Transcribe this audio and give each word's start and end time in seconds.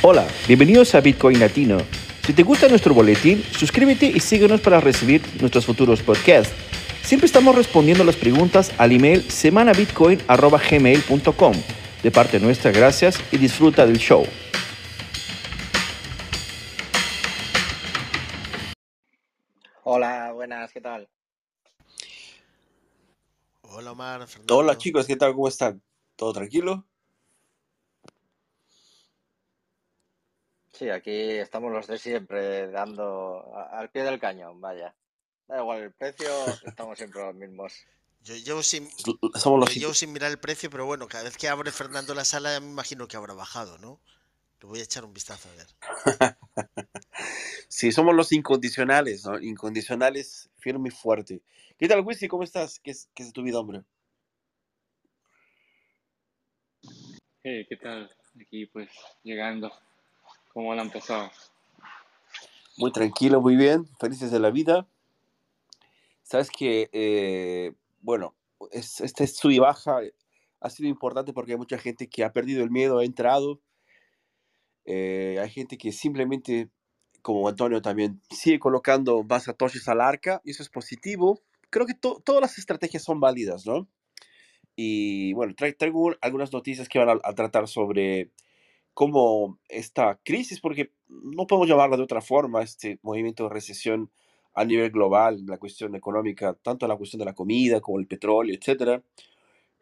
Hola, 0.00 0.28
bienvenidos 0.46 0.94
a 0.94 1.00
Bitcoin 1.00 1.40
Latino. 1.40 1.78
Si 2.24 2.32
te 2.32 2.44
gusta 2.44 2.68
nuestro 2.68 2.94
boletín, 2.94 3.42
suscríbete 3.42 4.06
y 4.06 4.20
síguenos 4.20 4.60
para 4.60 4.80
recibir 4.80 5.20
nuestros 5.40 5.66
futuros 5.66 6.02
podcasts. 6.02 6.54
Siempre 7.02 7.26
estamos 7.26 7.56
respondiendo 7.56 8.04
las 8.04 8.14
preguntas 8.14 8.72
al 8.78 8.92
email 8.92 9.28
semanabitcoin.gmail.com. 9.28 11.52
De 12.04 12.12
parte 12.12 12.38
nuestra, 12.38 12.70
gracias 12.70 13.18
y 13.32 13.38
disfruta 13.38 13.86
del 13.86 13.98
show. 13.98 14.24
Hola, 19.82 20.30
buenas, 20.32 20.72
¿qué 20.72 20.80
tal? 20.80 21.08
Hola 23.62 23.90
Omar, 23.90 24.28
Fernando. 24.28 24.58
Hola 24.58 24.78
chicos, 24.78 25.08
¿qué 25.08 25.16
tal? 25.16 25.34
¿Cómo 25.34 25.48
están? 25.48 25.82
¿Todo 26.14 26.34
tranquilo? 26.34 26.86
Sí, 30.78 30.90
aquí 30.90 31.10
estamos 31.10 31.72
los 31.72 31.88
de 31.88 31.98
siempre 31.98 32.70
dando 32.70 33.52
al 33.72 33.90
pie 33.90 34.04
del 34.04 34.20
cañón, 34.20 34.60
vaya. 34.60 34.94
Da 35.48 35.58
igual 35.58 35.82
el 35.82 35.92
precio, 35.92 36.28
estamos 36.66 36.96
siempre 36.96 37.20
los 37.20 37.34
mismos. 37.34 37.72
Yo 38.22 38.36
llevo 38.36 38.62
sin, 38.62 38.88
Somos 39.34 39.58
los 39.58 39.74
yo 39.74 39.80
llevo 39.80 39.94
sin 39.94 40.12
mirar 40.12 40.30
el 40.30 40.38
precio, 40.38 40.70
pero 40.70 40.86
bueno, 40.86 41.08
cada 41.08 41.24
vez 41.24 41.36
que 41.36 41.48
abre 41.48 41.72
Fernando 41.72 42.14
la 42.14 42.24
sala, 42.24 42.52
ya 42.52 42.60
me 42.60 42.68
imagino 42.68 43.08
que 43.08 43.16
habrá 43.16 43.34
bajado, 43.34 43.76
¿no? 43.78 44.00
Le 44.60 44.68
voy 44.68 44.78
a 44.78 44.84
echar 44.84 45.04
un 45.04 45.12
vistazo 45.12 45.48
a 45.48 45.56
ver. 45.56 46.36
Sí, 47.70 47.92
somos 47.92 48.14
los 48.14 48.32
incondicionales, 48.32 49.26
¿no? 49.26 49.38
Incondicionales, 49.38 50.48
firme 50.56 50.88
y 50.88 50.92
fuerte. 50.92 51.42
¿Qué 51.76 51.86
tal, 51.86 52.00
Wisi? 52.00 52.26
¿Cómo 52.26 52.42
estás? 52.42 52.80
¿Qué 52.80 52.92
es, 52.92 53.10
qué 53.14 53.24
es 53.24 53.32
tu 53.32 53.42
vida, 53.42 53.60
hombre? 53.60 53.82
Hey, 57.42 57.66
¿qué 57.68 57.76
tal? 57.76 58.10
Aquí 58.40 58.66
pues 58.66 58.88
llegando. 59.22 59.70
¿Cómo 60.58 60.74
la 60.74 60.80
han 60.82 60.88
empezado? 60.88 61.30
Muy 62.78 62.90
tranquilo, 62.90 63.40
muy 63.40 63.54
bien, 63.54 63.86
felices 64.00 64.32
de 64.32 64.40
la 64.40 64.50
vida. 64.50 64.88
Sabes 66.24 66.50
que, 66.50 66.90
eh, 66.92 67.74
bueno, 68.00 68.34
es, 68.72 69.00
este 69.00 69.28
y 69.52 69.60
baja 69.60 70.00
ha 70.60 70.70
sido 70.70 70.88
importante 70.88 71.32
porque 71.32 71.52
hay 71.52 71.58
mucha 71.58 71.78
gente 71.78 72.08
que 72.08 72.24
ha 72.24 72.32
perdido 72.32 72.64
el 72.64 72.72
miedo, 72.72 72.98
ha 72.98 73.04
entrado. 73.04 73.60
Eh, 74.84 75.38
hay 75.40 75.48
gente 75.48 75.78
que 75.78 75.92
simplemente, 75.92 76.70
como 77.22 77.48
Antonio 77.48 77.80
también, 77.80 78.20
sigue 78.28 78.58
colocando 78.58 79.22
más 79.22 79.44
satoshis 79.44 79.86
al 79.86 80.00
arca 80.00 80.42
y 80.44 80.50
eso 80.50 80.64
es 80.64 80.70
positivo. 80.70 81.40
Creo 81.70 81.86
que 81.86 81.94
to- 81.94 82.20
todas 82.24 82.40
las 82.40 82.58
estrategias 82.58 83.04
son 83.04 83.20
válidas, 83.20 83.64
¿no? 83.64 83.86
Y 84.74 85.34
bueno, 85.34 85.52
tra- 85.52 85.76
traigo 85.78 86.16
algunas 86.20 86.52
noticias 86.52 86.88
que 86.88 86.98
van 86.98 87.10
a, 87.10 87.20
a 87.22 87.34
tratar 87.36 87.68
sobre 87.68 88.32
cómo 88.98 89.60
esta 89.68 90.18
crisis, 90.24 90.60
porque 90.60 90.90
no 91.08 91.46
podemos 91.46 91.68
llamarla 91.68 91.96
de 91.96 92.02
otra 92.02 92.20
forma, 92.20 92.62
este 92.62 92.98
movimiento 93.02 93.44
de 93.44 93.50
recesión 93.50 94.10
a 94.54 94.64
nivel 94.64 94.90
global, 94.90 95.46
la 95.46 95.58
cuestión 95.58 95.94
económica, 95.94 96.54
tanto 96.62 96.88
la 96.88 96.96
cuestión 96.96 97.20
de 97.20 97.26
la 97.26 97.34
comida 97.34 97.80
como 97.80 98.00
el 98.00 98.08
petróleo, 98.08 98.56
etcétera, 98.58 99.04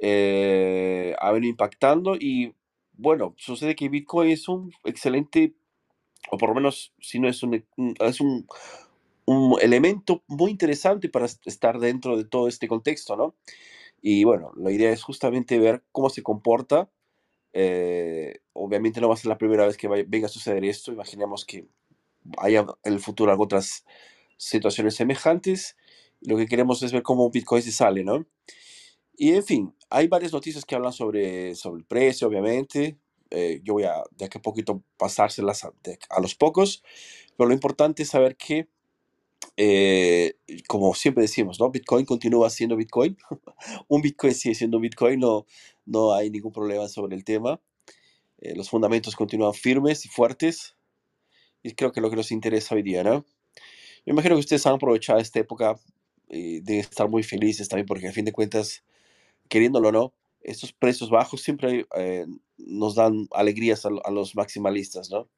eh, 0.01 1.15
ha 1.19 1.33
venido 1.33 1.51
impactando 1.51 2.17
y 2.17 2.55
bueno, 2.95 3.35
sucede 3.39 3.77
que 3.77 3.89
Bitcoin 3.89 4.31
es 4.31 4.49
un 4.49 4.73
excelente, 4.85 5.55
o 6.31 6.39
por 6.39 6.51
lo 6.51 6.57
menos 6.57 6.95
si 7.01 7.21
no 7.21 7.29
es 7.29 7.43
un, 7.43 7.65
es 8.01 8.21
un, 8.21 8.47
un 9.27 9.57
elemento 9.61 10.23
muy 10.29 10.51
interesante 10.53 11.09
para 11.09 11.27
est- 11.27 11.47
estar 11.47 11.79
dentro 11.79 12.17
de 12.17 12.25
todo 12.25 12.49
este 12.49 12.69
contexto, 12.69 13.17
¿no? 13.17 13.37
Y 14.03 14.25
bueno, 14.25 14.53
la 14.57 14.73
idea 14.73 14.91
es 14.93 15.03
justamente 15.03 15.59
ver 15.59 15.85
cómo 15.93 16.11
se 16.11 16.23
comporta. 16.23 16.91
Eh, 17.59 18.41
obviamente 18.53 19.01
no 19.01 19.09
va 19.09 19.15
a 19.15 19.17
ser 19.17 19.31
la 19.31 19.39
primera 19.39 19.67
vez 19.67 19.79
que 19.79 19.89
venga 19.89 20.27
a 20.27 20.29
suceder 20.29 20.63
esto. 20.67 20.93
Imaginemos 20.93 21.47
que 21.47 21.67
haya 22.37 22.67
en 22.85 22.93
el 22.93 23.01
futuro 23.01 23.35
otras 23.41 23.87
situaciones 24.37 24.95
semejantes. 24.95 25.75
Lo 26.21 26.37
que 26.37 26.49
queremos 26.49 26.83
es 26.83 26.93
ver 26.93 27.03
cómo 27.03 27.31
Bitcoin 27.31 27.63
se 27.63 27.73
sale, 27.73 28.05
¿no? 28.05 28.27
Y 29.17 29.33
en 29.33 29.43
fin, 29.43 29.75
hay 29.89 30.07
varias 30.07 30.35
noticias 30.35 30.67
que 30.67 30.75
hablan 30.75 30.93
sobre, 30.93 31.55
sobre 31.55 31.79
el 31.79 31.87
precio, 31.87 32.29
obviamente. 32.29 32.99
Eh, 33.31 33.63
yo 33.65 33.73
voy 33.73 33.85
a 33.85 34.03
de 34.11 34.27
aquí 34.27 34.37
a 34.37 34.43
poquito 34.43 34.83
pasárselas 34.99 35.65
a 35.65 36.21
los 36.21 36.35
pocos, 36.35 36.85
pero 37.39 37.49
lo 37.49 37.55
importante 37.55 38.03
es 38.03 38.11
saber 38.11 38.37
que, 38.37 38.69
eh, 39.57 40.35
como 40.67 40.95
siempre 40.95 41.23
decimos, 41.23 41.59
¿no? 41.59 41.71
Bitcoin 41.71 42.05
continúa 42.05 42.51
siendo 42.51 42.77
Bitcoin. 42.77 43.17
Un 43.89 44.03
Bitcoin 44.03 44.35
sigue 44.35 44.55
siendo 44.55 44.79
Bitcoin, 44.79 45.21
no, 45.21 45.47
no 45.87 46.13
hay 46.13 46.31
ningún 46.31 46.53
problema 46.53 46.89
sobre 46.89 47.17
el 47.17 47.25
tema. 47.25 47.61
Eh, 48.39 48.55
los 48.55 48.69
fundamentos 48.69 49.17
continúan 49.17 49.55
firmes 49.55 50.05
y 50.05 50.09
fuertes, 50.09 50.77
y 51.63 51.73
creo 51.73 51.91
que 51.91 52.01
es 52.01 52.03
lo 52.03 52.11
que 52.11 52.17
nos 52.17 52.33
interesa 52.33 52.75
hoy 52.75 52.83
día, 52.83 53.03
¿no? 53.03 53.25
Yo 54.05 54.13
imagino 54.13 54.35
que 54.37 54.41
ustedes 54.41 54.67
han 54.67 54.75
aprovechado 54.75 55.19
esta 55.19 55.41
época 55.41 55.81
eh, 56.29 56.61
de 56.63 56.81
estar 56.81 57.09
muy 57.09 57.23
felices 57.23 57.69
también, 57.69 57.87
porque 57.87 58.09
a 58.09 58.13
fin 58.13 58.25
de 58.27 58.33
cuentas, 58.33 58.85
queriéndolo 59.49 59.89
o 59.89 59.93
no, 59.93 60.13
estos 60.43 60.73
precios 60.73 61.11
bajos 61.11 61.41
siempre 61.41 61.87
eh, 61.97 62.27
nos 62.59 62.95
dan 62.95 63.27
alegrías 63.33 63.87
a, 63.87 63.89
a 64.05 64.11
los 64.11 64.37
maximalistas, 64.37 65.11
¿no? 65.11 65.29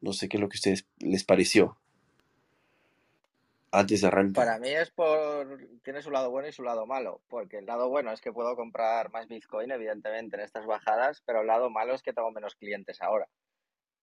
No 0.00 0.12
sé 0.12 0.28
qué 0.28 0.38
es 0.38 0.40
lo 0.40 0.48
que 0.48 0.56
a 0.56 0.58
ustedes 0.60 0.86
les 1.00 1.24
pareció 1.24 1.76
Para 4.40 4.58
mí 4.58 4.70
es 4.70 4.90
por... 4.90 5.58
tiene 5.82 6.02
su 6.02 6.10
lado 6.10 6.30
bueno 6.30 6.48
y 6.48 6.52
su 6.52 6.62
lado 6.62 6.86
malo, 6.86 7.20
porque 7.28 7.58
el 7.58 7.66
lado 7.66 7.88
bueno 7.88 8.12
es 8.12 8.20
que 8.20 8.32
puedo 8.32 8.56
comprar 8.56 9.10
más 9.10 9.28
Bitcoin, 9.28 9.70
evidentemente, 9.70 10.36
en 10.36 10.42
estas 10.42 10.66
bajadas, 10.66 11.22
pero 11.26 11.42
el 11.42 11.46
lado 11.46 11.68
malo 11.70 11.94
es 11.94 12.02
que 12.02 12.12
tengo 12.12 12.30
menos 12.30 12.54
clientes 12.54 13.02
ahora. 13.02 13.28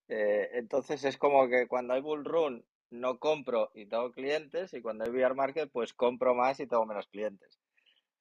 Eh, 0.07 0.49
entonces 0.53 1.03
es 1.03 1.17
como 1.17 1.47
que 1.47 1.67
cuando 1.67 1.93
hay 1.95 2.01
bull 2.01 2.25
run 2.25 2.63
no 2.91 3.17
compro 3.17 3.71
y 3.73 3.87
tengo 3.87 4.11
clientes, 4.11 4.73
y 4.73 4.81
cuando 4.81 5.03
hay 5.05 5.11
bear 5.11 5.33
market 5.33 5.69
pues 5.71 5.93
compro 5.93 6.35
más 6.35 6.59
y 6.59 6.67
tengo 6.67 6.85
menos 6.85 7.07
clientes. 7.07 7.59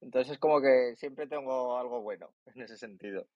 Entonces 0.01 0.33
es 0.33 0.39
como 0.39 0.61
que 0.61 0.95
siempre 0.97 1.27
tengo 1.27 1.79
algo 1.79 2.01
bueno 2.01 2.31
en 2.55 2.63
ese 2.63 2.77
sentido. 2.77 3.27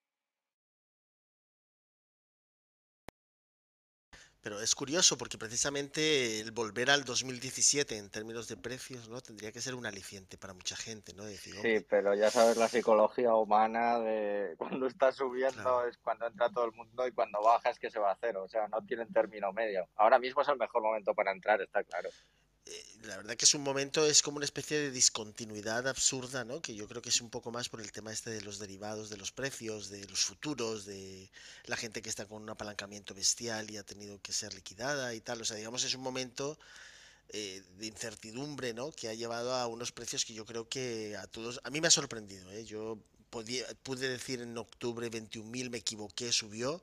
Pero 4.40 4.60
es 4.60 4.74
curioso 4.74 5.18
porque 5.18 5.36
precisamente 5.36 6.40
el 6.40 6.52
volver 6.52 6.90
al 6.90 7.04
2017 7.04 7.96
en 7.96 8.08
términos 8.08 8.46
de 8.46 8.56
precios, 8.56 9.08
¿no? 9.08 9.20
Tendría 9.20 9.50
que 9.50 9.60
ser 9.60 9.74
un 9.74 9.84
aliciente 9.84 10.38
para 10.38 10.54
mucha 10.54 10.76
gente, 10.76 11.12
¿no? 11.12 11.24
Decir, 11.24 11.56
Sí, 11.60 11.84
pero 11.88 12.14
ya 12.14 12.30
sabes 12.30 12.56
la 12.56 12.68
psicología 12.68 13.34
humana 13.34 13.98
de 13.98 14.54
cuando 14.58 14.86
está 14.86 15.10
subiendo 15.12 15.62
claro. 15.62 15.88
es 15.88 15.98
cuando 15.98 16.26
entra 16.26 16.50
todo 16.50 16.66
el 16.66 16.72
mundo 16.72 17.06
y 17.06 17.12
cuando 17.12 17.42
baja 17.42 17.70
es 17.70 17.78
que 17.78 17.90
se 17.90 17.98
va 17.98 18.12
a 18.12 18.18
cero. 18.20 18.44
O 18.44 18.48
sea, 18.48 18.68
no 18.68 18.84
tienen 18.86 19.12
término 19.12 19.52
medio. 19.52 19.88
Ahora 19.96 20.18
mismo 20.18 20.42
es 20.42 20.48
el 20.48 20.56
mejor 20.56 20.82
momento 20.82 21.14
para 21.14 21.32
entrar, 21.32 21.60
está 21.60 21.82
claro. 21.82 22.10
Eh, 22.70 22.84
la 23.04 23.16
verdad 23.16 23.36
que 23.36 23.46
es 23.46 23.54
un 23.54 23.62
momento, 23.62 24.04
es 24.06 24.20
como 24.20 24.36
una 24.36 24.44
especie 24.44 24.78
de 24.78 24.90
discontinuidad 24.90 25.88
absurda, 25.88 26.44
¿no? 26.44 26.60
Que 26.60 26.74
yo 26.74 26.86
creo 26.86 27.00
que 27.00 27.08
es 27.08 27.20
un 27.20 27.30
poco 27.30 27.50
más 27.50 27.68
por 27.68 27.80
el 27.80 27.92
tema 27.92 28.12
este 28.12 28.30
de 28.30 28.42
los 28.42 28.58
derivados 28.58 29.08
de 29.08 29.16
los 29.16 29.32
precios, 29.32 29.88
de 29.88 30.06
los 30.06 30.20
futuros, 30.20 30.84
de 30.84 31.30
la 31.64 31.76
gente 31.76 32.02
que 32.02 32.10
está 32.10 32.26
con 32.26 32.42
un 32.42 32.50
apalancamiento 32.50 33.14
bestial 33.14 33.70
y 33.70 33.78
ha 33.78 33.82
tenido 33.84 34.20
que 34.20 34.32
ser 34.32 34.52
liquidada 34.54 35.14
y 35.14 35.20
tal. 35.20 35.40
O 35.40 35.44
sea, 35.44 35.56
digamos, 35.56 35.82
es 35.84 35.94
un 35.94 36.02
momento 36.02 36.58
eh, 37.30 37.62
de 37.78 37.86
incertidumbre, 37.86 38.74
¿no? 38.74 38.92
Que 38.92 39.08
ha 39.08 39.14
llevado 39.14 39.54
a 39.54 39.66
unos 39.66 39.92
precios 39.92 40.24
que 40.24 40.34
yo 40.34 40.44
creo 40.44 40.68
que 40.68 41.16
a 41.16 41.26
todos, 41.26 41.60
a 41.64 41.70
mí 41.70 41.80
me 41.80 41.88
ha 41.88 41.90
sorprendido, 41.90 42.50
¿eh? 42.50 42.64
Yo 42.64 42.98
podía, 43.30 43.66
pude 43.82 44.08
decir 44.08 44.42
en 44.42 44.56
octubre 44.58 45.10
21.000, 45.10 45.70
me 45.70 45.78
equivoqué, 45.78 46.32
subió, 46.32 46.82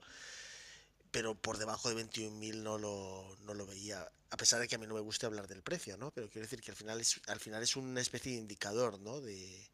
pero 1.11 1.35
por 1.35 1.57
debajo 1.57 1.89
de 1.89 1.95
21.000 1.95 2.55
no 2.57 2.77
lo, 2.77 3.35
no 3.41 3.53
lo 3.53 3.65
veía, 3.65 4.07
a 4.35 4.37
pesar 4.37 4.59
de 4.59 4.67
que 4.67 4.75
a 4.75 4.77
mí 4.77 4.85
no 4.85 4.95
me 4.95 4.99
guste 4.99 5.25
hablar 5.25 5.47
del 5.47 5.61
precio, 5.61 5.95
¿no? 5.95 6.11
Pero 6.11 6.29
quiero 6.29 6.45
decir 6.45 6.59
que 6.59 6.69
al 6.69 6.75
final 6.75 6.99
es, 6.99 7.21
al 7.27 7.39
final 7.39 7.63
es 7.63 7.77
una 7.77 8.01
especie 8.01 8.33
de 8.33 8.39
indicador, 8.39 8.99
¿no? 8.99 9.21
De, 9.21 9.65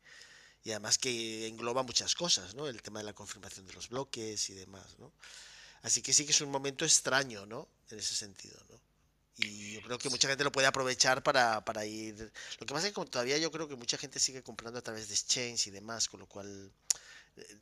y 0.63 0.69
además 0.69 0.99
que 0.99 1.47
engloba 1.47 1.81
muchas 1.81 2.13
cosas, 2.13 2.53
¿no? 2.53 2.67
El 2.67 2.79
tema 2.83 2.99
de 2.99 3.05
la 3.05 3.13
confirmación 3.13 3.65
de 3.65 3.73
los 3.73 3.89
bloques 3.89 4.51
y 4.51 4.53
demás, 4.53 4.99
¿no? 4.99 5.11
Así 5.81 6.03
que 6.03 6.13
sí 6.13 6.25
que 6.25 6.31
es 6.31 6.41
un 6.41 6.51
momento 6.51 6.85
extraño, 6.85 7.47
¿no? 7.47 7.67
En 7.89 7.97
ese 7.97 8.13
sentido, 8.13 8.63
¿no? 8.69 8.79
Y 9.37 9.73
yo 9.73 9.81
creo 9.81 9.97
que 9.97 10.11
mucha 10.11 10.27
gente 10.27 10.43
lo 10.43 10.51
puede 10.51 10.67
aprovechar 10.67 11.23
para, 11.23 11.65
para 11.65 11.83
ir... 11.83 12.31
Lo 12.59 12.67
que 12.67 12.73
pasa 12.75 12.87
es 12.87 12.93
que 12.93 13.05
todavía 13.05 13.39
yo 13.39 13.51
creo 13.51 13.67
que 13.67 13.75
mucha 13.75 13.97
gente 13.97 14.19
sigue 14.19 14.43
comprando 14.43 14.77
a 14.77 14.83
través 14.83 15.07
de 15.07 15.15
exchange 15.15 15.65
y 15.65 15.71
demás, 15.71 16.07
con 16.07 16.19
lo 16.19 16.27
cual 16.27 16.71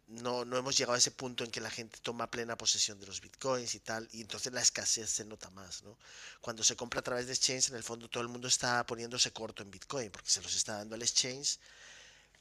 no, 0.07 0.45
no 0.45 0.57
hemos 0.57 0.77
llegado 0.77 0.95
a 0.95 0.97
ese 0.97 1.11
punto 1.11 1.43
en 1.43 1.51
que 1.51 1.61
la 1.61 1.69
gente 1.69 1.99
toma 2.01 2.31
plena 2.31 2.57
posesión 2.57 2.99
de 2.99 3.05
los 3.05 3.21
bitcoins 3.21 3.75
y 3.75 3.79
tal, 3.79 4.07
y 4.11 4.21
entonces 4.21 4.51
la 4.51 4.61
escasez 4.61 5.09
se 5.09 5.25
nota 5.25 5.49
más, 5.51 5.83
¿no? 5.83 5.97
Cuando 6.41 6.63
se 6.63 6.75
compra 6.75 6.99
a 7.01 7.03
través 7.03 7.27
de 7.27 7.33
exchange, 7.33 7.69
en 7.69 7.75
el 7.75 7.83
fondo 7.83 8.09
todo 8.09 8.23
el 8.23 8.29
mundo 8.29 8.47
está 8.47 8.85
poniéndose 8.85 9.31
corto 9.31 9.63
en 9.63 9.71
bitcoin, 9.71 10.11
porque 10.11 10.29
se 10.29 10.41
los 10.41 10.55
está 10.55 10.77
dando 10.77 10.95
al 10.95 11.01
exchange 11.01 11.59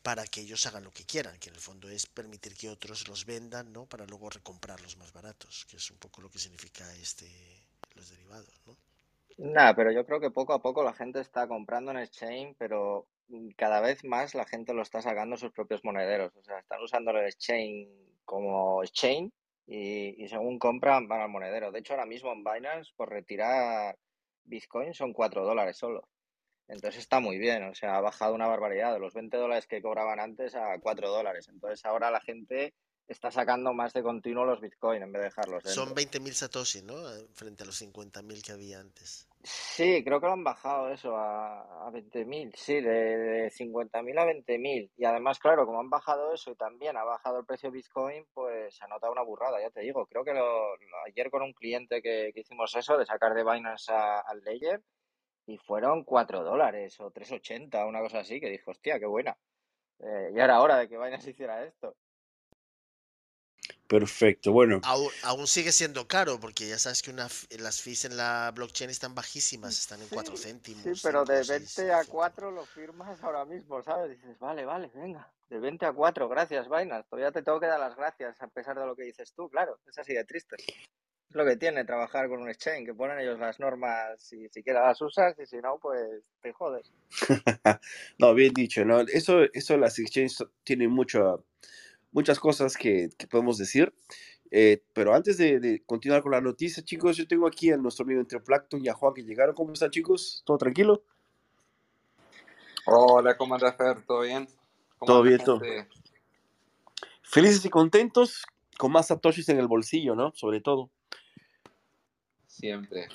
para 0.02 0.26
que 0.26 0.40
ellos 0.40 0.64
hagan 0.66 0.84
lo 0.84 0.92
que 0.92 1.04
quieran, 1.04 1.38
que 1.38 1.50
en 1.50 1.56
el 1.56 1.60
fondo 1.60 1.88
es 1.88 2.06
permitir 2.06 2.56
que 2.56 2.70
otros 2.70 3.08
los 3.08 3.24
vendan, 3.24 3.72
¿no? 3.72 3.86
Para 3.86 4.06
luego 4.06 4.30
recomprarlos 4.30 4.96
más 4.96 5.12
baratos, 5.12 5.66
que 5.68 5.76
es 5.76 5.90
un 5.90 5.98
poco 5.98 6.22
lo 6.22 6.30
que 6.30 6.38
significa 6.38 6.90
este 6.96 7.28
los 7.94 8.08
derivados, 8.08 8.60
¿no? 8.64 8.76
Nada, 9.38 9.74
pero 9.74 9.92
yo 9.92 10.04
creo 10.04 10.20
que 10.20 10.30
poco 10.30 10.52
a 10.52 10.62
poco 10.62 10.82
la 10.82 10.94
gente 10.94 11.20
está 11.20 11.46
comprando 11.46 11.90
en 11.90 11.98
exchange, 11.98 12.56
pero 12.58 13.06
cada 13.56 13.80
vez 13.80 14.04
más 14.04 14.34
la 14.34 14.44
gente 14.44 14.74
lo 14.74 14.82
está 14.82 15.02
sacando 15.02 15.36
sus 15.36 15.52
propios 15.52 15.84
monederos. 15.84 16.34
O 16.36 16.42
sea, 16.42 16.58
están 16.58 16.82
usando 16.82 17.10
el 17.10 17.26
exchange 17.26 17.88
como 18.24 18.82
exchange 18.82 19.32
y, 19.66 20.26
según 20.28 20.58
compran 20.58 21.08
van 21.08 21.20
al 21.20 21.28
monedero. 21.28 21.70
De 21.70 21.80
hecho, 21.80 21.94
ahora 21.94 22.06
mismo 22.06 22.32
en 22.32 22.44
Binance 22.44 22.92
por 22.96 23.10
retirar 23.10 23.96
Bitcoin 24.44 24.94
son 24.94 25.12
4 25.12 25.44
dólares 25.44 25.76
solo. 25.76 26.08
Entonces 26.68 27.00
está 27.00 27.20
muy 27.20 27.38
bien, 27.38 27.62
o 27.64 27.74
sea, 27.74 27.96
ha 27.96 28.00
bajado 28.00 28.34
una 28.34 28.46
barbaridad 28.46 28.92
de 28.92 29.00
los 29.00 29.14
20 29.14 29.36
dólares 29.38 29.66
que 29.66 29.80
cobraban 29.80 30.20
antes 30.20 30.54
a 30.54 30.78
4 30.78 31.08
dólares. 31.08 31.48
Entonces 31.48 31.84
ahora 31.84 32.10
la 32.10 32.20
gente 32.20 32.74
está 33.06 33.30
sacando 33.30 33.72
más 33.72 33.94
de 33.94 34.02
continuo 34.02 34.44
los 34.44 34.60
Bitcoin 34.60 35.02
en 35.02 35.12
vez 35.12 35.20
de 35.20 35.28
dejarlos 35.28 35.64
dentro. 35.64 35.84
Son 35.84 35.94
20.000 35.94 36.32
Satoshi, 36.32 36.82
¿no? 36.82 36.94
Frente 37.32 37.62
a 37.62 37.66
los 37.66 37.80
50.000 37.80 38.42
que 38.44 38.52
había 38.52 38.80
antes. 38.80 39.27
Sí, 39.42 40.02
creo 40.04 40.20
que 40.20 40.26
lo 40.26 40.32
han 40.32 40.42
bajado 40.44 40.90
eso 40.90 41.16
a, 41.16 41.86
a 41.86 41.90
20.000, 41.92 42.52
sí, 42.56 42.80
de, 42.80 42.90
de 42.90 43.50
50.000 43.50 44.18
a 44.18 44.24
20.000. 44.26 44.90
Y 44.96 45.04
además, 45.04 45.38
claro, 45.38 45.64
como 45.64 45.80
han 45.80 45.88
bajado 45.90 46.34
eso 46.34 46.50
y 46.50 46.56
también 46.56 46.96
ha 46.96 47.04
bajado 47.04 47.38
el 47.38 47.46
precio 47.46 47.70
de 47.70 47.76
Bitcoin, 47.76 48.26
pues 48.34 48.74
se 48.76 48.84
ha 48.84 48.88
notado 48.88 49.12
una 49.12 49.22
burrada, 49.22 49.60
ya 49.60 49.70
te 49.70 49.80
digo. 49.80 50.06
Creo 50.06 50.24
que 50.24 50.34
lo, 50.34 50.74
ayer 51.06 51.30
con 51.30 51.42
un 51.42 51.52
cliente 51.52 52.02
que, 52.02 52.32
hicimos 52.34 52.74
eso, 52.74 52.98
de 52.98 53.06
sacar 53.06 53.32
de 53.34 53.44
Binance 53.44 53.92
al 53.92 54.40
Ledger, 54.44 54.82
y 55.46 55.56
fueron 55.58 56.04
4 56.04 56.42
dólares 56.44 56.98
o 57.00 57.10
3,80, 57.12 57.88
una 57.88 58.00
cosa 58.00 58.20
así, 58.20 58.40
que 58.40 58.50
dijo, 58.50 58.72
hostia, 58.72 58.98
qué 58.98 59.06
buena. 59.06 59.36
Eh, 60.00 60.32
ya 60.34 60.44
era 60.44 60.60
hora 60.60 60.76
de 60.78 60.88
que 60.88 60.98
Binance 60.98 61.30
hiciera 61.30 61.64
esto. 61.64 61.96
Perfecto, 63.88 64.52
bueno. 64.52 64.82
Aún, 64.84 65.46
sigue 65.46 65.72
siendo 65.72 66.06
caro 66.06 66.38
porque 66.38 66.68
ya 66.68 66.78
sabes 66.78 67.00
que 67.00 67.10
una, 67.10 67.26
las 67.58 67.80
fees 67.80 68.04
en 68.04 68.18
la 68.18 68.52
blockchain 68.54 68.90
están 68.90 69.14
bajísimas, 69.14 69.78
están 69.78 70.02
en 70.02 70.08
4 70.08 70.36
céntimos. 70.36 70.82
Sí, 70.82 70.92
pero 71.02 71.24
de 71.24 71.42
20 71.42 71.92
a 71.92 72.04
4 72.04 72.50
lo 72.50 72.66
firmas 72.66 73.22
ahora 73.22 73.46
mismo, 73.46 73.82
¿sabes? 73.82 74.10
Dices, 74.10 74.38
vale, 74.38 74.66
vale, 74.66 74.90
venga, 74.94 75.32
de 75.48 75.58
20 75.58 75.86
a 75.86 75.92
4, 75.94 76.28
gracias, 76.28 76.68
Binance. 76.68 77.08
Todavía 77.08 77.32
te 77.32 77.42
tengo 77.42 77.58
que 77.58 77.66
dar 77.66 77.80
las 77.80 77.96
gracias 77.96 78.40
a 78.42 78.48
pesar 78.48 78.78
de 78.78 78.84
lo 78.84 78.94
que 78.94 79.04
dices 79.04 79.32
tú, 79.32 79.48
claro, 79.48 79.78
es 79.86 79.98
así 79.98 80.12
de 80.12 80.24
triste. 80.26 80.56
Es 80.58 81.34
lo 81.34 81.46
que 81.46 81.56
tiene 81.56 81.86
trabajar 81.86 82.28
con 82.28 82.42
un 82.42 82.50
exchange, 82.50 82.84
que 82.84 82.94
ponen 82.94 83.18
ellos 83.20 83.38
las 83.38 83.58
normas 83.58 84.32
y 84.34 84.50
si 84.50 84.62
quieres 84.62 84.82
las 84.82 85.00
usas 85.00 85.38
y 85.38 85.46
si 85.46 85.56
no, 85.58 85.78
pues 85.78 86.24
te 86.42 86.52
jodes. 86.52 86.92
no, 88.18 88.34
bien 88.34 88.52
dicho, 88.52 88.84
¿no? 88.84 89.00
Eso, 89.00 89.44
eso 89.54 89.78
las 89.78 89.98
exchanges 89.98 90.44
tienen 90.62 90.90
mucho 90.90 91.46
muchas 92.12 92.38
cosas 92.38 92.76
que, 92.76 93.10
podemos 93.30 93.58
decir. 93.58 93.94
Eh, 94.50 94.82
pero 94.94 95.14
antes 95.14 95.36
de, 95.36 95.82
continuar 95.84 96.22
con 96.22 96.32
la 96.32 96.40
noticia, 96.40 96.82
chicos, 96.82 97.16
yo 97.16 97.26
tengo 97.26 97.46
aquí 97.46 97.70
a 97.70 97.76
nuestro 97.76 98.04
amigo 98.04 98.20
entre 98.20 98.40
Plankton 98.40 98.84
y 98.84 98.88
a 98.88 98.94
Juan 98.94 99.14
que 99.14 99.22
llegaron. 99.22 99.54
¿Cómo 99.54 99.72
están, 99.72 99.90
chicos? 99.90 100.42
¿Todo 100.44 100.58
tranquilo? 100.58 101.02
Hola, 102.86 103.36
¿cómo 103.36 103.54
andas, 103.54 103.76
Fer? 103.76 104.02
¿Todo 104.06 104.22
bien? 104.22 104.48
todo 105.04 105.22
bien, 105.22 105.38
todo. 105.38 105.60
Felices 107.22 107.64
y 107.64 107.68
contentos, 107.68 108.44
con 108.78 108.90
más 108.90 109.08
satoshis 109.08 109.48
en 109.50 109.58
el 109.58 109.68
bolsillo, 109.68 110.14
¿no? 110.14 110.32
Sobre 110.34 110.60
todo. 110.60 110.90
Siempre. 112.46 113.08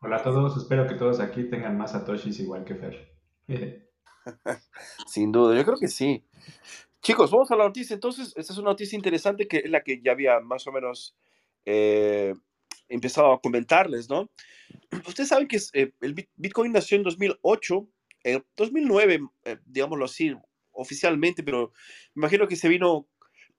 Hola 0.00 0.16
a 0.16 0.22
todos, 0.22 0.56
espero 0.56 0.86
que 0.86 0.94
todos 0.94 1.20
aquí 1.20 1.44
tengan 1.44 1.76
más 1.76 1.92
satoshis 1.92 2.40
igual 2.40 2.64
que 2.64 2.74
Fer. 2.76 3.18
Sin 5.06 5.32
duda, 5.32 5.56
yo 5.56 5.64
creo 5.64 5.78
que 5.78 5.88
sí. 5.88 6.24
Chicos, 7.08 7.30
vamos 7.30 7.50
a 7.50 7.56
la 7.56 7.64
noticia. 7.64 7.94
Entonces, 7.94 8.34
esta 8.36 8.52
es 8.52 8.58
una 8.58 8.68
noticia 8.68 8.94
interesante 8.94 9.48
que 9.48 9.62
es 9.64 9.70
la 9.70 9.82
que 9.82 9.98
ya 10.04 10.12
había 10.12 10.40
más 10.40 10.66
o 10.66 10.72
menos 10.72 11.16
eh, 11.64 12.34
empezado 12.86 13.32
a 13.32 13.40
comentarles, 13.40 14.10
¿no? 14.10 14.28
Ustedes 15.06 15.30
saben 15.30 15.48
que 15.48 15.58
eh, 15.72 15.94
el 16.02 16.28
Bitcoin 16.36 16.70
nació 16.70 16.98
en 16.98 17.04
2008, 17.04 17.88
en 18.24 18.44
2009, 18.54 19.20
eh, 19.46 19.56
digámoslo 19.64 20.04
así, 20.04 20.36
oficialmente, 20.72 21.42
pero 21.42 21.72
me 22.12 22.20
imagino 22.20 22.46
que 22.46 22.56
se 22.56 22.68
vino, 22.68 23.08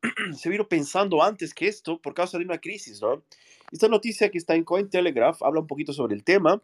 se 0.37 0.49
vino 0.49 0.69
pensando 0.69 1.23
antes 1.23 1.55
que 1.55 1.67
esto 1.67 1.99
por 1.99 2.13
causa 2.13 2.37
de 2.37 2.45
una 2.45 2.59
crisis, 2.59 3.01
¿no? 3.01 3.25
Esta 3.71 3.87
noticia 3.87 4.29
que 4.29 4.37
está 4.37 4.53
en 4.53 4.63
Cointelegraph 4.63 5.41
habla 5.41 5.61
un 5.61 5.65
poquito 5.65 5.91
sobre 5.91 6.13
el 6.13 6.23
tema 6.23 6.61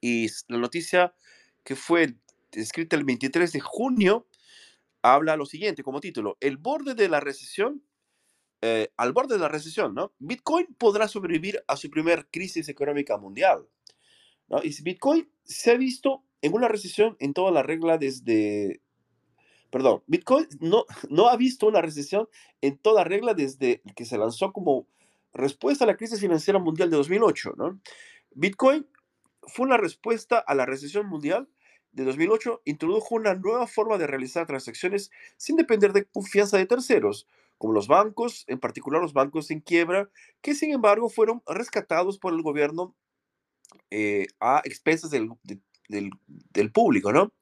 y 0.00 0.26
la 0.48 0.58
noticia 0.58 1.14
que 1.62 1.76
fue 1.76 2.16
escrita 2.50 2.96
el 2.96 3.04
23 3.04 3.52
de 3.52 3.60
junio 3.60 4.26
habla 5.02 5.36
lo 5.36 5.46
siguiente 5.46 5.82
como 5.82 6.00
título, 6.00 6.36
el 6.40 6.56
borde 6.56 6.94
de 6.94 7.08
la 7.08 7.20
recesión, 7.20 7.82
eh, 8.60 8.92
al 8.96 9.12
borde 9.12 9.34
de 9.34 9.40
la 9.40 9.48
recesión, 9.48 9.94
¿no? 9.94 10.12
Bitcoin 10.20 10.66
podrá 10.78 11.08
sobrevivir 11.08 11.62
a 11.66 11.76
su 11.76 11.90
primer 11.90 12.28
crisis 12.30 12.68
económica 12.68 13.18
mundial. 13.18 13.66
¿no? 14.48 14.62
Y 14.62 14.74
Bitcoin 14.82 15.28
se 15.44 15.72
ha 15.72 15.76
visto 15.76 16.24
en 16.42 16.54
una 16.54 16.68
recesión 16.68 17.16
en 17.18 17.32
toda 17.32 17.50
la 17.50 17.62
regla 17.62 17.98
desde, 17.98 18.80
perdón, 19.70 20.02
Bitcoin 20.06 20.46
no, 20.60 20.84
no 21.10 21.28
ha 21.28 21.36
visto 21.36 21.66
una 21.66 21.82
recesión 21.82 22.28
en 22.60 22.78
toda 22.78 23.02
regla 23.02 23.34
desde 23.34 23.82
que 23.96 24.04
se 24.04 24.18
lanzó 24.18 24.52
como 24.52 24.86
respuesta 25.32 25.84
a 25.84 25.88
la 25.88 25.96
crisis 25.96 26.20
financiera 26.20 26.58
mundial 26.58 26.90
de 26.90 26.96
2008, 26.98 27.54
¿no? 27.56 27.80
Bitcoin 28.30 28.86
fue 29.42 29.66
una 29.66 29.76
respuesta 29.76 30.38
a 30.38 30.54
la 30.54 30.66
recesión 30.66 31.06
mundial 31.06 31.48
de 31.92 32.04
2008 32.04 32.62
introdujo 32.64 33.14
una 33.14 33.34
nueva 33.34 33.66
forma 33.66 33.98
de 33.98 34.06
realizar 34.06 34.46
transacciones 34.46 35.10
sin 35.36 35.56
depender 35.56 35.92
de 35.92 36.04
confianza 36.06 36.56
de 36.56 36.66
terceros, 36.66 37.26
como 37.58 37.74
los 37.74 37.86
bancos, 37.86 38.44
en 38.48 38.58
particular 38.58 39.00
los 39.00 39.12
bancos 39.12 39.50
en 39.50 39.60
quiebra, 39.60 40.10
que 40.40 40.54
sin 40.54 40.72
embargo 40.72 41.08
fueron 41.08 41.42
rescatados 41.46 42.18
por 42.18 42.32
el 42.32 42.42
gobierno 42.42 42.94
eh, 43.90 44.26
a 44.40 44.62
expensas 44.64 45.10
del, 45.10 45.30
del, 45.88 46.72
público, 46.72 47.12
¿no? 47.12 47.32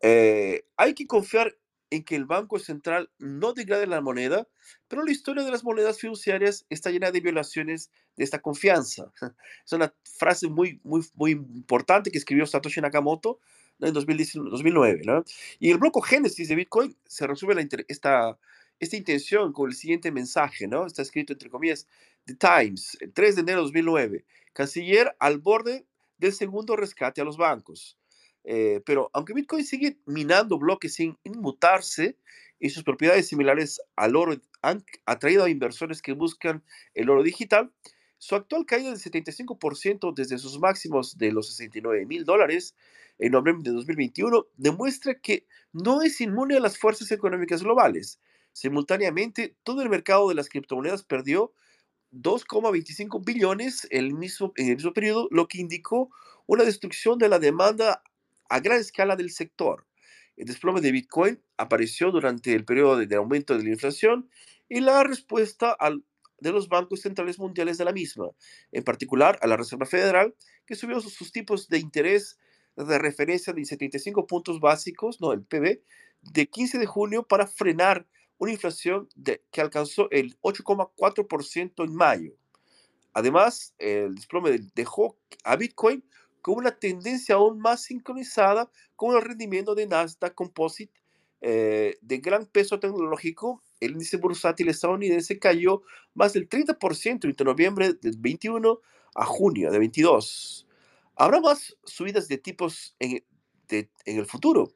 Eh, 0.00 0.64
hay 0.76 0.94
que 0.94 1.06
confiar 1.06 1.56
en 1.90 2.04
que 2.04 2.16
el 2.16 2.26
Banco 2.26 2.58
Central 2.58 3.10
no 3.18 3.52
degrade 3.52 3.86
la 3.86 4.00
moneda, 4.00 4.46
pero 4.88 5.04
la 5.04 5.12
historia 5.12 5.44
de 5.44 5.50
las 5.50 5.64
monedas 5.64 6.00
fiduciarias 6.00 6.66
está 6.68 6.90
llena 6.90 7.10
de 7.10 7.20
violaciones 7.20 7.90
de 8.16 8.24
esta 8.24 8.40
confianza. 8.40 9.12
Es 9.64 9.72
una 9.72 9.94
frase 10.18 10.48
muy, 10.48 10.80
muy, 10.84 11.06
muy 11.14 11.32
importante 11.32 12.10
que 12.10 12.18
escribió 12.18 12.46
Satoshi 12.46 12.80
Nakamoto 12.80 13.40
en 13.80 13.92
2009. 13.92 15.02
¿no? 15.04 15.24
Y 15.58 15.70
el 15.70 15.78
bloque 15.78 16.00
Génesis 16.04 16.48
de 16.48 16.54
Bitcoin 16.54 16.96
se 17.06 17.26
resuelve 17.26 17.68
esta, 17.88 18.38
esta 18.80 18.96
intención 18.96 19.52
con 19.52 19.70
el 19.70 19.76
siguiente 19.76 20.10
mensaje, 20.10 20.66
¿no? 20.68 20.86
Está 20.86 21.02
escrito 21.02 21.32
entre 21.32 21.50
comillas, 21.50 21.86
The 22.24 22.34
Times, 22.34 22.96
el 23.00 23.12
3 23.12 23.36
de 23.36 23.40
enero 23.42 23.58
de 23.58 23.64
2009, 23.64 24.24
canciller 24.52 25.14
al 25.18 25.38
borde 25.38 25.86
del 26.18 26.32
segundo 26.32 26.76
rescate 26.76 27.20
a 27.20 27.24
los 27.24 27.36
bancos. 27.36 27.98
Eh, 28.44 28.80
pero 28.86 29.10
aunque 29.12 29.34
Bitcoin 29.34 29.64
sigue 29.64 29.98
minando 30.06 30.58
bloques 30.58 30.94
sin 30.94 31.18
inmutarse 31.24 32.16
y 32.60 32.70
sus 32.70 32.84
propiedades 32.84 33.26
similares 33.26 33.80
al 33.96 34.14
oro 34.14 34.36
han 34.62 34.84
atraído 35.04 35.44
a 35.44 35.50
inversores 35.50 36.00
que 36.00 36.12
buscan 36.12 36.64
el 36.94 37.10
oro 37.10 37.22
digital, 37.22 37.72
su 38.18 38.34
actual 38.34 38.64
caída 38.64 38.90
del 38.90 38.98
75% 38.98 40.14
desde 40.14 40.38
sus 40.38 40.58
máximos 40.58 41.18
de 41.18 41.32
los 41.32 41.48
69 41.48 42.06
mil 42.06 42.24
dólares 42.24 42.74
en 43.18 43.32
noviembre 43.32 43.70
de 43.70 43.76
2021 43.76 44.46
demuestra 44.56 45.18
que 45.18 45.46
no 45.72 46.02
es 46.02 46.20
inmune 46.20 46.56
a 46.56 46.60
las 46.60 46.78
fuerzas 46.78 47.10
económicas 47.10 47.62
globales. 47.62 48.20
Simultáneamente, 48.52 49.56
todo 49.62 49.82
el 49.82 49.90
mercado 49.90 50.28
de 50.28 50.34
las 50.34 50.48
criptomonedas 50.48 51.02
perdió 51.02 51.52
2,25 52.12 53.24
billones 53.24 53.86
el, 53.90 54.14
mismo, 54.14 54.52
en 54.56 54.68
el 54.68 54.76
mismo 54.76 54.92
periodo, 54.92 55.28
lo 55.30 55.48
que 55.48 55.58
indicó 55.58 56.10
una 56.46 56.64
destrucción 56.64 57.18
de 57.18 57.28
la 57.28 57.38
demanda 57.38 58.02
a 58.48 58.60
gran 58.60 58.78
escala 58.78 59.16
del 59.16 59.30
sector. 59.30 59.86
El 60.36 60.46
desplome 60.46 60.80
de 60.80 60.92
Bitcoin 60.92 61.42
apareció 61.56 62.10
durante 62.10 62.52
el 62.52 62.64
periodo 62.64 62.98
de, 62.98 63.16
aumento 63.16 63.56
de 63.56 63.64
la 63.64 63.70
inflación 63.70 64.30
y 64.68 64.80
la 64.80 65.02
respuesta 65.02 65.76
de 66.38 66.52
los 66.52 66.68
bancos 66.68 67.00
centrales 67.00 67.38
mundiales 67.38 67.78
de 67.78 67.84
la 67.84 67.92
misma, 67.92 68.28
en 68.72 68.84
particular 68.84 69.38
a 69.40 69.46
la 69.46 69.56
Reserva 69.56 69.86
Federal, 69.86 70.34
que 70.66 70.74
subió 70.74 71.00
sus 71.00 71.32
tipos 71.32 71.68
de 71.68 71.78
interés 71.78 72.38
de 72.76 72.98
referencia 72.98 73.52
de 73.52 73.64
75 73.64 74.26
puntos 74.26 74.60
básicos, 74.60 75.20
no, 75.20 75.32
el 75.32 75.42
PB, 75.42 75.80
de 76.22 76.46
15 76.48 76.78
de 76.78 76.86
junio 76.86 77.22
para 77.22 77.46
frenar 77.46 78.06
una 78.38 78.52
inflación 78.52 79.08
de, 79.14 79.42
que 79.50 79.60
alcanzó 79.60 80.08
el 80.10 80.38
8,4% 80.40 81.84
en 81.84 81.94
mayo. 81.94 82.32
Además, 83.12 83.74
el 83.78 84.14
desplome 84.14 84.58
dejó 84.74 85.16
a 85.42 85.56
Bitcoin 85.56 86.04
con 86.42 86.56
una 86.58 86.78
tendencia 86.78 87.36
aún 87.36 87.58
más 87.58 87.84
sincronizada 87.84 88.70
con 88.94 89.16
el 89.16 89.22
rendimiento 89.22 89.74
de 89.74 89.86
Nasdaq 89.86 90.34
Composite 90.34 90.92
eh, 91.40 91.96
de 92.02 92.18
gran 92.18 92.46
peso 92.46 92.78
tecnológico. 92.78 93.62
El 93.80 93.92
índice 93.92 94.18
bursátil 94.18 94.68
estadounidense 94.68 95.38
cayó 95.38 95.82
más 96.14 96.34
del 96.34 96.48
30% 96.48 97.24
entre 97.24 97.44
noviembre 97.44 97.94
del 97.94 98.16
21 98.18 98.80
a 99.14 99.24
junio 99.24 99.70
de 99.70 99.78
22. 99.78 100.65
¿Habrá 101.16 101.40
más 101.40 101.74
subidas 101.84 102.28
de 102.28 102.36
tipos 102.36 102.94
en, 102.98 103.24
el 104.04 104.26
futuro? 104.26 104.70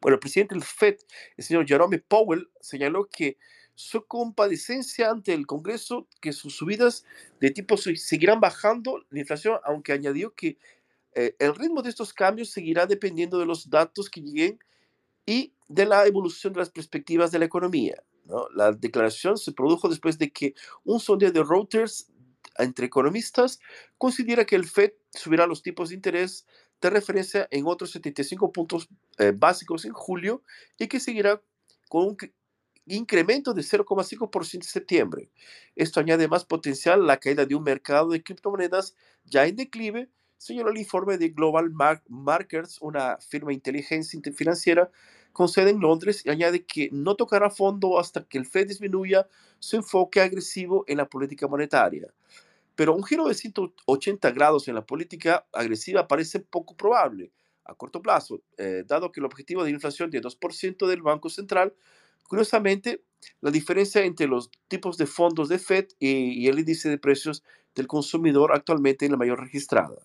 Bueno, 0.00 0.16
el 0.16 0.20
presidente 0.20 0.54
del 0.54 0.64
FED, 0.64 0.96
el 1.36 1.44
señor 1.44 1.66
Jerome 1.66 2.00
Powell, 2.00 2.50
señaló 2.60 3.08
que 3.08 3.38
su 3.76 4.04
compadecencia 4.06 5.10
ante 5.10 5.32
el 5.32 5.46
Congreso 5.46 6.08
que 6.20 6.32
sus 6.32 6.56
subidas 6.56 7.04
de 7.40 7.50
tipos 7.50 7.88
seguirán 7.96 8.40
bajando 8.40 9.04
la 9.10 9.20
inflación, 9.20 9.58
aunque 9.64 9.92
añadió 9.92 10.34
que 10.34 10.58
eh, 11.14 11.36
el 11.38 11.54
ritmo 11.54 11.82
de 11.82 11.90
estos 11.90 12.12
cambios 12.12 12.50
seguirá 12.50 12.86
dependiendo 12.86 13.38
de 13.38 13.46
los 13.46 13.70
datos 13.70 14.10
que 14.10 14.20
lleguen 14.20 14.58
y 15.24 15.54
de 15.68 15.86
la 15.86 16.06
evolución 16.06 16.52
de 16.52 16.60
las 16.60 16.70
perspectivas 16.70 17.30
de 17.30 17.38
la 17.38 17.44
economía. 17.44 18.02
¿no? 18.24 18.48
La 18.54 18.72
declaración 18.72 19.38
se 19.38 19.52
produjo 19.52 19.88
después 19.88 20.18
de 20.18 20.32
que 20.32 20.54
un 20.82 20.98
sondeo 20.98 21.30
de 21.30 21.42
Reuters 21.42 22.10
entre 22.58 22.86
economistas 22.86 23.60
considera 23.98 24.44
que 24.44 24.56
el 24.56 24.64
Fed 24.64 24.92
subirá 25.10 25.46
los 25.46 25.62
tipos 25.62 25.88
de 25.88 25.96
interés 25.96 26.46
de 26.80 26.90
referencia 26.90 27.48
en 27.50 27.66
otros 27.66 27.90
75 27.92 28.52
puntos 28.52 28.88
eh, 29.18 29.32
básicos 29.34 29.84
en 29.84 29.92
julio 29.92 30.42
y 30.78 30.88
que 30.88 31.00
seguirá 31.00 31.40
con 31.88 32.08
un 32.08 32.16
incremento 32.86 33.54
de 33.54 33.62
0,5% 33.62 34.54
en 34.54 34.62
septiembre. 34.62 35.30
Esto 35.74 36.00
añade 36.00 36.28
más 36.28 36.44
potencial 36.44 37.02
a 37.02 37.06
la 37.06 37.16
caída 37.18 37.46
de 37.46 37.54
un 37.54 37.62
mercado 37.62 38.10
de 38.10 38.22
criptomonedas 38.22 38.94
ya 39.24 39.46
en 39.46 39.56
declive, 39.56 40.10
señaló 40.36 40.70
el 40.70 40.78
informe 40.78 41.16
de 41.16 41.30
Global 41.30 41.72
Markets, 42.08 42.78
una 42.82 43.16
firma 43.18 43.48
de 43.48 43.54
inteligencia 43.54 44.20
financiera 44.34 44.90
con 45.34 45.48
sede 45.48 45.70
en 45.70 45.80
Londres, 45.80 46.22
y 46.24 46.30
añade 46.30 46.64
que 46.64 46.88
no 46.92 47.16
tocará 47.16 47.50
fondo 47.50 47.98
hasta 47.98 48.24
que 48.24 48.38
el 48.38 48.46
Fed 48.46 48.68
disminuya 48.68 49.28
su 49.58 49.76
enfoque 49.76 50.20
agresivo 50.20 50.84
en 50.86 50.98
la 50.98 51.08
política 51.08 51.48
monetaria. 51.48 52.14
Pero 52.76 52.94
un 52.94 53.02
giro 53.02 53.26
de 53.26 53.34
180 53.34 54.30
grados 54.30 54.68
en 54.68 54.76
la 54.76 54.86
política 54.86 55.44
agresiva 55.52 56.06
parece 56.06 56.38
poco 56.38 56.76
probable 56.76 57.32
a 57.64 57.74
corto 57.74 58.00
plazo, 58.00 58.42
eh, 58.58 58.84
dado 58.86 59.10
que 59.10 59.20
el 59.20 59.26
objetivo 59.26 59.64
de 59.64 59.70
inflación 59.70 60.10
de 60.10 60.20
2% 60.20 60.86
del 60.86 61.02
Banco 61.02 61.28
Central, 61.28 61.74
curiosamente, 62.28 63.02
la 63.40 63.50
diferencia 63.50 64.04
entre 64.04 64.28
los 64.28 64.50
tipos 64.68 64.98
de 64.98 65.06
fondos 65.06 65.48
de 65.48 65.58
Fed 65.58 65.88
y, 65.98 66.46
el 66.46 66.60
índice 66.60 66.88
de 66.88 66.98
precios 66.98 67.42
del 67.74 67.88
consumidor 67.88 68.52
actualmente 68.54 69.06
es 69.06 69.10
la 69.10 69.16
mayor 69.16 69.40
registrada. 69.40 69.96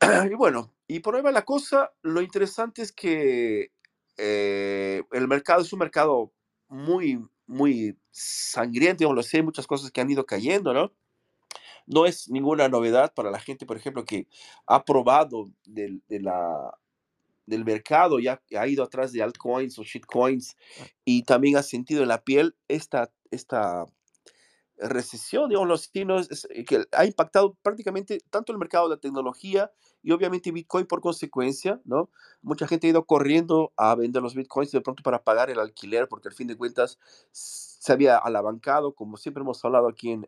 Y 0.30 0.34
bueno, 0.34 0.74
y 0.86 1.00
por 1.00 1.16
ahí 1.16 1.22
va 1.22 1.32
la 1.32 1.44
cosa, 1.44 1.92
lo 2.02 2.20
interesante 2.20 2.82
es 2.82 2.92
que 2.92 3.72
eh, 4.18 5.02
el 5.12 5.28
mercado 5.28 5.62
es 5.62 5.72
un 5.72 5.78
mercado 5.78 6.32
muy, 6.68 7.24
muy 7.46 7.96
sangriento, 8.10 9.12
lo 9.12 9.22
sé, 9.22 9.42
muchas 9.42 9.66
cosas 9.66 9.90
que 9.90 10.00
han 10.00 10.10
ido 10.10 10.26
cayendo, 10.26 10.74
¿no? 10.74 10.92
No 11.86 12.04
es 12.04 12.28
ninguna 12.28 12.68
novedad 12.68 13.14
para 13.14 13.30
la 13.30 13.40
gente, 13.40 13.64
por 13.64 13.76
ejemplo, 13.76 14.04
que 14.04 14.26
ha 14.66 14.84
probado 14.84 15.50
del, 15.64 16.02
de 16.08 16.20
la, 16.20 16.78
del 17.46 17.64
mercado, 17.64 18.18
ya 18.18 18.42
ha 18.58 18.66
ido 18.68 18.84
atrás 18.84 19.12
de 19.12 19.22
altcoins 19.22 19.78
o 19.78 19.84
shitcoins 19.84 20.56
y 21.04 21.22
también 21.22 21.56
ha 21.56 21.62
sentido 21.62 22.02
en 22.02 22.08
la 22.08 22.22
piel 22.22 22.56
esta, 22.68 23.10
esta 23.30 23.86
recesión, 24.80 25.48
digamos, 25.48 25.68
los 25.68 25.90
chinos, 25.90 26.28
eh, 26.50 26.64
que 26.64 26.84
ha 26.92 27.04
impactado 27.04 27.56
prácticamente 27.62 28.18
tanto 28.30 28.52
el 28.52 28.58
mercado 28.58 28.88
de 28.88 28.96
la 28.96 29.00
tecnología 29.00 29.70
y 30.02 30.12
obviamente 30.12 30.52
Bitcoin 30.52 30.86
por 30.86 31.00
consecuencia, 31.00 31.80
¿no? 31.84 32.10
Mucha 32.42 32.66
gente 32.66 32.86
ha 32.86 32.90
ido 32.90 33.04
corriendo 33.04 33.72
a 33.76 33.94
vender 33.94 34.22
los 34.22 34.34
Bitcoins 34.34 34.70
de 34.70 34.80
pronto 34.80 35.02
para 35.02 35.22
pagar 35.22 35.50
el 35.50 35.58
alquiler, 35.58 36.08
porque 36.08 36.28
al 36.28 36.34
fin 36.34 36.46
de 36.46 36.56
cuentas 36.56 36.98
se 37.32 37.92
había 37.92 38.16
alabancado, 38.16 38.94
como 38.94 39.16
siempre 39.16 39.42
hemos 39.42 39.64
hablado 39.64 39.88
aquí 39.88 40.10
en, 40.10 40.24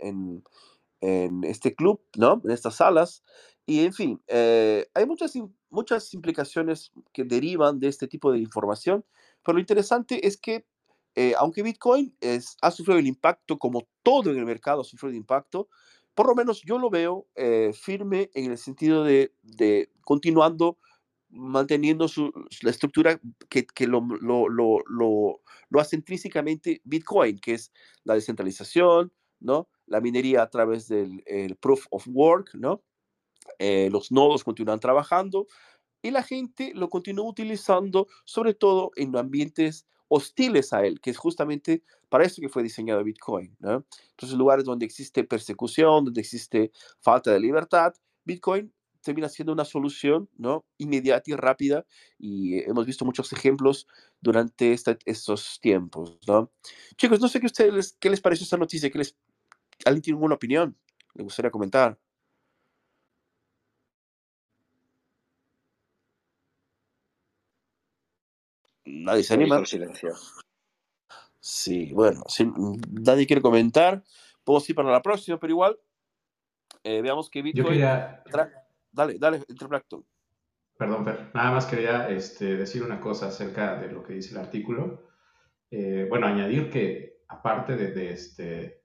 en, 1.00 1.44
este 1.44 1.74
club, 1.74 2.02
¿no? 2.16 2.40
En 2.44 2.50
estas 2.50 2.76
salas. 2.76 3.22
Y 3.66 3.84
en 3.84 3.92
fin, 3.92 4.22
eh, 4.26 4.88
hay 4.94 5.06
muchas, 5.06 5.32
muchas 5.70 6.12
implicaciones 6.12 6.92
que 7.12 7.24
derivan 7.24 7.78
de 7.78 7.88
este 7.88 8.06
tipo 8.08 8.32
de 8.32 8.38
información, 8.38 9.04
pero 9.44 9.54
lo 9.54 9.60
interesante 9.60 10.26
es 10.26 10.36
que 10.36 10.66
eh, 11.14 11.34
aunque 11.38 11.62
Bitcoin 11.62 12.16
es, 12.20 12.56
ha 12.62 12.70
sufrido 12.70 12.98
el 12.98 13.06
impacto, 13.06 13.58
como 13.58 13.88
todo 14.02 14.30
en 14.30 14.38
el 14.38 14.44
mercado 14.44 14.82
ha 14.82 14.84
sufrido 14.84 15.10
el 15.10 15.16
impacto, 15.16 15.68
por 16.14 16.28
lo 16.28 16.34
menos 16.34 16.62
yo 16.62 16.78
lo 16.78 16.90
veo 16.90 17.26
eh, 17.34 17.72
firme 17.72 18.30
en 18.34 18.50
el 18.50 18.58
sentido 18.58 19.04
de, 19.04 19.34
de 19.42 19.90
continuando 20.02 20.78
manteniendo 21.30 22.08
su, 22.08 22.32
la 22.62 22.70
estructura 22.70 23.20
que, 23.48 23.66
que 23.66 23.86
lo, 23.86 24.00
lo, 24.20 24.48
lo, 24.48 24.78
lo, 24.88 25.80
hace 25.80 25.96
intrínsecamente 25.96 26.80
Bitcoin, 26.84 27.38
que 27.38 27.54
es 27.54 27.72
la 28.04 28.14
descentralización, 28.14 29.12
¿no? 29.38 29.68
la 29.86 30.00
minería 30.00 30.42
a 30.42 30.50
través 30.50 30.88
del 30.88 31.22
proof 31.60 31.86
of 31.90 32.06
work, 32.08 32.54
¿no? 32.54 32.82
Eh, 33.58 33.88
los 33.90 34.12
nodos 34.12 34.44
continúan 34.44 34.80
trabajando 34.80 35.46
y 36.02 36.10
la 36.10 36.22
gente 36.22 36.72
lo 36.74 36.88
continúa 36.88 37.28
utilizando, 37.28 38.06
sobre 38.24 38.54
todo 38.54 38.90
en 38.96 39.16
ambientes 39.16 39.86
hostiles 40.10 40.72
a 40.72 40.84
él, 40.84 41.00
que 41.00 41.10
es 41.10 41.16
justamente 41.16 41.82
para 42.08 42.24
eso 42.24 42.42
que 42.42 42.48
fue 42.48 42.62
diseñado 42.62 43.02
Bitcoin. 43.04 43.56
¿no? 43.60 43.86
Entonces, 44.10 44.36
lugares 44.36 44.64
donde 44.64 44.84
existe 44.84 45.22
persecución, 45.24 46.04
donde 46.04 46.20
existe 46.20 46.72
falta 47.00 47.30
de 47.30 47.38
libertad, 47.40 47.94
Bitcoin 48.24 48.72
termina 49.02 49.28
siendo 49.28 49.52
una 49.52 49.64
solución 49.64 50.28
¿no? 50.36 50.66
inmediata 50.78 51.30
y 51.30 51.34
rápida 51.34 51.86
y 52.18 52.58
hemos 52.68 52.84
visto 52.84 53.04
muchos 53.04 53.32
ejemplos 53.32 53.86
durante 54.20 54.76
estos 55.06 55.58
tiempos. 55.60 56.18
¿no? 56.26 56.50
Chicos, 56.96 57.20
no 57.20 57.28
sé 57.28 57.40
qué, 57.40 57.46
ustedes, 57.46 57.96
qué 57.98 58.10
les 58.10 58.20
pareció 58.20 58.44
esta 58.44 58.56
noticia, 58.56 58.90
¿Qué 58.90 58.98
les, 58.98 59.16
¿alguien 59.84 60.02
tiene 60.02 60.16
alguna 60.16 60.34
opinión? 60.34 60.76
¿Le 61.14 61.22
gustaría 61.22 61.52
comentar? 61.52 61.98
Nadie 69.00 69.22
se 69.22 69.34
anima. 69.34 69.64
silencio. 69.64 70.14
Sí, 71.38 71.90
bueno, 71.94 72.22
si 72.28 72.50
nadie 72.90 73.26
quiere 73.26 73.40
comentar, 73.40 74.02
puedo 74.44 74.62
ir 74.68 74.74
para 74.74 74.90
la 74.90 75.00
próxima, 75.00 75.38
pero 75.40 75.52
igual 75.52 75.78
eh, 76.84 77.00
veamos 77.00 77.30
que 77.30 77.42
Bitcoin. 77.42 77.66
quería... 77.66 78.22
Dale, 78.92 79.18
dale, 79.18 79.42
Interplacto. 79.48 80.04
Perdón, 80.76 81.04
Fer. 81.04 81.30
Nada 81.34 81.52
más 81.52 81.66
quería 81.66 82.08
este, 82.10 82.56
decir 82.56 82.82
una 82.82 83.00
cosa 83.00 83.28
acerca 83.28 83.76
de 83.76 83.90
lo 83.92 84.02
que 84.02 84.14
dice 84.14 84.32
el 84.32 84.40
artículo. 84.40 85.08
Eh, 85.70 86.06
bueno, 86.08 86.26
añadir 86.26 86.70
que 86.70 87.22
aparte 87.28 87.76
de, 87.76 88.10
este, 88.10 88.82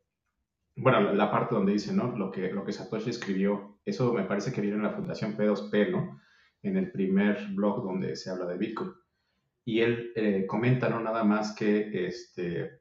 bueno, 0.75 1.13
la, 1.13 1.31
parte 1.31 1.55
donde 1.55 1.73
dice, 1.73 1.93
¿no? 1.93 2.15
Lo 2.15 2.31
que, 2.31 2.51
lo 2.51 2.63
que 2.63 2.71
Satoshi 2.71 3.09
escribió, 3.09 3.79
eso 3.83 4.13
me 4.13 4.23
parece 4.23 4.53
que 4.53 4.61
viene 4.61 4.77
en 4.77 4.83
la 4.83 4.91
Fundación 4.91 5.35
P2P, 5.35 5.91
¿no? 5.91 6.21
En 6.61 6.77
el 6.77 6.91
primer 6.91 7.47
blog 7.53 7.83
donde 7.83 8.15
se 8.15 8.29
habla 8.29 8.45
de 8.45 8.57
Bitcoin 8.57 8.93
y 9.65 9.81
él 9.81 10.13
eh, 10.15 10.45
comenta 10.45 10.87
no 10.89 10.99
nada 10.99 11.23
más 11.23 11.55
que 11.55 12.07
este, 12.07 12.79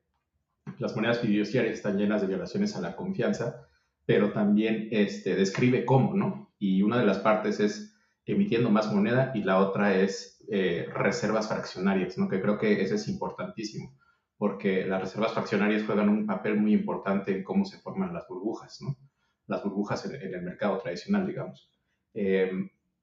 las 0.79 0.95
monedas 0.95 1.21
fiduciarias 1.21 1.75
están 1.75 1.97
llenas 1.97 2.21
de 2.21 2.29
violaciones 2.29 2.77
a 2.77 2.83
la 2.83 2.95
confianza, 2.95 3.67
pero 4.05 4.33
también 4.33 4.89
este, 4.91 5.35
describe 5.35 5.87
cómo, 5.87 6.15
¿no? 6.15 6.55
Y 6.59 6.83
una 6.83 6.99
de 6.99 7.07
las 7.07 7.19
partes 7.19 7.59
es 7.59 7.97
emitiendo 8.27 8.71
más 8.71 8.93
moneda 8.93 9.33
y 9.35 9.43
la 9.43 9.59
otra 9.59 9.97
es 9.99 10.43
eh, 10.51 10.87
reservas 10.93 11.49
fraccionarias, 11.49 12.19
¿no? 12.19 12.29
Que 12.29 12.41
creo 12.41 12.59
que 12.59 12.83
eso 12.83 12.97
es 12.97 13.09
importantísimo, 13.09 13.99
porque 14.37 14.85
las 14.85 15.01
reservas 15.01 15.33
fraccionarias 15.33 15.85
juegan 15.85 16.11
un 16.11 16.27
papel 16.27 16.57
muy 16.57 16.75
importante 16.75 17.35
en 17.35 17.43
cómo 17.43 17.65
se 17.65 17.79
forman 17.79 18.13
las 18.13 18.29
burbujas, 18.29 18.81
¿no? 18.83 18.99
Las 19.47 19.63
burbujas 19.65 20.05
en, 20.05 20.35
el 20.35 20.43
mercado 20.43 20.79
tradicional, 20.79 21.27
digamos. 21.27 21.71
Eh, 22.13 22.51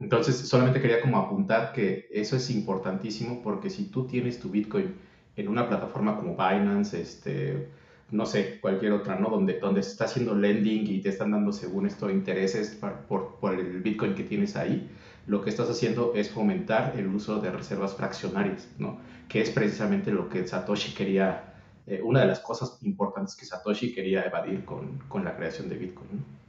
entonces, 0.02 0.36
solamente 0.36 0.82
quería 0.82 1.00
como 1.00 1.18
apuntar 1.20 1.74
que 1.74 2.08
eso 2.12 2.36
es 2.36 2.50
importantísimo 2.50 3.42
porque 3.44 3.70
si 3.70 3.86
tú 3.86 4.08
tienes 4.08 4.40
tu 4.40 4.50
Bitcoin 4.50 4.96
en 5.36 5.48
una 5.48 5.70
plataforma 5.70 6.18
como 6.18 6.34
Binance, 6.34 7.00
este, 7.00 7.70
no 8.10 8.26
sé, 8.26 8.60
cualquier 8.60 8.94
otra, 8.94 9.16
¿no? 9.20 9.30
Donde, 9.30 9.60
donde 9.60 9.84
se 9.84 9.92
está 9.92 10.06
haciendo 10.06 10.34
lending 10.34 10.88
y 10.88 11.02
te 11.02 11.10
están 11.10 11.32
dando, 11.32 11.52
según 11.54 11.86
esto, 11.86 12.10
intereses 12.10 12.80
por, 13.08 13.36
por, 13.36 13.54
el 13.54 13.82
Bitcoin 13.82 14.16
que 14.16 14.24
tienes 14.24 14.56
ahí, 14.56 14.90
lo 15.28 15.44
que 15.44 15.52
estás 15.52 15.70
haciendo 15.70 16.14
es 16.16 16.32
fomentar 16.32 16.94
el 16.98 17.08
uso 17.08 17.40
de 17.40 17.52
reservas 17.52 17.96
fraccionarias, 17.96 18.68
¿no? 18.80 18.98
Que 19.30 19.42
es 19.42 19.52
precisamente 19.52 20.12
lo 20.12 20.30
que 20.30 20.48
Satoshi 20.48 20.96
quería, 20.96 21.54
eh, 21.86 22.02
una 22.04 22.22
de 22.22 22.28
las 22.28 22.40
cosas 22.40 22.80
importantes 22.82 23.36
que 23.36 23.46
Satoshi 23.46 23.94
quería 23.94 24.24
evadir 24.24 24.66
con, 24.66 24.98
con 25.08 25.24
la 25.24 25.36
creación 25.36 25.70
de 25.70 25.76
Bitcoin, 25.76 26.10
¿no? 26.12 26.41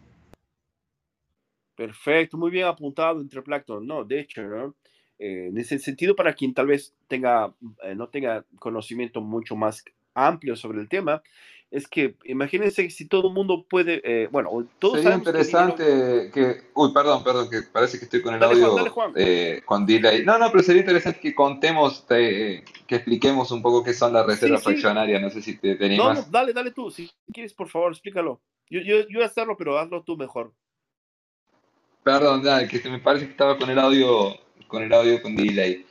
Perfecto, 1.83 2.37
muy 2.37 2.53
bien 2.53 2.67
apuntado 2.67 3.21
entre 3.21 3.43
Plankton. 3.43 3.85
No, 3.85 4.05
de 4.05 4.21
hecho, 4.21 4.41
¿no? 4.43 4.77
Eh, 5.19 5.49
en 5.49 5.59
ese 5.59 5.81
sentido, 5.81 6.15
para 6.15 6.33
quien 6.33 6.55
tal 6.55 6.69
vez 6.69 6.95
tenga, 7.09 7.53
eh, 7.83 7.97
no 7.97 8.09
tenga 8.09 8.45
conocimiento 8.61 9.21
mucho 9.21 9.57
más 9.57 9.85
amplio 10.15 10.55
sobre 10.55 10.81
el 10.81 10.89
tema, 10.89 11.25
es 11.73 11.89
que 11.89 12.15
imagínense 12.25 12.89
si 12.91 13.09
todo 13.09 13.27
el 13.27 13.35
mundo 13.35 13.67
puede, 13.69 14.01
eh, 14.05 14.29
bueno, 14.31 14.51
todos 14.79 15.01
Sería 15.01 15.17
interesante 15.17 16.31
que, 16.33 16.63
uy, 16.75 16.93
perdón, 16.95 17.25
perdón, 17.25 17.51
que 17.51 17.63
parece 17.63 17.99
que 17.99 18.05
estoy 18.05 18.23
con 18.23 18.35
el 18.37 18.43
audio 18.45 18.77
con 19.65 19.85
delay. 19.85 20.25
No, 20.25 20.39
no, 20.39 20.53
pero 20.53 20.63
sería 20.63 20.83
interesante 20.83 21.19
que 21.19 21.35
contemos, 21.35 22.07
que 22.07 22.63
expliquemos 22.89 23.51
un 23.51 23.61
poco 23.61 23.83
qué 23.83 23.93
son 23.93 24.13
las 24.13 24.25
reservas 24.25 24.63
fraccionarias, 24.63 25.21
no 25.21 25.31
sé 25.31 25.43
si 25.43 25.59
te, 25.59 25.75
te 25.75 25.97
No, 25.97 26.15
no, 26.15 26.23
dale, 26.31 26.53
dale 26.53 26.71
tú, 26.71 26.93
si 26.93 27.11
quieres, 27.33 27.53
por 27.53 27.69
favor, 27.69 27.91
explícalo. 27.91 28.41
Yo, 28.71 28.81
yo, 28.83 29.01
yo 29.01 29.19
voy 29.19 29.25
a 29.25 29.27
hacerlo, 29.27 29.57
pero 29.57 29.77
hazlo 29.81 30.05
tú 30.05 30.17
mejor. 30.17 30.53
Perdón, 32.03 32.43
que 32.69 32.91
me 32.91 32.99
parece 32.99 33.27
que 33.27 33.33
estaba 33.33 33.57
con 33.57 33.71
el 33.71 33.79
audio 33.79 34.37
con 34.73 34.83
el 34.83 34.93
audio 34.93 35.23
con 35.23 35.37
delay. 35.37 35.87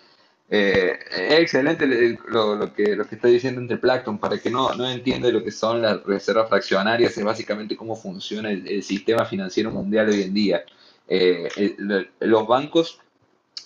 Eh, 0.49 0.99
excelente 1.29 1.87
lo, 2.27 2.73
que, 2.73 2.95
lo 2.95 3.07
que 3.07 3.15
está 3.15 3.29
diciendo 3.29 3.61
entre 3.61 3.77
Plankton. 3.77 4.17
Para 4.17 4.37
que 4.39 4.49
no, 4.49 4.73
no 4.73 4.89
entiende 4.89 5.31
lo 5.31 5.43
que 5.43 5.51
son 5.51 5.81
las 5.81 6.03
reservas 6.03 6.49
fraccionarias, 6.49 7.17
es 7.17 7.23
básicamente 7.23 7.77
cómo 7.77 7.95
funciona 7.95 8.49
el, 8.49 8.83
sistema 8.83 9.25
financiero 9.25 9.71
mundial 9.71 10.09
hoy 10.09 10.23
en 10.23 10.33
día. 10.33 10.65
Eh, 11.07 11.47
los 12.19 12.47
bancos 12.47 12.99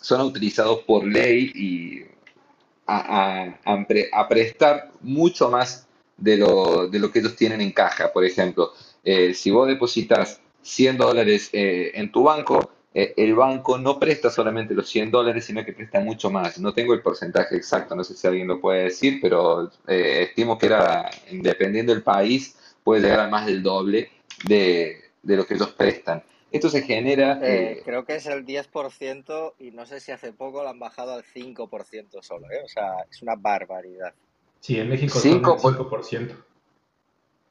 son 0.02 0.22
utilizados 0.22 0.80
por 0.80 1.06
ley 1.08 1.52
y 1.56 2.06
a, 2.86 3.58
a, 3.66 4.28
prestar 4.28 4.92
mucho 5.02 5.50
más 5.50 5.88
de 6.18 6.38
lo, 6.38 6.88
de 6.88 7.00
lo, 7.00 7.12
que 7.12 7.20
ellos 7.20 7.36
tienen 7.36 7.62
en 7.62 7.72
caja. 7.72 8.14
Por 8.14 8.26
ejemplo, 8.26 8.74
eh, 9.04 9.34
si 9.34 9.50
vos 9.50 9.68
depositas 9.68 10.40
100 10.66 10.98
dólares 10.98 11.50
eh, 11.54 11.92
en 11.94 12.12
tu 12.12 12.24
banco, 12.24 12.72
eh, 12.94 13.14
el 13.18 13.36
banco 13.36 13.78
no 13.78 14.00
presta 14.00 14.30
solamente 14.30 14.74
los 14.74 14.90
100 14.90 15.12
dólares, 15.12 15.46
sino 15.46 15.64
que 15.64 15.74
presta 15.74 16.00
mucho 16.00 16.30
más. 16.30 16.60
No 16.60 16.74
tengo 16.74 16.94
el 16.94 17.02
porcentaje 17.02 17.56
exacto, 17.56 17.96
no 17.96 18.04
sé 18.04 18.16
si 18.16 18.26
alguien 18.28 18.48
lo 18.48 18.60
puede 18.60 18.86
decir, 18.86 19.20
pero 19.22 19.70
estimo 19.88 20.58
que 20.58 20.66
era, 20.66 21.10
dependiendo 21.32 21.94
del 21.94 22.04
país, 22.04 22.58
puede 22.84 23.02
llegar 23.02 23.20
a 23.20 23.28
más 23.30 23.46
del 23.46 23.62
doble 23.62 24.10
de, 24.46 25.02
de 25.22 25.36
lo 25.38 25.46
que 25.46 25.56
ellos 25.56 25.70
prestan. 25.70 26.24
Esto 26.52 26.70
se 26.70 26.84
genera... 26.84 27.40
Eh, 27.44 27.82
creo 27.84 28.06
que 28.06 28.16
es 28.16 28.26
el 28.28 28.46
10% 28.46 29.54
y 29.60 29.72
no 29.72 29.86
sé 29.86 30.00
si 30.00 30.14
hace 30.14 30.32
poco 30.32 30.64
lo 30.64 30.70
han 30.70 30.80
bajado 30.80 31.14
al 31.14 31.24
5% 31.24 32.22
solo, 32.22 32.50
¿eh? 32.50 32.62
O 32.64 32.68
sea, 32.70 32.94
es 33.12 33.22
una 33.22 33.36
barbaridad. 33.36 34.14
Sí, 34.62 34.80
en 34.80 34.88
México 34.88 35.20
5%. 35.20 35.60
Son 35.60 35.74
el 35.74 35.80
5%. 35.80 36.36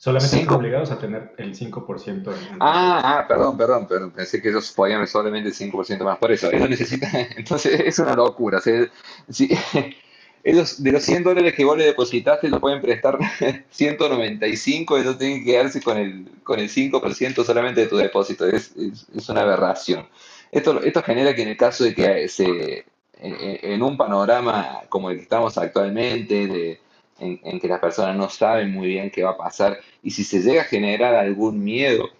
Solamente 0.04 0.36
están 0.36 0.56
obligados 0.56 0.90
a 0.90 0.98
tener 0.98 1.32
el 1.38 1.56
5%. 1.56 2.30
ah, 2.60 3.00
ah, 3.02 3.24
perdón, 3.26 3.56
perdón, 3.56 3.88
perdón. 3.88 4.10
Pensé 4.10 4.42
que 4.42 4.50
ellos 4.50 4.70
podían 4.72 5.06
solamente 5.06 5.48
el 5.48 5.54
5% 5.54 6.04
más. 6.04 6.18
Por 6.18 6.30
eso, 6.30 6.52
ellos 6.52 6.68
necesitan. 6.68 7.10
Entonces, 7.38 7.80
es 7.80 7.98
una 7.98 8.14
locura. 8.14 8.58
O 8.58 8.60
sea, 8.60 8.86
ellos, 10.44 10.82
de 10.82 10.92
los 10.92 11.02
100 11.02 11.24
dólares 11.24 11.54
que 11.54 11.64
vos 11.64 11.78
le 11.78 11.86
depositaste, 11.86 12.50
lo 12.50 12.60
pueden 12.60 12.82
prestar 12.82 13.18
195, 13.70 14.98
ellos 14.98 15.16
tienen 15.16 15.38
que 15.38 15.52
quedarse 15.52 15.80
con 15.80 15.96
el, 15.96 16.28
con 16.42 16.60
el 16.60 16.68
5% 16.68 17.42
solamente 17.42 17.80
de 17.80 17.86
tu 17.86 17.96
depósito. 17.96 18.46
Es, 18.46 18.74
es, 18.76 19.28
una 19.30 19.40
aberración. 19.40 20.06
Esto, 20.52 20.82
esto 20.82 21.02
genera 21.02 21.34
que 21.34 21.44
en 21.44 21.48
el 21.48 21.56
caso 21.56 21.82
de 21.82 21.94
que 21.94 22.28
se, 22.28 22.84
en, 23.20 23.82
un 23.82 23.96
panorama 23.96 24.82
como 24.90 25.08
el 25.08 25.16
que 25.16 25.22
estamos 25.22 25.56
actualmente, 25.56 26.46
de, 26.46 26.80
en, 27.20 27.40
en, 27.42 27.58
que 27.58 27.68
las 27.68 27.80
personas 27.80 28.14
no 28.18 28.28
saben 28.28 28.70
muy 28.70 28.88
bien 28.88 29.10
qué 29.10 29.22
va 29.22 29.30
a 29.30 29.36
pasar, 29.38 29.78
y 30.04 30.10
si 30.10 30.22
se 30.22 30.40
llega 30.40 30.62
a 30.62 30.66
generar 30.66 31.14
algún 31.14 31.64
miedo 31.64 32.10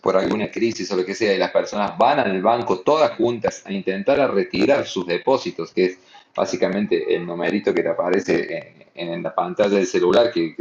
por 0.00 0.16
alguna 0.16 0.50
crisis 0.50 0.90
o 0.92 0.96
lo 0.96 1.04
que 1.04 1.16
sea, 1.16 1.34
y 1.34 1.38
las 1.38 1.50
personas 1.50 1.98
van 1.98 2.20
al 2.20 2.40
banco 2.40 2.78
todas 2.80 3.10
juntas 3.16 3.64
a 3.66 3.72
intentar 3.72 4.32
retirar 4.32 4.86
sus 4.86 5.04
depósitos, 5.04 5.72
que 5.72 5.84
es 5.86 5.98
básicamente 6.34 7.14
el 7.14 7.26
numerito 7.26 7.74
que 7.74 7.82
te 7.82 7.88
aparece 7.88 8.86
en, 8.94 9.22
la 9.22 9.34
pantalla 9.34 9.76
del 9.76 9.86
celular 9.86 10.30
que, 10.30 10.54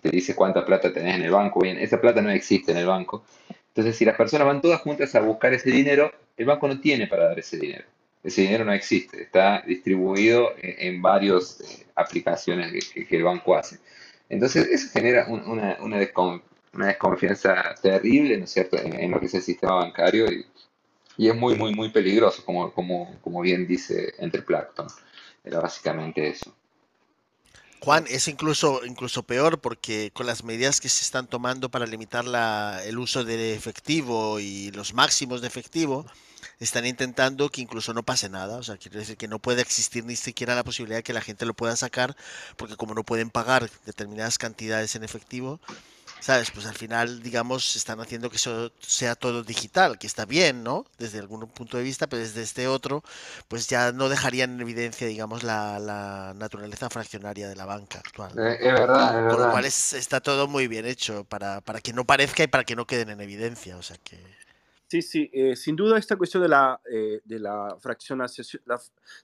te 0.00 0.10
dice 0.10 0.34
cuánta 0.34 0.64
plata 0.64 0.92
tenés 0.92 1.16
en 1.16 1.22
el 1.22 1.30
banco. 1.30 1.60
Bien, 1.60 1.78
esa 1.78 2.00
plata 2.00 2.20
no 2.20 2.30
existe 2.30 2.72
en 2.72 2.78
el 2.78 2.86
banco. 2.86 3.24
Entonces, 3.68 3.96
si 3.96 4.04
las 4.04 4.16
personas 4.16 4.46
van 4.46 4.60
todas 4.60 4.82
juntas 4.82 5.14
a 5.14 5.20
buscar 5.20 5.52
ese 5.54 5.70
dinero, 5.70 6.12
el 6.36 6.44
banco 6.44 6.68
no 6.68 6.78
tiene 6.78 7.06
para 7.06 7.24
dar 7.24 7.38
ese 7.38 7.58
dinero. 7.58 7.86
Ese 8.22 8.42
dinero 8.42 8.64
no 8.64 8.72
existe, 8.72 9.22
está 9.22 9.62
distribuido 9.66 10.52
en, 10.58 11.02
varias 11.02 11.60
eh, 11.60 11.86
aplicaciones 11.94 12.72
que, 12.92 13.16
el 13.16 13.24
banco 13.24 13.56
hace. 13.56 13.78
Entonces, 14.28 14.66
eso 14.66 14.88
genera 14.92 15.26
una, 15.28 15.76
una, 15.80 15.98
desconfianza 15.98 17.74
terrible, 17.82 18.38
¿no 18.38 18.44
es 18.44 18.50
cierto?, 18.50 18.78
en, 18.78 19.10
lo 19.10 19.20
que 19.20 19.26
es 19.26 19.34
el 19.34 19.42
sistema 19.42 19.74
bancario 19.74 20.26
y, 20.30 20.46
es 21.18 21.36
muy, 21.36 21.54
muy, 21.54 21.74
muy 21.74 21.90
peligroso, 21.90 22.44
como, 22.44 22.72
como, 22.72 23.16
como 23.20 23.40
bien 23.40 23.68
dice 23.68 24.14
Entre 24.18 24.42
Plankton. 24.42 24.88
Era 25.44 25.60
básicamente 25.60 26.28
eso. 26.28 26.52
Juan, 27.84 28.06
es 28.08 28.28
incluso, 28.28 28.80
incluso 28.86 29.22
peor 29.24 29.60
porque 29.60 30.10
con 30.14 30.26
las 30.26 30.42
medidas 30.42 30.80
que 30.80 30.88
se 30.88 31.02
están 31.02 31.26
tomando 31.26 31.68
para 31.68 31.86
limitar 31.86 32.24
la, 32.24 32.80
el 32.84 32.98
uso 32.98 33.24
de 33.24 33.54
efectivo 33.54 34.40
y 34.40 34.70
los 34.70 34.94
máximos 34.94 35.42
de 35.42 35.48
efectivo, 35.48 36.06
están 36.64 36.86
intentando 36.86 37.50
que 37.50 37.60
incluso 37.60 37.94
no 37.94 38.02
pase 38.02 38.28
nada. 38.28 38.56
O 38.56 38.62
sea, 38.62 38.76
quiere 38.76 38.98
decir 38.98 39.16
que 39.16 39.28
no 39.28 39.38
puede 39.38 39.62
existir 39.62 40.04
ni 40.04 40.16
siquiera 40.16 40.54
la 40.54 40.64
posibilidad 40.64 40.98
de 40.98 41.02
que 41.02 41.12
la 41.12 41.20
gente 41.20 41.46
lo 41.46 41.54
pueda 41.54 41.76
sacar, 41.76 42.16
porque 42.56 42.76
como 42.76 42.94
no 42.94 43.04
pueden 43.04 43.30
pagar 43.30 43.70
determinadas 43.86 44.38
cantidades 44.38 44.94
en 44.96 45.04
efectivo, 45.04 45.60
¿sabes? 46.20 46.50
Pues 46.50 46.64
al 46.66 46.74
final, 46.74 47.22
digamos, 47.22 47.76
están 47.76 48.00
haciendo 48.00 48.30
que 48.30 48.36
eso 48.36 48.72
sea 48.80 49.14
todo 49.14 49.42
digital, 49.42 49.98
que 49.98 50.06
está 50.06 50.24
bien, 50.24 50.64
¿no? 50.64 50.86
Desde 50.98 51.18
algún 51.18 51.46
punto 51.48 51.76
de 51.76 51.82
vista, 51.82 52.06
pero 52.06 52.22
desde 52.22 52.42
este 52.42 52.66
otro, 52.66 53.04
pues 53.48 53.68
ya 53.68 53.92
no 53.92 54.08
dejarían 54.08 54.54
en 54.54 54.60
evidencia, 54.62 55.06
digamos, 55.06 55.42
la, 55.42 56.32
naturaleza 56.36 56.88
fraccionaria 56.88 57.48
de 57.48 57.56
la 57.56 57.66
banca 57.66 57.98
actual. 57.98 58.32
Eh, 58.38 58.56
es 58.58 58.72
verdad, 58.72 59.08
es 59.08 59.14
verdad. 59.16 59.30
Con 59.30 59.46
lo 59.46 59.50
cual 59.50 59.64
está 59.66 60.20
todo 60.20 60.48
muy 60.48 60.66
bien 60.66 60.86
hecho 60.86 61.24
para, 61.24 61.60
para 61.60 61.80
que 61.80 61.92
no 61.92 62.04
parezca 62.04 62.42
y 62.42 62.46
para 62.46 62.64
que 62.64 62.74
no 62.74 62.86
queden 62.86 63.10
en 63.10 63.20
evidencia, 63.20 63.76
o 63.76 63.82
sea 63.82 63.98
que... 64.02 64.18
Sí, 64.86 65.00
sí, 65.00 65.30
eh, 65.32 65.56
sin 65.56 65.76
duda 65.76 65.98
esta 65.98 66.16
cuestión 66.16 66.42
de 66.42 66.48
la, 66.48 66.80
eh, 66.90 67.20
de 67.24 67.38
la 67.38 67.76
fraccionación, 67.80 68.46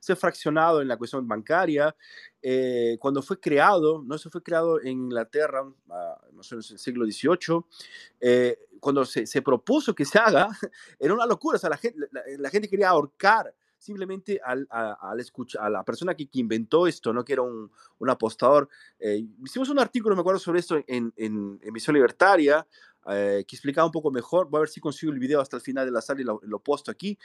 ser 0.01 0.16
fraccionado 0.16 0.81
en 0.81 0.88
la 0.88 0.96
cuestión 0.96 1.29
bancaria, 1.29 1.94
eh, 2.40 2.96
cuando 2.99 3.20
fue 3.23 3.38
creado, 3.38 4.03
no 4.03 4.16
se 4.16 4.31
fue 4.31 4.42
creado 4.42 4.81
en 4.81 4.88
Inglaterra, 4.88 5.62
ah, 5.90 6.18
más 6.33 6.51
o 6.51 6.57
menos 6.57 6.70
en 6.70 6.75
el 6.75 6.79
siglo 6.79 7.05
XVIII, 7.05 8.57
cuando 8.81 9.05
se, 9.05 9.27
se, 9.27 9.42
propuso 9.42 9.94
que 9.94 10.07
se 10.07 10.18
haga, 10.18 10.49
era 10.99 11.12
una 11.12 11.27
locura, 11.27 11.57
o 11.57 11.61
sea, 11.61 11.68
la 11.68 11.77
gente, 11.77 12.09
la, 12.38 12.49
gente 12.49 12.68
quería 12.68 12.88
ahorcar 12.88 13.55
simplemente 13.77 14.40
al, 14.42 14.66
al 14.70 15.20
escuchar, 15.20 15.62
a 15.62 15.70
la 15.70 15.85
persona 15.85 16.14
que, 16.14 16.27
que, 16.29 16.38
inventó 16.38 16.87
esto, 16.87 17.12
¿no? 17.12 17.25
que 17.25 17.35
era 17.35 17.42
un, 17.42 17.70
un 17.99 18.11
apostador. 18.11 18.68
hicimos 18.99 19.68
un 19.68 19.79
artículo, 19.79 20.14
me 20.16 20.20
acuerdo, 20.20 20.38
sobre 20.38 20.61
esto 20.61 20.77
en, 20.87 21.12
en, 21.16 21.59
en 21.62 21.73
Misión 21.73 21.94
Libertaria, 21.94 22.66
eh, 23.09 23.45
que 23.47 23.57
explicaba 23.57 23.87
un 23.87 23.93
poco 23.93 24.11
mejor. 24.11 24.49
Voy 24.51 24.59
a 24.59 24.61
ver 24.61 24.69
si 24.69 24.81
consigo 24.81 25.13
el 25.13 25.19
video 25.19 25.41
hasta 25.41 25.57
el 25.57 25.63
final 25.63 25.87
de 25.87 25.93
la 25.93 26.01
sala 26.01 26.21
y 26.21 26.25
lo, 26.25 26.41
lo 26.43 26.61
posto 26.61 26.91
aquí. 26.91 27.19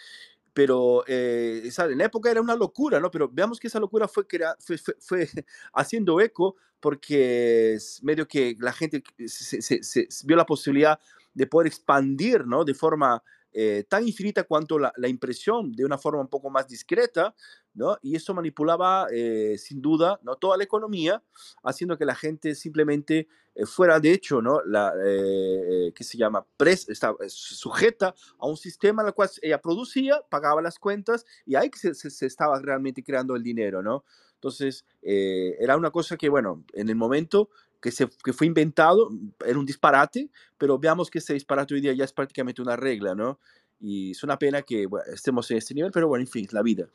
Pero 0.54 1.04
eh, 1.08 1.70
en 1.78 1.98
la 1.98 2.06
época 2.06 2.32
era 2.32 2.42
una 2.42 2.56
locura, 2.56 3.00
¿no? 3.00 3.12
Pero 3.12 3.30
veamos 3.30 3.60
que 3.60 3.68
esa 3.68 3.80
locura 3.80 4.08
fue, 4.08 4.26
fue, 4.60 4.78
fue, 5.00 5.30
haciendo 5.74 6.22
eco 6.22 6.56
porque 6.80 7.78
medio 8.04 8.28
que 8.28 8.56
la 8.60 8.72
gente 8.72 9.04
se, 9.26 9.62
se, 9.62 9.84
se, 9.84 10.08
vio 10.24 10.38
la 10.38 10.46
posibilidad 10.46 11.00
de 11.34 11.48
poder 11.48 11.68
expandir, 11.68 12.46
¿no? 12.46 12.64
De 12.64 12.74
forma 12.74 13.22
eh, 13.58 13.86
tan 13.88 14.06
infinita 14.06 14.44
cuanto 14.44 14.78
la, 14.78 14.92
la, 14.98 15.08
impresión, 15.08 15.72
de 15.72 15.86
una 15.86 15.98
forma 15.98 16.20
un 16.20 16.28
poco 16.28 16.50
más 16.50 16.68
discreta, 16.68 17.34
¿no? 17.74 17.98
Y 18.02 18.14
eso 18.14 18.34
manipulaba, 18.34 19.08
eh, 19.14 19.56
sin 19.58 19.82
duda, 19.82 20.20
¿no? 20.24 20.36
Toda 20.36 20.58
la 20.58 20.66
economía, 20.66 21.24
haciendo 21.64 21.98
que 21.98 22.04
la 22.04 22.16
gente 22.16 22.54
simplemente 22.54 23.30
eh, 23.56 23.66
fuera, 23.66 24.02
de 24.02 24.12
hecho, 24.12 24.42
¿no? 24.42 24.60
La, 24.66 24.92
que 24.94 26.04
se 26.04 26.18
llama? 26.18 26.46
Pres, 26.58 26.90
estaba 26.90 27.18
sujeta 27.30 28.14
a 28.40 28.46
un 28.46 28.58
sistema 28.58 29.04
en 29.04 29.08
el 29.08 29.14
cual 29.14 29.30
ella 29.42 29.62
producía, 29.62 30.22
pagaba 30.30 30.62
las 30.62 30.78
cuentas 30.78 31.26
y 31.46 31.56
ahí 31.56 31.72
se, 31.74 31.94
se, 31.94 32.10
se 32.10 32.26
estaba 32.26 32.60
realmente 32.60 33.04
creando 33.04 33.38
el 33.38 33.44
dinero, 33.44 33.82
¿no? 33.82 34.04
Entonces, 34.34 34.84
era 35.02 35.78
una 35.78 35.92
cosa 35.92 36.18
que, 36.18 36.28
bueno, 36.28 36.66
en 36.74 36.90
el 36.90 36.98
momento 36.98 37.50
que, 37.82 37.92
se, 37.92 38.08
que 38.24 38.34
fue 38.34 38.48
inventado, 38.48 39.10
era 39.46 39.58
un 39.60 39.66
disparate, 39.66 40.30
pero 40.58 40.78
veamos 40.78 41.10
que 41.10 41.20
ese 41.20 41.34
disparate 41.34 41.74
hoy 41.74 41.82
día 41.82 41.94
ya 41.94 42.06
es 42.06 42.14
prácticamente 42.14 42.62
una 42.62 42.76
regla, 42.76 43.16
¿no? 43.16 43.40
Y 43.80 44.12
es 44.12 44.24
una 44.24 44.40
pena 44.40 44.62
que 44.62 44.88
estemos 45.14 45.50
en 45.52 45.58
este 45.58 45.74
nivel, 45.74 45.92
pero 45.92 46.08
bueno, 46.08 46.24
en 46.24 46.28
fin, 46.28 46.48
la 46.52 46.64
vida. 46.64 46.88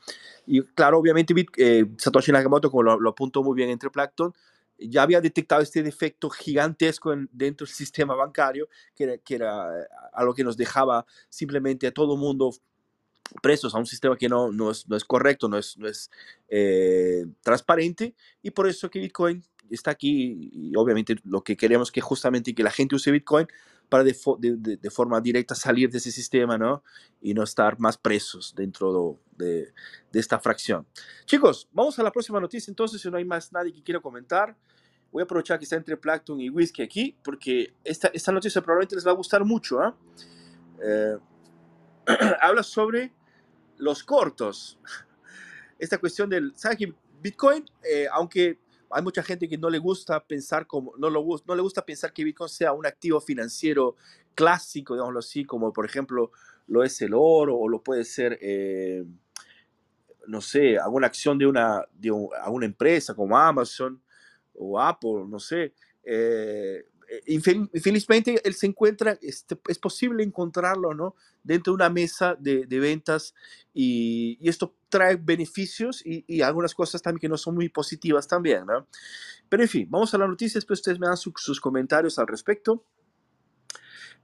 Y 0.45 0.61
claro, 0.61 0.97
obviamente 0.97 1.33
eh, 1.57 1.85
Satoshi 1.97 2.31
Nakamoto, 2.31 2.71
como 2.71 2.83
lo, 2.83 3.09
apuntó 3.09 3.43
muy 3.43 3.55
bien 3.55 3.69
entre 3.69 3.89
Plankton, 3.89 4.33
ya 4.77 5.03
había 5.03 5.21
detectado 5.21 5.61
este 5.61 5.83
defecto 5.83 6.29
gigantesco 6.29 7.13
dentro 7.31 7.65
del 7.65 7.73
sistema 7.73 8.15
bancario, 8.15 8.67
que 8.95 9.03
era, 9.03 9.17
que 9.19 9.35
era 9.35 9.87
a 10.11 10.23
lo 10.23 10.33
que 10.33 10.43
nos 10.43 10.57
dejaba 10.57 11.05
simplemente 11.29 11.85
a 11.85 11.91
todo 11.91 12.17
mundo 12.17 12.51
presos 13.41 13.73
a 13.75 13.77
un 13.77 13.85
sistema 13.85 14.17
que 14.17 14.27
no, 14.27 14.51
no, 14.51 14.71
es, 14.71 14.87
no 14.89 14.97
es 14.97 15.05
correcto, 15.05 15.47
no 15.47 15.57
es, 15.57 15.77
no 15.77 15.87
es 15.87 16.09
eh, 16.49 17.25
transparente, 17.41 18.15
y 18.41 18.51
por 18.51 18.67
eso 18.67 18.89
que 18.89 18.99
Bitcoin 18.99 19.43
está 19.69 19.91
aquí 19.91 20.49
y 20.51 20.75
obviamente 20.75 21.15
lo 21.23 21.43
que 21.43 21.55
queremos 21.55 21.91
que 21.91 22.01
justamente 22.01 22.53
que 22.53 22.63
la 22.63 22.71
gente 22.71 22.95
use 22.95 23.11
Bitcoin 23.11 23.47
para 23.91 24.05
de, 24.05 24.89
forma 24.89 25.19
directa 25.19 25.53
salir 25.53 25.89
de 25.89 25.97
ese 25.97 26.13
sistema, 26.13 26.57
¿no? 26.57 26.81
Y 27.21 27.33
no 27.33 27.43
estar 27.43 27.77
más 27.77 27.97
presos 27.97 28.55
dentro 28.55 29.19
de, 29.35 29.73
esta 30.13 30.39
fracción. 30.39 30.87
Chicos, 31.25 31.67
vamos 31.73 31.99
a 31.99 32.03
la 32.03 32.09
próxima 32.09 32.39
noticia 32.39 32.71
entonces, 32.71 33.01
si 33.01 33.11
no 33.11 33.17
hay 33.17 33.25
más 33.25 33.51
nadie 33.51 33.73
que 33.73 33.83
quiera 33.83 33.99
comentar. 33.99 34.55
Voy 35.11 35.19
a 35.19 35.23
aprovechar 35.25 35.59
que 35.59 35.65
está 35.65 35.75
entre 35.75 35.97
Plankton 35.97 36.39
y 36.39 36.49
Whisky 36.49 36.81
aquí, 36.81 37.17
porque 37.21 37.73
esta, 37.83 38.07
esta 38.13 38.31
noticia 38.31 38.61
probablemente 38.61 38.95
les 38.95 39.05
va 39.05 39.11
a 39.11 39.15
gustar 39.15 39.43
mucho. 39.43 39.83
¿eh? 39.83 39.93
eh 40.81 41.17
habla 42.41 42.63
sobre 42.63 43.11
los 43.77 44.05
cortos. 44.05 44.79
Esta 45.77 45.97
cuestión 45.97 46.29
del, 46.29 46.53
¿sabes 46.55 46.77
que 46.77 46.93
Bitcoin, 47.21 47.65
eh, 47.83 48.07
aunque 48.09 48.59
hay 48.93 49.03
mucha 49.03 49.23
gente 49.23 49.47
que 49.47 49.57
no 49.57 49.69
le 49.69 49.79
gusta 49.79 50.25
pensar 50.25 50.67
como, 50.67 50.93
no, 50.97 51.09
lo, 51.09 51.25
no 51.45 51.55
le 51.55 51.61
gusta 51.61 51.85
pensar 51.85 52.13
que 52.13 52.23
Bitcoin 52.23 52.49
sea 52.49 52.73
un 52.73 52.85
activo 52.85 53.19
financiero 53.19 53.95
clásico, 54.35 54.93
digámoslo 54.93 55.19
así, 55.19 55.45
como 55.45 55.73
por 55.73 55.85
ejemplo 55.85 56.31
lo 56.67 56.83
es 56.83 57.01
el 57.01 57.13
oro 57.13 57.57
o 57.57 57.67
lo 57.67 57.83
puede 57.83 58.05
ser, 58.05 58.37
eh, 58.41 59.03
no 60.27 60.41
sé, 60.41 60.77
alguna 60.77 61.07
acción 61.07 61.37
de 61.37 61.47
una, 61.47 61.85
de 61.93 62.11
una 62.11 62.65
empresa 62.65 63.13
como 63.13 63.37
Amazon 63.37 64.01
o 64.53 64.79
Apple, 64.79 65.25
no 65.27 65.39
sé. 65.39 65.73
Eh, 66.03 66.85
eh, 67.11 67.21
infelizmente 67.25 68.41
él 68.45 68.53
se 68.53 68.67
encuentra, 68.67 69.19
este, 69.21 69.59
es 69.67 69.77
posible 69.77 70.23
encontrarlo, 70.23 70.93
¿no? 70.93 71.15
Dentro 71.43 71.73
de 71.73 71.75
una 71.75 71.89
mesa 71.89 72.37
de, 72.39 72.65
de 72.65 72.79
ventas 72.79 73.35
y, 73.73 74.37
y, 74.39 74.47
esto 74.47 74.73
trae 74.87 75.17
beneficios 75.17 76.05
y, 76.05 76.23
y, 76.25 76.41
algunas 76.41 76.73
cosas 76.73 77.01
también 77.01 77.19
que 77.19 77.27
no 77.27 77.35
son 77.35 77.55
muy 77.55 77.67
positivas 77.67 78.29
también, 78.29 78.65
¿no? 78.65 78.87
Pero 79.49 79.61
en 79.61 79.67
fin, 79.67 79.87
vamos 79.89 80.13
a 80.13 80.17
la 80.17 80.27
noticia, 80.27 80.57
después 80.57 80.79
ustedes 80.79 80.99
me 80.99 81.07
dan 81.07 81.17
sus 81.17 81.59
comentarios 81.59 82.17
al 82.17 82.27
respecto. 82.27 82.85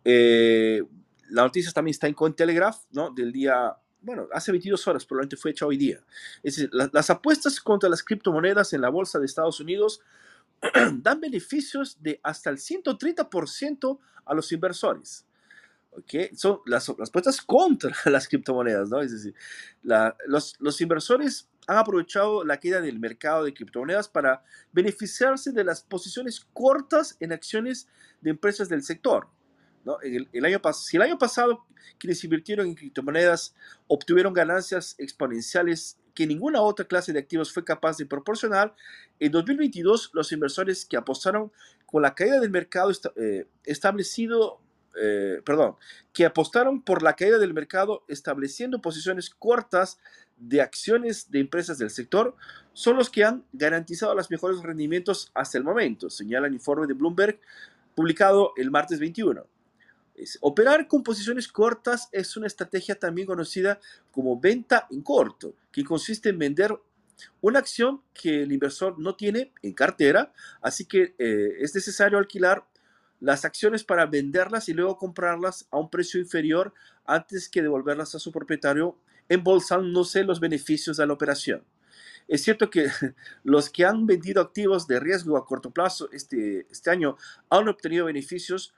Eh, 0.05 0.81
la 1.29 1.43
noticia 1.43 1.73
también 1.73 1.91
está 1.91 2.07
en 2.07 2.13
Cointelegraph, 2.13 2.83
¿no? 2.91 3.11
Del 3.11 3.33
día, 3.33 3.75
bueno, 3.99 4.29
hace 4.31 4.53
22 4.53 4.87
horas, 4.87 5.05
probablemente 5.05 5.35
fue 5.35 5.51
hecha 5.51 5.65
hoy 5.65 5.75
día. 5.75 5.99
Es 6.41 6.55
decir, 6.55 6.69
la, 6.71 6.89
las 6.93 7.09
apuestas 7.09 7.59
contra 7.59 7.89
las 7.89 8.01
criptomonedas 8.01 8.71
en 8.71 8.79
la 8.79 8.87
bolsa 8.87 9.19
de 9.19 9.25
Estados 9.25 9.59
Unidos 9.59 9.99
dan 11.01 11.21
beneficios 11.21 11.97
de 12.01 12.19
hasta 12.23 12.49
el 12.49 12.57
130% 12.57 13.99
a 14.25 14.33
los 14.33 14.51
inversores. 14.51 15.25
¿okay? 15.91 16.29
Son 16.35 16.59
las, 16.65 16.89
las 16.97 17.09
apuestas 17.09 17.41
contra 17.41 17.95
las 18.05 18.27
criptomonedas, 18.27 18.89
¿no? 18.89 19.01
Es 19.01 19.11
decir, 19.11 19.35
la, 19.83 20.15
los, 20.27 20.55
los 20.59 20.79
inversores 20.81 21.49
han 21.67 21.77
aprovechado 21.77 22.45
la 22.45 22.57
caída 22.57 22.79
del 22.81 22.99
mercado 22.99 23.43
de 23.43 23.53
criptomonedas 23.53 24.07
para 24.07 24.43
beneficiarse 24.71 25.51
de 25.51 25.63
las 25.65 25.81
posiciones 25.81 26.47
cortas 26.53 27.17
en 27.19 27.33
acciones 27.33 27.89
de 28.21 28.29
empresas 28.31 28.69
del 28.69 28.83
sector. 28.83 29.27
¿no? 29.83 29.99
El, 30.01 30.29
el 30.31 30.45
año 30.45 30.61
si 30.73 30.97
el 30.97 31.03
año 31.03 31.17
pasado 31.17 31.65
quienes 31.99 32.23
invirtieron 32.23 32.67
en 32.67 32.75
criptomonedas 32.75 33.55
obtuvieron 33.87 34.33
ganancias 34.33 34.95
exponenciales 34.97 35.97
que 36.17 36.25
ninguna 36.25 36.63
otra 36.63 36.83
clase 36.83 37.13
de 37.13 37.19
activos 37.19 37.53
fue 37.53 37.63
capaz 37.63 37.97
de 37.97 38.07
proporcionar, 38.07 38.73
en 39.19 39.31
2022 39.31 40.09
los 40.13 40.31
inversores 40.31 40.83
que 40.83 40.97
apostaron 40.97 41.51
con 41.85 42.01
la 42.01 42.15
caída 42.15 42.39
del 42.39 42.49
mercado 42.49 42.91
eh, 43.17 43.45
establecido, 43.63 44.59
eh, 44.99 45.43
perdón, 45.45 45.75
que 46.13 46.25
apostaron 46.25 46.81
por 46.81 47.03
la 47.03 47.15
caída 47.15 47.37
del 47.37 47.53
mercado 47.53 48.03
estableciendo 48.07 48.81
posiciones 48.81 49.29
cortas 49.29 49.99
de 50.37 50.59
acciones 50.59 51.29
de 51.29 51.39
empresas 51.39 51.77
del 51.77 51.91
sector, 51.91 52.35
son 52.73 52.97
los 52.97 53.11
que 53.11 53.23
han 53.23 53.43
garantizado 53.53 54.15
los 54.15 54.31
mejores 54.31 54.63
rendimientos 54.63 55.29
hasta 55.35 55.59
el 55.59 55.63
momento, 55.63 56.09
señala 56.09 56.47
el 56.47 56.55
informe 56.55 56.87
de 56.87 56.95
Bloomberg 56.95 57.39
publicado 57.93 58.53
el 58.57 58.71
martes 58.71 58.99
21. 58.99 59.45
Operar 60.41 60.87
con 60.87 61.03
posiciones 61.03 61.47
cortas 61.47 62.09
es 62.11 62.35
una 62.37 62.47
estrategia 62.47 62.95
también 62.95 63.27
conocida 63.27 63.79
como 64.11 64.39
venta 64.39 64.87
en 64.89 65.01
corto, 65.01 65.55
que 65.71 65.83
consiste 65.83 66.29
en 66.29 66.39
vender 66.39 66.77
una 67.41 67.59
acción 67.59 68.01
que 68.13 68.43
el 68.43 68.51
inversor 68.51 68.99
no 68.99 69.15
tiene 69.15 69.53
en 69.61 69.73
cartera, 69.73 70.33
así 70.61 70.85
que 70.85 71.15
eh, 71.17 71.57
es 71.59 71.73
necesario 71.75 72.17
alquilar 72.17 72.65
las 73.19 73.45
acciones 73.45 73.83
para 73.83 74.05
venderlas 74.05 74.69
y 74.69 74.73
luego 74.73 74.97
comprarlas 74.97 75.67
a 75.71 75.77
un 75.77 75.89
precio 75.89 76.19
inferior 76.19 76.73
antes 77.05 77.49
que 77.49 77.61
devolverlas 77.61 78.13
a 78.15 78.19
su 78.19 78.31
propietario, 78.31 78.97
embolsándose 79.29 80.23
los 80.23 80.39
beneficios 80.39 80.97
de 80.97 81.07
la 81.07 81.13
operación. 81.13 81.63
Es 82.27 82.43
cierto 82.43 82.69
que 82.69 82.89
los 83.43 83.69
que 83.69 83.85
han 83.85 84.05
vendido 84.05 84.41
activos 84.41 84.87
de 84.87 84.99
riesgo 84.99 85.37
a 85.37 85.45
corto 85.45 85.71
plazo 85.71 86.09
este, 86.11 86.67
este 86.69 86.89
año 86.89 87.17
han 87.49 87.67
obtenido 87.67 88.05
beneficios 88.05 88.73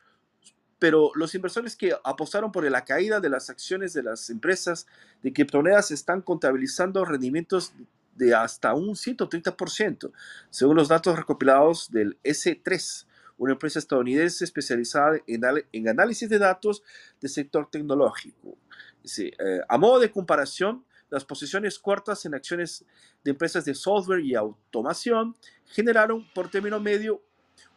pero 0.79 1.11
los 1.13 1.35
inversores 1.35 1.75
que 1.75 1.93
apostaron 2.03 2.51
por 2.51 2.69
la 2.69 2.85
caída 2.85 3.19
de 3.19 3.29
las 3.29 3.49
acciones 3.49 3.93
de 3.93 4.03
las 4.03 4.29
empresas 4.29 4.87
de 5.21 5.33
criptomonedas 5.33 5.91
están 5.91 6.21
contabilizando 6.21 7.03
rendimientos 7.05 7.73
de 8.15 8.33
hasta 8.33 8.73
un 8.73 8.95
130%, 8.95 10.11
según 10.49 10.75
los 10.75 10.87
datos 10.87 11.17
recopilados 11.17 11.91
del 11.91 12.17
S3, 12.23 13.05
una 13.37 13.53
empresa 13.53 13.79
estadounidense 13.79 14.43
especializada 14.43 15.17
en, 15.27 15.87
análisis 15.87 16.29
de 16.29 16.39
datos 16.39 16.83
del 17.21 17.29
sector 17.29 17.69
tecnológico. 17.69 18.57
Eh, 19.17 19.31
a 19.67 19.77
modo 19.77 19.99
de 19.99 20.11
comparación, 20.11 20.83
las 21.09 21.25
posiciones 21.25 21.79
cortas 21.79 22.25
en 22.25 22.35
acciones 22.35 22.85
de 23.23 23.31
empresas 23.31 23.65
de 23.65 23.73
software 23.73 24.19
y 24.19 24.35
automación 24.35 25.35
generaron 25.65 26.27
por 26.33 26.49
término 26.49 26.79
medio 26.79 27.23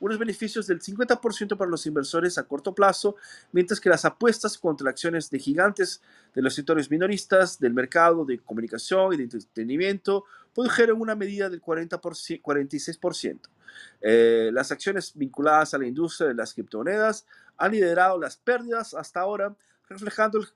unos 0.02 0.18
beneficios 0.18 0.66
del 0.66 0.80
50% 0.80 1.56
para 1.56 1.70
los 1.70 1.86
inversores 1.86 2.36
a 2.36 2.42
corto 2.42 2.74
plazo, 2.74 3.14
mientras 3.52 3.78
que 3.78 3.88
las 3.88 4.04
apuestas 4.04 4.58
contra 4.58 4.90
acciones 4.90 5.30
de 5.30 5.38
gigantes 5.38 6.02
de 6.34 6.42
los 6.42 6.54
sectores 6.54 6.90
minoristas 6.90 7.60
del 7.60 7.72
mercado 7.72 8.24
de 8.24 8.40
comunicación 8.40 9.14
y 9.14 9.18
de 9.18 9.22
entretenimiento 9.22 10.24
produjeron 10.52 11.00
una 11.00 11.14
medida 11.14 11.48
del 11.48 11.60
40 11.60 12.00
46%. 12.00 13.38
Eh, 14.00 14.50
las 14.52 14.72
acciones 14.72 15.12
vinculadas 15.14 15.72
a 15.72 15.78
la 15.78 15.86
industria 15.86 16.26
de 16.28 16.34
las 16.34 16.52
criptomonedas 16.52 17.24
han 17.56 17.70
liderado 17.70 18.18
las 18.18 18.36
pérdidas 18.36 18.94
hasta 18.94 19.20
ahora, 19.20 19.54
reflejando 19.88 20.40
el, 20.40 20.48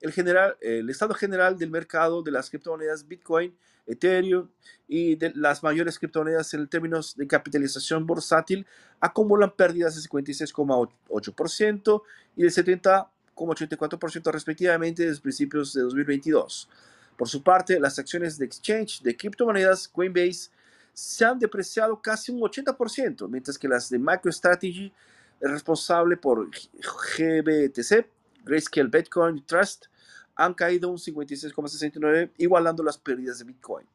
el, 0.00 0.12
general, 0.12 0.56
el 0.60 0.88
estado 0.90 1.14
general 1.14 1.58
del 1.58 1.70
mercado 1.70 2.22
de 2.22 2.30
las 2.30 2.50
criptomonedas 2.50 3.06
Bitcoin 3.06 3.56
Ethereum 3.86 4.48
y 4.86 5.16
de 5.16 5.32
las 5.34 5.62
mayores 5.62 5.98
criptomonedas 5.98 6.54
en 6.54 6.68
términos 6.68 7.16
de 7.16 7.26
capitalización 7.26 8.06
bursátil 8.06 8.66
acumulan 9.00 9.50
pérdidas 9.50 9.96
de 9.96 10.08
56,8% 10.08 12.02
y 12.36 12.42
de 12.42 12.48
70,84% 12.48 14.32
respectivamente 14.32 15.04
desde 15.06 15.20
principios 15.20 15.72
de 15.72 15.82
2022. 15.82 16.68
Por 17.16 17.28
su 17.28 17.42
parte, 17.42 17.78
las 17.80 17.98
acciones 17.98 18.38
de 18.38 18.46
exchange 18.46 19.02
de 19.02 19.16
criptomonedas 19.16 19.88
Coinbase 19.88 20.50
se 20.92 21.24
han 21.24 21.38
depreciado 21.38 22.00
casi 22.00 22.32
un 22.32 22.40
80%, 22.40 23.28
mientras 23.28 23.58
que 23.58 23.68
las 23.68 23.88
de 23.88 23.98
MicroStrategy, 23.98 24.92
responsable 25.40 26.16
por 26.16 26.48
GBTC, 26.48 28.06
Grayscale 28.44 28.88
Bitcoin 28.88 29.46
Trust, 29.46 29.86
han 30.34 30.54
caído 30.54 30.88
un 30.88 30.98
56,69, 30.98 32.32
igualando 32.38 32.82
las 32.82 32.98
pérdidas 32.98 33.38
de 33.38 33.44
Bitcoin. 33.44 33.86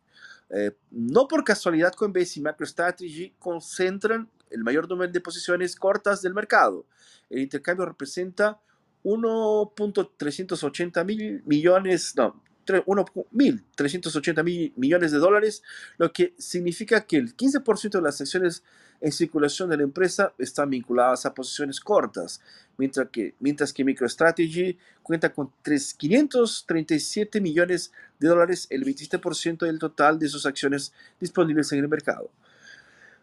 Eh, 0.49 0.71
no 0.91 1.27
por 1.27 1.43
casualidad, 1.43 1.91
Coinbase 1.93 2.39
y 2.39 2.43
MicroStrategy 2.43 3.35
concentran 3.37 4.29
el 4.49 4.63
mayor 4.63 4.87
número 4.87 5.11
de 5.11 5.19
posiciones 5.19 5.75
cortas 5.75 6.21
del 6.21 6.33
mercado. 6.33 6.85
El 7.29 7.39
intercambio 7.39 7.85
representa 7.85 8.61
1.380 9.03 11.05
mil 11.05 11.43
millones, 11.45 12.13
no, 12.15 12.41
1.380 12.67 14.43
mil 14.43 14.73
millones 14.75 15.11
de 15.11 15.17
dólares, 15.17 15.63
lo 15.97 16.11
que 16.11 16.33
significa 16.37 17.01
que 17.01 17.17
el 17.17 17.35
15% 17.35 17.91
de 17.91 18.01
las 18.01 18.21
acciones 18.21 18.63
en 19.01 19.11
circulación 19.11 19.69
de 19.69 19.77
la 19.77 19.83
empresa 19.83 20.33
están 20.37 20.69
vinculadas 20.69 21.25
a 21.25 21.33
posiciones 21.33 21.79
cortas, 21.79 22.41
mientras 22.77 23.09
que, 23.09 23.35
mientras 23.39 23.71
que 23.73 23.83
MicroStrategy 23.83 24.77
cuenta 25.03 25.31
con 25.31 25.51
537 25.63 27.41
millones 27.41 27.91
de 28.19 28.27
dólares, 28.27 28.67
el 28.69 28.83
27% 28.83 29.65
del 29.65 29.79
total 29.79 30.17
de 30.19 30.27
sus 30.27 30.45
acciones 30.45 30.93
disponibles 31.19 31.71
en 31.71 31.79
el 31.79 31.87
mercado. 31.87 32.29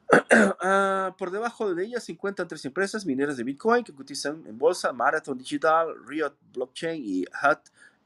Ah, 0.66 1.14
por 1.18 1.30
debajo 1.30 1.74
de 1.74 1.84
ellas 1.84 2.04
se 2.04 2.12
encuentran 2.12 2.48
tres 2.48 2.64
empresas 2.64 3.04
mineras 3.04 3.36
de 3.36 3.44
Bitcoin 3.44 3.84
que 3.84 3.92
cotizan 3.92 4.42
en 4.46 4.56
bolsa, 4.56 4.92
Marathon 4.92 5.36
Digital, 5.36 5.94
Riot 6.06 6.34
Blockchain 6.54 7.02
y 7.04 7.24
Hut 7.24 7.58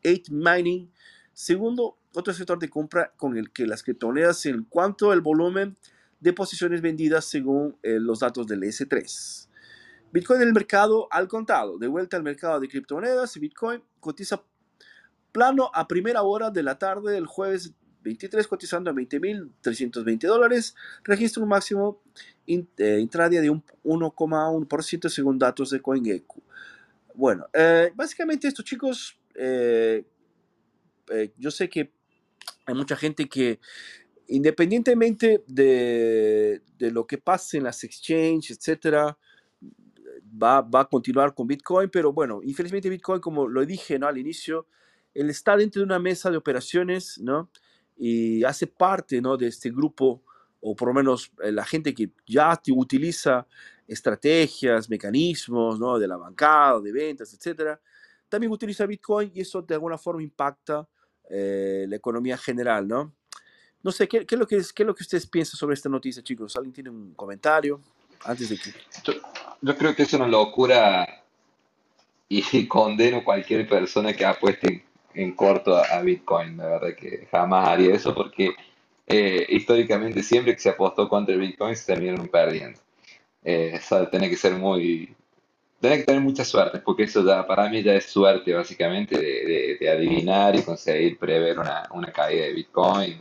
8 0.04 0.22
Mining. 0.30 0.90
Segundo, 1.40 1.96
otro 2.14 2.34
sector 2.34 2.58
de 2.58 2.68
compra 2.68 3.12
con 3.16 3.36
el 3.36 3.52
que 3.52 3.64
las 3.64 3.84
criptomonedas 3.84 4.44
en 4.46 4.64
cuanto 4.64 5.12
al 5.12 5.20
volumen 5.20 5.76
de 6.18 6.32
posiciones 6.32 6.80
vendidas 6.82 7.26
según 7.26 7.78
eh, 7.84 8.00
los 8.00 8.18
datos 8.18 8.44
del 8.48 8.64
S3. 8.64 9.46
Bitcoin 10.10 10.42
en 10.42 10.48
el 10.48 10.52
mercado 10.52 11.06
al 11.12 11.28
contado, 11.28 11.78
de 11.78 11.86
vuelta 11.86 12.16
al 12.16 12.24
mercado 12.24 12.58
de 12.58 12.66
criptomonedas, 12.66 13.38
Bitcoin 13.38 13.84
cotiza 14.00 14.42
plano 15.30 15.70
a 15.74 15.86
primera 15.86 16.22
hora 16.22 16.50
de 16.50 16.64
la 16.64 16.76
tarde 16.76 17.12
del 17.12 17.26
jueves 17.26 17.72
23 18.02 18.48
cotizando 18.48 18.90
a 18.90 18.94
20.320 18.94 20.26
dólares, 20.26 20.74
registra 21.04 21.40
un 21.40 21.50
máximo 21.50 22.02
eh, 22.48 22.98
intradia 22.98 23.40
de 23.40 23.50
un 23.50 23.62
1,1% 23.84 25.08
según 25.08 25.38
datos 25.38 25.70
de 25.70 25.80
CoinGecko. 25.80 26.42
Bueno, 27.14 27.46
eh, 27.52 27.92
básicamente 27.94 28.48
esto 28.48 28.64
chicos, 28.64 29.16
yo 31.36 31.50
sé 31.50 31.68
que 31.68 31.92
hay 32.66 32.74
mucha 32.74 32.96
gente 32.96 33.28
que 33.28 33.60
independientemente 34.28 35.42
de, 35.46 36.62
de, 36.78 36.90
lo 36.90 37.06
que 37.06 37.18
pase 37.18 37.56
en 37.56 37.64
las 37.64 37.82
exchanges, 37.82 38.50
etcétera, 38.50 39.16
va, 40.42 40.60
va, 40.60 40.80
a 40.80 40.84
continuar 40.88 41.34
con 41.34 41.46
Bitcoin, 41.46 41.88
pero 41.90 42.12
bueno, 42.12 42.40
infelizmente 42.42 42.90
Bitcoin, 42.90 43.20
como 43.20 43.48
lo 43.48 43.64
dije 43.64 43.98
¿no? 43.98 44.06
al 44.06 44.18
inicio, 44.18 44.66
él 45.14 45.30
está 45.30 45.56
dentro 45.56 45.80
de 45.80 45.86
una 45.86 45.98
mesa 45.98 46.30
de 46.30 46.36
operaciones, 46.36 47.18
¿no? 47.18 47.50
Y 47.96 48.44
hace 48.44 48.66
parte, 48.66 49.20
¿no? 49.20 49.36
De 49.36 49.48
este 49.48 49.70
grupo, 49.70 50.22
o 50.60 50.76
por 50.76 50.88
lo 50.88 50.94
menos 50.94 51.32
eh, 51.42 51.50
la 51.50 51.64
gente 51.64 51.92
que 51.94 52.12
ya 52.26 52.60
utiliza 52.70 53.46
estrategias, 53.88 54.88
mecanismos, 54.88 55.80
¿no? 55.80 55.98
De 55.98 56.06
la 56.06 56.16
bancada, 56.16 56.80
de 56.80 56.92
ventas, 56.92 57.32
etcétera, 57.34 57.80
también 58.28 58.52
utiliza 58.52 58.86
Bitcoin 58.86 59.32
y 59.34 59.40
eso 59.40 59.62
de 59.62 59.74
alguna 59.74 59.98
forma 59.98 60.22
impacta 60.22 60.86
eh, 61.30 61.86
la 61.88 61.96
economía 61.96 62.36
general, 62.36 62.88
¿no? 62.88 63.12
No 63.82 63.92
sé, 63.92 64.08
¿qué, 64.08 64.26
qué, 64.26 64.34
es 64.34 64.38
lo 64.38 64.46
que 64.46 64.56
es, 64.56 64.72
¿qué 64.72 64.82
es 64.82 64.86
lo 64.86 64.94
que 64.94 65.02
ustedes 65.02 65.26
piensan 65.26 65.56
sobre 65.56 65.74
esta 65.74 65.88
noticia, 65.88 66.22
chicos? 66.22 66.56
¿Alguien 66.56 66.72
tiene 66.72 66.90
un 66.90 67.14
comentario 67.14 67.80
antes 68.24 68.48
de 68.48 68.56
que...? 68.58 68.72
yo 69.60 69.76
creo 69.76 69.94
que 69.94 70.02
es 70.02 70.12
una 70.12 70.26
locura 70.26 71.24
y 72.28 72.66
condeno 72.68 73.18
a 73.18 73.24
cualquier 73.24 73.68
persona 73.68 74.12
que 74.12 74.24
apueste 74.24 74.84
en 75.14 75.34
corto 75.34 75.76
a, 75.76 76.00
Bitcoin. 76.02 76.56
La 76.56 76.66
verdad 76.66 76.94
que 76.96 77.26
jamás 77.30 77.68
haría 77.68 77.94
eso 77.94 78.14
porque 78.14 78.52
eh, 79.06 79.46
históricamente 79.48 80.22
siempre 80.22 80.54
que 80.54 80.60
se 80.60 80.68
apostó 80.68 81.08
contra 81.08 81.34
el 81.34 81.40
Bitcoin 81.40 81.74
se 81.74 81.86
terminaron 81.86 82.28
perdiendo. 82.28 82.80
Eh, 83.42 83.72
eso 83.74 84.06
tiene 84.08 84.28
que 84.28 84.36
ser 84.36 84.54
muy... 84.54 85.14
Tiene 85.80 85.98
que 85.98 86.04
tener 86.04 86.20
mucha 86.20 86.44
suerte, 86.44 86.80
porque 86.80 87.04
eso 87.04 87.24
ya 87.24 87.46
para 87.46 87.68
mí 87.68 87.82
ya 87.82 87.94
es 87.94 88.06
suerte 88.06 88.52
básicamente 88.52 89.16
de, 89.16 89.88
adivinar 89.88 90.56
y 90.56 90.62
conseguir 90.62 91.18
prever 91.18 91.58
una, 91.58 91.88
una 91.92 92.12
caída 92.12 92.46
de 92.46 92.52
Bitcoin. 92.52 93.20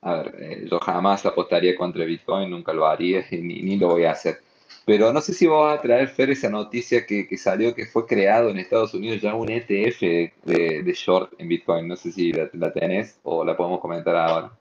A 0.00 0.14
ver, 0.14 0.34
eh, 0.40 0.66
yo 0.70 0.80
jamás 0.80 1.24
apostaría 1.26 1.76
contra 1.76 2.04
Bitcoin, 2.04 2.50
nunca 2.50 2.72
lo 2.72 2.86
haría 2.86 3.24
ni, 3.30 3.62
ni 3.62 3.76
lo 3.76 3.88
voy 3.88 4.04
a 4.04 4.12
hacer. 4.12 4.40
Pero 4.84 5.12
no 5.12 5.20
sé 5.20 5.32
si 5.32 5.46
vos 5.46 5.66
vas 5.66 5.78
a 5.78 5.82
traer, 5.82 6.08
Fer, 6.08 6.30
esa 6.30 6.48
noticia 6.48 7.06
que, 7.06 7.28
que, 7.28 7.36
salió 7.36 7.74
que 7.74 7.86
fue 7.86 8.06
creado 8.06 8.48
en 8.50 8.58
Estados 8.58 8.94
Unidos 8.94 9.20
ya 9.20 9.34
un 9.34 9.48
ETF 9.50 10.00
de, 10.00 10.82
de 10.82 10.92
short 10.94 11.34
en 11.38 11.48
Bitcoin. 11.48 11.86
No 11.86 11.96
sé 11.96 12.10
si 12.10 12.32
la, 12.32 12.48
la, 12.54 12.72
tenés 12.72 13.18
o 13.22 13.44
la 13.44 13.56
podemos 13.56 13.80
comentar 13.80 14.16
ahora. 14.16 14.52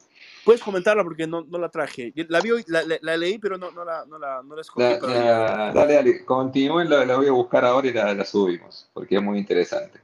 Puedes 0.44 0.62
comentarla 0.62 1.04
porque 1.04 1.28
no, 1.28 1.42
no 1.42 1.58
la 1.58 1.70
traje. 1.70 2.14
La, 2.30 2.42
vi 2.42 2.50
la, 2.68 2.84
la, 3.02 3.18
leí, 3.18 3.38
pero 3.38 3.58
no, 3.58 3.72
no, 3.72 3.86
la, 3.86 4.06
no, 4.06 4.18
la, 4.18 4.42
no 4.44 4.56
la 4.56 4.62
escogí. 4.62 4.84
dale, 4.84 5.94
dale, 5.94 6.26
continúen, 6.26 6.90
la, 6.90 7.16
voy 7.16 7.28
a 7.28 7.32
buscar 7.32 7.64
ahora 7.66 7.88
y 7.88 7.94
la, 7.94 8.26
subimos, 8.26 8.90
porque 8.94 9.18
es 9.18 9.22
muy 9.22 9.38
interesante. 9.38 10.00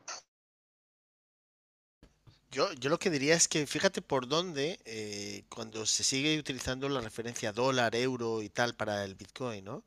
Yo, 2.52 2.72
yo 2.74 2.90
lo 2.90 3.00
que 3.00 3.10
diría 3.10 3.36
es 3.36 3.48
que 3.48 3.66
fíjate 3.68 4.02
por 4.02 4.28
dónde, 4.28 4.80
eh, 4.86 5.44
cuando 5.50 5.86
se 5.86 6.04
sigue 6.04 6.40
utilizando 6.40 6.88
la 6.88 7.02
referencia 7.02 7.52
dólar, 7.52 7.96
euro 7.96 8.42
y 8.42 8.50
tal 8.50 8.76
para 8.76 9.04
el 9.04 9.16
Bitcoin, 9.16 9.66
¿no? 9.66 9.84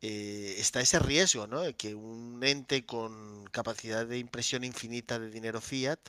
Eh, 0.00 0.56
está 0.58 0.80
ese 0.80 0.98
riesgo, 0.98 1.46
¿no? 1.46 1.60
De 1.60 1.74
que 1.74 1.94
un 1.94 2.40
ente 2.42 2.84
con 2.84 3.44
capacidad 3.52 4.04
de 4.04 4.18
impresión 4.18 4.64
infinita 4.64 5.18
de 5.18 5.30
dinero 5.30 5.60
fiat 5.60 6.00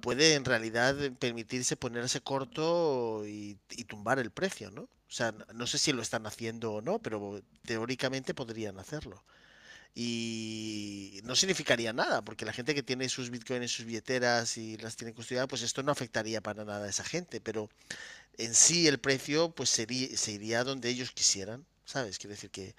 puede 0.00 0.34
en 0.34 0.44
realidad 0.44 0.96
permitirse 1.18 1.76
ponerse 1.76 2.20
corto 2.20 3.24
y, 3.26 3.58
y 3.70 3.84
tumbar 3.84 4.18
el 4.18 4.30
precio, 4.30 4.70
¿no? 4.70 4.82
O 4.82 5.16
sea, 5.16 5.32
no 5.54 5.66
sé 5.66 5.78
si 5.78 5.92
lo 5.92 6.02
están 6.02 6.26
haciendo 6.26 6.72
o 6.74 6.82
no, 6.82 6.98
pero 6.98 7.40
teóricamente 7.64 8.34
podrían 8.34 8.78
hacerlo. 8.78 9.24
Y 9.94 11.20
no 11.24 11.36
significaría 11.36 11.92
nada, 11.92 12.22
porque 12.22 12.44
la 12.44 12.52
gente 12.52 12.74
que 12.74 12.82
tiene 12.82 13.08
sus 13.08 13.30
bitcoins 13.30 13.62
en 13.62 13.68
sus 13.68 13.86
billeteras 13.86 14.56
y 14.56 14.76
las 14.78 14.96
tiene 14.96 15.14
custodiadas, 15.14 15.48
pues 15.48 15.62
esto 15.62 15.82
no 15.84 15.92
afectaría 15.92 16.40
para 16.40 16.64
nada 16.64 16.86
a 16.86 16.88
esa 16.90 17.04
gente, 17.04 17.40
pero 17.40 17.70
en 18.38 18.54
sí 18.54 18.88
el 18.88 18.98
precio 18.98 19.50
pues 19.52 19.70
sería, 19.70 20.16
se 20.16 20.32
iría 20.32 20.64
donde 20.64 20.88
ellos 20.88 21.12
quisieran, 21.12 21.64
¿sabes? 21.84 22.18
Quiere 22.18 22.34
decir 22.34 22.50
que 22.50 22.74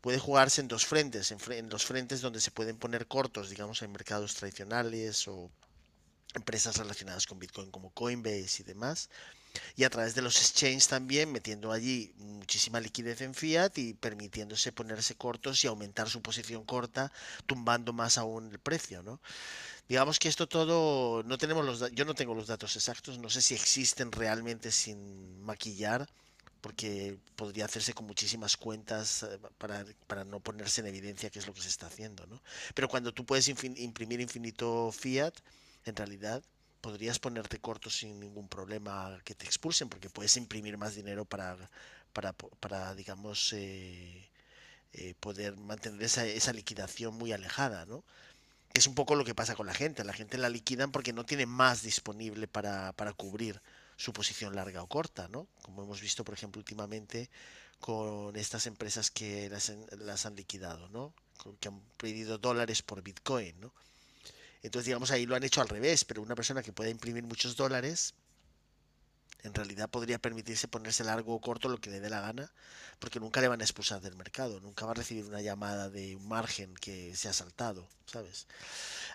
puede 0.00 0.18
jugarse 0.18 0.60
en 0.60 0.68
dos 0.68 0.86
frentes, 0.86 1.30
en, 1.30 1.38
en 1.52 1.68
los 1.70 1.84
frentes 1.86 2.20
donde 2.20 2.40
se 2.40 2.50
pueden 2.50 2.78
poner 2.78 3.06
cortos, 3.06 3.50
digamos, 3.50 3.82
en 3.82 3.92
mercados 3.92 4.34
tradicionales 4.34 5.28
o 5.28 5.50
empresas 6.36 6.76
relacionadas 6.76 7.26
con 7.26 7.38
Bitcoin 7.38 7.70
como 7.70 7.90
Coinbase 7.90 8.62
y 8.62 8.64
demás, 8.64 9.08
y 9.74 9.84
a 9.84 9.90
través 9.90 10.14
de 10.14 10.22
los 10.22 10.36
exchanges 10.36 10.88
también 10.88 11.32
metiendo 11.32 11.72
allí 11.72 12.12
muchísima 12.18 12.78
liquidez 12.78 13.20
en 13.22 13.34
fiat 13.34 13.76
y 13.78 13.94
permitiéndose 13.94 14.72
ponerse 14.72 15.14
cortos 15.14 15.64
y 15.64 15.66
aumentar 15.66 16.08
su 16.08 16.20
posición 16.22 16.64
corta, 16.64 17.10
tumbando 17.46 17.92
más 17.92 18.18
aún 18.18 18.50
el 18.50 18.58
precio, 18.58 19.02
¿no? 19.02 19.20
Digamos 19.88 20.18
que 20.18 20.28
esto 20.28 20.46
todo 20.48 21.22
no 21.22 21.38
tenemos 21.38 21.64
los 21.64 21.92
yo 21.92 22.04
no 22.04 22.14
tengo 22.14 22.34
los 22.34 22.48
datos 22.48 22.74
exactos, 22.76 23.18
no 23.18 23.30
sé 23.30 23.40
si 23.40 23.54
existen 23.54 24.12
realmente 24.12 24.72
sin 24.72 25.40
maquillar 25.42 26.08
porque 26.60 27.16
podría 27.36 27.66
hacerse 27.66 27.92
con 27.92 28.06
muchísimas 28.06 28.56
cuentas 28.56 29.22
eh, 29.22 29.38
para, 29.58 29.84
para, 30.08 30.24
no 30.24 30.40
ponerse 30.40 30.80
en 30.80 30.88
evidencia 30.88 31.30
qué 31.30 31.38
es 31.38 31.46
lo 31.46 31.54
que 31.54 31.60
se 31.62 31.68
está 31.68 31.86
haciendo, 31.86 32.26
¿no? 32.26 32.42
Pero 32.74 32.88
cuando 32.88 33.12
tú 33.12 33.24
puedes 33.24 33.46
imprimir 33.46 34.20
infinito 34.20 34.90
fiat, 34.90 35.32
en 35.86 35.96
realidad 35.96 36.42
podrías 36.80 37.18
ponerte 37.18 37.58
corto 37.58 37.90
sin 37.90 38.20
ningún 38.20 38.48
problema 38.48 39.18
que 39.24 39.34
te 39.34 39.46
expulsen, 39.46 39.88
porque 39.88 40.10
puedes 40.10 40.36
imprimir 40.36 40.76
más 40.76 40.94
dinero 40.94 41.24
para, 41.24 41.56
para, 42.12 42.32
para 42.34 42.94
digamos, 42.94 43.52
eh, 43.54 44.28
eh, 44.92 45.14
poder 45.18 45.56
mantener 45.56 46.02
esa, 46.02 46.26
esa, 46.26 46.52
liquidación 46.52 47.14
muy 47.14 47.32
alejada, 47.32 47.86
¿no? 47.86 48.04
Es 48.74 48.86
un 48.86 48.94
poco 48.94 49.14
lo 49.14 49.24
que 49.24 49.34
pasa 49.34 49.54
con 49.54 49.66
la 49.66 49.74
gente. 49.74 50.04
La 50.04 50.12
gente 50.12 50.38
la 50.38 50.48
liquidan 50.50 50.92
porque 50.92 51.12
no 51.12 51.24
tiene 51.24 51.46
más 51.46 51.82
disponible 51.82 52.46
para, 52.46 52.92
para 52.92 53.12
cubrir 53.14 53.60
su 53.96 54.12
posición 54.12 54.54
larga 54.54 54.82
o 54.82 54.86
corta, 54.86 55.28
¿no? 55.28 55.48
Como 55.62 55.82
hemos 55.82 56.00
visto, 56.00 56.24
por 56.24 56.34
ejemplo, 56.34 56.60
últimamente 56.60 57.30
con 57.80 58.36
estas 58.36 58.66
empresas 58.66 59.10
que 59.10 59.48
las, 59.50 59.72
las 59.98 60.26
han 60.26 60.36
liquidado, 60.36 60.88
¿no? 60.90 61.14
Que 61.60 61.68
han 61.68 61.80
pedido 61.96 62.38
dólares 62.38 62.82
por 62.82 63.02
Bitcoin, 63.02 63.58
¿no? 63.60 63.72
Entonces, 64.66 64.86
digamos, 64.86 65.12
ahí 65.12 65.26
lo 65.26 65.36
han 65.36 65.44
hecho 65.44 65.60
al 65.60 65.68
revés, 65.68 66.04
pero 66.04 66.22
una 66.22 66.34
persona 66.34 66.60
que 66.60 66.72
pueda 66.72 66.90
imprimir 66.90 67.22
muchos 67.22 67.54
dólares, 67.54 68.14
en 69.44 69.54
realidad 69.54 69.88
podría 69.88 70.18
permitirse 70.18 70.66
ponerse 70.66 71.04
largo 71.04 71.34
o 71.34 71.40
corto 71.40 71.68
lo 71.68 71.78
que 71.78 71.88
le 71.88 72.00
dé 72.00 72.10
la 72.10 72.20
gana, 72.20 72.52
porque 72.98 73.20
nunca 73.20 73.40
le 73.40 73.46
van 73.46 73.60
a 73.60 73.64
expulsar 73.64 74.00
del 74.00 74.16
mercado, 74.16 74.58
nunca 74.58 74.84
va 74.84 74.90
a 74.90 74.94
recibir 74.94 75.24
una 75.24 75.40
llamada 75.40 75.88
de 75.88 76.16
un 76.16 76.26
margen 76.26 76.74
que 76.74 77.14
se 77.14 77.28
ha 77.28 77.32
saltado, 77.32 77.88
¿sabes? 78.06 78.48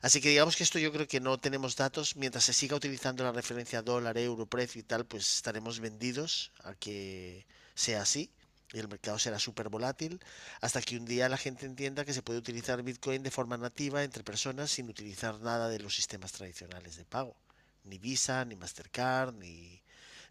Así 0.01 0.21
que 0.21 0.29
digamos 0.29 0.55
que 0.55 0.63
esto 0.63 0.79
yo 0.79 0.93
creo 0.93 1.05
que 1.05 1.19
no 1.19 1.37
tenemos 1.37 1.75
datos, 1.75 2.15
mientras 2.15 2.45
se 2.45 2.53
siga 2.53 2.77
utilizando 2.77 3.25
la 3.25 3.33
referencia 3.33 3.81
dólar, 3.81 4.17
euro, 4.17 4.45
precio 4.45 4.79
y 4.79 4.83
tal, 4.83 5.05
pues 5.05 5.35
estaremos 5.35 5.81
vendidos 5.81 6.53
a 6.63 6.75
que 6.75 7.45
sea 7.75 8.03
así 8.03 8.31
y 8.73 8.79
el 8.79 8.87
mercado 8.87 9.19
será 9.19 9.39
súper 9.39 9.69
volátil 9.69 10.19
hasta 10.61 10.81
que 10.81 10.97
un 10.97 11.05
día 11.05 11.29
la 11.29 11.37
gente 11.37 11.65
entienda 11.65 12.05
que 12.05 12.13
se 12.13 12.21
puede 12.21 12.39
utilizar 12.39 12.81
Bitcoin 12.83 13.23
de 13.23 13.31
forma 13.31 13.57
nativa 13.57 14.03
entre 14.03 14.23
personas 14.23 14.71
sin 14.71 14.89
utilizar 14.89 15.39
nada 15.41 15.69
de 15.69 15.79
los 15.79 15.95
sistemas 15.95 16.31
tradicionales 16.31 16.95
de 16.95 17.05
pago. 17.05 17.35
Ni 17.83 17.97
Visa, 17.97 18.45
ni 18.45 18.55
Mastercard, 18.55 19.33
ni, 19.33 19.81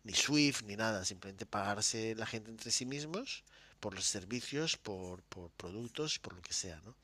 ni 0.04 0.12
Swift, 0.14 0.62
ni 0.62 0.76
nada. 0.76 1.04
Simplemente 1.04 1.46
pagarse 1.46 2.14
la 2.14 2.26
gente 2.26 2.50
entre 2.50 2.70
sí 2.70 2.86
mismos 2.86 3.44
por 3.80 3.94
los 3.94 4.04
servicios, 4.04 4.76
por, 4.76 5.22
por 5.24 5.50
productos, 5.50 6.18
por 6.18 6.34
lo 6.34 6.42
que 6.42 6.52
sea. 6.52 6.80
¿no? 6.84 6.94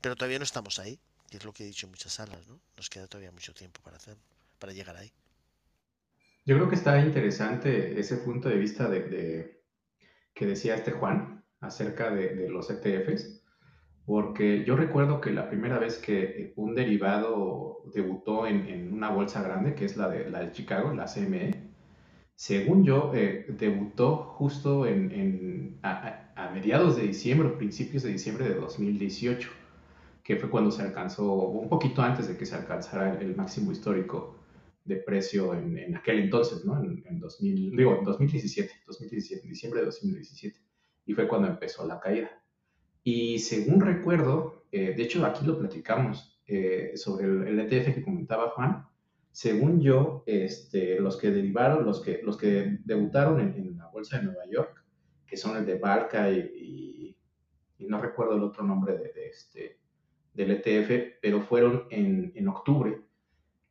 Pero 0.00 0.16
todavía 0.16 0.38
no 0.38 0.44
estamos 0.44 0.78
ahí, 0.78 0.98
que 1.30 1.38
es 1.38 1.44
lo 1.44 1.52
que 1.52 1.64
he 1.64 1.66
dicho 1.66 1.86
en 1.86 1.90
muchas 1.90 2.14
salas. 2.14 2.46
¿no? 2.46 2.60
Nos 2.76 2.88
queda 2.88 3.06
todavía 3.06 3.32
mucho 3.32 3.52
tiempo 3.52 3.80
para 3.82 3.96
hacer, 3.96 4.16
para 4.58 4.72
llegar 4.72 4.96
ahí. 4.96 5.12
Yo 6.44 6.54
creo 6.54 6.68
que 6.68 6.76
está 6.76 7.00
interesante 7.00 7.98
ese 7.98 8.18
punto 8.18 8.48
de 8.48 8.56
vista 8.56 8.88
de 8.88 9.55
que 10.36 10.46
decía 10.46 10.74
este 10.74 10.92
Juan 10.92 11.42
acerca 11.60 12.10
de, 12.10 12.48
los 12.50 12.70
ETFs, 12.70 13.42
porque 14.04 14.64
yo 14.64 14.76
recuerdo 14.76 15.20
que 15.20 15.32
la 15.32 15.48
primera 15.48 15.78
vez 15.78 15.96
que 15.96 16.52
un 16.56 16.74
derivado 16.74 17.82
debutó 17.94 18.46
en, 18.46 18.92
una 18.92 19.08
bolsa 19.08 19.42
grande, 19.42 19.74
que 19.74 19.86
es 19.86 19.96
la 19.96 20.08
de, 20.10 20.30
la 20.30 20.40
de 20.40 20.52
Chicago, 20.52 20.92
la 20.92 21.06
CME, 21.06 21.72
según 22.34 22.84
yo, 22.84 23.12
eh, 23.14 23.46
debutó 23.48 24.34
justo 24.36 24.86
en, 24.86 25.80
a, 25.82 26.50
mediados 26.52 26.96
de 26.96 27.04
diciembre, 27.04 27.48
principios 27.48 28.02
de 28.02 28.12
diciembre 28.12 28.46
de 28.46 28.56
2018, 28.56 29.48
que 30.22 30.36
fue 30.36 30.50
cuando 30.50 30.70
se 30.70 30.82
alcanzó, 30.82 31.32
un 31.32 31.70
poquito 31.70 32.02
antes 32.02 32.28
de 32.28 32.36
que 32.36 32.44
se 32.44 32.56
alcanzara 32.56 33.18
el 33.18 33.34
máximo 33.34 33.72
histórico 33.72 34.35
de 34.86 34.96
precio 34.96 35.52
en, 35.54 35.96
aquel 35.96 36.20
entonces, 36.20 36.64
¿no? 36.64 36.82
En, 36.82 37.04
en 37.06 37.18
2000, 37.18 37.76
digo, 37.76 37.98
en 37.98 38.04
2017, 38.04 38.72
2017, 38.86 39.48
diciembre 39.48 39.80
de 39.80 39.86
2017. 39.86 40.60
Y 41.06 41.12
fue 41.12 41.28
cuando 41.28 41.48
empezó 41.48 41.86
la 41.86 42.00
caída. 42.00 42.30
Y 43.02 43.38
según 43.38 43.80
recuerdo, 43.80 44.66
eh, 44.72 44.94
de 44.96 45.02
hecho 45.02 45.24
aquí 45.24 45.44
lo 45.44 45.58
platicamos 45.58 46.40
eh, 46.46 46.92
sobre 46.96 47.26
el, 47.26 47.58
ETF 47.60 47.94
que 47.94 48.02
comentaba 48.02 48.50
Juan, 48.50 48.86
según 49.30 49.80
yo, 49.80 50.24
este, 50.26 50.98
los 51.00 51.16
que 51.16 51.30
derivaron, 51.30 51.84
los 51.84 52.00
que, 52.00 52.20
los 52.22 52.36
que 52.36 52.78
debutaron 52.84 53.40
en, 53.40 53.76
la 53.76 53.86
bolsa 53.88 54.18
de 54.18 54.24
Nueva 54.24 54.46
York, 54.50 54.84
que 55.26 55.36
son 55.36 55.56
el 55.56 55.66
de 55.66 55.78
Balca 55.78 56.30
y, 56.30 57.16
no 57.78 58.00
recuerdo 58.00 58.34
el 58.34 58.42
otro 58.42 58.64
nombre 58.64 58.98
de 58.98 59.12
este, 59.28 59.78
del 60.34 60.50
ETF, 60.50 61.18
pero 61.22 61.40
fueron 61.42 61.86
en, 61.90 62.32
en 62.34 62.48
octubre 62.48 63.05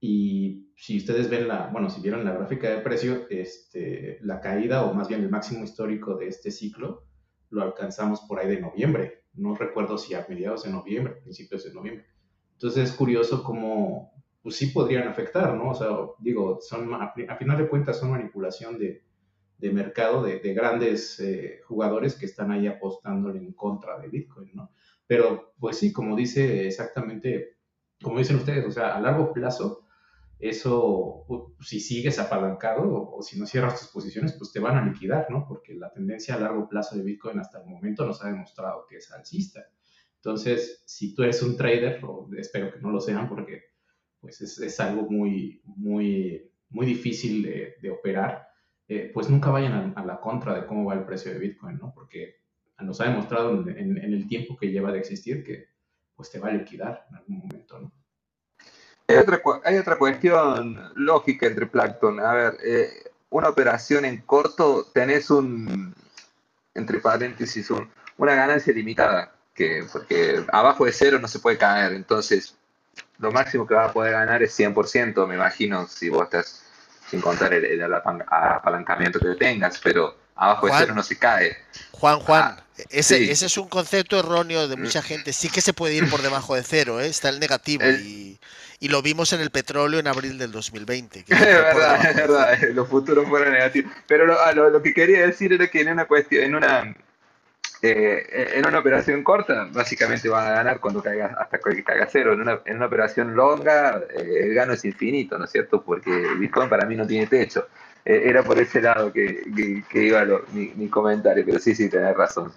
y 0.07 0.69
si 0.75 0.97
ustedes 0.97 1.31
ven 1.31 1.47
la, 1.47 1.67
bueno, 1.73 1.89
si 1.89 1.99
vieron 1.99 2.23
la 2.23 2.33
gráfica 2.33 2.69
de 2.69 2.81
precio, 2.81 3.25
este, 3.31 4.19
la 4.21 4.39
caída 4.39 4.85
o 4.85 4.93
más 4.93 5.07
bien 5.07 5.21
el 5.21 5.31
máximo 5.31 5.63
histórico 5.63 6.15
de 6.15 6.27
este 6.27 6.51
ciclo 6.51 7.07
lo 7.49 7.63
alcanzamos 7.63 8.21
por 8.21 8.39
ahí 8.39 8.47
de 8.47 8.61
noviembre. 8.61 9.23
No 9.33 9.55
recuerdo 9.55 9.97
si 9.97 10.13
a 10.13 10.23
mediados 10.29 10.63
de 10.63 10.69
noviembre, 10.69 11.15
principios 11.15 11.63
de 11.63 11.73
noviembre. 11.73 12.05
Entonces 12.53 12.91
es 12.91 12.95
curioso 12.95 13.43
cómo, 13.43 14.13
pues 14.43 14.57
sí 14.57 14.67
podrían 14.67 15.07
afectar, 15.07 15.55
¿no? 15.55 15.71
O 15.71 15.73
sea, 15.73 15.89
digo, 16.19 16.59
son, 16.61 16.93
a, 16.93 17.11
final 17.35 17.57
de 17.57 17.67
cuentas 17.67 17.97
son 17.97 18.11
manipulación 18.11 18.77
de, 18.77 19.03
de 19.57 19.71
mercado 19.71 20.21
de, 20.21 20.39
de 20.39 20.53
grandes 20.53 21.19
eh, 21.19 21.61
jugadores 21.65 22.13
que 22.13 22.27
están 22.27 22.51
ahí 22.51 22.67
apostándole 22.67 23.39
en 23.39 23.53
contra 23.53 23.97
de 23.97 24.07
Bitcoin, 24.09 24.51
¿no? 24.53 24.71
Pero 25.07 25.55
pues 25.59 25.79
sí, 25.79 25.91
como 25.91 26.15
dice 26.15 26.67
exactamente, 26.67 27.57
como 28.03 28.19
dicen 28.19 28.35
ustedes, 28.35 28.65
o 28.67 28.71
sea, 28.71 28.95
a 28.95 29.01
largo 29.01 29.33
plazo, 29.33 29.84
eso, 30.39 31.25
si 31.61 31.79
sigues 31.79 32.19
apalancado 32.19 33.15
o, 33.15 33.21
si 33.21 33.39
no 33.39 33.45
cierras 33.45 33.79
tus 33.79 33.89
posiciones, 33.89 34.33
pues 34.33 34.51
te 34.51 34.59
van 34.59 34.77
a 34.77 34.85
liquidar, 34.85 35.27
¿no? 35.29 35.45
Porque 35.47 35.73
la 35.73 35.91
tendencia 35.91 36.35
a 36.35 36.39
largo 36.39 36.67
plazo 36.67 36.97
de 36.97 37.03
Bitcoin 37.03 37.39
hasta 37.39 37.61
el 37.61 37.69
momento 37.69 38.05
nos 38.05 38.23
ha 38.23 38.27
demostrado 38.27 38.85
que 38.87 38.97
es 38.97 39.11
alcista. 39.11 39.65
Entonces, 40.17 40.83
si 40.85 41.13
tú 41.15 41.23
eres 41.23 41.41
un 41.41 41.55
trader, 41.55 42.03
o 42.03 42.29
espero 42.37 42.71
que 42.71 42.79
no 42.79 42.91
lo 42.91 42.99
sean 42.99 43.29
porque 43.29 43.63
pues 44.19 44.41
es, 44.41 44.79
algo 44.79 45.03
muy, 45.09 45.61
muy, 45.65 46.51
muy 46.69 46.85
difícil 46.85 47.43
de, 47.81 47.91
operar, 47.91 48.47
eh, 48.87 49.11
pues 49.13 49.29
nunca 49.29 49.51
vayan 49.51 49.93
a, 49.95 50.03
la 50.03 50.19
contra 50.19 50.55
de 50.55 50.65
cómo 50.65 50.85
va 50.85 50.95
el 50.95 51.05
precio 51.05 51.31
de 51.31 51.39
Bitcoin, 51.39 51.77
¿no? 51.77 51.93
Porque 51.93 52.37
nos 52.79 52.99
ha 52.99 53.05
demostrado 53.05 53.51
en, 53.69 53.97
en 53.97 54.13
el 54.13 54.27
tiempo 54.27 54.57
que 54.57 54.71
lleva 54.71 54.91
de 54.91 54.99
existir 54.99 55.43
que 55.43 55.67
pues 56.15 56.31
te 56.31 56.39
va 56.39 56.49
a 56.49 56.53
liquidar 56.53 57.05
en 57.09 57.15
algún 57.17 57.37
momento, 57.37 57.79
¿no? 57.79 57.93
Hay 59.07 59.17
otra, 59.17 59.41
hay 59.63 59.77
otra 59.77 59.97
cuestión 59.97 60.91
lógica 60.95 61.45
entre 61.45 61.67
Plankton. 61.67 62.19
A 62.19 62.33
ver, 62.33 62.57
eh, 62.63 63.03
una 63.29 63.49
operación 63.49 64.05
en 64.05 64.21
corto 64.21 64.87
tenés 64.93 65.29
un, 65.29 65.93
entre 66.73 66.99
paréntesis, 66.99 67.69
una 68.17 68.35
ganancia 68.35 68.73
limitada, 68.73 69.31
que, 69.53 69.85
porque 69.91 70.43
abajo 70.51 70.85
de 70.85 70.91
cero 70.91 71.19
no 71.19 71.27
se 71.27 71.39
puede 71.39 71.57
caer. 71.57 71.93
Entonces, 71.93 72.55
lo 73.19 73.31
máximo 73.31 73.67
que 73.67 73.73
vas 73.73 73.89
a 73.89 73.93
poder 73.93 74.13
ganar 74.13 74.41
es 74.41 74.57
100%, 74.57 75.27
me 75.27 75.35
imagino, 75.35 75.87
si 75.87 76.09
vos 76.09 76.23
estás 76.23 76.63
sin 77.09 77.21
contar 77.21 77.53
el, 77.53 77.93
apalancamiento 77.93 79.19
que 79.19 79.35
tengas, 79.35 79.79
pero 79.83 80.15
abajo 80.35 80.67
de 80.67 80.73
cero 80.77 80.93
no 80.95 81.03
se 81.03 81.17
cae. 81.17 81.57
Juan, 81.91 82.19
Juan, 82.19 82.43
ah, 82.43 82.63
ese, 82.89 83.31
ese, 83.31 83.45
es 83.45 83.57
un 83.57 83.69
concepto 83.69 84.19
erróneo 84.19 84.67
de 84.67 84.75
mucha 84.75 85.01
gente. 85.01 85.31
Sí 85.31 85.49
que 85.49 85.61
se 85.61 85.73
puede 85.73 85.93
ir 85.93 86.09
por 86.09 86.21
debajo 86.21 86.55
de 86.55 86.63
cero, 86.63 86.99
¿eh? 86.99 87.07
está 87.07 87.29
el 87.29 87.39
negativo. 87.39 87.85
y 87.85 88.34
y 88.79 88.89
lo 88.89 89.01
vimos 89.01 89.33
en 89.33 89.41
el 89.41 89.49
petróleo 89.49 89.99
en 89.99 90.07
abril 90.07 90.37
del 90.37 90.51
2020. 90.51 91.19
es 91.27 91.39
verdad, 91.39 92.05
es 92.05 92.15
verdad, 92.15 92.59
los 92.73 92.87
futuros 92.87 93.27
fueron 93.27 93.53
negativos. 93.53 93.91
Pero 94.07 94.25
lo, 94.25 94.69
lo, 94.69 94.81
que 94.81 94.93
quería 94.93 95.25
decir 95.25 95.53
era 95.53 95.67
que 95.67 95.81
en 95.81 95.91
una 95.91 96.05
cuestión, 96.05 96.43
en 96.43 96.55
una 96.55 96.95
eh, 97.81 98.53
en 98.55 98.65
una 98.65 98.79
operación 98.79 99.23
corta, 99.23 99.67
básicamente 99.71 100.27
van 100.27 100.47
a 100.47 100.55
ganar 100.55 100.79
cuando 100.79 101.03
caiga, 101.03 101.35
hasta 101.39 101.59
que 101.59 101.83
caiga 101.83 102.07
cero. 102.11 102.33
En 102.33 102.41
una, 102.41 102.59
en 102.65 102.77
una 102.77 102.87
operación 102.87 103.35
longa, 103.35 104.01
eh, 104.09 104.39
el 104.43 104.53
gano 104.55 104.73
es 104.73 104.83
infinito, 104.85 105.37
¿no 105.37 105.45
es 105.45 105.51
cierto? 105.51 105.83
Porque 105.83 106.09
Bitcoin 106.39 106.67
para 106.67 106.87
mí 106.87 106.95
no 106.95 107.05
tiene 107.05 107.27
techo. 107.27 107.67
Eh, 108.03 108.23
era 108.25 108.43
por 108.43 108.57
ese 108.59 108.81
lado 108.81 109.11
que, 109.11 109.83
que, 109.89 110.03
iba 110.03 110.25
mi, 110.53 110.87
comentario, 110.89 111.43
pero 111.45 111.59
sí, 111.59 111.75
sí, 111.75 111.89
tenés 111.89 112.15
razón. 112.15 112.51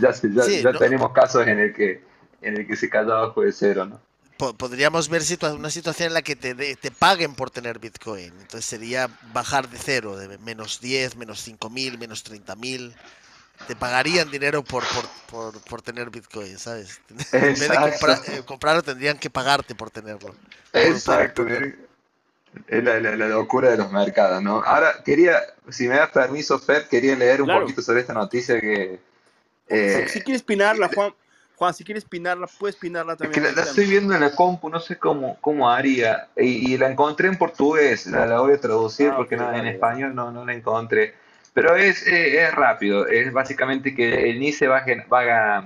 Ya, 0.00 0.12
ya, 0.12 0.72
tenemos 0.72 1.12
casos 1.12 1.46
en 1.46 1.58
el 1.58 1.74
que 1.74 2.00
en 2.40 2.56
el 2.56 2.66
que 2.66 2.76
se 2.76 2.88
cae 2.88 3.02
abajo 3.02 3.42
de 3.42 3.52
cero, 3.52 3.84
¿no? 3.86 4.00
Podríamos 4.38 5.08
ver 5.08 5.22
una 5.52 5.70
situación 5.70 6.08
en 6.08 6.14
la 6.14 6.22
que 6.22 6.36
te, 6.36 6.54
te 6.54 6.90
paguen 6.90 7.34
por 7.34 7.50
tener 7.50 7.78
Bitcoin. 7.78 8.32
Entonces 8.40 8.64
sería 8.64 9.10
bajar 9.32 9.68
de 9.68 9.78
cero, 9.78 10.16
de 10.16 10.38
menos 10.38 10.80
10, 10.80 11.16
menos 11.16 11.40
5 11.42 11.68
mil, 11.70 11.98
menos 11.98 12.22
30 12.22 12.56
mil. 12.56 12.94
Te 13.66 13.74
pagarían 13.74 14.30
dinero 14.30 14.62
por, 14.62 14.84
por, 15.30 15.60
por, 15.62 15.82
tener 15.82 16.10
Bitcoin, 16.10 16.58
¿sabes? 16.58 17.00
En 17.32 17.58
vez 17.58 17.68
de 17.68 18.36
eh, 18.36 18.42
comprarlo, 18.44 18.82
tendrían 18.82 19.18
que 19.18 19.30
pagarte 19.30 19.74
por 19.74 19.90
tenerlo. 19.90 20.34
Exacto. 20.72 21.44
Es 22.66 22.84
la, 22.84 23.00
la, 23.00 23.28
locura 23.28 23.70
de 23.70 23.76
los 23.76 23.90
mercados, 23.90 24.42
¿no? 24.42 24.62
Ahora, 24.62 25.02
quería, 25.04 25.42
si 25.68 25.88
me 25.88 25.96
das 25.96 26.10
permiso, 26.10 26.58
Fed, 26.58 26.84
quería 26.84 27.14
leer 27.14 27.42
un 27.42 27.48
poquito 27.48 27.82
sobre 27.82 28.00
esta 28.00 28.14
noticia 28.14 28.60
que... 28.60 29.00
Eh, 29.68 30.06
si, 30.08 30.22
quieres 30.22 30.42
pinarla, 30.42 30.88
Juan, 30.94 31.12
Juan, 31.58 31.74
si 31.74 31.82
quieres 31.82 32.04
pinarla, 32.04 32.46
puedes 32.46 32.76
pinarla 32.76 33.16
también. 33.16 33.42
la, 33.42 33.62
estoy 33.62 33.86
viendo 33.86 34.14
en 34.14 34.20
la 34.20 34.30
compu, 34.30 34.70
no 34.70 34.78
sé 34.78 34.96
cómo, 34.96 35.36
cómo 35.40 35.68
haría. 35.68 36.28
Y, 36.36 36.78
la 36.78 36.88
encontré 36.88 37.26
en 37.26 37.36
portugués, 37.36 38.06
la, 38.06 38.38
voy 38.38 38.52
a 38.52 38.60
traducir 38.60 39.10
ah, 39.10 39.16
porque 39.16 39.36
no, 39.36 39.52
en 39.52 39.66
español 39.66 40.14
no, 40.14 40.30
no 40.30 40.44
la 40.44 40.54
encontré. 40.54 41.14
Pero 41.54 41.74
es, 41.74 42.06
eh, 42.06 42.44
es 42.44 42.54
rápido, 42.54 43.08
es 43.08 43.32
básicamente 43.32 43.92
que 43.92 44.30
el 44.30 44.38
NICE 44.38 44.68
va 44.68 44.78
a, 44.78 44.84
va, 45.12 45.64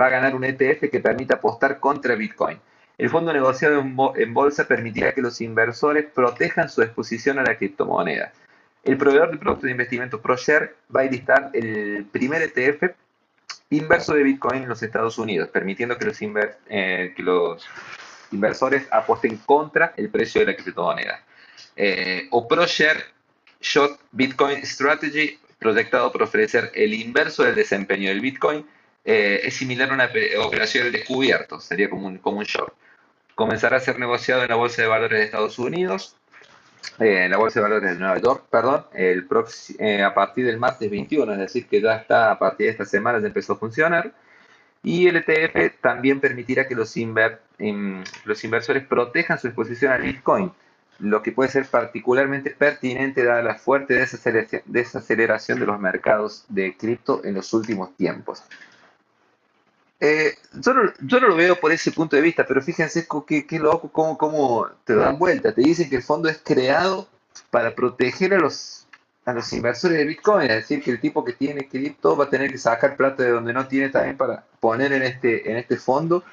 va 0.00 0.06
a 0.06 0.10
ganar 0.10 0.36
un 0.36 0.44
ETF 0.44 0.88
que 0.88 1.00
permita 1.00 1.34
apostar 1.34 1.80
contra 1.80 2.14
Bitcoin. 2.14 2.60
El 2.96 3.10
fondo 3.10 3.32
negociado 3.32 3.80
en, 3.80 4.34
bolsa 4.34 4.68
permitirá 4.68 5.12
que 5.12 5.22
los 5.22 5.40
inversores 5.40 6.06
protejan 6.06 6.68
su 6.68 6.82
exposición 6.82 7.40
a 7.40 7.42
la 7.42 7.56
criptomoneda. 7.56 8.32
El 8.84 8.96
proveedor 8.96 9.32
de 9.32 9.38
productos 9.38 9.64
de 9.64 9.72
investimento 9.72 10.20
ProShare 10.20 10.74
va 10.94 11.00
a 11.00 11.04
listar 11.04 11.50
el 11.52 12.04
primer 12.12 12.42
ETF 12.42 12.94
inverso 13.74 14.14
de 14.14 14.22
Bitcoin 14.22 14.62
en 14.62 14.68
los 14.68 14.82
Estados 14.82 15.18
Unidos, 15.18 15.48
permitiendo 15.48 15.98
que 15.98 16.06
los, 16.06 16.18
eh, 16.68 17.12
que 17.16 17.22
los 17.22 17.66
inversores 18.32 18.86
apuesten 18.90 19.36
contra 19.38 19.92
el 19.96 20.08
precio 20.10 20.40
de 20.40 20.46
la 20.46 20.56
criptomoneda. 20.56 21.22
Eh, 21.76 22.28
o 22.30 22.46
ProShare 22.46 23.04
Short 23.60 24.00
Bitcoin 24.12 24.64
Strategy, 24.64 25.38
proyectado 25.58 26.12
para 26.12 26.24
ofrecer 26.24 26.70
el 26.74 26.94
inverso 26.94 27.42
del 27.44 27.54
desempeño 27.54 28.08
del 28.08 28.20
Bitcoin, 28.20 28.66
eh, 29.04 29.40
es 29.44 29.54
similar 29.54 29.90
a 29.90 29.94
una 29.94 30.10
operación 30.44 30.84
de 30.84 30.98
descubierto, 30.98 31.60
sería 31.60 31.90
como 31.90 32.06
un, 32.06 32.18
como 32.18 32.38
un 32.38 32.44
short. 32.44 32.74
Comenzará 33.34 33.78
a 33.78 33.80
ser 33.80 33.98
negociado 33.98 34.42
en 34.42 34.48
la 34.48 34.54
Bolsa 34.54 34.82
de 34.82 34.88
Valores 34.88 35.18
de 35.18 35.24
Estados 35.24 35.58
Unidos 35.58 36.16
en 36.98 37.30
la 37.30 37.36
Bolsa 37.36 37.60
de 37.60 37.64
Valores 37.64 37.90
de 37.90 37.98
Nueva 37.98 38.18
York, 38.18 38.44
perdón, 38.50 38.84
el 38.92 39.26
eh, 39.78 40.02
a 40.02 40.14
partir 40.14 40.46
del 40.46 40.58
martes 40.58 40.90
21, 40.90 41.32
es 41.32 41.38
decir, 41.38 41.66
que 41.66 41.80
ya 41.80 41.96
está 41.96 42.30
a 42.30 42.38
partir 42.38 42.66
de 42.66 42.72
esta 42.72 42.84
semana 42.84 43.20
ya 43.20 43.26
empezó 43.26 43.54
a 43.54 43.56
funcionar. 43.56 44.12
Y 44.82 45.08
el 45.08 45.16
ETF 45.16 45.80
también 45.80 46.20
permitirá 46.20 46.68
que 46.68 46.74
los, 46.74 46.94
los 48.24 48.44
inversores 48.44 48.86
protejan 48.86 49.38
su 49.38 49.46
exposición 49.46 49.92
al 49.92 50.02
Bitcoin, 50.02 50.52
lo 50.98 51.22
que 51.22 51.32
puede 51.32 51.50
ser 51.50 51.66
particularmente 51.66 52.50
pertinente 52.50 53.24
dada 53.24 53.42
la 53.42 53.54
fuerte 53.54 53.94
desaceleración 54.66 55.58
de 55.58 55.66
los 55.66 55.80
mercados 55.80 56.44
de 56.48 56.76
cripto 56.76 57.22
en 57.24 57.34
los 57.34 57.52
últimos 57.54 57.96
tiempos. 57.96 58.42
Eh, 60.00 60.34
yo, 60.60 60.74
no, 60.74 60.92
yo, 61.00 61.20
no, 61.20 61.28
lo 61.28 61.36
veo 61.36 61.56
por 61.56 61.72
ese 61.72 61.92
punto 61.92 62.16
de 62.16 62.22
vista, 62.22 62.44
pero 62.46 62.60
fíjense 62.60 63.06
qué, 63.26 63.46
qué 63.46 63.58
loco, 63.58 63.90
cómo, 63.90 64.18
cómo, 64.18 64.68
te 64.84 64.94
dan 64.94 65.18
vuelta. 65.18 65.54
Te 65.54 65.62
dicen 65.62 65.88
que 65.88 65.96
el 65.96 66.02
fondo 66.02 66.28
es 66.28 66.40
creado 66.44 67.08
para 67.50 67.74
proteger 67.74 68.34
a 68.34 68.38
los, 68.38 68.86
a 69.24 69.32
los 69.32 69.52
inversores 69.52 69.98
de 69.98 70.04
Bitcoin, 70.04 70.50
es 70.50 70.56
decir, 70.56 70.82
que 70.82 70.90
el 70.90 71.00
tipo 71.00 71.24
que 71.24 71.32
tiene 71.32 71.68
cripto 71.68 72.16
va 72.16 72.24
a 72.24 72.30
tener 72.30 72.50
que 72.50 72.58
sacar 72.58 72.96
plata 72.96 73.22
de 73.22 73.30
donde 73.30 73.52
no 73.52 73.66
tiene 73.66 73.88
también 73.88 74.16
para 74.16 74.44
poner 74.60 74.92
en 74.92 75.02
este, 75.02 75.50
en 75.50 75.56
este 75.56 75.76
fondo 75.76 76.24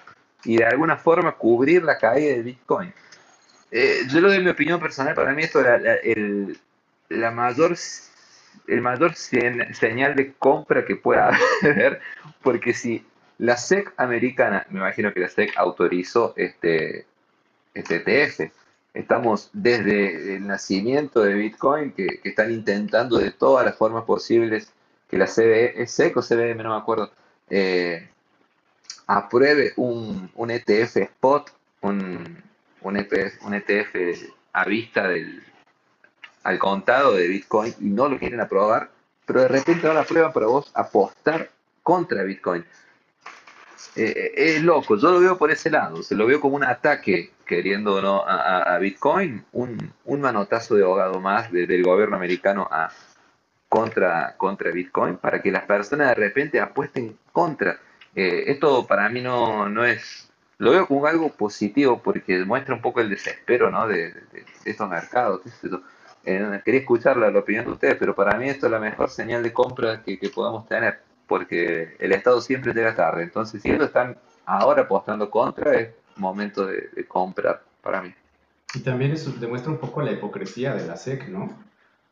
y 0.44 0.58
de 0.58 0.66
alguna 0.66 0.98
forma 0.98 1.34
cubrir 1.34 1.84
la 1.84 1.98
caída 1.98 2.36
de 2.36 2.42
Bitcoin. 2.42 2.94
Eh, 3.72 4.02
yo 4.10 4.20
lo 4.20 4.28
doy 4.28 4.44
mi 4.44 4.50
opinión 4.50 4.80
personal, 4.80 5.14
para 5.14 5.34
mí 5.34 5.44
esto 5.44 5.62
es 5.62 5.82
la, 5.82 5.94
el, 5.96 6.60
la 7.10 7.32
mayor 7.32 7.78
el 8.68 8.82
mayor 8.82 9.16
señal 9.16 10.16
de 10.16 10.34
compra 10.34 10.86
que 10.86 10.96
pueda 10.96 11.32
haber, 11.64 12.02
porque 12.42 12.74
si 12.74 13.06
la 13.42 13.58
SEC 13.58 13.92
americana, 13.98 14.68
me 14.70 14.80
imagino 14.80 15.12
que 15.12 15.20
la 15.20 15.28
SEC 15.28 15.58
autorizó 15.58 16.34
este, 16.38 17.08
este 17.74 17.96
ETF. 17.96 18.52
Estamos 18.94 19.50
desde 19.52 20.36
el 20.36 20.46
nacimiento 20.46 21.22
de 21.22 21.34
Bitcoin, 21.34 21.92
que, 21.92 22.20
están 22.24 22.52
intentando 22.52 23.18
de 23.18 23.32
todas 23.32 23.66
las 23.66 23.76
formas 23.76 24.04
posibles 24.04 24.72
que 25.10 25.18
la 25.18 25.26
CBE, 25.26 25.88
SEC 25.88 26.16
o 26.18 26.22
CBM, 26.22 26.62
no 26.62 26.70
me 26.70 26.82
acuerdo, 26.82 27.12
eh, 27.50 28.08
apruebe 29.08 29.74
un, 29.76 30.30
ETF 30.38 30.98
spot, 30.98 31.52
un, 31.82 32.44
un, 32.82 32.98
ETF, 32.98 33.44
un 33.44 33.56
ETF 33.56 33.96
a 34.54 34.66
vista 34.66 35.08
del, 35.08 35.44
al 36.44 36.60
contado 36.60 37.16
de 37.16 37.28
Bitcoin 37.28 37.74
y 37.80 37.86
no 37.86 38.08
lo 38.08 38.20
quieren 38.20 38.40
aprobar, 38.40 38.92
pero 39.26 39.42
de 39.42 39.48
repente 39.48 39.88
ahora 39.88 40.02
aprueban 40.02 40.32
para 40.32 40.46
vos 40.46 40.70
apostar 40.76 41.50
contra 41.82 42.22
Bitcoin. 42.22 42.64
Eh, 43.96 44.34
es 44.36 44.64
loco, 44.64 44.96
yo 44.98 45.12
lo 45.12 45.20
veo 45.20 45.38
por 45.38 45.52
ese 45.52 45.70
lado, 45.70 46.02
se 46.04 46.16
lo 46.16 46.26
veo 46.26 46.40
como 46.40 46.56
un 46.56 46.64
ataque, 46.64 47.32
queriendo 47.46 48.02
no 48.02 48.24
a, 48.26 48.78
Bitcoin, 48.78 49.44
un, 49.52 49.92
manotazo 50.06 50.76
de 50.76 50.84
ahogado 50.84 51.20
más 51.20 51.52
del 51.52 51.84
gobierno 51.84 52.16
americano 52.16 52.68
a, 52.72 52.90
contra, 53.68 54.36
contra 54.38 54.72
Bitcoin 54.72 55.18
para 55.18 55.42
que 55.42 55.52
las 55.52 55.64
personas 55.64 56.10
de 56.10 56.16
repente 56.16 56.60
apuesten 56.60 57.18
contra. 57.32 57.80
Eh, 58.16 58.46
esto 58.48 58.86
para 58.88 59.10
mí 59.10 59.22
no, 59.22 59.68
no 59.68 59.86
es, 59.86 60.30
lo 60.58 60.72
veo 60.72 60.88
como 60.88 61.06
algo 61.06 61.30
positivo 61.30 62.02
porque 62.02 62.46
muestra 62.46 62.76
un 62.76 62.82
poco 62.82 63.02
el 63.02 63.10
desespero 63.10 63.70
¿no? 63.70 63.88
de, 63.88 64.14
estos 64.66 64.90
mercados. 64.90 65.42
Eh, 66.24 66.62
quería 66.64 66.82
escuchar 66.82 67.18
la, 67.18 67.28
opinión 67.38 67.66
de 67.66 67.72
ustedes, 67.72 67.96
pero 67.96 68.16
para 68.16 68.38
mí 68.38 68.48
esto 68.50 68.68
es 68.68 68.72
la 68.72 68.80
mejor 68.80 69.10
señal 69.10 69.44
de 69.44 69.52
compra 69.52 70.02
que 70.04 70.32
podamos 70.34 70.68
tener 70.68 71.11
porque 71.28 71.96
el 72.00 72.12
Estado 72.12 72.42
siempre 72.42 72.74
llega 72.74 72.96
tarde. 72.96 73.24
Entonces, 73.24 73.62
si 73.62 73.70
ellos 73.70 73.86
están 73.86 74.18
ahora 74.46 74.84
apostando 74.84 75.30
contra, 75.30 75.80
es 75.80 75.90
momento 76.16 76.66
de, 76.66 76.90
comprar 77.08 77.64
para 77.82 78.02
mí. 78.02 78.14
Y 78.74 78.80
también 78.80 79.12
eso 79.12 79.32
demuestra 79.32 79.72
un 79.72 79.80
poco 79.80 80.02
la 80.02 80.12
hipocresía 80.12 80.74
de 80.76 80.86
la 80.86 80.96
SEC, 80.96 81.28
¿no? 81.30 81.58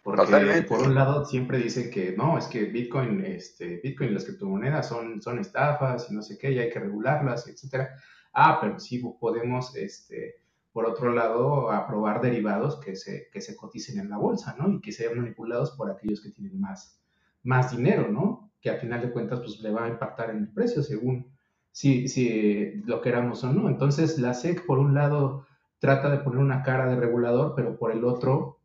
Porque 0.04 0.66
por 0.68 0.82
un 0.82 0.96
lado 0.96 1.26
siempre 1.26 1.58
dicen 1.58 1.92
que 1.92 2.16
no, 2.18 2.38
es 2.38 2.48
que 2.48 2.64
Bitcoin, 2.64 3.24
este, 3.26 3.80
Bitcoin 3.84 4.12
y 4.12 4.14
las 4.14 4.26
criptomonedas 4.26 4.88
son, 4.88 5.22
son 5.22 5.40
estafas 5.40 6.10
y 6.10 6.16
no 6.16 6.22
sé 6.22 6.38
qué, 6.38 6.52
y 6.52 6.60
hay 6.60 6.70
que 6.70 6.80
regularlas, 6.80 7.48
etcétera. 7.48 7.96
Ah, 8.34 8.60
pero 8.62 8.80
sí 8.80 9.04
podemos 9.20 9.76
este, 9.76 10.40
por 10.72 10.86
otro 10.86 11.12
lado, 11.12 11.72
aprobar 11.72 12.22
derivados 12.22 12.80
que 12.80 12.96
se, 12.96 13.28
que 13.32 13.42
se 13.42 13.56
coticen 13.56 14.00
en 14.00 14.10
la 14.10 14.18
bolsa, 14.18 14.56
¿no? 14.58 14.72
Y 14.72 14.82
que 14.82 14.92
sean 14.92 15.18
manipulados 15.18 15.72
por 15.72 15.90
aquellos 15.90 16.22
que 16.22 16.30
tienen 16.30 16.60
más, 16.60 17.00
más 17.44 17.76
dinero, 17.76 18.08
¿no? 18.10 18.49
Que 18.62 18.70
al 18.70 18.80
final 18.80 19.02
de 19.02 19.12
cuentas, 19.12 19.40
pues 19.40 19.60
le 19.62 19.72
va 19.72 19.86
a 19.86 19.90
impactar 19.90 20.30
en 20.32 20.38
el 20.38 20.48
precio 20.50 20.84
según 20.84 21.32
si, 21.72 22.08
si 22.08 22.82
lo 22.86 23.02
queramos 23.02 23.44
o 23.44 23.54
no. 23.54 23.70
Entonces, 23.70 24.20
la 24.20 24.34
SEC, 24.34 24.66
por 24.66 24.80
un 24.80 24.94
lado, 24.94 25.46
trata 25.80 26.10
de 26.10 26.18
poner 26.20 26.40
una 26.40 26.64
cara 26.64 26.90
de 26.90 26.96
regulador, 26.96 27.54
pero 27.56 27.78
por 27.78 27.92
el 27.92 28.04
otro, 28.04 28.60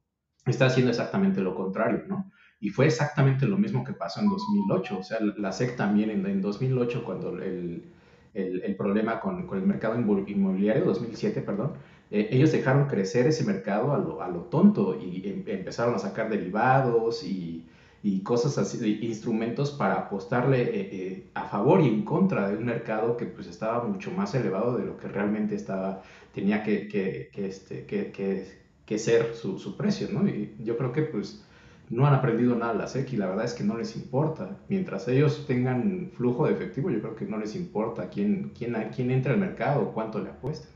está 0.46 0.66
haciendo 0.66 0.90
exactamente 0.90 1.40
lo 1.40 1.54
contrario, 1.54 2.04
¿no? 2.08 2.30
Y 2.60 2.70
fue 2.70 2.86
exactamente 2.86 3.46
lo 3.46 3.58
mismo 3.58 3.84
que 3.84 3.92
pasó 3.92 4.20
en 4.20 4.28
2008. 4.28 4.98
O 4.98 5.02
sea, 5.02 5.18
la 5.20 5.52
SEC 5.52 5.76
también 5.76 6.10
en, 6.10 6.26
en 6.26 6.40
2008, 6.40 7.04
cuando 7.04 7.30
el, 7.42 7.84
el, 8.32 8.62
el 8.62 8.76
problema 8.76 9.20
con, 9.20 9.46
con, 9.46 9.58
el 9.58 9.66
mercado 9.66 9.96
inmobiliario, 9.98 10.84
2007, 10.84 11.42
perdón, 11.42 11.74
eh, 12.10 12.28
ellos 12.30 12.52
dejaron 12.52 12.86
crecer 12.86 13.26
ese 13.26 13.44
mercado 13.44 13.92
a 13.92 13.98
lo, 13.98 14.22
a 14.22 14.28
lo 14.28 14.42
tonto 14.42 14.98
y 15.00 15.28
em, 15.28 15.44
empezaron 15.46 15.94
a 15.94 15.98
sacar 15.98 16.28
derivados 16.30 17.24
y, 17.24 17.66
y, 18.06 18.22
cosas 18.22 18.58
así, 18.58 18.98
instrumentos 19.00 19.70
para 19.70 19.94
apostarle 19.94 20.60
eh, 20.60 20.88
eh, 20.92 21.30
a 21.32 21.44
favor 21.44 21.80
y 21.80 21.88
en 21.88 22.04
contra 22.04 22.50
de 22.50 22.58
un 22.58 22.66
mercado 22.66 23.16
que 23.16 23.24
pues 23.24 23.46
estaba 23.46 23.82
mucho 23.82 24.10
más 24.10 24.34
elevado 24.34 24.76
de 24.76 24.84
lo 24.84 24.98
que 24.98 25.08
realmente 25.08 25.54
estaba, 25.54 26.02
tenía 26.34 26.62
que, 26.62 26.86
que, 26.86 27.30
que 27.32 27.46
este, 27.46 27.86
que, 27.86 28.98
ser 28.98 29.34
su, 29.34 29.58
su, 29.58 29.78
precio, 29.78 30.08
¿no? 30.12 30.28
Y 30.28 30.54
yo 30.62 30.76
creo 30.76 30.92
que 30.92 31.00
pues 31.00 31.46
no 31.88 32.06
han 32.06 32.12
aprendido 32.12 32.54
nada 32.54 32.74
la 32.74 32.88
SEC 32.88 33.10
y 33.14 33.16
la 33.16 33.26
verdad 33.26 33.46
es 33.46 33.54
que 33.54 33.64
no 33.64 33.78
les 33.78 33.96
importa. 33.96 34.58
Mientras 34.68 35.08
ellos 35.08 35.46
tengan 35.46 36.12
flujo 36.14 36.46
de 36.46 36.52
efectivo, 36.52 36.90
yo 36.90 37.00
creo 37.00 37.16
que 37.16 37.24
no 37.24 37.38
les 37.38 37.56
importa 37.56 38.10
quién, 38.10 38.52
quién, 38.54 38.76
quién 38.94 39.12
entra 39.12 39.32
al 39.32 39.40
mercado 39.40 39.92
cuánto 39.94 40.18
le 40.18 40.28
apuesta. 40.28 40.68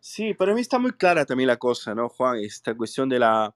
Sí, 0.00 0.34
para 0.34 0.52
mí 0.52 0.60
está 0.60 0.78
muy 0.78 0.92
clara 0.92 1.24
también 1.24 1.46
la 1.46 1.56
cosa, 1.56 1.94
¿no, 1.94 2.10
Juan? 2.10 2.40
Esta 2.40 2.74
cuestión 2.74 3.08
de 3.08 3.20
la 3.20 3.54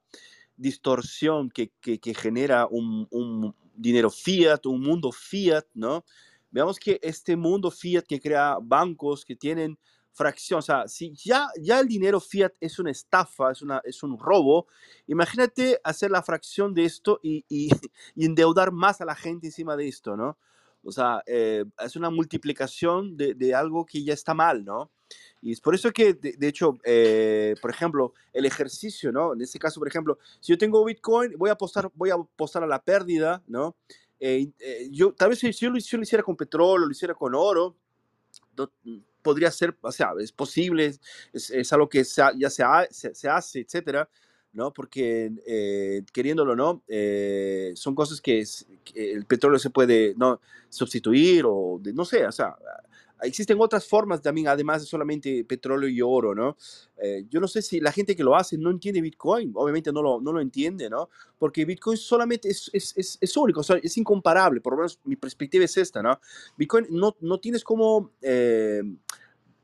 distorsión 0.57 1.49
que, 1.49 1.71
que, 1.79 2.13
genera 2.13 2.67
un, 2.69 3.55
dinero 3.73 4.09
fiat, 4.09 4.65
un 4.65 4.81
mundo 4.81 5.11
fiat, 5.11 5.65
¿no? 5.73 6.03
Veamos 6.49 6.79
que 6.79 6.99
este 7.01 7.35
mundo 7.35 7.71
fiat 7.71 8.05
que 8.05 8.19
crea 8.19 8.57
bancos 8.61 9.23
que 9.23 9.35
tienen 9.35 9.77
fracción, 10.13 10.59
o 10.59 10.61
sea, 10.63 10.87
si 10.87 11.13
ya, 11.13 11.47
ya 11.61 11.79
el 11.79 11.87
dinero 11.87 12.19
fiat 12.19 12.51
es 12.59 12.79
una 12.79 12.89
estafa, 12.89 13.51
es, 13.51 13.61
una, 13.61 13.79
es 13.83 14.01
un 14.01 14.17
robo, 14.17 14.67
imagínate 15.05 15.79
hacer 15.83 16.09
la 16.09 16.23
fracción 16.23 16.73
de 16.73 16.85
esto 16.85 17.19
y 17.21 17.45
endeudar 18.15 18.71
más 18.71 18.99
a 18.99 19.05
la 19.05 19.15
gente 19.15 19.47
encima 19.47 19.77
de 19.77 19.87
esto, 19.87 20.17
¿no? 20.17 20.37
O 20.87 20.91
sea, 20.91 21.21
eh, 21.25 21.65
es 21.79 21.95
una 21.97 22.09
multiplicación 22.09 23.17
de, 23.17 23.33
de, 23.33 23.53
algo 23.53 23.85
que 23.85 24.03
ya 24.03 24.13
está 24.13 24.33
mal, 24.33 24.63
¿no? 24.63 24.89
Y 25.41 25.51
es 25.51 25.61
por 25.61 25.75
eso 25.75 25.91
que, 25.91 26.13
de, 26.13 26.33
de 26.33 26.47
hecho, 26.47 26.77
eh, 26.83 27.55
por 27.61 27.71
ejemplo, 27.71 28.13
el 28.33 28.45
ejercicio, 28.45 29.11
¿no? 29.11 29.33
En 29.33 29.41
este 29.41 29.59
caso, 29.59 29.79
por 29.79 29.87
ejemplo, 29.87 30.17
si 30.39 30.51
yo 30.51 30.57
tengo 30.57 30.83
Bitcoin, 30.83 31.37
voy 31.37 31.49
a 31.49 31.53
apostar, 31.53 31.91
voy 31.93 32.09
a 32.09 32.15
apostar 32.15 32.63
a 32.63 32.67
la 32.67 32.81
pérdida, 32.81 33.43
¿no? 33.47 33.75
Eh, 34.19 34.47
eh, 34.59 34.89
yo, 34.91 35.13
tal 35.13 35.29
vez 35.29 35.39
si 35.39 35.51
yo, 35.51 35.69
lo, 35.69 35.79
si 35.79 35.89
yo, 35.89 35.97
lo, 35.97 36.03
hiciera 36.03 36.23
con 36.23 36.35
petróleo, 36.35 36.87
lo 36.87 36.91
hiciera 36.91 37.13
con 37.13 37.35
oro, 37.35 37.75
no, 38.57 38.71
podría 39.21 39.51
ser, 39.51 39.77
o 39.81 39.91
sea, 39.91 40.11
es 40.19 40.31
posible, 40.31 40.97
es, 41.33 41.51
es 41.51 41.73
algo 41.73 41.89
que 41.89 42.03
se, 42.03 42.21
ya 42.37 42.49
se, 42.49 42.63
ha, 42.63 42.87
se, 42.89 43.13
se, 43.13 43.29
hace, 43.29 43.59
etcétera, 43.59 44.09
¿no? 44.53 44.73
Porque 44.73 45.31
eh, 45.45 46.03
queriéndolo 46.11 46.55
no, 46.55 46.81
eh, 46.87 47.73
son 47.75 47.93
cosas 47.93 48.21
que, 48.21 48.39
es, 48.39 48.65
que, 48.83 49.13
el 49.13 49.25
petróleo 49.25 49.59
se 49.59 49.69
puede 49.69 50.15
no 50.15 50.39
sustituir 50.69 51.43
o 51.45 51.77
de, 51.81 51.93
no 51.93 52.05
sé, 52.05 52.25
o 52.25 52.31
sea, 52.31 52.55
existen 53.21 53.57
otras 53.59 53.87
formas 53.87 54.21
también, 54.21 54.47
además 54.47 54.81
de 54.81 54.87
solamente 54.87 55.43
petróleo 55.43 55.89
y 55.89 56.01
oro, 56.01 56.35
¿no? 56.35 56.57
Eh, 57.01 57.25
yo 57.29 57.39
no 57.39 57.47
sé 57.47 57.61
si 57.61 57.79
la 57.79 57.91
gente 57.91 58.15
que 58.15 58.23
lo 58.23 58.35
hace 58.35 58.57
no 58.57 58.69
entiende 58.69 59.01
Bitcoin, 59.01 59.51
obviamente 59.55 59.91
no 59.91 60.01
lo, 60.01 60.21
no 60.21 60.31
lo 60.31 60.41
entiende, 60.41 60.89
¿no? 60.89 61.09
Porque 61.37 61.65
Bitcoin 61.65 61.97
solamente 61.97 62.49
es, 62.49 62.69
es, 62.73 62.93
es, 62.97 63.17
es 63.19 63.37
único, 63.37 63.61
es 63.61 63.97
incomparable, 63.97 64.61
por 64.61 64.73
lo 64.73 64.77
menos 64.77 64.99
mi 65.03 65.15
perspectiva 65.15 65.65
es 65.65 65.77
esta, 65.77 66.01
¿no? 66.01 66.19
Bitcoin 66.57 66.87
no, 66.89 67.15
no 67.21 67.39
tienes 67.39 67.63
como... 67.63 68.11
Eh, 68.21 68.81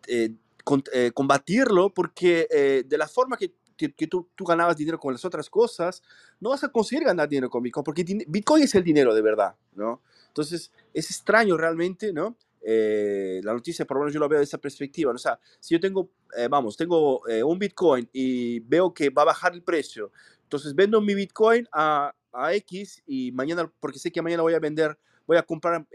eh, 0.08 0.36
con, 0.64 0.82
eh, 0.94 1.12
combatirlo 1.14 1.94
porque 1.94 2.48
eh, 2.50 2.84
de 2.88 2.98
la 2.98 3.08
forma 3.08 3.36
que, 3.36 3.54
que, 3.76 3.94
que 3.94 4.08
tú, 4.08 4.30
tú, 4.34 4.46
ganabas 4.46 4.78
dinero 4.78 4.98
con 4.98 5.12
las 5.14 5.26
otras 5.26 5.50
cosas, 5.50 6.02
no 6.40 6.52
vas 6.52 6.64
a 6.64 6.70
conseguir 6.70 7.04
ganar 7.04 7.28
dinero 7.28 7.50
con 7.50 7.62
Bitcoin 7.62 7.84
porque 7.84 8.06
Bitcoin 8.28 8.64
es 8.64 8.74
el 8.76 8.84
dinero 8.84 9.14
de 9.14 9.22
verdad, 9.22 9.56
¿no? 9.74 10.02
Entonces 10.28 10.72
es 10.94 11.10
extraño 11.10 11.58
realmente, 11.58 12.14
¿no? 12.14 12.38
Eh, 12.66 13.42
la 13.44 13.54
noticia, 13.54 13.86
por 13.86 13.98
lo 13.98 14.02
menos 14.02 14.14
yo 14.14 14.20
lo 14.22 14.30
veo 14.30 14.40
de 14.40 14.46
esa 14.46 14.58
perspectiva. 14.58 15.12
O 15.12 15.18
sea, 15.18 15.38
si 15.60 15.76
yo 15.76 15.80
tengo, 15.80 16.10
eh, 16.38 16.48
vamos, 16.50 16.78
tengo 16.78 17.28
eh, 17.28 17.44
un 17.44 17.60
Bitcoin 17.60 18.10
y 18.14 18.60
veo 18.62 18.94
que 18.94 19.10
va 19.10 19.24
a 19.24 19.26
bajar 19.26 19.54
el 19.54 19.62
precio, 19.62 20.12
entonces 20.44 20.74
vendo 20.74 21.02
mi 21.02 21.14
Bitcoin 21.14 21.68
a, 21.74 22.14
a 22.32 22.54
X 22.56 23.04
y 23.06 23.32
mañana, 23.34 23.70
porque 23.80 24.00
sé 24.00 24.12
que 24.12 24.22
mañana 24.22 24.44
voy 24.44 24.54
a 24.54 24.60
vender, 24.60 24.98
voy 25.28 25.38
a 25.38 25.44
comprar 25.44 25.88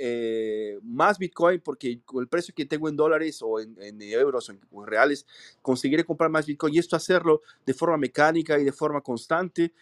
más 0.83 1.19
Bitcoin 1.19 1.61
porque 1.61 2.01
con 2.05 2.23
el 2.23 2.29
precio 2.29 2.55
que 2.55 2.65
tengo 2.65 2.89
en 2.89 2.97
dólares 2.97 3.41
o 3.43 3.61
en, 3.61 3.77
en 3.81 4.01
euros 4.03 4.49
o 4.49 4.53
en, 4.53 4.61
o 4.71 4.83
en, 4.83 4.89
reales, 4.89 5.27
conseguiré 5.63 6.05
comprar 6.05 6.31
más 6.31 6.47
Bitcoin 6.47 6.75
y 6.75 6.79
esto 6.79 6.97
hacerlo 6.97 7.43
de 7.65 7.75
forma 7.75 7.97
mecánica 7.97 8.59
y 8.59 8.65
de 8.65 8.73
forma 8.73 9.01
constante. 9.01 9.73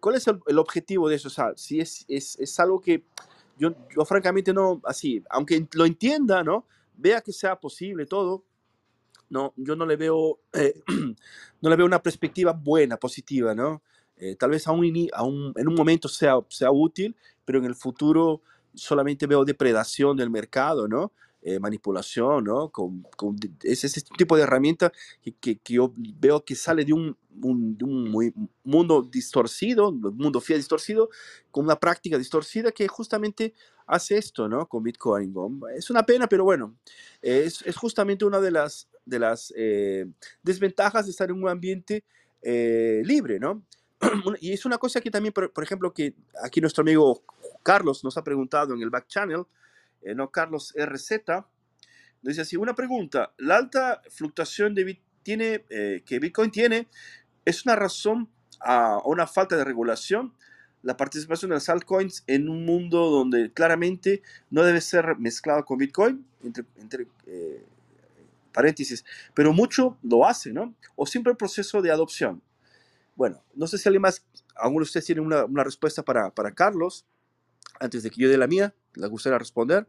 ¿Cuál 0.00 0.14
es 0.14 0.26
el, 0.28 0.40
el, 0.46 0.58
objetivo 0.58 1.08
de 1.08 1.16
eso? 1.16 1.28
O 1.28 1.30
sea, 1.30 1.52
si 1.56 1.80
es, 1.80 2.04
es, 2.08 2.38
es 2.38 2.60
algo 2.60 2.80
que 2.80 3.04
yo, 3.58 3.74
yo 3.94 4.04
francamente 4.04 4.52
no, 4.52 4.80
así, 4.84 5.22
aunque 5.30 5.66
lo 5.74 5.86
entienda, 5.86 6.42
¿no? 6.42 6.66
Vea 6.96 7.20
que 7.20 7.32
sea 7.32 7.58
posible 7.58 8.06
todo, 8.06 8.44
no, 9.30 9.52
yo 9.56 9.76
no 9.76 9.86
le 9.86 9.96
veo, 9.96 10.40
eh, 10.52 10.82
no 11.60 11.70
le 11.70 11.76
veo 11.76 11.86
una 11.86 12.02
perspectiva 12.02 12.52
buena, 12.52 12.96
positiva, 12.96 13.54
¿no? 13.54 13.82
Eh, 14.16 14.36
tal 14.36 14.50
vez 14.50 14.66
a 14.66 14.72
un, 14.72 15.08
a 15.12 15.22
un, 15.24 15.52
en 15.56 15.68
un 15.68 15.74
momento 15.74 16.08
sea, 16.08 16.36
sea 16.48 16.70
útil, 16.70 17.16
pero 17.44 17.58
en 17.58 17.64
el 17.64 17.74
futuro 17.74 18.42
solamente 18.74 19.26
veo 19.26 19.44
depredación 19.44 20.16
del 20.16 20.30
mercado, 20.30 20.86
¿no? 20.88 21.12
Eh, 21.46 21.60
manipulación, 21.60 22.44
¿no? 22.44 22.70
Con, 22.70 23.02
con, 23.18 23.36
es 23.64 23.84
ese 23.84 24.00
tipo 24.16 24.34
de 24.34 24.44
herramienta 24.44 24.90
que, 25.20 25.34
que, 25.34 25.58
que, 25.58 25.74
yo 25.74 25.92
veo 25.94 26.42
que 26.42 26.54
sale 26.54 26.86
de 26.86 26.94
un, 26.94 27.18
un, 27.42 27.76
de 27.76 27.84
un 27.84 28.50
mundo 28.62 29.02
distorcido, 29.02 29.90
un 29.90 30.16
mundo 30.16 30.40
fiel 30.40 30.60
distorcido, 30.60 31.10
con 31.50 31.66
una 31.66 31.78
práctica 31.78 32.16
distorcida 32.16 32.72
que 32.72 32.88
justamente 32.88 33.52
hace 33.86 34.16
esto, 34.16 34.48
¿no? 34.48 34.66
Con 34.66 34.84
Bitcoin. 34.84 35.34
Es 35.76 35.90
una 35.90 36.06
pena, 36.06 36.26
pero 36.28 36.44
bueno, 36.44 36.76
es, 37.20 37.60
es 37.66 37.76
justamente 37.76 38.24
una 38.24 38.40
de 38.40 38.50
las, 38.50 38.88
de 39.04 39.18
las 39.18 39.52
eh, 39.54 40.06
desventajas 40.42 41.04
de 41.04 41.10
estar 41.10 41.28
en 41.28 41.42
un 41.42 41.50
ambiente 41.50 42.04
eh, 42.40 43.02
libre, 43.04 43.38
¿no? 43.38 43.62
y 44.40 44.52
es 44.52 44.64
una 44.64 44.78
cosa 44.78 44.98
que 44.98 45.10
también, 45.10 45.34
por, 45.34 45.52
por, 45.52 45.62
ejemplo, 45.62 45.92
que 45.92 46.14
aquí 46.42 46.62
nuestro 46.62 46.80
amigo 46.80 47.22
Carlos 47.62 48.02
nos 48.02 48.16
ha 48.16 48.24
preguntado 48.24 48.72
en 48.72 48.80
el 48.80 48.88
back 48.88 49.08
channel, 49.08 49.44
eh, 50.04 50.14
no 50.14 50.30
Carlos 50.30 50.74
RZ, 50.76 51.22
dice 52.22 52.40
así, 52.42 52.56
una 52.56 52.74
pregunta, 52.74 53.32
la 53.38 53.56
alta 53.56 54.02
fluctuación 54.10 54.74
tiene, 55.22 55.64
eh, 55.70 56.02
que 56.04 56.18
Bitcoin 56.18 56.50
tiene 56.50 56.88
es 57.44 57.64
una 57.64 57.76
razón 57.76 58.28
a, 58.60 59.00
una 59.04 59.26
falta 59.26 59.56
de 59.56 59.64
regulación, 59.64 60.34
la 60.82 60.96
participación 60.96 61.50
de 61.50 61.56
las 61.56 61.68
altcoins 61.68 62.24
en 62.26 62.48
un 62.48 62.64
mundo 62.66 63.10
donde 63.10 63.50
claramente 63.52 64.22
no 64.50 64.62
debe 64.62 64.80
ser 64.80 65.16
mezclado 65.18 65.64
con 65.64 65.78
Bitcoin, 65.78 66.26
entre, 66.42 66.64
entre 66.76 67.06
eh, 67.26 67.64
paréntesis, 68.52 69.04
pero 69.32 69.52
mucho 69.52 69.98
lo 70.02 70.26
hace, 70.26 70.52
¿no? 70.52 70.74
O 70.96 71.06
siempre 71.06 71.30
el 71.30 71.36
proceso 71.36 71.80
de 71.80 71.90
adopción. 71.90 72.42
Bueno, 73.16 73.42
no 73.54 73.66
sé 73.66 73.78
si 73.78 73.88
alguien 73.88 74.02
más, 74.02 74.24
alguno 74.54 74.80
de 74.80 74.88
ustedes 74.88 75.06
tiene 75.06 75.22
una, 75.22 75.44
una 75.44 75.64
respuesta 75.64 76.02
para, 76.02 76.30
para 76.30 76.52
Carlos, 76.52 77.06
antes 77.80 78.02
de 78.02 78.10
que 78.10 78.20
yo 78.20 78.28
dé 78.28 78.36
la 78.36 78.46
mía 78.46 78.74
les 78.94 79.10
gustaría 79.10 79.38
responder. 79.38 79.86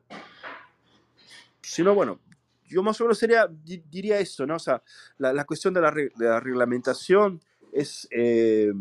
Si 1.61 1.83
no, 1.83 1.95
bueno, 1.95 2.19
yo 2.67 2.83
más 2.83 2.99
o 2.99 3.03
menos 3.05 3.17
sería, 3.17 3.47
diría 3.63 4.19
esto, 4.19 4.45
¿no? 4.45 4.55
O 4.55 4.59
sea, 4.59 4.81
la, 5.17 5.33
la 5.33 5.45
cuestión 5.45 5.73
de 5.73 5.81
la, 5.81 5.91
de 5.91 6.11
la, 6.17 6.39
reglamentación 6.39 7.41
es 7.71 8.07
eh, 8.11 8.71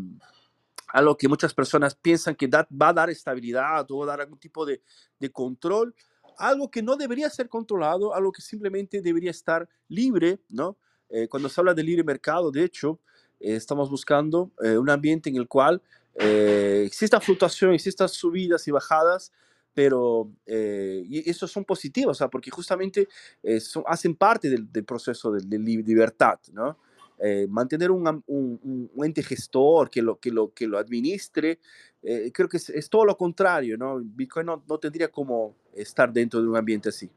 algo 0.89 1.17
que 1.17 1.27
muchas 1.27 1.53
personas 1.53 1.95
piensan 1.95 2.35
que 2.35 2.47
va 2.47 2.89
a 2.89 2.93
dar 2.93 3.09
estabilidad 3.09 3.85
o 3.89 3.99
va 3.99 4.05
a 4.05 4.07
dar 4.07 4.21
algún 4.21 4.39
tipo 4.39 4.65
de, 4.65 4.81
de, 5.19 5.31
control, 5.31 5.93
algo 6.37 6.69
que 6.69 6.81
no 6.81 6.95
debería 6.95 7.29
ser 7.29 7.49
controlado, 7.49 8.13
algo 8.13 8.31
que 8.31 8.41
simplemente 8.41 9.01
debería 9.01 9.31
estar 9.31 9.67
libre, 9.87 10.39
¿no? 10.49 10.77
Eh, 11.09 11.27
cuando 11.27 11.49
se 11.49 11.61
habla 11.61 11.73
de 11.73 11.83
libre 11.83 12.03
mercado, 12.03 12.51
de 12.51 12.63
hecho, 12.63 12.99
eh, 13.39 13.55
estamos 13.55 13.89
buscando 13.89 14.51
un 14.59 14.89
ambiente 14.89 15.29
en 15.29 15.35
el 15.35 15.47
cual 15.47 15.81
exista 16.15 17.19
fluctuación, 17.19 17.73
existan 17.73 18.07
subidas 18.07 18.67
y 18.67 18.71
bajadas, 18.71 19.33
pero 19.75 20.31
eh, 20.45 21.03
y 21.07 21.29
eso 21.29 21.47
son 21.47 21.65
positivos, 21.65 22.17
sea, 22.17 22.29
porque 22.29 22.49
justamente 22.49 23.07
eh, 23.43 23.59
son, 23.59 23.83
hacen 23.85 24.15
parte 24.15 24.49
del, 24.49 24.71
del 24.71 24.85
proceso 24.85 25.31
de, 25.31 25.45
de, 25.45 25.59
libertad, 25.59 26.39
¿no? 26.53 26.79
Eh, 27.19 27.45
mantener 27.49 27.91
un, 27.91 28.07
un, 28.27 28.89
un, 28.93 29.05
ente 29.05 29.21
gestor 29.21 29.89
que 29.89 30.01
lo, 30.01 30.17
que 30.17 30.31
lo, 30.31 30.53
que 30.53 30.65
lo 30.67 30.77
administre, 30.77 31.59
eh, 32.01 32.31
creo 32.33 32.47
que 32.49 32.57
es, 32.57 32.69
es, 32.69 32.89
todo 32.89 33.05
lo 33.05 33.17
contrario, 33.17 33.77
¿no? 33.77 33.99
Bitcoin 34.01 34.45
no, 34.45 34.63
no, 34.67 34.77
tendría 34.79 35.09
como 35.09 35.55
estar 35.73 36.11
dentro 36.11 36.41
de 36.41 36.47
un 36.47 36.57
ambiente 36.57 36.89
así. 36.89 37.09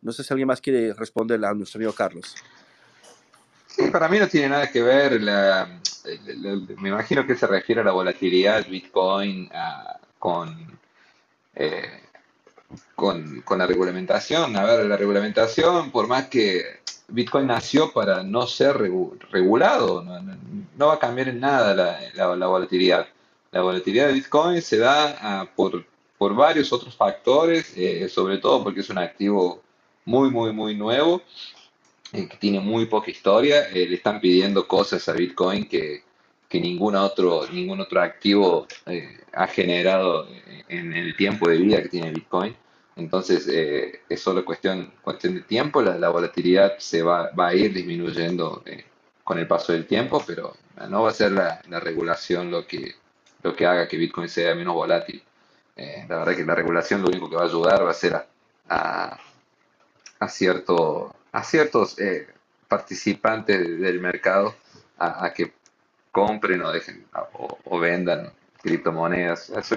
No 0.00 0.12
sé 0.12 0.22
si 0.22 0.32
alguien 0.32 0.46
más 0.46 0.60
quiere 0.60 0.92
responderle 0.92 1.46
a 1.46 1.54
nuestro 1.54 1.78
amigo 1.78 1.92
Carlos. 1.92 2.34
Sí, 3.66 3.90
para 3.90 4.08
mí 4.08 4.18
no 4.18 4.28
tiene 4.28 4.50
nada 4.50 4.70
que 4.70 4.82
ver. 4.82 5.20
la- 5.22 5.80
me 6.78 6.88
imagino 6.88 7.26
que 7.26 7.34
se 7.34 7.46
refiere 7.46 7.80
a 7.80 7.84
la 7.84 7.92
volatilidad 7.92 8.62
del 8.62 8.70
Bitcoin 8.70 9.48
ah, 9.52 10.00
con, 10.18 10.78
con, 12.94 13.42
con 13.42 13.58
la 13.58 13.66
regulamentación. 13.66 14.56
A 14.56 14.64
ver, 14.64 14.86
la 14.86 14.96
regulamentación, 14.96 15.90
por 15.90 16.06
más 16.08 16.28
que 16.28 16.62
Bitcoin 17.08 17.46
nació 17.46 17.92
para 17.92 18.22
no 18.22 18.46
ser 18.46 18.76
regu- 18.76 19.18
regulado, 19.30 20.02
no, 20.02 20.20
no- 20.20 20.86
va 20.86 20.94
a 20.94 20.98
cambiar 20.98 21.28
en 21.28 21.40
nada 21.40 21.74
la, 21.74 21.98
la- 22.14 22.36
la 22.36 22.46
volatilidad. 22.46 23.06
La 23.50 23.62
volatilidad 23.62 24.08
de 24.08 24.12
Bitcoin 24.14 24.60
se 24.62 24.78
da 24.78 25.16
ah, 25.20 25.48
por, 25.56 25.84
por 26.18 26.34
varios 26.34 26.72
otros 26.72 26.94
factores, 26.94 27.72
eh, 27.76 28.08
sobre 28.08 28.38
todo 28.38 28.62
porque 28.62 28.80
es 28.80 28.90
un 28.90 28.98
activo 28.98 29.62
muy, 30.04 30.30
muy, 30.30 30.52
muy 30.52 30.74
nuevo 30.76 31.22
eh, 32.12 32.28
que 32.28 32.36
tiene 32.36 32.60
muy 32.60 32.86
poca 32.86 33.10
historia, 33.10 33.68
eh, 33.70 33.86
le 33.88 33.96
están 33.96 34.20
pidiendo 34.20 34.66
cosas 34.68 35.08
a 35.08 35.12
Bitcoin 35.12 35.68
que, 35.68 36.02
que 36.48 36.60
ningún 36.60 36.96
otro, 36.96 37.46
ningún 37.52 37.80
otro 37.80 38.00
activo 38.00 38.66
eh, 38.86 39.18
ha 39.32 39.46
generado 39.46 40.26
eh, 40.28 40.64
en 40.68 40.92
el 40.94 41.16
tiempo 41.16 41.48
de 41.48 41.58
vida 41.58 41.82
que 41.82 41.88
tiene 41.88 42.10
Bitcoin. 42.12 42.56
Entonces, 42.96 43.46
eh, 43.48 44.00
es 44.08 44.20
solo 44.20 44.44
cuestión, 44.44 44.92
cuestión 45.02 45.34
de 45.34 45.42
tiempo, 45.42 45.82
la, 45.82 45.96
la 45.98 46.08
volatilidad 46.08 46.78
se 46.78 47.02
va, 47.02 47.30
va 47.38 47.48
a 47.48 47.54
ir 47.54 47.72
disminuyendo 47.72 48.62
con 49.22 49.38
el 49.38 49.46
paso 49.46 49.72
del 49.72 49.86
tiempo, 49.86 50.22
pero 50.26 50.56
no 50.88 51.02
va 51.02 51.10
a 51.10 51.14
ser 51.14 51.32
la, 51.32 51.60
la 51.68 51.80
regulación 51.80 52.50
lo 52.50 52.66
que, 52.66 52.94
lo 53.42 53.54
que 53.54 53.66
haga 53.66 53.86
que 53.86 53.96
Bitcoin 53.98 54.28
sea 54.28 54.54
menos 54.54 54.74
volátil. 54.74 55.22
La 56.08 56.18
verdad 56.18 56.34
que 56.34 56.44
la 56.44 56.56
regulación 56.56 57.02
lo 57.02 57.08
único 57.08 57.30
que 57.30 57.36
va 57.36 57.42
a 57.42 57.46
ayudar 57.46 57.84
va 57.86 57.90
a 57.90 57.94
ser 57.94 58.14
a, 58.16 58.26
a- 58.68 59.18
a, 60.20 60.28
a 61.32 61.42
ciertos 61.44 61.96
participantes 62.66 63.58
de- 63.60 63.76
del 63.76 64.00
mercado 64.00 64.54
a, 64.98 65.24
a 65.26 65.32
que 65.32 65.52
compren 66.12 66.62
o 66.62 66.72
dejen 66.72 67.06
o, 67.34 67.58
o 67.64 67.78
vendan 67.78 68.32
criptomonedas. 68.62 69.50
Eso- 69.50 69.76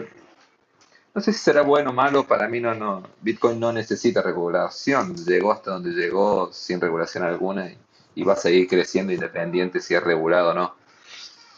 no 1.13 1.21
sé 1.21 1.33
si 1.33 1.39
será 1.39 1.61
bueno 1.61 1.89
o 1.89 1.93
malo, 1.93 2.25
para 2.25 2.47
mí 2.47 2.61
no, 2.61 2.73
no, 2.73 3.03
Bitcoin 3.19 3.59
no 3.59 3.73
necesita 3.73 4.21
regulación, 4.21 5.13
llegó 5.25 5.51
hasta 5.51 5.71
donde 5.71 5.91
llegó 5.91 6.53
sin 6.53 6.79
regulación 6.79 7.25
alguna 7.25 7.69
y, 7.69 7.77
y 8.15 8.23
va 8.23 8.33
a 8.33 8.37
seguir 8.37 8.67
creciendo 8.69 9.11
independiente 9.11 9.81
si 9.81 9.93
es 9.93 10.01
regulado 10.01 10.51
o 10.51 10.53
no. 10.53 10.75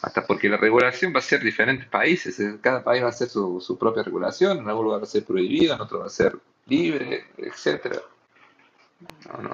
Hasta 0.01 0.25
porque 0.25 0.49
la 0.49 0.57
regulación 0.57 1.13
va 1.15 1.19
a 1.19 1.21
ser 1.21 1.41
diferentes 1.41 1.87
países, 1.87 2.41
cada 2.61 2.83
país 2.83 3.03
va 3.03 3.07
a 3.07 3.11
hacer 3.11 3.29
su, 3.29 3.61
su 3.61 3.77
propia 3.77 4.01
regulación, 4.03 4.57
en 4.57 4.67
algún 4.67 4.85
lugar 4.85 5.01
va 5.01 5.03
a 5.03 5.07
ser 5.07 5.23
prohibido, 5.23 5.75
en 5.75 5.81
otro 5.81 5.99
va 5.99 6.07
a 6.07 6.09
ser 6.09 6.35
libre, 6.65 7.27
etcétera. 7.37 8.01
No, 9.27 9.43
no, 9.43 9.49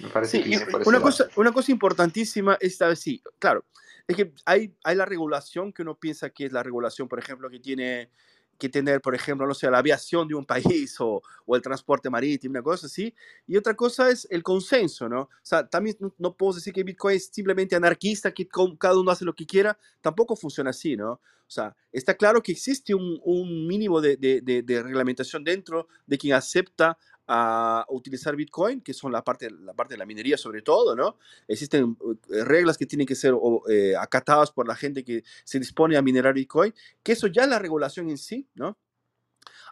me 0.00 0.08
parece 0.10 0.42
Sí, 0.42 0.50
que 0.50 0.66
una 0.84 1.00
cosa, 1.00 1.26
una 1.36 1.52
cosa 1.52 1.72
importantísima 1.72 2.58
vez 2.60 2.78
sí, 3.00 3.22
claro, 3.38 3.64
es 4.08 4.16
que 4.16 4.32
hay, 4.44 4.74
hay 4.84 4.96
la 4.96 5.04
regulación 5.04 5.72
que 5.72 5.82
uno 5.82 5.98
piensa 5.98 6.30
que 6.30 6.46
es 6.46 6.52
la 6.52 6.62
regulación, 6.62 7.08
por 7.08 7.18
ejemplo, 7.18 7.50
que 7.50 7.60
tiene 7.60 8.10
que 8.58 8.68
tener, 8.70 9.02
por 9.02 9.14
ejemplo, 9.14 9.46
no 9.46 9.52
sé, 9.52 9.70
la 9.70 9.78
aviación 9.78 10.26
de 10.28 10.34
un 10.34 10.46
país 10.46 10.96
o, 11.00 11.22
o 11.44 11.56
el 11.56 11.62
transporte 11.62 12.08
marítimo, 12.08 12.52
una 12.52 12.62
cosa 12.62 12.86
así, 12.86 13.14
y 13.46 13.56
otra 13.56 13.74
cosa 13.74 14.08
es 14.10 14.26
el 14.30 14.42
consenso, 14.42 15.08
¿no? 15.08 15.22
O 15.22 15.28
sea, 15.42 15.66
también 15.68 15.96
no, 16.00 16.14
no 16.18 16.34
puedo 16.36 16.54
decir 16.54 16.72
que 16.72 16.82
Bitcoin 16.84 17.16
es 17.16 17.26
simplemente 17.32 17.76
anarquista, 17.76 18.32
que 18.32 18.48
cada 18.78 18.98
uno 18.98 19.10
hace 19.10 19.24
lo 19.26 19.34
que 19.34 19.44
quiera, 19.46 19.78
tampoco 20.00 20.36
funciona 20.36 20.70
así, 20.70 20.96
¿no? 20.96 21.12
O 21.12 21.50
sea, 21.50 21.76
está 21.92 22.14
claro 22.14 22.42
que 22.42 22.52
existe 22.52 22.94
un, 22.94 23.20
un 23.24 23.66
mínimo 23.68 24.00
de, 24.00 24.16
de, 24.16 24.40
de- 24.40 24.62
de 24.62 24.82
reglamentación 24.82 25.44
dentro 25.44 25.86
de 26.06 26.18
quien 26.18 26.34
acepta 26.34 26.98
a 27.28 27.84
utilizar 27.88 28.36
Bitcoin, 28.36 28.80
que 28.80 28.94
son 28.94 29.10
la 29.12 29.22
parte, 29.24 29.50
la 29.50 29.74
parte 29.74 29.94
de 29.94 29.98
la 29.98 30.06
minería 30.06 30.36
sobre 30.36 30.62
todo, 30.62 30.94
¿no? 30.94 31.16
Existen 31.48 31.96
eh, 32.30 32.44
reglas 32.44 32.78
que 32.78 32.86
tienen 32.86 33.06
que 33.06 33.14
ser 33.14 33.34
eh, 33.68 33.94
acatadas 33.96 34.50
por 34.52 34.66
la 34.68 34.76
gente 34.76 35.04
que 35.04 35.24
se 35.44 35.58
dispone 35.58 35.96
a 35.96 36.02
minerar 36.02 36.34
Bitcoin, 36.34 36.72
que 37.02 37.12
eso 37.12 37.26
ya 37.26 37.42
es 37.44 37.48
la 37.48 37.58
regulación 37.58 38.08
en 38.10 38.18
sí, 38.18 38.46
¿no? 38.54 38.76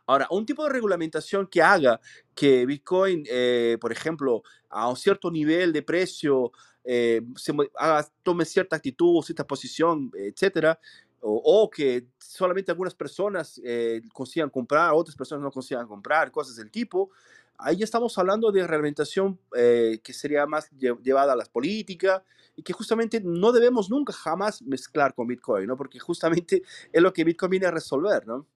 Ahora, 0.07 0.27
un 0.31 0.45
tipo 0.45 0.65
de 0.65 0.71
regulamentación 0.71 1.47
que 1.47 1.63
haga 1.63 2.01
que 2.35 2.67
Bitcoin, 2.67 3.25
eh, 3.29 3.79
por 3.81 3.91
ejemplo, 3.93 4.43
a 4.69 4.89
un 4.89 4.97
cierto 4.97 5.31
nivel 5.31 5.73
de 5.73 5.83
precio, 5.83 6.53
eh, 6.85 7.23
se 7.37 7.53
haga- 7.77 8.07
tome 8.23 8.45
cierta 8.45 8.77
actitud, 8.77 9.23
cierta 9.23 9.47
posición, 9.47 10.11
etcétera, 10.15 10.79
o, 11.21 11.41
o 11.63 11.71
que 11.71 12.07
solamente 12.19 12.71
algunas 12.71 12.95
personas 12.95 13.59
eh, 13.65 14.03
consigan 14.13 14.51
comprar, 14.51 14.93
otras 14.93 15.17
personas 15.17 15.43
no 15.43 15.51
consigan 15.51 15.87
comprar, 15.87 16.31
cosas 16.31 16.57
del 16.57 16.71
tipo. 16.71 17.11
Ahí 17.59 17.77
ya 17.77 17.85
estamos 17.85 18.17
hablando 18.19 18.51
de 18.53 18.67
reglamentación 18.67 19.39
eh, 19.57 20.01
que 20.03 20.13
sería 20.13 20.47
más 20.47 20.71
lle- 20.73 21.01
llevada 21.03 21.33
a 21.33 21.37
las 21.37 21.49
políticas 21.49 22.23
y 22.57 22.63
que 22.63 22.73
justamente 22.73 23.21
no 23.23 23.53
debemos 23.53 23.91
nunca 23.91 24.13
jamás 24.13 24.61
mezclar 24.63 25.15
con 25.15 25.27
Bitcoin, 25.27 25.67
¿no? 25.67 25.77
Porque 25.77 25.99
justamente 25.99 26.63
es 26.93 27.03
lo 27.03 27.13
que 27.13 27.25
Bitcoin 27.25 27.51
viene 27.51 27.67
a 27.67 27.71
resolver, 27.71 28.27
¿no? 28.27 28.47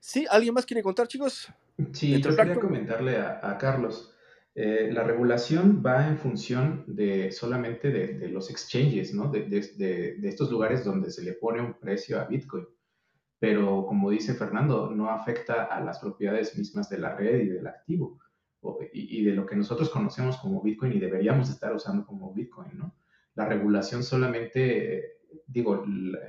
Sí, 0.00 0.26
¿alguien 0.30 0.54
más 0.54 0.66
quiere 0.66 0.82
contar, 0.82 1.08
chicos? 1.08 1.48
Sí, 1.92 2.10
yo 2.22 2.36
quería 2.36 2.54
comentarle 2.54 3.16
a, 3.16 3.40
a 3.42 3.58
Carlos, 3.58 4.14
eh, 4.54 4.88
la 4.92 5.02
regulación 5.02 5.82
va 5.84 6.06
en 6.06 6.16
función 6.16 6.84
de 6.86 7.32
solamente 7.32 7.90
de, 7.90 8.14
de 8.14 8.28
los 8.28 8.48
exchanges, 8.50 9.12
¿no? 9.12 9.30
De- 9.30 9.42
de 9.48 10.28
estos 10.28 10.50
lugares 10.50 10.84
donde 10.84 11.10
se 11.10 11.22
le 11.22 11.32
pone 11.34 11.60
un 11.60 11.74
precio 11.74 12.20
a 12.20 12.24
Bitcoin. 12.24 12.66
Pero 13.38 13.86
como 13.86 14.10
dice 14.10 14.34
Fernando, 14.34 14.90
no 14.90 15.10
afecta 15.10 15.64
a 15.64 15.80
las 15.80 15.98
propiedades 15.98 16.56
mismas 16.56 16.88
de 16.88 16.98
la 16.98 17.14
red 17.14 17.40
y 17.42 17.48
del 17.48 17.66
activo, 17.66 18.18
y, 18.92 19.22
de 19.24 19.32
lo 19.32 19.46
que 19.46 19.54
nosotros 19.56 19.90
conocemos 19.90 20.36
como 20.38 20.62
Bitcoin 20.62 20.92
y 20.92 20.98
deberíamos 20.98 21.50
estar 21.50 21.72
usando 21.74 22.04
como 22.04 22.32
Bitcoin, 22.34 22.76
¿no? 22.76 22.94
La 23.34 23.46
regulación 23.46 24.02
solamente, 24.02 25.18
digo, 25.46 25.84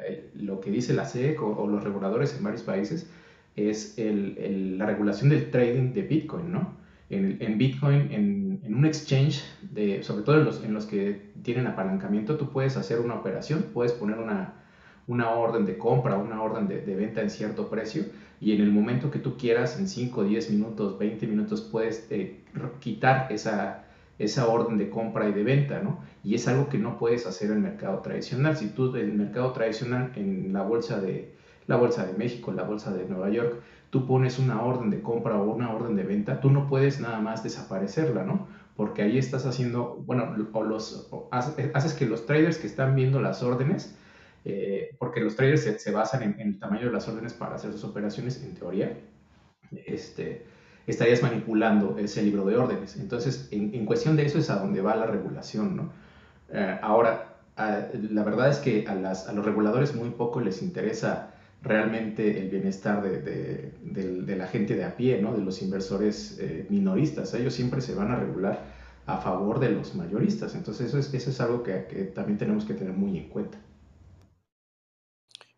eh, 0.05 0.31
lo 0.35 0.59
que 0.59 0.69
dice 0.71 0.93
la 0.93 1.03
SEC 1.03 1.41
o, 1.41 1.47
o 1.57 1.67
los 1.67 1.83
reguladores 1.83 2.35
en 2.37 2.43
varios 2.43 2.63
países 2.63 3.09
es 3.55 3.97
el- 3.97 4.37
el- 4.37 4.77
la 4.77 4.85
regulación 4.85 5.29
del 5.29 5.49
trading 5.49 5.93
de 5.93 6.03
Bitcoin, 6.03 6.51
¿no? 6.51 6.77
En, 7.09 7.37
en 7.41 7.57
Bitcoin, 7.57 8.11
en, 8.11 8.59
en 8.63 8.75
un 8.75 8.85
exchange, 8.85 9.41
de, 9.61 10.03
sobre 10.03 10.23
todo 10.23 10.37
en 10.39 10.45
los, 10.45 10.63
en 10.63 10.73
los 10.73 10.85
que 10.85 11.31
tienen 11.41 11.65
apalancamiento, 11.67 12.37
tú 12.37 12.51
puedes 12.51 12.75
hacer 12.77 12.99
una 12.99 13.15
operación, 13.15 13.67
puedes 13.73 13.93
poner 13.93 14.19
una, 14.19 14.61
una 15.07 15.31
orden 15.31 15.65
de 15.65 15.77
compra, 15.77 16.17
una 16.17 16.41
orden 16.41 16.67
de, 16.67 16.95
venta 16.95 17.21
en 17.21 17.29
cierto 17.29 17.69
precio, 17.69 18.03
y 18.39 18.53
en 18.53 18.61
el 18.61 18.71
momento 18.71 19.09
que 19.09 19.19
tú 19.19 19.37
quieras, 19.37 19.79
en 19.79 19.87
5, 19.87 20.23
10 20.23 20.51
minutos, 20.51 20.99
20 20.99 21.25
minutos, 21.27 21.61
puedes 21.61 22.07
eh, 22.11 22.41
quitar 22.79 23.31
esa, 23.31 23.85
esa 24.19 24.47
orden 24.47 24.77
de 24.77 24.89
compra 24.89 25.27
y 25.27 25.33
de 25.33 25.43
venta, 25.43 25.81
¿no? 25.81 25.99
Y 26.23 26.35
es 26.35 26.47
algo 26.47 26.69
que 26.69 26.77
no 26.77 26.99
puedes 26.99 27.25
hacer 27.25 27.49
en 27.49 27.57
el 27.57 27.63
mercado 27.63 27.99
tradicional. 27.99 28.55
Si 28.57 28.67
tú 28.67 28.95
en 28.95 29.09
el 29.09 29.13
mercado 29.13 29.53
tradicional, 29.53 30.11
en 30.15 30.53
la 30.53 30.61
bolsa 30.61 30.99
de, 30.99 31.33
la 31.67 31.75
bolsa 31.75 32.05
de 32.05 32.13
México, 32.13 32.51
la 32.51 32.63
bolsa 32.63 32.93
de 32.93 33.05
Nueva 33.05 33.29
York, 33.29 33.61
tú 33.89 34.05
pones 34.07 34.39
una 34.39 34.61
orden 34.61 34.89
de 34.89 35.01
compra 35.01 35.37
o 35.37 35.53
una 35.53 35.73
orden 35.73 35.95
de 35.95 36.03
venta, 36.03 36.41
tú 36.41 36.49
no 36.49 36.67
puedes 36.67 36.99
nada 36.99 37.19
más 37.19 37.43
desaparecerla, 37.43 38.23
¿no? 38.23 38.47
Porque 38.75 39.01
ahí 39.01 39.17
estás 39.17 39.45
haciendo, 39.45 40.03
bueno, 40.05 40.35
o 40.53 40.63
los, 40.63 41.09
haces 41.31 41.93
que 41.93 42.05
los 42.05 42.25
traders 42.25 42.57
que 42.57 42.67
están 42.67 42.95
viendo 42.95 43.21
las 43.21 43.43
órdenes, 43.43 43.95
eh, 44.49 44.95
porque 44.97 45.19
los 45.19 45.35
traders 45.35 45.63
se, 45.81 45.91
basan 45.91 46.23
en, 46.23 46.39
el 46.39 46.57
tamaño 46.57 46.85
de 46.85 46.93
las 46.93 47.05
órdenes 47.09 47.33
para 47.33 47.55
hacer 47.55 47.73
sus 47.73 47.83
operaciones, 47.83 48.41
en 48.41 48.55
teoría, 48.55 48.97
este, 49.85 50.45
estarías 50.87 51.21
manipulando 51.21 51.97
ese 51.97 52.23
libro 52.23 52.45
de 52.45 52.55
órdenes. 52.55 52.95
Entonces, 52.95 53.49
en, 53.51 53.75
en 53.75 53.85
cuestión 53.85 54.15
de 54.15 54.25
eso 54.25 54.39
es 54.39 54.49
a 54.49 54.59
donde 54.59 54.81
va 54.81 54.95
la 54.95 55.05
regulación, 55.05 55.75
¿no? 55.75 55.91
Eh, 56.49 56.79
ahora, 56.81 57.35
la 57.57 58.23
verdad 58.23 58.49
es 58.49 58.59
que 58.59 58.85
a, 58.87 58.95
las, 58.95 59.27
a, 59.27 59.33
los 59.33 59.43
reguladores 59.43 59.93
muy 59.95 60.11
poco 60.11 60.39
les 60.39 60.61
interesa 60.61 61.33
realmente 61.61 62.39
el 62.39 62.49
bienestar 62.49 63.01
de, 63.03 64.35
la 64.37 64.47
gente 64.47 64.75
de 64.75 64.85
a 64.85 64.95
pie, 64.95 65.21
¿no? 65.21 65.33
de 65.33 65.43
los 65.43 65.61
inversores 65.61 66.37
eh, 66.39 66.67
minoristas. 66.69 67.33
Ellos 67.33 67.53
siempre 67.53 67.81
se 67.81 67.95
van 67.95 68.11
a 68.11 68.15
regular 68.15 68.61
a 69.07 69.17
favor 69.17 69.59
de 69.59 69.71
los 69.71 69.93
mayoristas. 69.95 70.55
Entonces 70.55 70.87
eso 70.87 70.99
es, 70.99 71.13
eso 71.13 71.31
es 71.31 71.41
algo 71.41 71.63
que, 71.63 71.85
que, 71.87 72.03
también 72.03 72.37
tenemos 72.37 72.63
que 72.63 72.75
tener 72.75 72.93
muy 72.93 73.17
en 73.17 73.27
cuenta. 73.27 73.57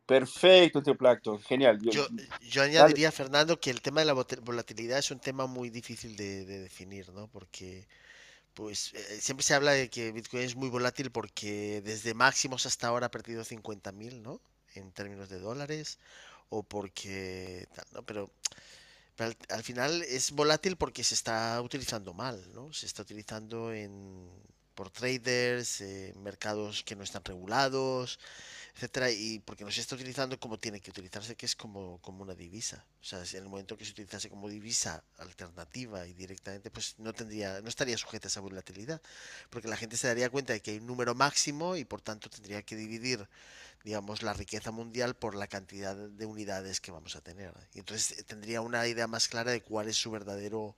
Perfecto, 0.10 0.82
tío 0.82 0.98
Plankton, 0.98 1.40
genial. 1.40 1.80
Yo, 1.84 2.08
yo 2.42 2.64
añadiría, 2.64 3.12
Fernando, 3.12 3.60
que 3.60 3.70
el 3.70 3.80
tema 3.80 4.00
de 4.02 4.08
la 4.08 4.14
volatilidad 4.14 4.98
es 4.98 5.12
un 5.12 5.20
tema 5.20 5.46
muy 5.46 5.70
difícil 5.70 6.16
de, 6.16 6.46
de 6.46 6.62
definir, 6.62 7.10
¿no? 7.14 7.28
Porque 7.28 7.88
pues 8.56 8.92
eh, 8.96 9.20
siempre 9.22 9.44
se 9.44 9.54
habla 9.54 9.72
de 9.74 9.88
que 9.92 10.12
Bitcoin 10.12 10.42
es 10.42 10.56
muy 10.56 10.68
volátil 10.70 11.12
porque 11.12 11.84
desde 11.86 12.16
máximos 12.16 12.66
hasta 12.66 12.88
ahora 12.88 13.06
ha 13.06 13.12
perdido 13.12 13.46
50.000, 13.46 14.24
¿no? 14.24 14.42
En 14.74 14.92
términos 14.94 15.30
de 15.30 15.38
dólares, 15.38 16.00
o 16.50 16.64
porque, 16.64 17.68
¿no? 17.94 18.02
Pero, 18.02 18.32
pero 19.16 19.30
al, 19.30 19.38
al, 19.50 19.64
final 19.64 20.02
es 20.02 20.32
volátil 20.32 20.76
porque 20.76 21.04
se 21.04 21.14
está 21.14 21.62
utilizando 21.62 22.16
mal, 22.16 22.44
¿no? 22.56 22.74
Se 22.74 22.88
está 22.88 23.04
utilizando 23.04 23.72
en, 23.72 24.28
por 24.74 24.90
traders, 24.90 25.82
eh, 25.82 26.14
mercados 26.16 26.84
que 26.84 26.96
no 26.96 27.04
están 27.04 27.24
regulados. 27.26 28.18
Etcétera, 28.80 29.12
y 29.12 29.40
porque 29.40 29.66
no 29.66 29.72
se 29.72 29.82
está 29.82 29.96
utilizando 29.96 30.40
como 30.40 30.58
tiene 30.58 30.80
que 30.80 30.90
utilizarse, 30.90 31.36
que 31.36 31.46
es 31.46 31.54
como, 31.54 32.00
como 32.02 32.24
una 32.24 32.34
divisa. 32.34 32.86
O 33.02 33.04
sea, 33.04 33.20
en 33.20 33.44
el 33.44 33.50
momento 33.50 33.78
que 33.78 33.84
se 33.84 33.92
utilizase 33.92 34.30
como 34.30 34.48
divisa 34.48 35.04
alternativa 35.18 36.08
y 36.08 36.14
directamente, 36.14 36.72
pues 36.72 36.96
no 36.98 37.12
tendría, 37.12 37.60
no 37.60 37.68
estaría 37.68 37.98
sujeta 37.98 38.28
a 38.28 38.30
esa 38.30 38.40
volatilidad, 38.40 39.02
porque 39.50 39.68
la 39.68 39.76
gente 39.76 39.98
se 39.98 40.08
daría 40.08 40.30
cuenta 40.30 40.54
de 40.54 40.62
que 40.62 40.72
hay 40.72 40.78
un 40.78 40.88
número 40.88 41.14
máximo 41.14 41.76
y 41.76 41.84
por 41.84 42.00
tanto 42.02 42.30
tendría 42.30 42.62
que 42.62 42.78
dividir 42.78 43.28
digamos, 43.84 44.24
la 44.24 44.34
riqueza 44.34 44.72
mundial 44.72 45.16
por 45.16 45.36
la 45.36 45.48
cantidad 45.48 45.96
de 45.96 46.26
unidades 46.26 46.82
que 46.82 46.92
vamos 46.92 47.16
a 47.16 47.22
tener. 47.22 47.54
Y 47.74 47.80
entonces 47.80 48.26
tendría 48.26 48.62
una 48.62 48.86
idea 48.88 49.08
más 49.08 49.28
clara 49.28 49.52
de 49.52 49.62
cuál 49.62 49.88
es 49.88 49.96
su 49.96 50.12
verdadero 50.12 50.76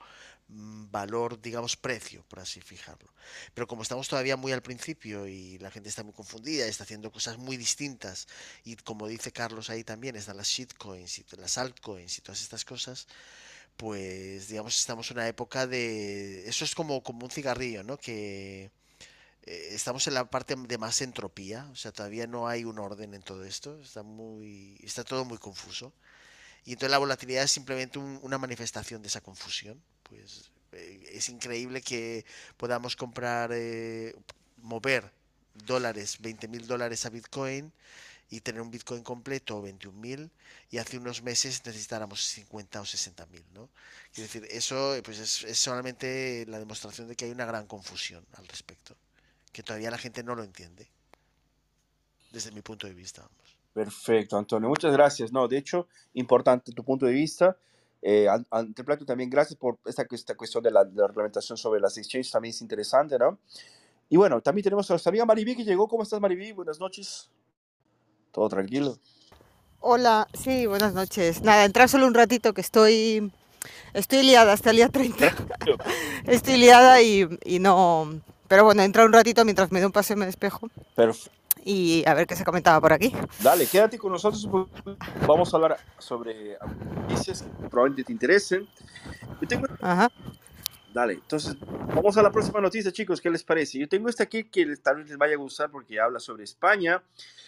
valor, 0.52 1.42
digamos, 1.42 1.78
precio, 1.78 2.24
por 2.28 2.40
así 2.40 2.62
fijarlo. 2.62 3.14
Pero 3.54 3.68
como 3.68 3.84
estamos 3.84 4.08
todavía 4.08 4.36
muy 4.36 4.52
al 4.52 4.62
principio 4.62 5.28
y 5.28 5.58
la 5.60 5.72
gente 5.72 5.90
está 5.90 6.04
muy 6.04 6.14
confundida, 6.14 6.66
está 6.66 6.84
haciendo 6.84 7.12
cosas 7.12 7.38
muy 7.38 7.58
distintas, 7.58 8.28
y 8.64 8.76
como 8.76 9.08
dice 9.08 9.32
Carlos 9.32 9.70
ahí 9.70 9.84
también, 9.84 10.16
están 10.16 10.38
las 10.38 10.48
shitcoins 10.48 11.20
y 11.20 11.26
las 11.38 11.58
altcoins 11.58 12.18
y 12.18 12.22
todas 12.22 12.42
estas 12.42 12.66
cosas, 12.66 13.08
pues 13.78 14.50
digamos, 14.50 14.78
estamos 14.78 15.10
en 15.12 15.18
una 15.18 15.28
época 15.28 15.68
de... 15.68 16.48
Eso 16.48 16.66
es 16.66 16.76
como, 16.76 17.02
como 17.04 17.26
un 17.26 17.32
cigarrillo, 17.32 17.84
¿no? 17.84 17.98
Que 17.98 18.72
eh, 19.44 19.70
estamos 19.72 20.06
en 20.08 20.16
la 20.16 20.30
parte 20.30 20.56
de 20.56 20.78
más 20.78 21.02
entropía, 21.02 21.68
o 21.72 21.76
sea, 21.76 21.92
todavía 21.92 22.28
no 22.28 22.48
hay 22.48 22.66
un 22.66 22.80
orden 22.80 23.14
en 23.14 23.24
todo 23.24 23.46
esto, 23.46 23.80
está, 23.82 24.04
muy, 24.04 24.78
está 24.84 25.04
todo 25.04 25.26
muy 25.26 25.38
confuso. 25.38 25.94
Y 26.66 26.74
entonces 26.74 26.92
la 26.92 27.00
volatilidad 27.00 27.44
es 27.44 27.52
simplemente 27.52 27.98
una 28.00 28.38
manifestación 28.38 29.02
de 29.02 29.08
esa 29.08 29.22
confusión 29.22 29.82
pues 30.12 30.52
eh, 30.74 31.10
es 31.14 31.30
increíble 31.30 31.82
que 31.82 32.26
podamos 32.58 32.96
comprar, 32.96 33.52
eh, 33.54 34.14
mover 34.58 35.12
dólares, 35.66 36.18
20 36.20 36.48
mil 36.48 36.68
dólares 36.68 37.06
a 37.06 37.10
Bitcoin 37.10 37.72
y 38.30 38.42
tener 38.42 38.62
un 38.62 38.72
Bitcoin 38.72 39.04
completo 39.04 39.62
21 39.62 40.00
mil 40.00 40.32
y 40.70 40.78
hace 40.78 40.98
unos 40.98 41.22
meses 41.24 41.66
necesitáramos 41.66 42.24
50 42.26 42.82
o 42.82 42.86
60 42.86 43.26
mil, 43.28 43.44
¿no? 43.54 43.70
Quiero 44.14 44.28
decir, 44.28 44.48
eso 44.50 44.96
pues 45.04 45.20
es, 45.20 45.44
es, 45.44 45.58
solamente 45.58 46.46
la 46.48 46.60
demostración 46.60 47.08
de 47.08 47.16
que 47.16 47.26
hay 47.26 47.32
una 47.32 47.46
gran 47.46 47.68
confusión 47.68 48.26
al 48.34 48.48
respecto, 48.48 48.96
que 49.52 49.64
todavía 49.64 49.92
la 49.92 49.98
gente 49.98 50.24
no 50.24 50.36
lo 50.36 50.44
entiende, 50.44 50.88
desde 52.32 52.52
mi 52.52 52.62
punto 52.62 52.88
de 52.88 52.94
vista. 52.94 53.22
Vamos. 53.22 53.58
Perfecto, 53.74 54.38
Antonio, 54.38 54.68
muchas 54.68 54.92
gracias. 54.92 55.32
No, 55.32 55.48
de 55.48 55.58
hecho, 55.58 55.88
importante 56.14 56.74
tu 56.74 56.84
punto 56.84 57.06
de 57.06 57.14
vista. 57.14 57.58
Eh, 58.02 58.28
plato 58.84 59.06
también 59.06 59.30
gracias 59.30 59.58
por 59.58 59.78
esta, 59.86 60.06
esta 60.10 60.36
cuestión 60.36 60.64
de 60.64 60.72
la, 60.72 60.84
de 60.84 61.00
la, 61.00 61.08
reglamentación 61.08 61.58
sobre 61.58 61.80
las 61.80 61.98
exchanges, 61.98 62.32
también 62.32 62.50
es 62.52 62.62
interesante, 62.62 63.18
¿no? 63.20 63.38
Y 64.10 64.18
bueno, 64.18 64.42
también 64.42 64.64
tenemos 64.64 64.90
a 64.90 64.94
nuestra 64.94 65.10
amiga 65.10 65.26
Mariví 65.26 65.56
que 65.56 65.64
llegó. 65.64 65.88
¿Cómo 65.88 66.04
estás, 66.04 66.20
Mariví? 66.20 66.52
Buenas 66.52 66.80
noches. 66.80 67.30
¿Todo 68.32 68.50
tranquilo? 68.50 68.98
Hola, 69.80 70.28
sí, 70.34 70.66
buenas 70.66 70.94
noches. 70.94 71.42
Nada, 71.42 71.64
entrar 71.64 71.88
solo 71.88 72.08
un 72.08 72.14
ratito 72.14 72.54
que 72.54 72.62
estoy, 72.62 73.32
estoy 73.94 74.24
liada 74.24 74.54
hasta 74.54 74.72
el 74.72 74.78
día 74.78 74.90
30. 74.90 75.34
estoy 76.26 76.58
liada 76.58 77.02
y, 77.02 77.28
y 77.46 77.60
no... 77.60 78.22
Pero 78.48 78.66
bueno, 78.66 78.84
entrar 78.84 79.06
un 79.06 79.14
ratito 79.14 79.46
mientras 79.46 79.72
me 79.72 79.80
doy 79.80 79.86
un 79.86 79.94
paseo 79.94 80.18
y 80.18 80.20
me 80.20 80.26
despejo. 80.26 80.70
Perfecto 80.96 81.41
y 81.64 82.04
a 82.06 82.14
ver 82.14 82.28
qué 82.28 82.36
se 82.36 82.44
comentaba 82.44 82.80
por 82.82 82.94
aquí. 82.94 83.14
Dale, 83.42 83.66
quédate 83.66 83.98
con 83.98 84.12
nosotros. 84.12 84.48
Vamos 85.28 85.54
a 85.54 85.58
hablar 85.58 85.78
sobre 85.98 86.58
noticias 87.08 87.44
que 87.44 87.70
probablemente 87.70 88.06
te 88.06 88.12
interesen. 88.12 88.68
Yo 89.42 89.48
tengo... 89.48 89.68
Ajá. 89.82 90.10
Dale, 90.94 91.14
entonces 91.14 91.56
vamos 91.96 92.18
a 92.18 92.22
la 92.22 92.32
próxima 92.32 92.60
noticia, 92.60 92.92
chicos. 92.92 93.22
¿Qué 93.22 93.30
les 93.30 93.44
parece? 93.44 93.80
Yo 93.80 93.88
tengo 93.88 94.10
esta 94.10 94.24
aquí 94.24 94.44
que 94.44 94.76
tal 94.78 94.98
vez 94.98 95.08
les 95.08 95.18
vaya 95.18 95.36
a 95.36 95.38
gustar 95.38 95.72
porque 95.72 96.00
habla 96.00 96.20
sobre 96.20 96.44
España. 96.44 97.02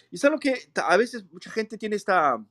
Y 0.09 0.15
es 0.15 0.23
algo 0.23 0.39
que 0.39 0.69
a 0.75 0.95
veces 0.95 1.25
mucha 1.29 1.51
gente 1.51 1.77
tiene 1.77 1.97
esta, 1.97 2.41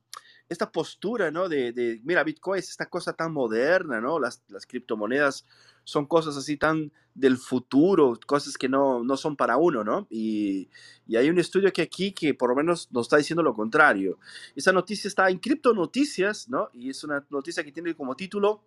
esta 0.49 0.71
postura, 0.71 1.31
¿no? 1.31 1.49
De, 1.49 1.71
de, 1.71 1.99
mira, 2.03 2.23
Bitcoin 2.23 2.59
es 2.59 2.69
esta 2.69 2.85
cosa 2.85 3.13
tan 3.13 3.33
moderna, 3.33 4.01
¿no? 4.01 4.19
Las, 4.19 4.43
las 4.49 4.67
criptomonedas 4.67 5.45
son 5.83 6.05
cosas 6.05 6.37
así 6.37 6.57
tan 6.57 6.91
del 7.15 7.37
futuro, 7.37 8.19
cosas 8.25 8.57
que 8.57 8.67
no, 8.67 9.03
no 9.03 9.17
son 9.17 9.35
para 9.35 9.57
uno, 9.57 9.83
¿no? 9.83 10.07
Y, 10.09 10.69
y, 11.07 11.15
hay 11.15 11.29
un 11.29 11.37
estudio 11.37 11.71
que 11.71 11.83
aquí 11.83 12.11
que 12.11 12.33
por 12.33 12.49
lo 12.49 12.55
menos 12.55 12.91
nos 12.91 13.05
está 13.05 13.17
diciendo 13.17 13.43
lo 13.43 13.53
contrario. 13.53 14.17
Esa 14.55 14.71
noticia 14.71 15.07
está 15.07 15.29
en 15.29 15.37
Cripto 15.37 15.73
Noticias, 15.73 16.49
¿no? 16.49 16.69
Y 16.73 16.89
es 16.89 17.03
una 17.03 17.23
noticia 17.29 17.63
que 17.63 17.71
tiene 17.71 17.95
como 17.95 18.15
título, 18.15 18.63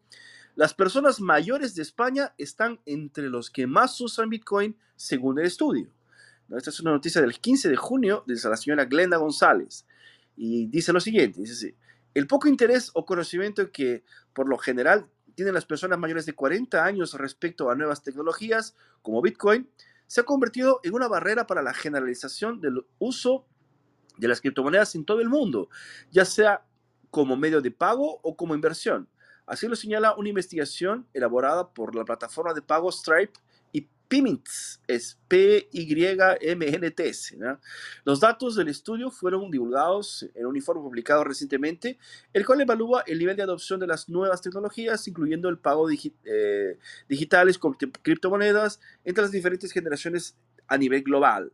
las 0.56 0.72
personas 0.72 1.20
mayores 1.20 1.74
de 1.74 1.82
España 1.82 2.32
están 2.38 2.80
entre 2.86 3.28
los 3.28 3.50
que 3.50 3.66
más 3.66 4.00
usan 4.00 4.30
Bitcoin 4.30 4.74
según 4.96 5.38
el 5.38 5.44
estudio. 5.44 5.90
Esta 6.56 6.70
es 6.70 6.80
una 6.80 6.92
noticia 6.92 7.20
del 7.20 7.38
15 7.38 7.68
de 7.68 7.76
junio 7.76 8.24
de 8.26 8.38
la 8.42 8.56
señora 8.56 8.86
Glenda 8.86 9.18
González. 9.18 9.84
Y 10.34 10.66
dice 10.68 10.94
lo 10.94 11.00
siguiente, 11.00 11.40
dice 11.40 11.52
así, 11.52 11.74
el 12.14 12.26
poco 12.26 12.48
interés 12.48 12.90
o 12.94 13.04
conocimiento 13.04 13.70
que 13.70 14.02
por 14.32 14.48
lo 14.48 14.56
general 14.56 15.06
tienen 15.36 15.54
las 15.54 15.66
personas 15.66 15.98
mayores 15.98 16.26
de 16.26 16.34
40 16.34 16.84
años 16.84 17.14
respecto 17.14 17.70
a 17.70 17.76
nuevas 17.76 18.02
tecnologías 18.02 18.74
como 19.02 19.22
Bitcoin 19.22 19.70
se 20.06 20.22
ha 20.22 20.24
convertido 20.24 20.80
en 20.82 20.94
una 20.94 21.08
barrera 21.08 21.46
para 21.46 21.62
la 21.62 21.74
generalización 21.74 22.60
del 22.60 22.84
uso 22.98 23.46
de 24.16 24.28
las 24.28 24.40
criptomonedas 24.40 24.94
en 24.94 25.04
todo 25.04 25.20
el 25.20 25.28
mundo, 25.28 25.68
ya 26.10 26.24
sea 26.24 26.64
como 27.10 27.36
medio 27.36 27.60
de 27.60 27.70
pago 27.70 28.18
o 28.22 28.36
como 28.36 28.54
inversión. 28.54 29.08
Así 29.44 29.68
lo 29.68 29.76
señala 29.76 30.14
una 30.16 30.28
investigación 30.28 31.06
elaborada 31.12 31.68
por 31.68 31.94
la 31.94 32.04
plataforma 32.04 32.54
de 32.54 32.62
pago 32.62 32.90
Stripe 32.90 33.38
PIMINTS, 34.08 34.80
es 34.86 35.18
P-Y-M-N-T-S. 35.28 35.88
Los 38.04 38.20
datos 38.20 38.56
del 38.56 38.68
estudio 38.68 39.10
fueron 39.10 39.50
divulgados 39.50 40.28
en 40.34 40.46
un 40.46 40.56
informe 40.56 40.82
publicado 40.82 41.24
recientemente, 41.24 41.98
el 42.32 42.46
cual 42.46 42.60
evalúa 42.60 43.02
el 43.06 43.18
nivel 43.18 43.36
de 43.36 43.42
adopción 43.42 43.80
de 43.80 43.86
las 43.86 44.08
nuevas 44.08 44.40
tecnologías, 44.42 45.06
incluyendo 45.08 45.48
el 45.48 45.58
pago 45.58 45.88
eh, 45.90 46.78
digitales 47.08 47.58
con 47.58 47.74
criptomonedas 47.74 48.80
entre 49.04 49.22
las 49.22 49.32
diferentes 49.32 49.72
generaciones 49.72 50.36
a 50.68 50.78
nivel 50.78 51.02
global. 51.02 51.52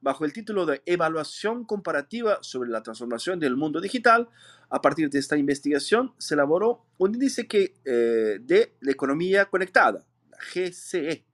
Bajo 0.00 0.24
el 0.24 0.32
título 0.32 0.66
de 0.66 0.82
Evaluación 0.84 1.64
comparativa 1.64 2.38
sobre 2.42 2.70
la 2.70 2.82
transformación 2.82 3.38
del 3.38 3.56
mundo 3.56 3.80
digital, 3.80 4.28
a 4.68 4.80
partir 4.80 5.08
de 5.10 5.20
esta 5.20 5.36
investigación 5.36 6.12
se 6.18 6.34
elaboró 6.34 6.84
un 6.98 7.14
índice 7.14 7.46
que, 7.46 7.74
eh, 7.84 8.38
de 8.40 8.74
la 8.80 8.90
economía 8.90 9.44
conectada, 9.44 10.04
GCE, 10.52 11.24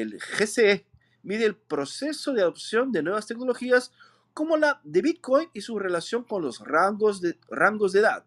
el 0.00 0.18
GCE 0.18 0.84
mide 1.22 1.44
el 1.44 1.56
proceso 1.56 2.32
de 2.32 2.42
adopción 2.42 2.92
de 2.92 3.02
nuevas 3.02 3.26
tecnologías 3.26 3.92
como 4.34 4.56
la 4.56 4.80
de 4.84 5.00
Bitcoin 5.00 5.48
y 5.54 5.62
su 5.62 5.78
relación 5.78 6.22
con 6.24 6.42
los 6.42 6.60
rangos 6.60 7.20
de, 7.20 7.38
rangos 7.48 7.92
de 7.92 8.00
edad 8.00 8.24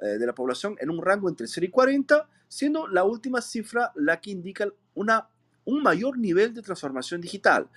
eh, 0.00 0.18
de 0.18 0.26
la 0.26 0.34
población 0.34 0.76
en 0.80 0.90
un 0.90 1.00
rango 1.00 1.28
entre 1.28 1.46
0 1.46 1.66
y 1.66 1.70
40, 1.70 2.28
siendo 2.48 2.88
la 2.88 3.04
última 3.04 3.40
cifra 3.40 3.92
la 3.94 4.20
que 4.20 4.32
indica 4.32 4.68
una, 4.94 5.28
un 5.64 5.82
mayor 5.82 6.18
nivel 6.18 6.52
de 6.52 6.62
transformación 6.62 7.20
digital. 7.20 7.68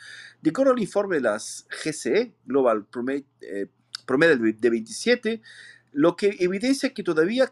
De 0.42 0.50
acuerdo 0.50 0.74
al 0.74 0.80
informe 0.80 1.18
de 1.18 1.22
las 1.22 1.68
GCE, 1.84 2.34
Global 2.46 2.86
Promedio, 2.86 3.26
eh, 3.42 3.68
de 4.08 4.70
27, 4.70 5.42
lo 5.94 6.16
que 6.16 6.36
evidencia 6.40 6.94
que 6.94 7.04
todavía 7.04 7.52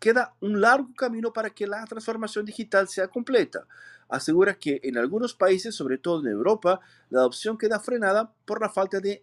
queda 0.00 0.34
un 0.40 0.60
largo 0.60 0.94
camino 0.94 1.32
para 1.32 1.50
que 1.50 1.66
la 1.66 1.84
transformación 1.84 2.44
digital 2.44 2.88
sea 2.88 3.08
completa 3.08 3.66
asegura 4.12 4.54
que 4.54 4.80
en 4.84 4.98
algunos 4.98 5.34
países, 5.34 5.74
sobre 5.74 5.98
todo 5.98 6.20
en 6.20 6.28
Europa, 6.28 6.80
la 7.10 7.20
adopción 7.20 7.56
queda 7.56 7.80
frenada 7.80 8.32
por 8.44 8.60
la 8.60 8.68
falta 8.68 9.00
de 9.00 9.22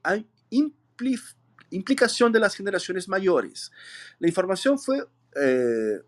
implicación 1.70 2.32
de 2.32 2.40
las 2.40 2.56
generaciones 2.56 3.08
mayores. 3.08 3.72
La 4.18 4.28
información 4.28 4.80
fue 4.80 5.06
eh, 5.36 6.02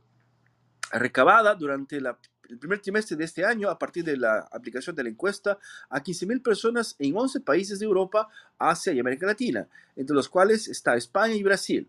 recabada 0.92 1.54
durante 1.54 1.98
el 1.98 2.58
primer 2.60 2.80
trimestre 2.80 3.16
de 3.16 3.24
este 3.24 3.46
año 3.46 3.70
a 3.70 3.78
partir 3.78 4.04
de 4.04 4.18
la 4.18 4.39
aplicación 4.52 4.96
de 4.96 5.04
la 5.04 5.10
encuesta 5.10 5.60
a 5.89 6.04
15.000 6.04 6.42
personas 6.42 6.96
en 6.98 7.16
11 7.16 7.42
países 7.42 7.80
de 7.80 7.86
Europa, 7.86 8.28
Asia 8.58 8.92
y 8.94 9.00
América 9.00 9.28
Latina, 9.28 9.68
entre 9.96 10.16
los 10.16 10.28
cuales 10.28 10.68
está 10.68 10.96
España 10.96 11.36
y 11.36 11.44
Brasil. 11.44 11.88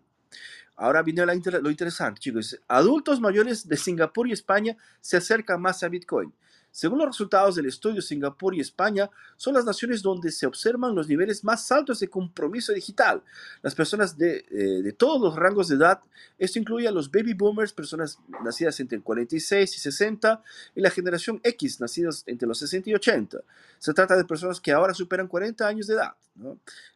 Ahora 0.77 1.03
viene 1.03 1.25
lo 1.27 1.71
interesante, 1.71 2.21
chicos. 2.21 2.59
Adultos 2.69 3.21
mayores 3.21 3.69
de 3.69 3.77
Singapur 3.77 4.27
y 4.29 4.33
España 4.33 4.77
se 5.01 5.17
acercan 5.17 5.61
más 5.61 5.83
a 5.83 5.89
Bitcoin. 5.89 6.33
Según 6.73 6.99
los 6.99 7.09
resultados 7.09 7.55
del 7.55 7.67
estudio, 7.67 8.01
Singapur 8.01 8.55
y 8.55 8.61
España 8.61 9.11
son 9.37 9.53
las 9.53 9.67
naciones 9.67 10.01
donde 10.01 10.33
se 10.33 10.47
observan 10.47 10.95
los 10.95 11.07
niveles 11.07 11.45
más 11.45 11.71
altos 11.71 12.01
de 12.01 12.09
compromiso 12.09 12.73
digital. 12.73 13.23
Las 13.61 13.75
personas 13.75 14.17
de, 14.17 14.47
eh, 14.51 14.93
todos 14.97 15.21
los 15.21 15.37
rangos 15.37 15.69
de 15.69 15.77
edad, 15.77 16.01
esto 16.39 16.59
incluye 16.59 16.89
a 16.89 16.91
los 16.91 17.11
baby 17.11 17.35
boomers, 17.35 17.75
personas 17.75 18.19
nacidas 18.43 18.81
entre 18.81 18.97
el 18.97 19.03
46 19.03 19.77
y 19.77 19.81
60, 19.81 20.43
y 20.75 20.81
la 20.81 20.89
generación 20.89 21.41
X, 21.45 21.79
nacidas 21.79 22.25
entre 22.27 22.49
los 22.49 22.59
60 22.59 22.89
y 22.89 22.95
80. 22.95 23.39
Se 23.79 23.93
trata 23.93 24.17
de 24.17 24.25
personas 24.25 24.59
que 24.59 24.73
ahora 24.73 24.95
superan 24.95 25.29
40 25.29 25.69
años 25.69 25.87
de 25.87 25.95
edad. 25.95 26.15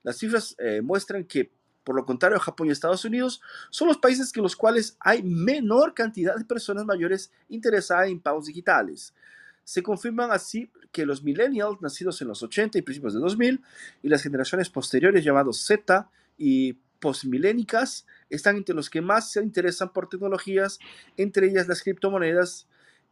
Las 0.02 0.16
cifras 0.16 0.56
eh, 0.58 0.80
muestran 0.82 1.24
que 1.24 1.50
por 1.86 1.94
lo 1.94 2.04
contrario, 2.04 2.40
Japón 2.40 2.66
y 2.66 2.72
Estados 2.72 3.04
Unidos 3.04 3.40
son 3.70 3.86
los 3.86 3.98
países 3.98 4.32
en 4.34 4.42
los 4.42 4.56
cuales 4.56 4.96
hay 4.98 5.22
menor 5.22 5.94
cantidad 5.94 6.34
de 6.34 6.44
personas 6.44 6.84
mayores 6.84 7.30
interesadas 7.48 8.08
en 8.08 8.18
pagos 8.18 8.46
digitales. 8.46 9.14
Se 9.62 9.84
confirman 9.84 10.32
así 10.32 10.68
que 10.90 11.06
los 11.06 11.22
millennials 11.22 11.80
nacidos 11.80 12.20
en 12.20 12.26
los 12.26 12.42
80 12.42 12.76
y 12.76 12.82
principios 12.82 13.14
de 13.14 13.20
2000 13.20 13.62
y 14.02 14.08
las 14.08 14.20
generaciones 14.20 14.68
posteriores 14.68 15.22
llamados 15.22 15.64
Z 15.64 16.10
y 16.36 16.72
postmilénicas 16.98 18.04
están 18.30 18.56
entre 18.56 18.74
los 18.74 18.90
que 18.90 19.00
más 19.00 19.30
se 19.30 19.40
interesan 19.40 19.92
por 19.92 20.08
tecnologías, 20.08 20.80
entre 21.16 21.46
ellas 21.46 21.68
las 21.68 21.84
criptomonedas. 21.84 22.66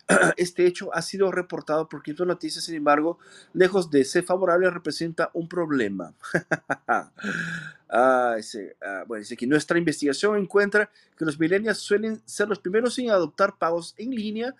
Este 0.37 0.67
hecho 0.67 0.95
ha 0.95 1.03
sido 1.03 1.31
reportado 1.33 1.89
por 1.89 2.03
Cripto 2.03 2.25
Noticias, 2.25 2.65
sin 2.65 2.75
embargo, 2.75 3.19
lejos 3.53 3.91
de 3.91 4.05
ser 4.05 4.25
favorable, 4.25 4.71
representa 4.71 5.31
un 5.33 5.49
problema. 5.49 6.15
ah, 6.89 7.11
ah, 7.89 8.37
bueno, 9.07 9.21
dice 9.21 9.37
que 9.37 9.47
nuestra 9.47 9.79
investigación 9.79 10.39
encuentra 10.39 10.91
que 11.17 11.25
los 11.25 11.39
millennials 11.39 11.79
suelen 11.79 12.21
ser 12.25 12.49
los 12.49 12.59
primeros 12.59 12.99
en 12.99 13.11
adoptar 13.11 13.57
pagos 13.57 13.95
en 13.97 14.11
línea 14.11 14.55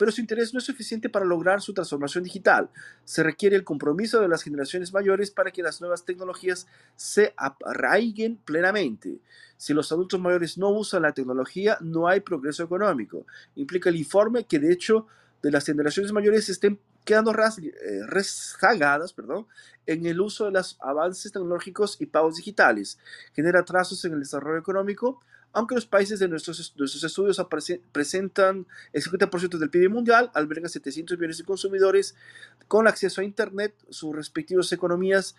pero 0.00 0.12
su 0.12 0.22
interés 0.22 0.54
no 0.54 0.60
es 0.60 0.64
suficiente 0.64 1.10
para 1.10 1.26
lograr 1.26 1.60
su 1.60 1.74
transformación 1.74 2.24
digital. 2.24 2.70
Se 3.04 3.22
requiere 3.22 3.54
el 3.54 3.64
compromiso 3.64 4.18
de 4.18 4.28
las 4.28 4.42
generaciones 4.42 4.94
mayores 4.94 5.30
para 5.30 5.50
que 5.50 5.62
las 5.62 5.82
nuevas 5.82 6.06
tecnologías 6.06 6.66
se 6.96 7.34
arraiguen 7.36 8.36
plenamente. 8.36 9.18
Si 9.60 9.74
los 9.74 9.92
adultos 9.92 10.18
mayores 10.18 10.56
no 10.56 10.70
usan 10.70 11.02
la 11.02 11.12
tecnología, 11.12 11.76
no 11.82 12.08
hay 12.08 12.20
progreso 12.20 12.62
económico. 12.64 13.26
Implica 13.56 13.90
el 13.90 13.96
informe 13.96 14.44
que, 14.44 14.58
de 14.58 14.72
hecho, 14.72 15.06
de 15.42 15.50
las 15.50 15.66
generaciones 15.66 16.12
mayores 16.12 16.48
estén 16.48 16.80
quedando 17.04 17.30
eh, 17.32 17.72
rezagadas 18.06 19.12
perdón, 19.12 19.46
en 19.84 20.06
el 20.06 20.18
uso 20.18 20.46
de 20.46 20.52
los 20.52 20.78
avances 20.80 21.30
tecnológicos 21.30 22.00
y 22.00 22.06
pagos 22.06 22.36
digitales. 22.36 22.98
Genera 23.34 23.62
trazos 23.62 24.02
en 24.06 24.14
el 24.14 24.20
desarrollo 24.20 24.58
económico, 24.58 25.20
aunque 25.52 25.74
los 25.74 25.84
países 25.84 26.18
de 26.20 26.28
nuestros, 26.28 26.74
nuestros 26.78 27.04
estudios 27.04 27.46
presentan 27.92 28.66
el 28.94 29.02
50% 29.02 29.58
del 29.58 29.68
PIB 29.68 29.90
mundial, 29.90 30.30
albergan 30.32 30.70
700 30.70 31.18
millones 31.18 31.36
de 31.36 31.44
consumidores 31.44 32.14
con 32.66 32.88
acceso 32.88 33.20
a 33.20 33.24
Internet, 33.24 33.74
sus 33.90 34.16
respectivas 34.16 34.72
economías 34.72 35.36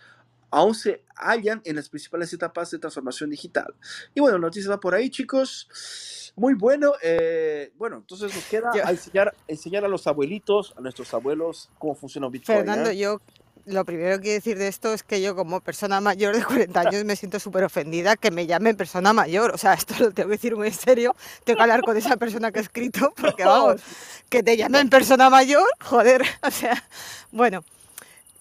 aún 0.51 0.75
se 0.75 1.03
hallan 1.15 1.61
en 1.65 1.77
las 1.77 1.89
principales 1.89 2.31
etapas 2.33 2.69
de 2.71 2.79
transformación 2.79 3.29
digital. 3.29 3.73
Y 4.13 4.19
bueno, 4.19 4.37
noticias 4.37 4.69
va 4.71 4.79
por 4.79 4.93
ahí, 4.93 5.09
chicos. 5.09 6.31
Muy 6.35 6.53
bueno. 6.53 6.93
Eh, 7.01 7.71
bueno, 7.77 7.97
entonces 7.97 8.33
nos 8.35 8.43
queda 8.45 8.71
enseñar, 8.89 9.33
enseñar 9.47 9.85
a 9.85 9.87
los 9.87 10.05
abuelitos, 10.07 10.73
a 10.77 10.81
nuestros 10.81 11.13
abuelos, 11.13 11.69
cómo 11.79 11.95
funciona 11.95 12.29
Bitcoin. 12.29 12.59
Fernando, 12.59 12.89
¿eh? 12.89 12.97
yo 12.97 13.21
lo 13.65 13.85
primero 13.85 14.19
que 14.19 14.33
decir 14.33 14.57
de 14.57 14.67
esto 14.67 14.93
es 14.93 15.03
que 15.03 15.21
yo 15.21 15.35
como 15.35 15.61
persona 15.61 16.01
mayor 16.01 16.35
de 16.35 16.43
40 16.43 16.79
años 16.79 17.05
me 17.05 17.15
siento 17.15 17.39
súper 17.39 17.63
ofendida 17.63 18.15
que 18.15 18.31
me 18.31 18.47
llamen 18.47 18.75
persona 18.75 19.13
mayor. 19.13 19.51
O 19.51 19.57
sea, 19.57 19.73
esto 19.73 19.93
lo 19.99 20.11
tengo 20.11 20.29
que 20.29 20.35
decir 20.35 20.55
muy 20.55 20.67
en 20.67 20.73
serio. 20.73 21.15
Tengo 21.43 21.57
que 21.57 21.63
hablar 21.63 21.81
con 21.81 21.95
esa 21.95 22.17
persona 22.17 22.51
que 22.51 22.59
ha 22.59 22.63
escrito 22.63 23.13
porque 23.19 23.43
vamos, 23.45 23.81
que 24.29 24.43
te 24.43 24.57
llamen 24.57 24.89
persona 24.89 25.29
mayor, 25.29 25.67
joder. 25.79 26.23
O 26.43 26.51
sea, 26.51 26.83
bueno. 27.31 27.63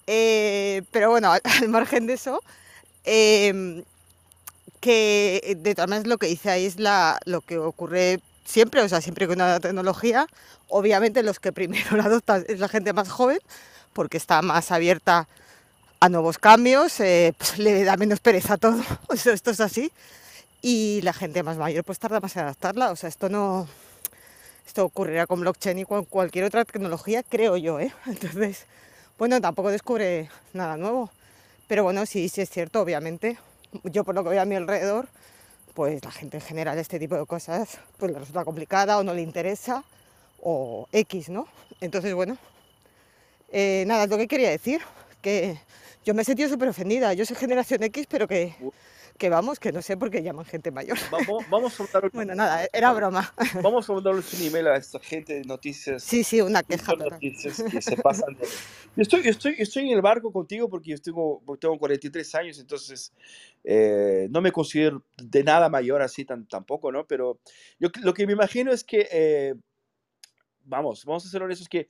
Eh, 0.07 0.83
pero 0.91 1.09
bueno, 1.09 1.31
al, 1.43 1.69
margen 1.69 2.07
de 2.07 2.13
eso, 2.13 2.41
em, 3.03 3.83
que 4.79 5.55
de 5.57 5.75
todas 5.75 5.89
maneras 5.89 6.07
lo 6.07 6.17
que 6.17 6.27
dice 6.27 6.49
ahí 6.49 6.65
es 6.65 6.77
lo 6.79 7.41
que 7.41 7.57
ocurre 7.57 8.19
siempre, 8.45 8.81
o 8.81 8.89
sea, 8.89 9.01
siempre 9.01 9.27
con 9.27 9.35
una 9.35 9.59
tecnología, 9.59 10.27
obviamente 10.67 11.23
los 11.23 11.39
que 11.39 11.51
primero 11.51 11.95
la 11.97 12.05
adoptan 12.05 12.45
es 12.47 12.59
la 12.59 12.67
gente 12.67 12.93
más 12.93 13.09
joven, 13.09 13.39
porque 13.93 14.17
está 14.17 14.41
más 14.41 14.71
abierta 14.71 15.27
a 15.99 16.09
nuevos 16.09 16.39
cambios, 16.39 16.99
eh, 16.99 17.33
pues 17.37 17.59
le 17.59 17.83
da 17.83 17.95
menos 17.97 18.19
pereza 18.19 18.55
a 18.55 18.57
todo, 18.57 18.81
esto 19.13 19.51
es 19.51 19.59
así. 19.59 19.91
Y 20.63 21.01
la 21.01 21.13
gente 21.13 21.41
más 21.41 21.57
mayor 21.57 21.83
pues 21.83 21.97
tarda 21.99 22.19
más 22.19 22.35
en 22.35 22.43
adaptarla, 22.43 22.91
o 22.91 22.95
sea, 22.95 23.09
esto 23.09 23.29
no... 23.29 23.67
Esto 24.65 24.85
ocurrirá 24.85 25.27
con 25.27 25.41
blockchain 25.41 25.79
y 25.79 25.85
con 25.85 26.05
cualquier 26.05 26.45
otra 26.45 26.63
tecnología, 26.63 27.23
creo 27.23 27.57
yo, 27.57 27.79
¿eh? 27.79 27.91
Entonces, 28.05 28.67
bueno, 29.21 29.39
tampoco 29.39 29.69
descubre 29.69 30.31
nada 30.51 30.77
nuevo. 30.77 31.11
Pero 31.67 31.83
bueno, 31.83 32.07
sí, 32.07 32.27
sí 32.27 32.41
es 32.41 32.49
cierto, 32.49 32.81
obviamente. 32.81 33.37
Yo 33.83 34.03
por 34.03 34.15
lo 34.15 34.23
que 34.23 34.31
veo 34.31 34.41
a 34.41 34.45
mi 34.45 34.55
alrededor, 34.55 35.09
pues 35.75 36.03
la 36.03 36.09
gente 36.09 36.37
en 36.37 36.41
general 36.41 36.79
este 36.79 36.97
tipo 36.97 37.13
de 37.13 37.27
cosas 37.27 37.77
pues 37.97 38.11
le 38.11 38.17
resulta 38.17 38.43
complicada 38.43 38.97
o 38.97 39.03
no 39.03 39.13
le 39.13 39.21
interesa 39.21 39.83
o 40.41 40.87
X, 40.91 41.29
¿no? 41.29 41.47
Entonces, 41.81 42.15
bueno, 42.15 42.35
eh, 43.51 43.83
nada, 43.85 44.07
lo 44.07 44.17
que 44.17 44.27
quería 44.27 44.49
decir, 44.49 44.81
que 45.21 45.55
yo 46.03 46.15
me 46.15 46.23
he 46.23 46.25
sentido 46.25 46.49
súper 46.49 46.69
ofendida. 46.69 47.13
Yo 47.13 47.23
soy 47.23 47.35
generación 47.35 47.83
X, 47.83 48.07
pero 48.09 48.27
que, 48.27 48.55
que 49.21 49.29
vamos, 49.29 49.59
que 49.59 49.71
no 49.71 49.83
sé 49.83 49.97
por 49.97 50.09
qué 50.09 50.23
llaman 50.23 50.45
gente 50.45 50.71
mayor. 50.71 50.97
Vamos, 51.11 51.47
vamos 51.47 51.79
a 51.79 51.83
mandar 51.83 52.11
Bueno, 52.13 52.33
nada, 52.33 52.67
era 52.73 52.91
broma. 52.91 53.31
Vamos 53.61 53.87
a 53.87 53.93
mandarles 53.93 54.33
un 54.33 54.47
email 54.47 54.65
a 54.69 54.77
esta 54.77 54.99
gente 54.99 55.33
de 55.35 55.43
noticias. 55.43 56.01
Sí, 56.01 56.23
sí, 56.23 56.41
una 56.41 56.63
queja. 56.63 56.95
Noticias 56.95 57.61
que 57.71 57.83
se 57.83 57.97
pasan 57.97 58.35
Yo 58.95 59.03
estoy, 59.03 59.27
estoy, 59.27 59.55
estoy 59.59 59.91
en 59.91 59.95
el 59.95 60.01
barco 60.01 60.33
contigo 60.33 60.67
porque 60.67 60.89
yo 60.89 60.97
tengo, 60.97 61.43
tengo 61.59 61.77
43 61.77 62.33
años, 62.33 62.57
entonces 62.57 63.13
eh, 63.63 64.27
no 64.31 64.41
me 64.41 64.51
considero 64.51 65.03
de 65.21 65.43
nada 65.43 65.69
mayor 65.69 66.01
así 66.01 66.25
tan, 66.25 66.47
tampoco, 66.47 66.91
¿no? 66.91 67.05
Pero 67.05 67.39
yo 67.79 67.89
lo 68.01 68.15
que 68.15 68.25
me 68.25 68.33
imagino 68.33 68.71
es 68.71 68.83
que... 68.83 69.07
Eh, 69.11 69.53
vamos, 70.65 71.05
vamos 71.05 71.27
a 71.27 71.29
ser 71.29 71.43
honestos, 71.43 71.69
que 71.69 71.87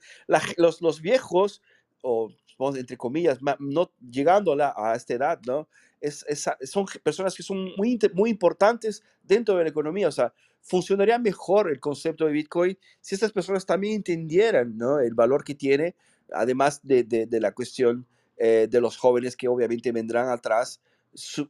los, 0.58 0.82
los, 0.82 1.00
viejos, 1.00 1.62
o 2.02 2.30
entre 2.76 2.98
comillas, 2.98 3.38
no 3.58 3.90
llegando 3.98 4.52
a, 4.62 4.74
a 4.76 4.96
esta 4.96 5.14
edad, 5.14 5.40
¿no? 5.46 5.66
Es, 6.02 6.26
son 6.64 6.84
personas 7.02 7.34
que 7.34 7.42
son 7.42 7.70
muy, 7.76 7.98
muy 8.12 8.28
importantes 8.28 9.02
dentro 9.22 9.56
de 9.56 9.62
la 9.62 9.70
economía, 9.70 10.08
o 10.08 10.12
sea, 10.12 10.34
funcionaría 10.60 11.18
mejor 11.18 11.70
el 11.70 11.80
concepto 11.80 12.26
de 12.26 12.32
Bitcoin 12.32 12.78
si 13.00 13.14
estas 13.14 13.32
personas 13.32 13.64
también 13.64 13.94
entendieran, 13.94 14.76
¿no? 14.76 14.98
El 14.98 15.14
valor 15.14 15.44
que 15.44 15.54
tiene, 15.54 15.94
además 16.32 16.80
de, 16.82 17.04
de, 17.04 17.40
la 17.40 17.52
cuestión 17.52 18.06
eh, 18.36 18.66
de 18.70 18.80
los 18.80 18.96
jóvenes 18.96 19.36
que 19.36 19.48
obviamente 19.48 19.92
vendrán 19.92 20.28
atrás, 20.28 20.80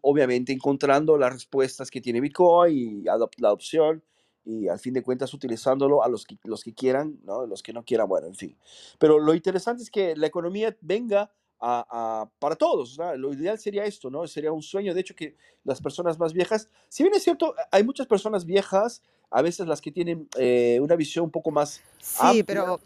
obviamente 0.02 0.52
encontrando 0.52 1.16
las 1.16 1.32
respuestas 1.32 1.90
que 1.90 2.00
tiene 2.00 2.20
Bitcoin 2.20 2.76
y 2.76 3.02
la 3.02 3.14
adopción 3.14 4.02
y 4.44 4.68
al 4.68 4.78
fin 4.78 4.94
de 4.94 5.02
cuentas 5.02 5.32
utilizándolo 5.34 6.02
a 6.02 6.08
los 6.08 6.26
que, 6.26 6.36
los 6.44 6.64
que 6.64 6.74
quieran, 6.74 7.20
¿no? 7.24 7.46
los 7.46 7.62
que 7.62 7.72
no 7.72 7.84
quieran, 7.84 8.08
bueno, 8.08 8.26
en 8.26 8.34
fin. 8.34 8.56
Pero 8.98 9.18
lo 9.18 9.34
interesante 9.34 9.82
es 9.82 9.90
que 9.90 10.16
la 10.16 10.26
economía 10.26 10.76
venga 10.80 11.30
a, 11.62 12.28
para 12.38 12.56
todos. 12.56 12.98
Lo 13.16 13.32
ideal 13.32 13.58
sería 13.58 13.84
esto, 13.84 14.10
¿no? 14.10 14.26
Sería 14.26 14.52
un 14.52 14.62
sueño, 14.62 14.92
de 14.94 15.00
hecho, 15.00 15.14
que 15.14 15.36
las 15.64 15.80
personas 15.80 16.18
más 16.18 16.32
viejas, 16.32 16.68
si 16.88 17.04
bien 17.04 17.14
es 17.14 17.22
cierto, 17.22 17.54
hay 17.70 17.84
muchas 17.84 18.06
personas 18.06 18.44
viejas, 18.44 19.02
a 19.30 19.42
veces 19.42 19.66
las 19.66 19.80
que 19.80 19.92
tienen 19.92 20.28
eh, 20.36 20.78
una 20.80 20.96
visión 20.96 21.24
un 21.26 21.30
poco 21.30 21.50
más... 21.50 21.80
Sí, 22.00 22.42
pero, 22.42 22.80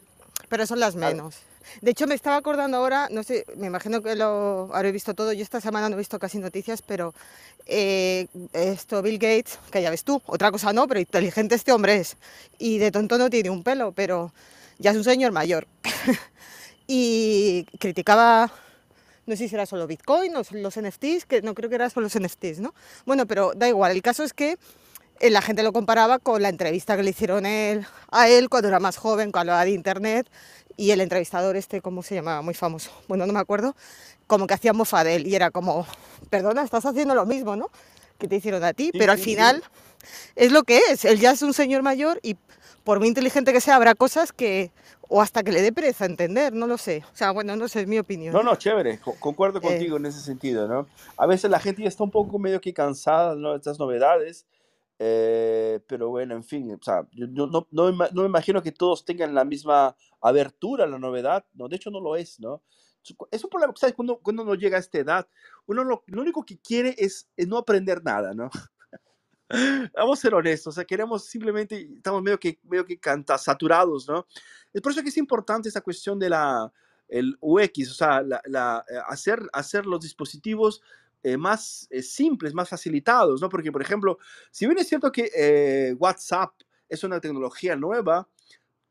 pero 0.49 0.67
son 0.67 0.79
las 0.79 0.95
menos. 0.95 1.39
De 1.81 1.91
hecho, 1.91 2.07
me 2.07 2.15
estaba 2.15 2.37
acordando 2.37 2.77
ahora, 2.77 3.09
no 3.11 3.23
sé, 3.23 3.45
me 3.57 3.67
imagino 3.67 4.03
que 4.03 4.15
lo 4.15 4.71
habré 4.73 4.93
visto 4.93 5.15
todo. 5.15 5.33
Yo 5.33 5.43
esta 5.43 5.61
semana 5.61 5.89
no 5.89 5.97
he 5.97 5.99
visto 5.99 6.19
casi 6.19 6.39
noticias, 6.39 6.83
pero 6.83 7.13
eh, 7.67 8.29
esto, 8.53 9.03
Bill 9.03 9.19
Gates, 9.19 9.59
que 9.73 9.83
ya 9.83 9.91
ves 9.91 10.05
tú, 10.05 10.23
otra 10.27 10.53
cosa 10.53 10.73
no, 10.73 10.87
pero 10.87 11.01
inteligente 11.01 11.55
este 11.55 11.73
hombre 11.73 11.97
es. 11.97 12.17
Y 12.59 12.79
de 12.79 12.93
tonto 12.93 13.19
no 13.19 13.31
tiene 13.31 13.51
un 13.51 13.65
pelo, 13.65 13.93
pero 13.93 14.33
ya 14.79 14.93
es 14.93 14.97
un 14.97 15.05
señor 15.05 15.33
mayor. 15.33 15.67
y 16.87 17.65
criticaba, 17.81 18.53
no 19.27 19.37
sé 19.37 19.49
si 19.49 19.55
era 19.55 19.67
solo 19.67 19.87
Bitcoin 19.87 20.35
o 20.37 20.43
los 20.53 20.81
NFTs, 20.81 21.27
que 21.27 21.43
no 21.43 21.55
creo 21.55 21.69
que 21.69 21.77
era 21.77 21.91
solo 21.91 22.05
los 22.05 22.19
NFTs, 22.19 22.61
¿no? 22.61 22.75
Bueno, 23.05 23.27
pero 23.27 23.53
da 23.55 23.69
igual, 23.69 23.93
el 23.93 24.03
caso 24.03 24.25
es 24.25 24.33
que 24.33 24.57
eh, 25.21 25.31
la 25.31 25.43
gente 25.43 25.63
lo 25.63 25.73
comparaba 25.73 26.19
con 26.19 26.43
la 26.43 26.49
entrevista 26.49 26.97
que 26.97 27.03
le 27.03 27.11
hicieron 27.11 27.47
él, 27.47 27.87
a 28.11 28.29
él 28.29 28.49
cuando 28.49 28.69
era 28.69 28.81
más 28.81 28.97
joven, 28.97 29.33
cuando 29.33 29.53
hablaba 29.53 29.65
de 29.65 29.73
internet, 29.73 30.29
y 30.77 30.91
el 30.91 31.01
entrevistador 31.01 31.57
este, 31.57 31.81
¿cómo 31.81 32.03
se 32.03 32.15
llamaba? 32.15 32.43
Muy 32.43 32.55
famoso, 32.55 32.91
bueno, 33.09 33.27
no 33.27 33.33
me 33.33 33.41
acuerdo, 33.41 33.75
como 34.27 34.47
que 34.47 34.55
hacía 34.55 34.73
mofa 34.73 35.05
de 35.05 35.17
él 35.17 35.27
y 35.27 35.35
era 35.35 35.51
como, 35.51 35.87
perdona, 36.31 36.63
estás 36.63 36.85
haciendo 36.85 37.15
lo 37.15 37.27
mismo, 37.27 37.57
¿no? 37.57 37.71
Que 38.19 38.29
te 38.29 38.37
hicieron 38.37 38.63
a 38.65 38.73
ti, 38.73 38.91
pero 38.93 39.13
al 39.13 39.19
final 39.19 39.63
es 40.37 40.53
lo 40.53 40.63
que 40.63 40.81
es, 40.91 41.05
él 41.05 41.19
ya 41.19 41.33
es 41.33 41.43
un 41.43 41.53
señor 41.53 41.83
mayor 41.83 42.21
y 42.23 42.37
por 42.85 43.01
muy 43.01 43.09
inteligente 43.09 43.53
que 43.53 43.61
sea, 43.61 43.75
habrá 43.75 43.97
cosas 43.97 44.33
que, 44.33 44.71
o 45.09 45.21
hasta 45.21 45.43
que 45.43 45.53
le 45.53 45.63
dé 45.63 45.73
pereza 45.73 46.07
entender, 46.07 46.53
no 46.53 46.67
lo 46.67 46.79
sé. 46.79 47.05
O 47.13 47.17
sea, 47.17 47.31
bueno, 47.31 47.57
no 47.57 47.69
sé, 47.69 47.83
es 47.83 47.87
mi 47.87 47.99
opinión. 47.99 48.33
No, 48.33 48.43
no, 48.43 48.57
chévere, 48.57 49.01
concuerdo 49.21 49.59
eh. 49.59 49.63
contigo 49.63 49.97
en 49.97 50.07
ese 50.07 50.21
sentido, 50.21 50.67
¿no? 50.69 50.87
A 51.17 51.27
veces 51.27 51.51
la 51.51 51.61
gente 51.61 51.83
ya 51.83 51.89
está 51.89 52.05
un 52.05 52.11
poco 52.11 52.39
medio 52.39 52.61
que 52.61 52.75
cansada, 52.75 53.35
¿no? 53.35 53.53
De 53.53 53.57
estas 53.59 53.79
novedades 53.79 54.47
eh, 54.99 55.81
pero 55.87 56.09
bueno, 56.09 56.35
en 56.35 56.45
fin, 56.45 56.73
o 56.73 56.83
sea, 56.83 57.07
yo, 57.13 57.27
no, 57.27 57.47
no, 57.47 57.67
no, 57.71 58.23
me 58.23 58.27
imagino 58.27 58.63
que 58.63 58.73
todos 58.73 59.05
tengan 59.05 59.35
la 59.35 59.45
misma 59.45 59.95
abertura 60.23 60.85
a 60.85 60.87
la 60.87 60.99
novedad, 60.99 61.45
no, 61.53 61.69
de 61.69 61.77
hecho 61.77 61.91
no 61.91 62.01
lo 62.01 62.17
es, 62.17 62.41
¿no? 62.41 62.63
Es 63.31 63.45
un 63.45 63.51
problema, 63.51 63.73
¿sabes? 63.77 63.95
Cuando, 63.95 64.19
cuando 64.19 64.43
uno 64.43 64.55
llega 64.55 64.79
a 64.79 64.81
esta 64.81 64.99
edad, 64.99 65.29
uno 65.67 65.85
lo, 65.85 66.03
lo 66.07 66.23
único 66.23 66.45
que 66.45 66.59
quiere 66.59 66.95
es, 66.99 67.29
no 67.37 67.59
aprender 67.59 68.03
nada, 68.03 68.33
¿no? 68.35 68.51
Vamos 69.97 70.19
a 70.19 70.23
ser 70.23 70.35
honestos, 70.35 70.73
o 70.73 70.75
sea, 70.75 70.85
queremos 70.85 71.27
simplemente, 71.27 71.89
estamos 71.97 72.23
medio 72.23 72.39
que, 72.39 72.59
medio 72.65 72.85
que 72.85 72.99
canta, 72.99 73.39
saturados, 73.39 74.09
¿no? 74.09 74.27
Es 74.73 74.83
por 74.83 74.93
eso 74.93 75.03
que 75.03 75.09
es 75.09 75.17
importante 75.17 75.69
esta 75.69 75.81
cuestión 75.81 76.19
de 76.19 76.31
la, 76.31 76.73
el 77.09 77.37
UX, 77.41 77.91
o 77.91 77.95
sea, 77.95 78.23
la, 78.23 78.41
la, 78.47 78.85
eh, 78.89 78.99
hacer, 79.09 79.41
hacer 79.53 79.87
los 79.87 80.01
dispositivos 80.01 80.83
eh, 81.23 81.37
más 81.37 81.89
eh, 81.91 82.03
simples, 82.03 82.55
más 82.55 82.69
facilitados, 82.69 83.41
¿no? 83.41 83.49
Porque, 83.49 83.73
por 83.73 83.83
ejemplo, 83.83 84.19
si 84.53 84.67
bien 84.67 84.79
es 84.79 84.89
cierto 84.89 85.11
que 85.11 85.31
eh, 85.35 85.93
WhatsApp 85.99 86.53
es 86.89 87.03
una 87.03 87.21
tecnología 87.21 87.75
nueva, 87.75 88.29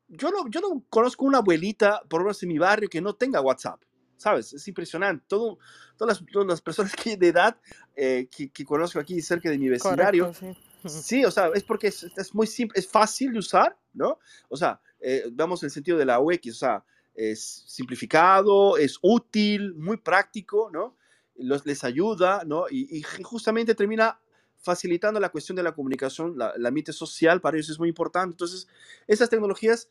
yo 0.09 0.31
no, 0.31 0.49
yo 0.49 0.59
no 0.59 0.83
conozco 0.89 1.23
una 1.23 1.37
abuelita, 1.37 2.01
por 2.09 2.19
lo 2.19 2.25
menos 2.25 2.43
en 2.43 2.49
mi 2.49 2.57
barrio, 2.57 2.89
que 2.89 2.99
no 2.99 3.13
tenga 3.15 3.39
WhatsApp. 3.39 3.81
¿Sabes? 4.17 4.53
Es 4.53 4.67
impresionante. 4.67 5.25
Todo, 5.27 5.59
todas, 5.97 6.19
las, 6.19 6.31
todas 6.31 6.47
las 6.47 6.61
personas 6.61 6.93
que 6.95 7.17
de 7.17 7.27
edad 7.27 7.57
eh, 7.95 8.27
que, 8.29 8.49
que, 8.49 8.65
conozco 8.65 8.99
aquí 8.99 9.21
cerca 9.21 9.49
de 9.49 9.57
mi 9.57 9.69
vecindario, 9.69 10.33
Correcto, 10.33 10.57
sí. 10.83 10.89
sí, 11.03 11.25
o 11.25 11.31
sea, 11.31 11.49
es 11.53 11.63
porque 11.63 11.87
es, 11.87 12.03
es, 12.15 12.33
muy 12.33 12.47
simple, 12.47 12.79
es 12.79 12.87
fácil 12.87 13.33
de 13.33 13.39
usar, 13.39 13.77
¿no? 13.93 14.19
O 14.49 14.57
sea, 14.57 14.79
eh, 14.99 15.25
vamos 15.31 15.63
en 15.63 15.67
el 15.67 15.71
sentido 15.71 15.97
de 15.97 16.05
la 16.05 16.19
UX, 16.19 16.47
o 16.49 16.53
sea, 16.53 16.85
es 17.13 17.63
simplificado, 17.67 18.77
es 18.77 18.97
útil, 19.01 19.73
muy 19.75 19.97
práctico, 19.97 20.69
¿no? 20.71 20.97
Los, 21.35 21.65
les 21.65 21.83
ayuda, 21.83 22.43
¿no? 22.45 22.65
Y, 22.69 22.97
y 22.97 23.01
justamente 23.01 23.75
termina 23.75 24.19
facilitando 24.65 25.19
la 25.19 25.29
cuestión 25.29 25.55
de 25.55 25.63
la 25.63 25.73
comunicación, 25.73 26.37
la, 26.37 26.49
el 26.49 26.65
ambiente 26.65 26.91
social, 26.91 27.39
para 27.39 27.55
ellos 27.55 27.69
es 27.69 27.79
muy 27.79 27.89
importante. 27.89 28.33
Entonces, 28.33 28.67
esas 29.07 29.29
tecnologías, 29.29 29.89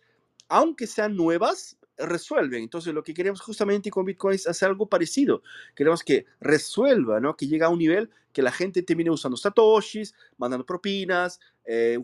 aunque 0.49 0.87
sean 0.87 1.17
nuevas, 1.17 1.79
resuelven. 1.97 2.63
Entonces, 2.63 2.93
lo 2.93 3.03
que 3.03 3.15
queremos 3.15 3.41
justamente 3.41 3.91
con 3.91 4.05
Bitcoin 4.05 4.35
es 4.35 4.47
hacer 4.47 4.69
algo 4.69 4.89
parecido. 4.89 5.43
Queremos 5.75 6.03
que 6.03 6.27
resuelva, 6.41 7.21
¿no? 7.21 7.37
Que 7.37 7.47
llegue 7.47 7.65
a 7.65 7.69
un 7.69 7.79
nivel 7.79 8.11
que 8.33 8.43
la 8.43 8.53
gente 8.53 8.83
termine 8.83 9.11
usando 9.11 9.37
satoshis, 9.37 10.15
mandando 10.37 10.67
propinas, 10.67 11.39
eh, 11.65 11.99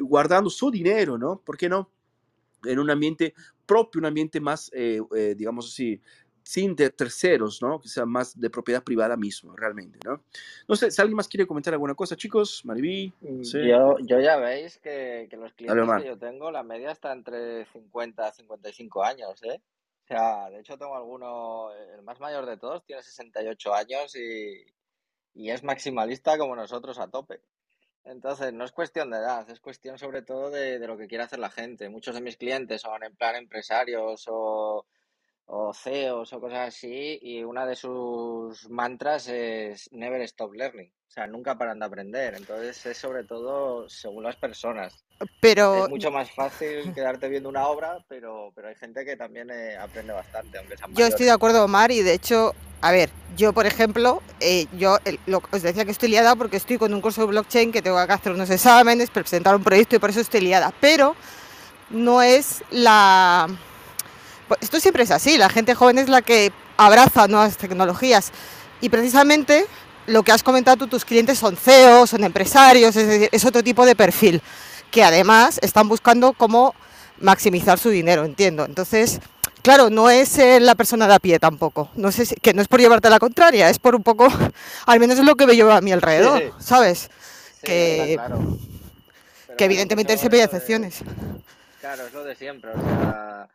guardando 0.00 0.50
su 0.50 0.70
dinero, 0.70 1.16
¿no? 1.16 1.40
¿Por 1.40 1.56
qué 1.56 1.68
no? 1.68 1.90
En 2.64 2.78
un 2.78 2.90
ambiente 2.90 3.34
propio, 3.66 4.00
un 4.00 4.06
ambiente 4.06 4.40
más, 4.40 4.70
eh, 4.74 5.00
eh, 5.16 5.34
digamos 5.36 5.68
así, 5.68 6.00
sin 6.44 6.76
de 6.76 6.90
terceros, 6.90 7.62
¿no? 7.62 7.80
Que 7.80 7.88
sea 7.88 8.04
más 8.04 8.38
de 8.38 8.50
propiedad 8.50 8.84
privada 8.84 9.16
mismo, 9.16 9.56
realmente, 9.56 9.98
¿no? 10.04 10.22
No 10.68 10.76
sé, 10.76 10.90
si 10.90 11.00
alguien 11.00 11.16
más 11.16 11.26
quiere 11.26 11.46
comentar 11.46 11.72
alguna 11.72 11.94
cosa, 11.94 12.16
chicos, 12.16 12.64
Mariví. 12.66 13.12
Sí. 13.42 13.66
Yo, 13.66 13.96
yo, 14.00 14.20
ya 14.20 14.36
veis 14.36 14.78
que, 14.78 15.26
que 15.30 15.36
los 15.38 15.54
clientes 15.54 16.02
que 16.02 16.06
yo 16.06 16.18
tengo, 16.18 16.50
la 16.50 16.62
media 16.62 16.90
está 16.90 17.12
entre 17.12 17.64
50 17.64 18.26
a 18.26 18.32
55 18.32 19.02
años, 19.02 19.42
¿eh? 19.42 19.60
O 20.04 20.06
sea, 20.06 20.50
de 20.50 20.60
hecho 20.60 20.76
tengo 20.76 20.94
alguno, 20.94 21.72
el 21.72 22.02
más 22.02 22.20
mayor 22.20 22.44
de 22.44 22.58
todos 22.58 22.84
tiene 22.84 23.02
68 23.02 23.74
años 23.74 24.14
y, 24.14 24.66
y 25.32 25.50
es 25.50 25.64
maximalista 25.64 26.36
como 26.36 26.54
nosotros 26.54 26.98
a 26.98 27.08
tope. 27.08 27.40
Entonces, 28.04 28.52
no 28.52 28.66
es 28.66 28.72
cuestión 28.72 29.10
de 29.10 29.16
edad, 29.16 29.48
es 29.48 29.60
cuestión 29.60 29.98
sobre 29.98 30.20
todo 30.20 30.50
de, 30.50 30.78
de, 30.78 30.86
lo 30.86 30.98
que 30.98 31.06
quiere 31.06 31.24
hacer 31.24 31.38
la 31.38 31.48
gente. 31.48 31.88
Muchos 31.88 32.14
de 32.14 32.20
mis 32.20 32.36
clientes 32.36 32.82
son 32.82 33.02
en 33.02 33.16
plan 33.16 33.34
empresarios 33.34 34.26
o, 34.28 34.84
o 35.46 35.72
CEOs 35.74 36.32
o 36.32 36.40
cosas 36.40 36.68
así, 36.68 37.18
y 37.20 37.42
una 37.42 37.66
de 37.66 37.76
sus 37.76 38.68
mantras 38.70 39.28
es 39.28 39.88
never 39.92 40.20
stop 40.22 40.54
learning, 40.54 40.88
o 40.88 41.10
sea, 41.10 41.26
nunca 41.26 41.56
paran 41.56 41.78
de 41.78 41.86
aprender. 41.86 42.34
Entonces 42.34 42.84
es 42.86 42.96
sobre 42.96 43.24
todo 43.24 43.88
según 43.88 44.24
las 44.24 44.36
personas. 44.36 45.04
Pero... 45.40 45.84
Es 45.84 45.90
mucho 45.90 46.10
más 46.10 46.30
fácil 46.30 46.92
quedarte 46.94 47.28
viendo 47.28 47.48
una 47.48 47.66
obra, 47.68 48.04
pero, 48.08 48.52
pero 48.54 48.68
hay 48.68 48.74
gente 48.74 49.04
que 49.04 49.16
también 49.16 49.50
eh, 49.50 49.76
aprende 49.76 50.12
bastante, 50.12 50.58
aunque 50.58 50.76
sean 50.76 50.90
Yo 50.90 50.94
mayores. 50.94 51.14
estoy 51.14 51.26
de 51.26 51.32
acuerdo, 51.32 51.64
Omar, 51.64 51.92
y 51.92 52.02
de 52.02 52.14
hecho, 52.14 52.54
a 52.80 52.90
ver, 52.90 53.10
yo 53.36 53.52
por 53.52 53.66
ejemplo, 53.66 54.22
eh, 54.40 54.66
yo 54.78 54.98
el, 55.04 55.20
lo, 55.26 55.42
os 55.50 55.62
decía 55.62 55.84
que 55.84 55.90
estoy 55.90 56.08
liada 56.08 56.36
porque 56.36 56.56
estoy 56.56 56.78
con 56.78 56.94
un 56.94 57.00
curso 57.00 57.20
de 57.20 57.28
blockchain 57.28 57.70
que 57.70 57.82
tengo 57.82 58.04
que 58.06 58.12
hacer 58.12 58.32
unos 58.32 58.50
exámenes, 58.50 59.10
presentar 59.10 59.54
un 59.54 59.62
proyecto 59.62 59.96
y 59.96 59.98
por 59.98 60.10
eso 60.10 60.20
estoy 60.20 60.40
liada, 60.40 60.72
pero 60.80 61.14
no 61.90 62.22
es 62.22 62.64
la 62.70 63.48
esto 64.60 64.80
siempre 64.80 65.02
es 65.04 65.10
así, 65.10 65.36
la 65.38 65.48
gente 65.48 65.74
joven 65.74 65.98
es 65.98 66.08
la 66.08 66.22
que 66.22 66.52
abraza 66.76 67.26
nuevas 67.28 67.56
tecnologías 67.56 68.32
y 68.80 68.88
precisamente 68.88 69.66
lo 70.06 70.22
que 70.22 70.32
has 70.32 70.42
comentado 70.42 70.76
tú, 70.76 70.86
tus 70.88 71.04
clientes 71.04 71.38
son 71.38 71.56
CEOs, 71.56 72.10
son 72.10 72.24
empresarios, 72.24 72.94
es 72.96 73.06
decir, 73.06 73.28
es 73.32 73.44
otro 73.44 73.62
tipo 73.62 73.86
de 73.86 73.96
perfil 73.96 74.42
que 74.90 75.02
además 75.02 75.58
están 75.62 75.88
buscando 75.88 76.32
cómo 76.34 76.74
maximizar 77.20 77.78
su 77.78 77.90
dinero, 77.90 78.24
entiendo. 78.24 78.64
Entonces, 78.64 79.20
claro, 79.62 79.88
no 79.90 80.10
es 80.10 80.36
eh, 80.38 80.60
la 80.60 80.74
persona 80.74 81.06
de 81.08 81.14
a 81.14 81.18
pie 81.18 81.38
tampoco, 81.38 81.90
no 81.94 82.12
sé 82.12 82.26
si, 82.26 82.34
que 82.36 82.52
no 82.52 82.60
es 82.60 82.68
por 82.68 82.80
llevarte 82.80 83.08
a 83.08 83.10
la 83.10 83.18
contraria, 83.18 83.70
es 83.70 83.78
por 83.78 83.94
un 83.94 84.02
poco, 84.02 84.28
al 84.86 85.00
menos 85.00 85.18
es 85.18 85.24
lo 85.24 85.36
que 85.36 85.46
veo 85.46 85.72
a 85.72 85.80
mi 85.80 85.92
alrededor, 85.92 86.38
Sí, 86.38 86.44
sí. 86.58 86.64
¿sabes? 86.64 86.98
Sí, 86.98 87.66
que, 87.66 88.12
claro. 88.16 88.58
Que 89.56 89.64
evidentemente 89.64 90.18
siempre 90.18 90.40
hay 90.40 90.44
excepciones. 90.44 90.98
Claro, 91.80 92.06
es 92.06 92.12
lo 92.12 92.24
de 92.24 92.34
siempre. 92.34 92.70
O 92.70 92.80
sea, 92.80 93.48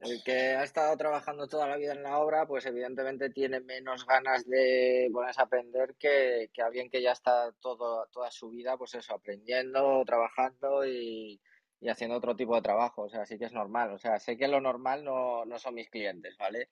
el 0.00 0.22
que 0.24 0.54
ha 0.56 0.62
estado 0.62 0.96
trabajando 0.96 1.46
toda 1.46 1.68
la 1.68 1.76
vida 1.76 1.92
en 1.92 2.02
la 2.02 2.18
obra, 2.18 2.46
pues 2.46 2.64
evidentemente 2.66 3.30
tiene 3.30 3.60
menos 3.60 4.06
ganas 4.06 4.46
de 4.46 5.08
ponerse 5.12 5.40
a 5.40 5.44
aprender 5.44 5.94
que, 5.98 6.50
que 6.52 6.62
alguien 6.62 6.90
que 6.90 7.02
ya 7.02 7.12
está 7.12 7.52
todo, 7.60 8.06
toda 8.10 8.30
su 8.30 8.50
vida, 8.50 8.76
pues 8.78 8.94
eso, 8.94 9.14
aprendiendo, 9.14 10.02
trabajando 10.06 10.86
y, 10.86 11.40
y 11.80 11.88
haciendo 11.88 12.16
otro 12.16 12.34
tipo 12.36 12.54
de 12.54 12.62
trabajo. 12.62 13.02
O 13.02 13.08
sea, 13.10 13.26
sí 13.26 13.38
que 13.38 13.44
es 13.46 13.52
normal. 13.52 13.92
O 13.92 13.98
sea, 13.98 14.18
sé 14.18 14.36
que 14.36 14.48
lo 14.48 14.60
normal 14.60 15.04
no, 15.04 15.44
no 15.44 15.58
son 15.58 15.74
mis 15.74 15.90
clientes, 15.90 16.36
¿vale? 16.38 16.70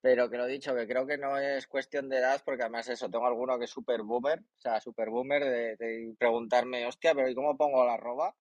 Pero 0.00 0.30
que 0.30 0.36
lo 0.36 0.46
dicho, 0.46 0.74
que 0.74 0.86
creo 0.86 1.06
que 1.06 1.18
no 1.18 1.38
es 1.38 1.66
cuestión 1.66 2.08
de 2.08 2.18
edad, 2.18 2.42
porque 2.44 2.62
además 2.62 2.88
eso, 2.88 3.10
tengo 3.10 3.26
alguno 3.26 3.58
que 3.58 3.66
es 3.66 3.70
super 3.70 4.02
boomer, 4.02 4.40
o 4.40 4.60
sea, 4.60 4.80
super 4.80 5.10
boomer 5.10 5.44
de, 5.44 5.76
de 5.76 6.14
preguntarme, 6.18 6.86
hostia, 6.86 7.14
pero 7.14 7.28
¿y 7.28 7.34
cómo 7.34 7.56
pongo 7.56 7.84
la 7.84 7.94
arroba? 7.94 8.34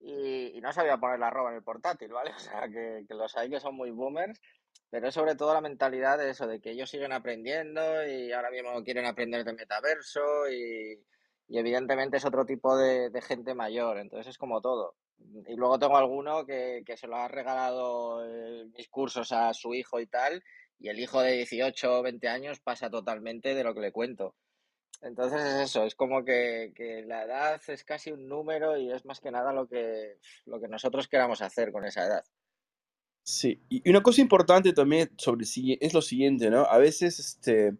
Y, 0.00 0.60
no 0.60 0.72
sabía 0.72 0.98
poner 0.98 1.18
la 1.18 1.28
arroba 1.28 1.50
en 1.50 1.56
el 1.56 1.62
portátil, 1.62 2.12
¿vale? 2.12 2.30
O 2.36 2.38
sea, 2.38 2.68
que, 2.68 3.04
los 3.08 3.36
hay 3.36 3.50
que 3.50 3.60
son 3.60 3.74
muy 3.74 3.90
boomers, 3.90 4.40
pero 4.90 5.08
es 5.08 5.14
sobre 5.14 5.34
todo 5.34 5.54
la 5.54 5.60
mentalidad 5.60 6.18
de 6.18 6.30
eso, 6.30 6.46
de 6.46 6.60
que 6.60 6.70
ellos 6.70 6.90
siguen 6.90 7.12
aprendiendo 7.12 8.06
y 8.06 8.32
ahora 8.32 8.50
mismo 8.50 8.82
quieren 8.84 9.06
aprender 9.06 9.44
de 9.44 9.52
metaverso 9.52 10.50
y, 10.50 11.02
evidentemente 11.50 12.18
es 12.18 12.24
otro 12.26 12.44
tipo 12.44 12.76
de, 12.76 13.10
de 13.10 13.22
gente 13.22 13.54
mayor, 13.54 13.98
entonces 13.98 14.28
es 14.28 14.38
como 14.38 14.60
todo. 14.60 14.96
Y 15.46 15.56
luego 15.56 15.78
tengo 15.78 15.96
alguno 15.96 16.44
que, 16.46 16.82
que 16.86 16.96
se 16.96 17.06
lo 17.06 17.16
ha 17.16 17.26
regalado 17.26 18.24
eh, 18.24 18.66
mis 18.76 18.88
cursos 18.88 19.32
a 19.32 19.52
su 19.54 19.74
hijo 19.74 19.98
y 20.00 20.06
tal, 20.06 20.42
y 20.78 20.88
el 20.88 21.00
hijo 21.00 21.20
de 21.22 21.32
18 21.32 21.98
o 21.98 22.02
20 22.02 22.28
años 22.28 22.60
pasa 22.60 22.90
totalmente 22.90 23.54
de 23.54 23.64
lo 23.64 23.74
que 23.74 23.80
le 23.80 23.92
cuento. 23.92 24.34
Entonces 25.00 25.40
es 25.40 25.54
eso, 25.70 25.84
es 25.84 25.94
como 25.94 26.24
que, 26.24 26.72
que 26.74 27.02
la 27.02 27.24
edad 27.24 27.60
es 27.68 27.84
casi 27.84 28.10
un 28.10 28.28
número 28.28 28.76
y 28.76 28.90
es 28.90 29.04
más 29.04 29.20
que 29.20 29.30
nada 29.30 29.52
lo 29.52 29.68
que, 29.68 30.18
lo 30.44 30.60
que 30.60 30.68
nosotros 30.68 31.08
queramos 31.08 31.40
hacer 31.40 31.72
con 31.72 31.84
esa 31.84 32.06
edad. 32.06 32.24
Sí, 33.22 33.60
y 33.68 33.88
una 33.90 34.02
cosa 34.02 34.22
importante 34.22 34.72
también 34.72 35.10
sobre 35.18 35.44
es 35.80 35.92
lo 35.92 36.00
siguiente, 36.00 36.48
¿no? 36.48 36.62
A 36.64 36.78
veces, 36.78 37.18
este, 37.18 37.76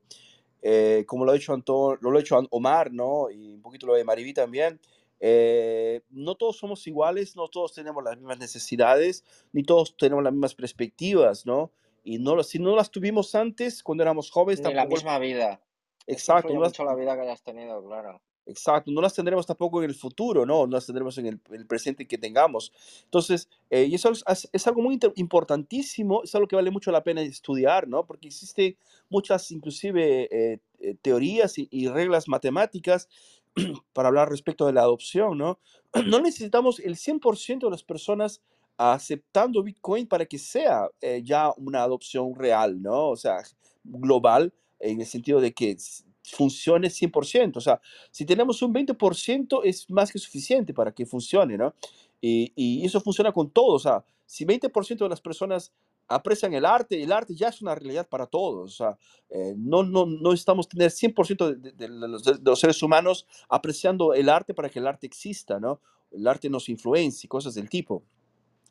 eh, 0.60 1.04
como 1.06 1.24
lo 1.24 1.30
ha 1.30 1.34
dicho 1.34 1.54
Anton, 1.54 1.98
lo 2.02 2.16
ha 2.16 2.20
hecho 2.20 2.38
Omar, 2.50 2.92
¿no? 2.92 3.30
Y 3.30 3.54
un 3.54 3.62
poquito 3.62 3.86
lo 3.86 3.94
de 3.94 4.04
Mariví 4.04 4.34
también, 4.34 4.78
eh, 5.20 6.02
no 6.10 6.34
todos 6.34 6.58
somos 6.58 6.86
iguales, 6.86 7.34
no 7.34 7.48
todos 7.48 7.72
tenemos 7.72 8.04
las 8.04 8.16
mismas 8.16 8.38
necesidades, 8.38 9.24
ni 9.52 9.62
todos 9.62 9.96
tenemos 9.96 10.22
las 10.22 10.34
mismas 10.34 10.54
perspectivas, 10.54 11.46
¿no? 11.46 11.72
Y 12.04 12.18
no, 12.18 12.42
si 12.42 12.58
no 12.58 12.76
las 12.76 12.90
tuvimos 12.90 13.34
antes, 13.34 13.82
cuando 13.82 14.02
éramos 14.02 14.30
jóvenes, 14.30 14.60
Ni 14.60 14.74
la 14.74 14.82
tampoco, 14.82 14.96
misma 14.96 15.18
vida. 15.18 15.62
Exacto, 16.08 16.52
no 16.52 16.60
las, 16.60 16.72
mucho 16.72 16.84
la 16.84 16.94
vida 16.96 17.14
que 17.14 17.22
hayas 17.22 17.42
tenido, 17.42 17.84
claro. 17.84 18.20
Exacto, 18.46 18.90
no 18.90 19.02
las 19.02 19.12
tendremos 19.12 19.44
tampoco 19.46 19.82
en 19.82 19.90
el 19.90 19.94
futuro, 19.94 20.46
¿no? 20.46 20.66
No 20.66 20.76
las 20.76 20.86
tendremos 20.86 21.18
en 21.18 21.26
el, 21.26 21.40
el 21.50 21.66
presente 21.66 22.06
que 22.08 22.16
tengamos. 22.16 22.72
Entonces, 23.04 23.46
eh, 23.68 23.84
y 23.84 23.94
eso 23.94 24.10
es, 24.10 24.66
algo 24.66 24.80
muy 24.80 24.94
inter- 24.94 25.12
importantísimo, 25.16 26.22
es 26.22 26.34
algo 26.34 26.48
que 26.48 26.56
vale 26.56 26.70
mucho 26.70 26.90
la 26.90 27.04
pena 27.04 27.20
estudiar, 27.20 27.86
¿no? 27.88 28.06
Porque 28.06 28.28
existen 28.28 28.78
muchas, 29.10 29.50
inclusive, 29.50 30.28
eh, 30.54 30.60
eh, 30.80 30.94
teorías 31.02 31.58
y, 31.58 31.68
y 31.70 31.88
reglas 31.88 32.26
matemáticas 32.26 33.08
para 33.92 34.08
hablar 34.08 34.30
respecto 34.30 34.66
de 34.66 34.72
la 34.72 34.80
adopción, 34.80 35.36
¿no? 35.36 35.58
No 36.06 36.18
necesitamos 36.20 36.80
el 36.80 36.96
100% 36.96 37.66
de 37.66 37.70
las 37.72 37.84
personas 37.84 38.40
aceptando 38.78 39.62
Bitcoin 39.62 40.06
para 40.06 40.24
que 40.24 40.38
sea 40.38 40.88
eh, 41.02 41.20
ya 41.22 41.52
una 41.58 41.82
adopción 41.82 42.34
real, 42.34 42.80
¿no? 42.80 43.10
O 43.10 43.16
sea, 43.16 43.42
global, 43.84 44.54
en 44.80 45.00
el 45.00 45.06
sentido 45.06 45.40
de 45.40 45.52
que 45.52 45.76
funcione 46.22 46.88
100%. 46.90 47.56
O 47.56 47.60
sea, 47.60 47.80
si 48.10 48.24
tenemos 48.24 48.60
un 48.62 48.72
20% 48.74 49.60
es 49.64 49.88
más 49.90 50.12
que 50.12 50.18
suficiente 50.18 50.74
para 50.74 50.92
que 50.92 51.06
funcione, 51.06 51.56
¿no? 51.56 51.74
Y, 52.20 52.52
y 52.54 52.84
eso 52.84 53.00
funciona 53.00 53.32
con 53.32 53.50
todo. 53.50 53.74
O 53.74 53.78
sea, 53.78 54.04
si 54.26 54.44
20% 54.44 54.98
de 54.98 55.08
las 55.08 55.20
personas 55.20 55.72
aprecian 56.10 56.54
el 56.54 56.64
arte, 56.64 57.02
el 57.02 57.12
arte 57.12 57.34
ya 57.34 57.48
es 57.48 57.60
una 57.62 57.74
realidad 57.74 58.08
para 58.08 58.26
todos. 58.26 58.72
O 58.72 58.76
sea, 58.76 58.98
eh, 59.30 59.54
no, 59.56 59.82
no, 59.82 60.06
no 60.06 60.32
estamos 60.32 60.68
tener 60.68 60.90
100% 60.90 61.46
de, 61.56 61.56
de- 61.56 61.72
de 61.72 61.88
los, 61.88 62.24
de 62.24 62.38
los 62.42 62.60
seres 62.60 62.82
humanos 62.82 63.26
apreciando 63.48 64.14
el 64.14 64.28
arte 64.28 64.54
para 64.54 64.68
que 64.68 64.78
el 64.78 64.86
arte 64.86 65.06
exista, 65.06 65.58
¿no? 65.60 65.80
El 66.10 66.26
arte 66.26 66.48
nos 66.50 66.68
influencia 66.68 67.28
cosas 67.28 67.54
del 67.54 67.68
tipo. 67.68 68.02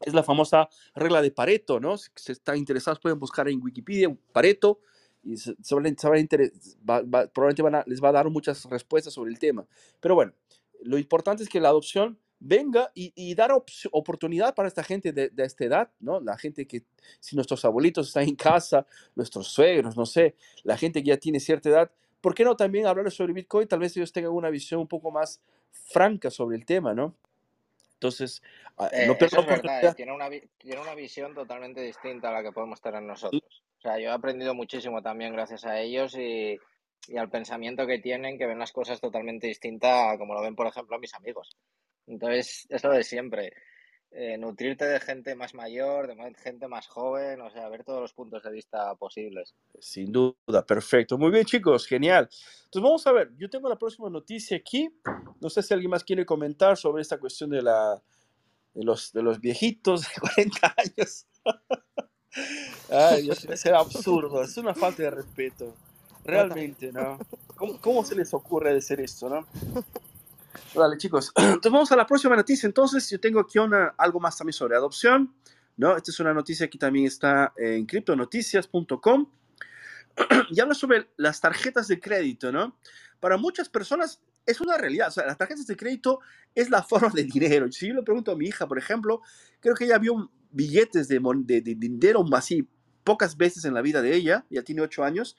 Es 0.01 0.13
la 0.13 0.23
famosa 0.23 0.69
regla 0.95 1.21
de 1.21 1.31
Pareto, 1.31 1.79
¿no? 1.79 1.97
Si 1.97 2.31
están 2.31 2.57
interesados 2.57 2.99
pueden 2.99 3.17
buscar 3.19 3.47
en 3.49 3.61
Wikipedia 3.63 4.15
Pareto 4.31 4.79
y 5.27 5.35
probablemente 5.73 6.37
les 6.37 8.01
va 8.03 8.09
a 8.09 8.11
dar 8.11 8.29
muchas 8.29 8.63
respuestas 8.65 9.13
sobre 9.13 9.31
el 9.31 9.39
tema. 9.39 9.67
Pero 9.99 10.15
bueno, 10.15 10.33
lo 10.81 10.97
importante 10.97 11.43
es 11.43 11.49
que 11.49 11.59
la 11.59 11.69
adopción 11.69 12.17
venga 12.39 12.91
y, 12.93 13.11
y 13.15 13.33
dar 13.35 13.51
oportunidad 13.91 14.53
para 14.53 14.67
esta 14.67 14.83
gente 14.83 15.11
de, 15.11 15.29
de 15.29 15.43
esta 15.43 15.65
edad, 15.65 15.91
¿no? 15.99 16.19
La 16.19 16.37
gente 16.37 16.67
que, 16.67 16.83
si 17.19 17.35
nuestros 17.35 17.65
abuelitos 17.65 18.07
están 18.07 18.27
en 18.27 18.35
casa, 18.35 18.85
nuestros 19.15 19.47
suegros, 19.47 19.97
no 19.97 20.05
sé, 20.05 20.35
la 20.63 20.77
gente 20.77 21.01
que 21.01 21.09
ya 21.09 21.17
tiene 21.17 21.39
cierta 21.39 21.69
edad, 21.69 21.91
¿por 22.21 22.35
qué 22.35 22.43
no 22.43 22.55
también 22.55 22.85
hablarles 22.85 23.15
sobre 23.15 23.33
Bitcoin? 23.33 23.67
Tal 23.67 23.79
vez 23.79 23.95
ellos 23.97 24.11
tengan 24.11 24.31
una 24.31 24.49
visión 24.49 24.81
un 24.81 24.87
poco 24.87 25.11
más 25.11 25.41
franca 25.71 26.29
sobre 26.29 26.57
el 26.57 26.65
tema, 26.65 26.93
¿no? 26.93 27.15
Entonces, 27.97 28.43
ah, 28.77 28.89
Eh, 28.91 29.07
no 29.07 29.13
eso 29.13 29.17
pierdo 29.17 29.41
la 29.41 29.55
es 29.55 29.61
verdad, 29.63 29.85
eh, 29.85 29.93
tiene 29.95 30.13
una, 30.13 30.29
tiene 30.29 30.79
una 30.81 30.93
visión 30.95 31.33
totalmente 31.33 31.81
distinta 31.81 32.29
a 32.29 32.31
la 32.31 32.43
que 32.43 32.51
podemos 32.51 32.79
tener 32.79 33.01
nosotros. 33.01 33.63
O 33.79 33.81
sea, 33.81 33.97
yo 33.99 34.09
he 34.09 34.11
aprendido 34.11 34.53
muchísimo 34.53 35.01
también 35.01 35.33
gracias 35.33 35.65
a 35.65 35.79
ellos 35.79 36.15
y, 36.15 36.59
y 37.07 37.17
al 37.17 37.29
pensamiento 37.29 37.87
que 37.87 37.99
tienen, 37.99 38.37
que 38.37 38.45
ven 38.45 38.59
las 38.59 38.71
cosas 38.71 39.01
totalmente 39.01 39.47
distintas 39.47 40.13
a 40.13 40.17
como 40.17 40.33
lo 40.35 40.41
ven, 40.41 40.55
por 40.55 40.67
ejemplo, 40.67 40.99
mis 40.99 41.13
amigos. 41.15 41.49
Entonces, 42.05 42.67
es 42.69 42.83
lo 42.83 42.91
de 42.91 43.03
siempre. 43.03 43.53
Eh, 44.11 44.37
nutrirte 44.37 44.85
de 44.85 44.99
gente 44.99 45.35
más 45.35 45.53
mayor, 45.53 46.07
de 46.07 46.33
gente 46.35 46.67
más 46.67 46.87
joven, 46.87 47.41
o 47.41 47.51
sea, 47.51 47.67
ver 47.69 47.83
todos 47.83 48.01
los 48.01 48.13
puntos 48.13 48.41
de 48.41 48.51
vista 48.51 48.95
posibles. 48.95 49.53
Sin 49.79 50.11
duda, 50.11 50.65
perfecto. 50.65 51.17
Muy 51.17 51.29
bien, 51.29 51.45
chicos, 51.45 51.85
genial. 51.85 52.29
Entonces, 52.65 52.81
vamos 52.81 53.05
a 53.05 53.11
ver, 53.11 53.31
yo 53.37 53.49
tengo 53.49 53.67
la 53.69 53.77
próxima 53.77 54.09
noticia 54.09 54.57
aquí. 54.57 54.89
No 55.41 55.49
sé 55.49 55.61
si 55.61 55.73
alguien 55.73 55.91
más 55.91 56.03
quiere 56.03 56.25
comentar 56.25 56.77
sobre 56.77 57.01
esta 57.01 57.19
cuestión 57.19 57.49
de, 57.49 57.61
la, 57.61 58.01
de, 58.73 58.83
los, 58.83 59.11
de 59.11 59.21
los 59.21 59.39
viejitos 59.39 60.01
de 60.01 60.07
40 60.35 60.75
años. 60.77 61.27
Ay, 62.89 63.23
Dios, 63.23 63.43
es 63.45 63.65
absurdo, 63.65 64.41
es 64.41 64.55
una 64.57 64.73
falta 64.73 65.03
de 65.03 65.11
respeto. 65.11 65.73
Realmente, 66.23 66.91
¿no? 66.91 67.19
¿Cómo, 67.55 67.79
cómo 67.79 68.03
se 68.03 68.15
les 68.15 68.33
ocurre 68.33 68.73
decir 68.73 68.99
esto, 68.99 69.29
no? 69.29 69.45
Dale, 70.73 70.97
chicos. 70.97 71.31
Entonces 71.35 71.71
vamos 71.71 71.91
a 71.91 71.95
la 71.95 72.05
próxima 72.05 72.35
noticia. 72.35 72.67
Entonces, 72.67 73.09
yo 73.09 73.19
tengo 73.19 73.39
aquí 73.39 73.59
una, 73.59 73.93
algo 73.97 74.19
más 74.19 74.37
también 74.37 74.53
sobre 74.53 74.75
adopción, 74.75 75.33
¿no? 75.77 75.95
Esta 75.97 76.11
es 76.11 76.19
una 76.19 76.33
noticia 76.33 76.69
que 76.69 76.77
también 76.77 77.05
está 77.05 77.53
en 77.57 77.85
criptonoticias.com 77.85 79.27
y 80.51 80.59
habla 80.59 80.73
sobre 80.73 81.09
las 81.17 81.41
tarjetas 81.41 81.87
de 81.87 81.99
crédito, 81.99 82.51
¿no? 82.51 82.77
Para 83.19 83.37
muchas 83.37 83.69
personas 83.69 84.21
es 84.45 84.61
una 84.61 84.77
realidad. 84.77 85.09
O 85.09 85.11
sea, 85.11 85.25
las 85.25 85.37
tarjetas 85.37 85.67
de 85.67 85.75
crédito 85.75 86.19
es 86.55 86.69
la 86.69 86.83
forma 86.83 87.09
de 87.13 87.23
dinero. 87.23 87.71
Si 87.71 87.87
yo 87.87 87.93
le 87.95 88.03
pregunto 88.03 88.31
a 88.31 88.35
mi 88.35 88.47
hija, 88.47 88.67
por 88.67 88.77
ejemplo, 88.77 89.21
creo 89.59 89.75
que 89.75 89.85
ella 89.85 89.97
vio 89.97 90.31
billetes 90.51 91.07
de, 91.07 91.19
de, 91.45 91.61
de 91.61 91.75
dinero 91.75 92.23
así 92.33 92.67
pocas 93.03 93.37
veces 93.37 93.65
en 93.65 93.73
la 93.73 93.81
vida 93.81 94.01
de 94.01 94.13
ella, 94.15 94.45
ya 94.49 94.63
tiene 94.63 94.81
ocho 94.81 95.03
años, 95.03 95.37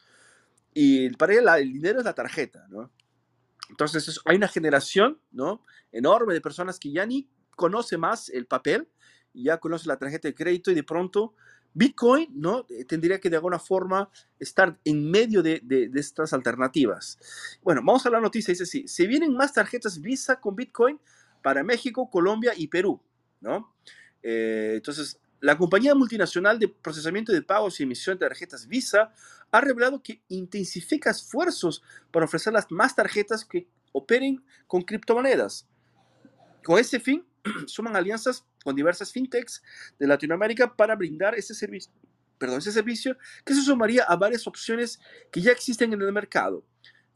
y 0.74 1.10
para 1.10 1.34
ella 1.34 1.42
la- 1.42 1.58
el 1.58 1.72
dinero 1.72 1.98
es 1.98 2.04
la 2.06 2.14
tarjeta, 2.14 2.66
¿no? 2.70 2.90
Entonces 3.70 4.08
es- 4.08 4.20
hay 4.24 4.36
una 4.36 4.48
generación, 4.48 5.20
¿no? 5.30 5.64
Enorme 5.92 6.34
de 6.34 6.40
personas 6.40 6.78
que 6.78 6.90
ya 6.92 7.06
ni 7.06 7.28
conoce 7.56 7.96
más 7.98 8.28
el 8.30 8.46
papel, 8.46 8.88
ya 9.34 9.58
conoce 9.58 9.86
la 9.88 9.96
tarjeta 9.98 10.28
de 10.28 10.34
crédito 10.34 10.70
y 10.70 10.74
de 10.74 10.82
pronto 10.82 11.34
Bitcoin, 11.74 12.28
¿no? 12.34 12.66
Eh, 12.70 12.84
Tendría 12.84 13.20
que 13.20 13.28
de 13.30 13.36
alguna 13.36 13.58
forma 13.58 14.10
estar 14.38 14.78
en 14.84 15.10
medio 15.10 15.42
de, 15.42 15.60
de- 15.62 15.90
estas 15.94 16.32
alternativas. 16.32 17.18
Bueno, 17.62 17.82
vamos 17.84 18.04
a 18.06 18.10
la 18.10 18.20
noticia, 18.20 18.52
dice 18.52 18.64
así, 18.64 18.88
se 18.88 19.06
vienen 19.06 19.34
más 19.34 19.52
tarjetas 19.52 20.00
Visa 20.00 20.40
con 20.40 20.56
Bitcoin 20.56 20.98
para 21.42 21.62
México, 21.62 22.10
Colombia 22.10 22.52
y 22.56 22.68
Perú, 22.68 23.00
¿no? 23.40 23.74
Eh, 24.22 24.72
entonces, 24.76 25.20
la 25.40 25.56
compañía 25.56 25.94
multinacional 25.94 26.58
de 26.58 26.66
procesamiento 26.68 27.32
de 27.32 27.42
pagos 27.42 27.78
y 27.78 27.84
emisión 27.84 28.16
de 28.18 28.26
tarjetas 28.26 28.66
Visa 28.66 29.12
ha 29.50 29.60
revelado 29.60 30.02
que 30.02 30.22
intensifica 30.28 31.10
esfuerzos 31.10 31.82
para 32.10 32.26
ofrecer 32.26 32.52
las 32.52 32.70
más 32.70 32.94
tarjetas 32.94 33.44
que 33.44 33.66
operen 33.92 34.44
con 34.66 34.82
criptomonedas. 34.82 35.66
Con 36.64 36.78
ese 36.78 37.00
fin, 37.00 37.24
suman 37.66 37.96
alianzas 37.96 38.44
con 38.62 38.76
diversas 38.76 39.12
fintechs 39.12 39.62
de 39.98 40.06
Latinoamérica 40.06 40.74
para 40.74 40.94
brindar 40.96 41.34
ese 41.34 41.54
servicio, 41.54 41.92
perdón, 42.38 42.58
ese 42.58 42.72
servicio 42.72 43.16
que 43.44 43.54
se 43.54 43.62
sumaría 43.62 44.04
a 44.04 44.16
varias 44.16 44.46
opciones 44.46 45.00
que 45.30 45.40
ya 45.40 45.52
existen 45.52 45.92
en 45.92 46.02
el 46.02 46.12
mercado. 46.12 46.64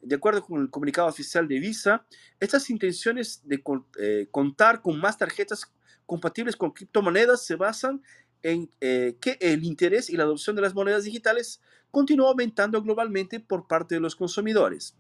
De 0.01 0.17
acuerdo 0.17 0.45
con 0.45 0.61
el 0.61 0.71
comunicado 0.71 1.09
oficial 1.09 1.47
de 1.47 1.61
Visa, 1.61 2.05
estas 2.41 2.71
intenciones 2.71 3.41
de 3.45 3.63
eh, 4.01 4.27
contar 4.31 4.83
con 4.83 4.99
más 4.99 5.17
tarjetas 5.17 5.71
compatibles 6.07 6.57
con 6.57 6.73
criptomonedas 6.73 7.45
se 7.47 7.55
basan 7.55 8.03
en 8.43 8.71
eh, 8.81 9.17
que 9.21 9.39
el 9.41 9.65
interés 9.65 10.11
y 10.11 10.17
la 10.17 10.25
adopción 10.25 10.57
de 10.57 10.63
las 10.63 10.75
monedas 10.75 11.05
digitales 11.05 11.61
continúa 11.93 12.31
aumentando 12.31 12.83
globalmente 12.83 13.39
por 13.39 13.69
parte 13.69 13.95
de 13.95 14.01
los 14.01 14.17
consumidores. 14.17 14.97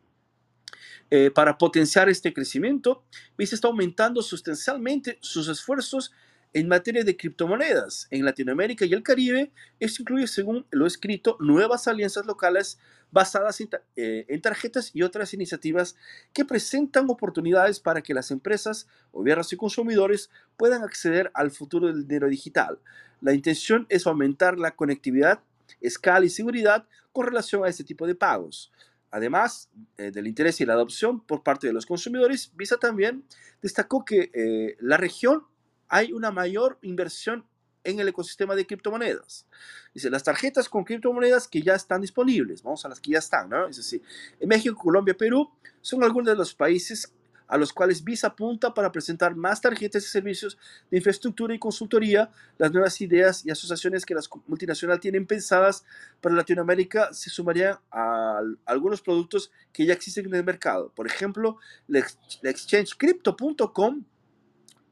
Eh, 1.10 1.30
para 1.30 1.58
potenciar 1.58 2.08
este 2.08 2.32
crecimiento, 2.32 3.02
Visa 3.36 3.56
está 3.56 3.66
aumentando 3.66 4.22
sustancialmente 4.22 5.18
sus 5.20 5.48
esfuerzos 5.48 6.12
en 6.54 6.68
materia 6.68 7.02
de 7.02 7.16
criptomonedas 7.16 8.08
en 8.10 8.24
Latinoamérica 8.24 8.84
y 8.84 8.92
el 8.92 9.02
Caribe. 9.02 9.50
Esto 9.80 10.02
incluye, 10.02 10.26
según 10.26 10.66
lo 10.70 10.86
escrito, 10.86 11.36
nuevas 11.40 11.88
alianzas 11.88 12.26
locales 12.26 12.78
basadas 13.10 13.60
en, 13.60 13.70
eh, 13.96 14.26
en 14.28 14.40
tarjetas 14.40 14.90
y 14.94 15.02
otras 15.02 15.34
iniciativas 15.34 15.96
que 16.32 16.44
presentan 16.44 17.08
oportunidades 17.08 17.80
para 17.80 18.02
que 18.02 18.14
las 18.14 18.30
empresas, 18.30 18.86
gobiernos 19.12 19.52
y 19.52 19.56
consumidores 19.56 20.30
puedan 20.56 20.82
acceder 20.82 21.30
al 21.34 21.50
futuro 21.50 21.88
del 21.88 22.06
dinero 22.06 22.28
digital. 22.28 22.78
La 23.20 23.34
intención 23.34 23.86
es 23.88 24.06
aumentar 24.06 24.58
la 24.58 24.72
conectividad, 24.72 25.40
escala 25.82 26.24
y 26.24 26.30
seguridad 26.30 26.86
con 27.12 27.26
relación 27.26 27.64
a 27.64 27.68
este 27.68 27.84
tipo 27.84 28.06
de 28.06 28.14
pagos. 28.14 28.72
Además 29.10 29.68
eh, 29.98 30.10
del 30.10 30.26
interés 30.26 30.60
y 30.60 30.64
la 30.64 30.72
adopción 30.72 31.20
por 31.20 31.42
parte 31.42 31.66
de 31.66 31.72
los 31.72 31.84
consumidores, 31.84 32.50
Visa 32.56 32.78
también 32.78 33.24
destacó 33.60 34.04
que 34.04 34.30
eh, 34.32 34.76
la 34.80 34.96
región 34.96 35.44
hay 35.88 36.12
una 36.12 36.30
mayor 36.30 36.78
inversión 36.80 37.44
en 37.84 38.00
el 38.00 38.08
ecosistema 38.08 38.54
de 38.54 38.66
criptomonedas. 38.66 39.46
Dice, 39.92 40.08
las 40.08 40.22
tarjetas 40.22 40.68
con 40.68 40.84
criptomonedas 40.84 41.48
que 41.48 41.60
ya 41.62 41.74
están 41.74 42.00
disponibles, 42.00 42.62
vamos 42.62 42.84
a 42.84 42.88
las 42.88 43.00
que 43.00 43.10
ya 43.10 43.18
están, 43.18 43.50
¿no? 43.50 43.66
Es 43.66 43.76
decir, 43.76 44.02
en 44.40 44.48
México, 44.48 44.76
Colombia, 44.76 45.14
Perú 45.14 45.50
son 45.80 46.02
algunos 46.02 46.28
de 46.28 46.36
los 46.36 46.54
países 46.54 47.12
a 47.52 47.58
los 47.58 47.70
cuales 47.70 48.02
Visa 48.02 48.28
apunta 48.28 48.72
para 48.72 48.90
presentar 48.90 49.36
más 49.36 49.60
tarjetas 49.60 50.02
y 50.04 50.06
servicios 50.08 50.56
de 50.90 50.96
infraestructura 50.96 51.54
y 51.54 51.58
consultoría, 51.58 52.30
las 52.56 52.72
nuevas 52.72 52.98
ideas 53.02 53.44
y 53.44 53.50
asociaciones 53.50 54.06
que 54.06 54.14
las 54.14 54.30
multinacionales 54.46 55.02
tienen 55.02 55.26
pensadas 55.26 55.84
para 56.22 56.34
Latinoamérica 56.34 57.12
se 57.12 57.28
sumarían 57.28 57.76
a 57.90 58.40
algunos 58.64 59.02
productos 59.02 59.52
que 59.70 59.84
ya 59.84 59.92
existen 59.92 60.24
en 60.24 60.34
el 60.34 60.44
mercado. 60.44 60.90
Por 60.94 61.06
ejemplo, 61.06 61.58
la, 61.88 61.98
ex- 61.98 62.16
la 62.40 62.48
exchange 62.48 62.96
crypto.com 62.96 64.02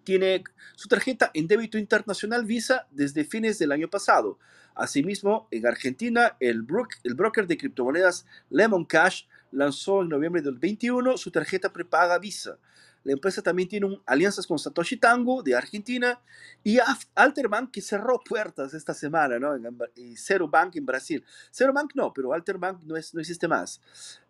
tiene 0.04 0.44
su 0.76 0.86
tarjeta 0.86 1.30
en 1.32 1.46
débito 1.46 1.78
internacional 1.78 2.44
Visa 2.44 2.86
desde 2.90 3.24
fines 3.24 3.58
del 3.58 3.72
año 3.72 3.88
pasado. 3.88 4.38
Asimismo, 4.74 5.48
en 5.50 5.66
Argentina, 5.66 6.36
el 6.40 6.60
broker 6.62 7.46
de 7.46 7.56
criptomonedas 7.56 8.26
Lemon 8.50 8.84
Cash 8.84 9.24
lanzó 9.52 10.02
en 10.02 10.08
noviembre 10.08 10.42
del 10.42 10.58
21 10.58 11.16
su 11.16 11.30
tarjeta 11.30 11.72
prepaga 11.72 12.18
Visa. 12.18 12.58
La 13.02 13.12
empresa 13.12 13.40
también 13.40 13.68
tiene 13.68 13.98
alianzas 14.04 14.46
con 14.46 14.58
Satoshi 14.58 14.98
Tango 14.98 15.42
de 15.42 15.54
Argentina 15.54 16.20
y 16.62 16.78
Alterbank 17.14 17.70
que 17.70 17.80
cerró 17.80 18.20
puertas 18.20 18.74
esta 18.74 18.92
semana, 18.92 19.38
¿no? 19.38 19.54
En- 19.54 19.78
y 19.96 20.16
Zero 20.16 20.48
Bank 20.48 20.76
en 20.76 20.84
Brasil. 20.84 21.24
Zero 21.50 21.72
Bank 21.72 21.92
no, 21.94 22.12
pero 22.12 22.32
Alterbank 22.34 22.82
no, 22.82 22.96
es, 22.96 23.14
no 23.14 23.20
existe 23.20 23.48
más. 23.48 23.80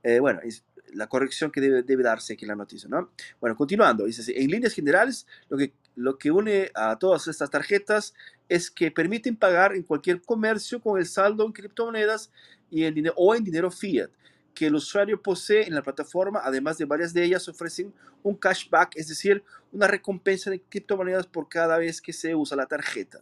Eh, 0.05 0.21
bueno, 0.21 0.41
es 0.45 0.65
la 0.93 1.09
corrección 1.09 1.51
que 1.51 1.61
debe, 1.61 1.83
debe 1.83 2.03
darse 2.05 2.35
aquí 2.35 2.45
en 2.45 2.51
la 2.51 2.57
noticia, 2.57 2.89
¿no? 2.89 3.11
Bueno, 3.41 3.57
continuando, 3.57 4.05
dice 4.07 4.23
así, 4.23 4.33
en 4.37 4.51
líneas 4.51 4.73
generales, 4.73 5.27
lo 5.49 5.57
que, 5.57 5.73
lo 5.97 6.17
que 6.19 6.31
une 6.31 6.71
a 6.75 6.97
todas 6.97 7.27
estas 7.27 7.51
tarjetas 7.51 8.15
es 8.49 8.71
que 8.71 8.91
permiten 8.91 9.37
pagar 9.37 9.75
en 9.75 9.83
cualquier 9.83 10.23
comercio 10.23 10.81
con 10.81 10.99
el 10.99 11.07
saldo 11.07 11.45
en 11.45 11.53
criptomonedas 11.53 12.31
y 12.71 12.85
en 12.85 13.05
o 13.17 13.35
en 13.35 13.43
dinero 13.43 13.71
fiat 13.71 14.11
que 14.55 14.67
el 14.67 14.75
usuario 14.75 15.23
posee 15.23 15.67
en 15.67 15.75
la 15.75 15.83
plataforma, 15.83 16.41
además 16.43 16.79
de 16.79 16.85
varias 16.85 17.13
de 17.15 17.25
ellas 17.25 17.49
ofrecen 17.49 17.93
un 18.23 18.35
cashback, 18.35 18.97
es 18.97 19.09
decir, 19.09 19.43
una 19.73 19.87
recompensa 19.87 20.51
de 20.51 20.61
criptomonedas 20.61 21.27
por 21.27 21.49
cada 21.49 21.79
vez 21.79 22.01
que 22.01 22.13
se 22.13 22.35
usa 22.35 22.57
la 22.57 22.67
tarjeta. 22.67 23.21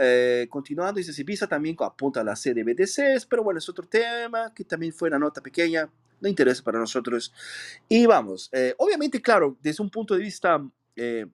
Eh, 0.00 0.46
continuando, 0.48 0.98
dice, 0.98 1.12
si 1.12 1.24
Visa 1.24 1.48
también 1.48 1.76
apunta 1.80 2.20
a 2.20 2.24
la 2.24 2.34
CDBDCs, 2.34 3.26
pero 3.26 3.42
bueno, 3.42 3.58
es 3.58 3.68
otro 3.68 3.84
tema 3.84 4.52
que 4.54 4.62
también 4.62 4.92
fue 4.92 5.08
una 5.08 5.18
nota 5.18 5.40
pequeña, 5.40 5.90
no 6.20 6.28
interesa 6.28 6.62
para 6.62 6.78
nosotros. 6.78 7.32
Y 7.88 8.06
vamos, 8.06 8.48
eh, 8.52 8.74
obviamente, 8.78 9.20
claro, 9.20 9.56
desde 9.60 9.82
un 9.82 9.90
punto 9.90 10.14
de 10.14 10.20
vista, 10.20 10.64
eh, 10.94 11.26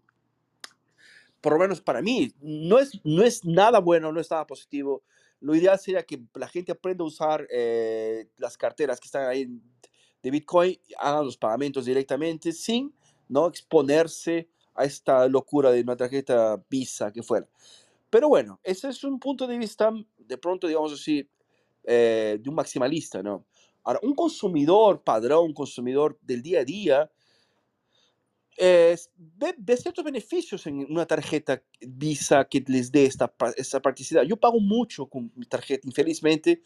por 1.42 1.52
lo 1.52 1.58
menos 1.58 1.82
para 1.82 2.00
mí, 2.00 2.32
no 2.40 2.78
es, 2.78 2.98
no 3.04 3.22
es 3.22 3.44
nada 3.44 3.80
bueno, 3.80 4.10
no 4.12 4.20
es 4.20 4.30
nada 4.30 4.46
positivo. 4.46 5.02
Lo 5.44 5.54
ideal 5.54 5.78
sería 5.78 6.02
que 6.04 6.22
la 6.36 6.48
gente 6.48 6.72
aprenda 6.72 7.04
a 7.04 7.06
usar 7.06 7.46
eh, 7.50 8.30
las 8.38 8.56
carteras 8.56 8.98
que 8.98 9.04
están 9.04 9.28
ahí 9.28 9.46
de 10.22 10.30
Bitcoin, 10.30 10.78
hagan 10.98 11.26
los 11.26 11.36
pagamentos 11.36 11.84
directamente 11.84 12.50
sin 12.50 12.94
no 13.28 13.46
exponerse 13.46 14.48
a 14.74 14.86
esta 14.86 15.28
locura 15.28 15.70
de 15.70 15.82
una 15.82 15.96
tarjeta 15.96 16.58
Visa 16.70 17.12
que 17.12 17.22
fuera. 17.22 17.46
Pero 18.08 18.30
bueno, 18.30 18.58
ese 18.64 18.88
es 18.88 19.04
un 19.04 19.20
punto 19.20 19.46
de 19.46 19.58
vista, 19.58 19.92
de 20.16 20.38
pronto, 20.38 20.66
digamos 20.66 20.94
así, 20.94 21.28
eh, 21.84 22.38
de 22.40 22.48
un 22.48 22.54
maximalista, 22.54 23.22
¿no? 23.22 23.44
Ahora, 23.82 24.00
un 24.02 24.14
consumidor 24.14 25.02
padrón, 25.02 25.44
un 25.44 25.52
consumidor 25.52 26.18
del 26.22 26.40
día 26.40 26.60
a 26.60 26.64
día, 26.64 27.10
eh, 28.56 28.96
ve, 29.16 29.76
ciertos 29.76 30.04
beneficios 30.04 30.66
en 30.66 30.86
una 30.90 31.06
tarjeta 31.06 31.62
Visa 31.80 32.44
que 32.46 32.62
les 32.66 32.92
dé 32.92 33.06
esta, 33.06 33.32
esta 33.56 33.80
practicidad. 33.82 34.22
Yo 34.22 34.36
pago 34.36 34.60
mucho 34.60 35.06
con 35.06 35.32
mi 35.36 35.46
tarjeta, 35.46 35.86
infelizmente, 35.86 36.62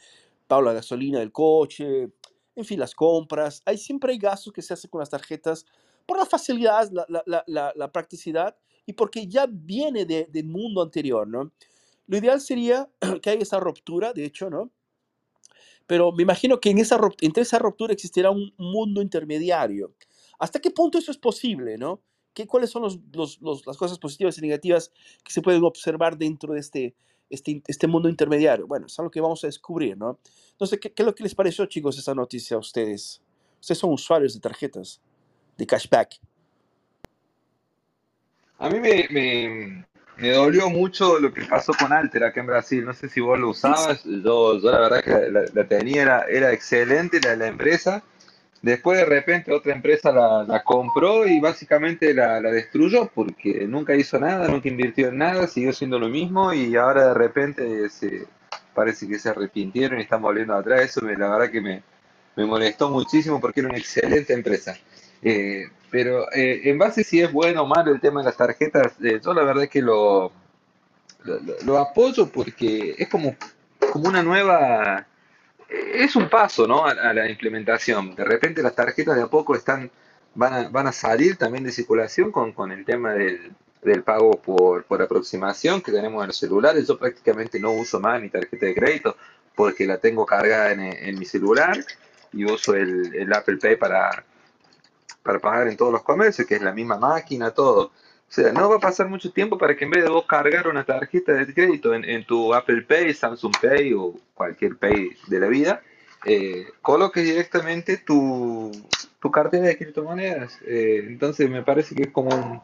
pago 0.47 0.62
la 0.62 0.72
gasolina 0.74 1.18
del 1.20 1.32
coche, 1.32 2.11
en 2.57 2.64
fin, 2.64 2.78
las 2.80 2.95
compras. 2.95 3.62
Hay 3.64 3.78
siempre 3.78 4.12
hay 4.12 4.18
gastos 4.18 4.53
que 4.53 4.62
se 4.62 4.74
hacen 4.74 4.91
con 4.91 5.01
las 5.01 5.11
tarjetas 5.11 5.66
por 6.07 6.18
la 6.18 6.26
facilidad, 6.26 6.91
la, 6.93 7.07
la, 7.09 7.22
la, 7.26 7.72
la- 7.76 7.93
practicidad 7.93 8.57
y 8.86 8.95
porque 8.95 9.26
ya 9.26 9.47
viene 9.49 10.05
de- 10.07 10.26
del 10.30 10.47
mundo 10.47 10.82
anterior, 10.82 11.28
¿no? 11.28 11.53
Lo 12.07 12.16
ideal 12.18 12.41
sería 12.41 12.89
que 13.22 13.30
haya 13.30 13.43
esa 13.43 13.61
ruptura, 13.61 14.12
de 14.12 14.24
hecho, 14.24 14.51
¿no? 14.51 14.70
Pero 15.86 16.12
me 16.12 16.22
imagino 16.22 16.61
que 16.61 16.70
en 16.70 16.78
esa, 16.78 16.99
entre 17.20 17.43
esa 17.43 17.59
ruptura 17.59 17.93
existirá 17.93 18.30
un 18.30 18.53
mundo 18.59 19.01
intermediario. 19.03 19.95
¿Hasta 20.39 20.61
qué 20.61 20.70
punto 20.70 20.99
eso 20.99 21.11
es 21.11 21.18
posible, 21.18 21.76
no? 21.78 22.01
¿Qué, 22.34 22.47
¿Cuáles 22.47 22.70
son 22.70 22.82
los, 22.82 22.99
los- 23.12 23.41
los- 23.41 23.66
las 23.66 23.76
cosas 23.76 23.99
positivas 23.99 24.39
y 24.39 24.43
negativas 24.43 24.93
que 25.24 25.32
se 25.32 25.43
pueden 25.43 25.64
observar 25.64 26.16
dentro 26.16 26.55
de 26.55 26.61
este, 26.61 26.95
este, 27.30 27.62
este 27.66 27.86
mundo 27.86 28.09
intermediario? 28.09 28.66
Bueno, 28.66 28.86
es 28.86 28.99
algo 28.99 29.11
que 29.11 29.20
vamos 29.20 29.43
a 29.45 29.49
descubrir, 29.49 29.97
¿no? 29.97 30.18
Entonces, 30.53 30.78
¿qué, 30.78 30.93
qué 30.93 31.03
es 31.03 31.07
lo 31.07 31.14
que 31.14 31.24
les 31.24 31.34
pareció, 31.34 31.66
chicos, 31.66 31.99
esa 31.99 32.14
noticia 32.14 32.57
a 32.57 32.61
ustedes? 32.61 33.20
Ustedes 33.61 33.78
son 33.78 33.93
usuarios 33.93 34.34
de 34.34 34.41
tarjetas, 34.41 35.01
de 35.57 35.66
cashback. 35.66 36.20
A 38.59 38.68
mí 38.68 38.80
me, 38.80 39.07
me, 39.11 39.86
me 40.16 40.30
dolió 40.32 40.68
mucho 40.68 41.18
lo 41.18 41.32
que 41.32 41.45
pasó 41.45 41.72
con 41.74 41.93
Alter 41.93 42.24
acá 42.24 42.41
en 42.41 42.47
Brasil. 42.47 42.84
No 42.84 42.93
sé 42.93 43.09
si 43.09 43.20
vos 43.20 43.39
lo 43.39 43.51
usabas. 43.51 44.05
Yo, 44.05 44.59
yo 44.61 44.70
la 44.70 44.80
verdad 44.80 45.03
que 45.05 45.30
la, 45.30 45.45
la 45.53 45.68
tenía, 45.68 46.03
era, 46.03 46.22
era 46.28 46.53
excelente 46.53 47.20
la, 47.20 47.36
la 47.36 47.47
empresa. 47.49 48.03
Después 48.62 48.98
de 48.98 49.04
repente 49.04 49.52
otra 49.52 49.72
empresa 49.72 50.11
la, 50.11 50.62
compró 50.64 51.26
y 51.26 51.40
básicamente 51.40 52.12
la, 52.12 52.40
destruyó 52.40 53.11
porque 53.14 53.66
nunca 53.68 53.94
hizo 53.94 54.18
nada, 54.18 54.48
nunca 54.48 54.68
invirtió 54.68 55.09
en 55.09 55.18
nada, 55.18 55.46
siguió 55.46 55.72
siendo 55.72 55.98
lo 55.98 56.09
mismo 56.09 56.52
y 56.52 56.74
ahora 56.74 57.09
de 57.09 57.14
repente 57.14 57.88
se, 57.88 58.26
parece 58.74 59.09
que 59.09 59.18
se 59.18 59.28
arrepintieron 59.28 59.98
y 59.98 60.02
están 60.02 60.22
volviendo 60.22 60.54
atrás. 60.54 60.82
Eso 60.82 61.00
me- 61.02 61.16
la 61.16 61.28
verdad 61.28 61.50
que 61.50 61.61
me, 61.61 61.82
molestó 62.36 62.88
muchísimo 62.90 63.40
porque 63.40 63.61
era 63.61 63.68
una 63.68 63.78
excelente 63.78 64.32
empresa. 64.32 64.76
Eh, 65.22 65.64
pero 65.90 66.30
eh, 66.32 66.61
en 66.64 66.78
base 66.78 67.02
si 67.02 67.20
es 67.20 67.32
bueno 67.32 67.62
o 67.62 67.66
malo 67.66 67.92
el 67.92 68.00
tema 68.00 68.20
de 68.20 68.26
las 68.26 68.36
tarjetas, 68.36 68.92
eh, 69.02 69.20
yo 69.24 69.34
la 69.34 69.42
verdad 69.42 69.64
es 69.64 69.70
que 69.70 69.82
lo, 69.82 70.30
lo, 71.64 71.78
apoyo 71.78 72.28
porque 72.28 72.94
es 72.98 73.09
como 73.09 73.34
una 73.94 74.22
nueva, 74.22 75.06
es 75.69 76.16
un 76.16 76.29
paso, 76.29 76.66
¿no? 76.66 76.87
a, 76.87 76.95
la 77.12 77.29
implementación. 77.29 78.14
De 78.14 78.25
repente 78.25 78.62
las 78.62 78.75
tarjetas 78.75 79.16
de 79.16 79.23
a 79.23 79.27
poco 79.27 79.55
están, 79.55 79.91
van 80.35 80.53
a, 80.55 80.69
van 80.69 80.87
a 80.87 80.93
salir 80.93 81.37
también 81.37 81.64
de 81.64 81.73
circulación 81.73 82.33
con, 82.33 82.53
con 82.53 82.73
el 82.73 82.85
tema 82.85 83.12
del, 83.12 83.53
del 83.83 84.03
pago 84.03 84.33
por, 84.41 84.85
por 84.85 85.03
aproximación 85.03 85.83
que 85.83 85.93
tenemos 85.93 86.23
en 86.23 86.29
los 86.29 86.37
celulares. 86.37 86.87
Yo 86.87 86.99
prácticamente 86.99 87.61
no 87.61 87.73
uso 87.73 88.01
más 88.01 88.21
mi 88.21 88.31
tarjeta 88.31 88.66
de 88.66 88.75
crédito 88.75 89.16
porque 89.55 89.87
la 89.87 89.99
tengo 89.99 90.25
cargada 90.25 90.73
en, 90.73 90.81
en 90.81 91.19
mi 91.19 91.25
celular 91.25 91.77
y 92.33 92.45
uso 92.45 92.75
el, 92.75 93.14
el 93.14 93.33
Apple 93.33 93.57
Pay 93.57 93.77
para, 93.77 94.25
para 95.23 95.39
pagar 95.39 95.69
en 95.69 95.77
todos 95.77 95.93
los 95.93 96.03
comercios, 96.03 96.47
que 96.47 96.55
es 96.55 96.62
la 96.62 96.73
misma 96.73 96.99
máquina, 96.99 97.51
todo. 97.51 97.93
O 98.29 98.33
sea, 98.33 98.53
no 98.53 98.68
va 98.68 98.76
a 98.76 98.81
pasar 98.81 99.09
mucho 99.09 99.33
tiempo 99.33 99.57
para 99.57 99.74
que 99.74 99.85
en 99.87 99.91
vez 99.91 100.05
de 100.05 100.11
vos 100.11 100.26
cargar 100.26 100.68
una 100.68 100.85
tarjeta 100.85 101.33
de 101.33 101.53
crédito 101.53 101.95
en, 101.95 102.05
en 102.05 102.26
tu 102.26 102.53
Apple 102.53 102.83
Pay, 102.83 103.14
Samsung 103.14 103.55
Pay 103.61 103.95
o 103.95 104.14
cualquier 104.35 104.76
Pay 104.76 105.16
de 105.29 105.41
la 105.41 105.47
vida, 105.47 105.83
eh, 106.26 106.66
coloques 106.83 107.24
directamente 107.24 107.97
tu, 107.97 108.70
tu 109.20 109.31
cartera 109.31 109.66
de 109.68 109.79
criptomonedas. 109.79 110.59
Eh, 110.66 111.05
entonces 111.07 111.49
me 111.49 111.62
parece 111.62 111.95
que 111.95 112.03
es 112.03 112.11
como 112.11 112.35
un, 112.35 112.61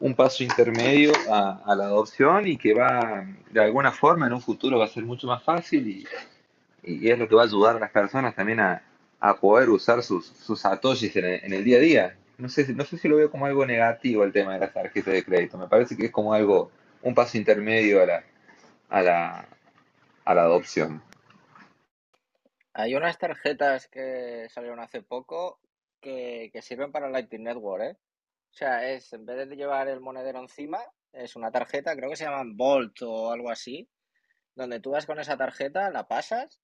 un 0.00 0.14
paso 0.14 0.44
intermedio 0.44 1.12
a, 1.30 1.74
la 1.74 1.84
adopción 1.84 2.46
y 2.46 2.58
que 2.58 2.74
va, 2.74 3.24
de 3.50 3.60
alguna 3.60 3.92
forma, 3.92 4.26
en 4.26 4.34
un 4.34 4.42
futuro 4.42 4.78
va 4.78 4.84
a 4.84 4.88
ser 4.88 5.04
mucho 5.04 5.26
más 5.26 5.42
fácil 5.42 5.88
y, 5.88 6.06
y 6.82 7.08
es 7.08 7.18
lo 7.18 7.26
que 7.26 7.34
va 7.34 7.42
a 7.42 7.46
ayudar 7.46 7.76
a 7.76 7.80
las 7.80 7.90
personas 7.90 8.34
también 8.34 8.60
a, 8.60 8.82
a 9.20 9.36
poder 9.36 9.70
usar 9.70 10.02
sus, 10.02 10.26
sus 10.26 10.60
satoshis 10.60 11.16
en 11.16 11.24
en 11.24 11.52
el 11.54 11.64
día 11.64 11.78
a 11.78 11.80
día. 11.80 12.16
No 12.38 12.48
sé, 12.48 12.72
no 12.74 12.84
sé 12.84 12.98
si 12.98 13.08
lo 13.08 13.16
veo 13.16 13.30
como 13.30 13.46
algo 13.46 13.64
negativo 13.64 14.24
el 14.24 14.32
tema 14.32 14.54
de 14.54 14.60
las 14.60 14.72
tarjetas 14.72 15.14
de 15.14 15.24
crédito. 15.24 15.56
Me 15.56 15.68
parece 15.68 15.96
que 15.96 16.06
es 16.06 16.12
como 16.12 16.34
algo, 16.34 16.70
un 17.02 17.14
paso 17.14 17.38
intermedio 17.38 18.02
a 18.02 18.06
la, 18.06 18.24
a 18.90 19.02
la, 19.02 19.48
a 20.24 20.34
la 20.34 20.42
adopción. 20.42 21.02
Hay 22.74 22.94
unas 22.94 23.18
tarjetas 23.18 23.88
que 23.88 24.48
salieron 24.50 24.80
hace 24.80 25.02
poco 25.02 25.60
que, 26.00 26.50
que 26.52 26.60
sirven 26.60 26.92
para 26.92 27.08
Lightning 27.08 27.44
Network, 27.44 27.82
¿eh? 27.82 27.96
O 28.50 28.58
sea, 28.58 28.88
es, 28.90 29.12
en 29.12 29.24
vez 29.26 29.48
de 29.48 29.56
llevar 29.56 29.88
el 29.88 30.00
monedero 30.00 30.40
encima, 30.40 30.78
es 31.12 31.36
una 31.36 31.50
tarjeta, 31.50 31.96
creo 31.96 32.10
que 32.10 32.16
se 32.16 32.24
llaman 32.24 32.56
Volt 32.56 33.02
o 33.02 33.30
algo 33.30 33.50
así, 33.50 33.88
donde 34.54 34.80
tú 34.80 34.90
vas 34.90 35.06
con 35.06 35.18
esa 35.18 35.36
tarjeta, 35.36 35.90
la 35.90 36.06
pasas, 36.06 36.60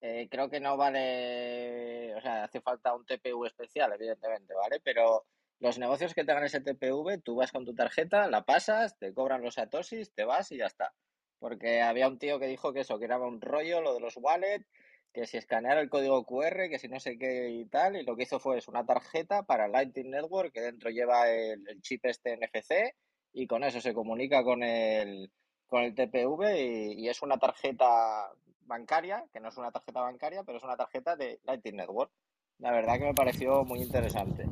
eh, 0.00 0.28
creo 0.30 0.48
que 0.48 0.60
no 0.60 0.76
vale, 0.76 2.14
o 2.16 2.20
sea, 2.20 2.44
hace 2.44 2.60
falta 2.60 2.94
un 2.94 3.04
TPV 3.04 3.46
especial, 3.46 3.92
evidentemente, 3.92 4.54
¿vale? 4.54 4.80
Pero 4.82 5.26
los 5.58 5.78
negocios 5.78 6.14
que 6.14 6.24
tengan 6.24 6.44
ese 6.44 6.60
TPV, 6.60 7.18
tú 7.22 7.36
vas 7.36 7.52
con 7.52 7.66
tu 7.66 7.74
tarjeta, 7.74 8.26
la 8.28 8.44
pasas, 8.44 8.98
te 8.98 9.12
cobran 9.12 9.42
los 9.42 9.54
satoshis, 9.54 10.12
te 10.14 10.24
vas 10.24 10.50
y 10.52 10.58
ya 10.58 10.66
está. 10.66 10.94
Porque 11.38 11.82
había 11.82 12.08
un 12.08 12.18
tío 12.18 12.38
que 12.38 12.46
dijo 12.46 12.72
que 12.72 12.80
eso, 12.80 12.98
que 12.98 13.04
era 13.04 13.18
un 13.18 13.40
rollo, 13.40 13.82
lo 13.82 13.94
de 13.94 14.00
los 14.00 14.16
wallets, 14.16 14.66
que 15.12 15.26
si 15.26 15.36
escanear 15.36 15.78
el 15.78 15.90
código 15.90 16.24
QR, 16.24 16.68
que 16.70 16.78
si 16.78 16.88
no 16.88 16.98
sé 17.00 17.18
qué 17.18 17.50
y 17.50 17.66
tal, 17.66 17.96
y 17.96 18.04
lo 18.04 18.16
que 18.16 18.22
hizo 18.22 18.38
fue 18.40 18.58
es 18.58 18.68
una 18.68 18.86
tarjeta 18.86 19.42
para 19.42 19.68
Lightning 19.68 20.10
Network 20.10 20.52
que 20.52 20.60
dentro 20.60 20.90
lleva 20.90 21.28
el, 21.30 21.62
chip 21.82 22.06
este 22.06 22.36
NFC 22.36 22.94
y 23.32 23.46
con 23.46 23.64
eso 23.64 23.80
se 23.80 23.92
comunica 23.92 24.44
con 24.44 24.62
el, 24.62 25.30
con 25.66 25.82
el 25.82 25.94
TPV 25.94 26.94
y 26.96 27.08
es 27.08 27.22
una 27.22 27.38
tarjeta 27.38 28.30
bancaria, 28.70 29.26
que 29.34 29.40
no 29.40 29.50
es 29.50 29.58
una 29.58 29.70
tarjeta 29.70 30.00
bancaria, 30.00 30.42
pero 30.44 30.56
es 30.56 30.64
una 30.64 30.76
tarjeta 30.76 31.16
de 31.16 31.38
Lightning 31.44 31.76
Network. 31.76 32.10
La 32.58 32.70
verdad 32.70 32.98
que 32.98 33.04
me 33.04 33.14
pareció 33.14 33.64
muy 33.64 33.82
interesante. 33.82 34.44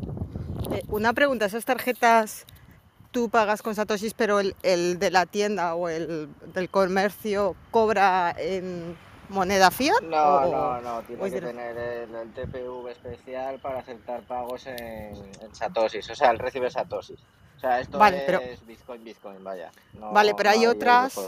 Eh, 0.73 0.83
una 0.89 1.15
pregunta, 1.15 1.47
esas 1.47 1.65
tarjetas 1.65 2.45
tú 3.11 3.31
pagas 3.31 3.63
con 3.63 3.75
satoshis, 3.75 4.13
pero 4.13 4.41
el, 4.41 4.55
el 4.63 4.99
de 4.99 5.11
la 5.11 5.25
tienda 5.25 5.75
o 5.75 5.89
el 5.89 6.29
del 6.53 6.69
comercio 6.69 7.57
cobra 7.71 8.35
en 8.37 8.97
moneda 9.29 9.71
fiat 9.71 10.01
No, 10.03 10.37
o, 10.37 10.51
no, 10.51 10.81
no, 10.81 11.03
tiene 11.03 11.27
es 11.27 11.33
que 11.33 11.41
tener 11.41 11.77
el, 11.77 12.15
el 12.15 12.33
TPV 12.33 12.91
especial 12.91 13.59
para 13.61 13.81
aceptar 13.81 14.23
pagos 14.23 14.67
en, 14.67 14.77
en 14.77 15.55
satoshis, 15.55 16.09
o 16.11 16.15
sea, 16.15 16.31
él 16.31 16.39
recibe 16.39 16.71
satoshis. 16.71 17.19
O 17.57 17.61
sea, 17.61 17.81
esto 17.81 17.99
Vale, 17.99 18.23
pero 18.25 18.39
es 18.39 18.65
Bitcoin, 18.65 19.03
Bitcoin, 19.03 19.43
vaya. 19.43 19.71
vale, 19.95 20.31
No, 20.31 20.37
pero 20.37 20.51
no 20.51 20.57
hay 20.57 20.67
otras, 20.67 21.19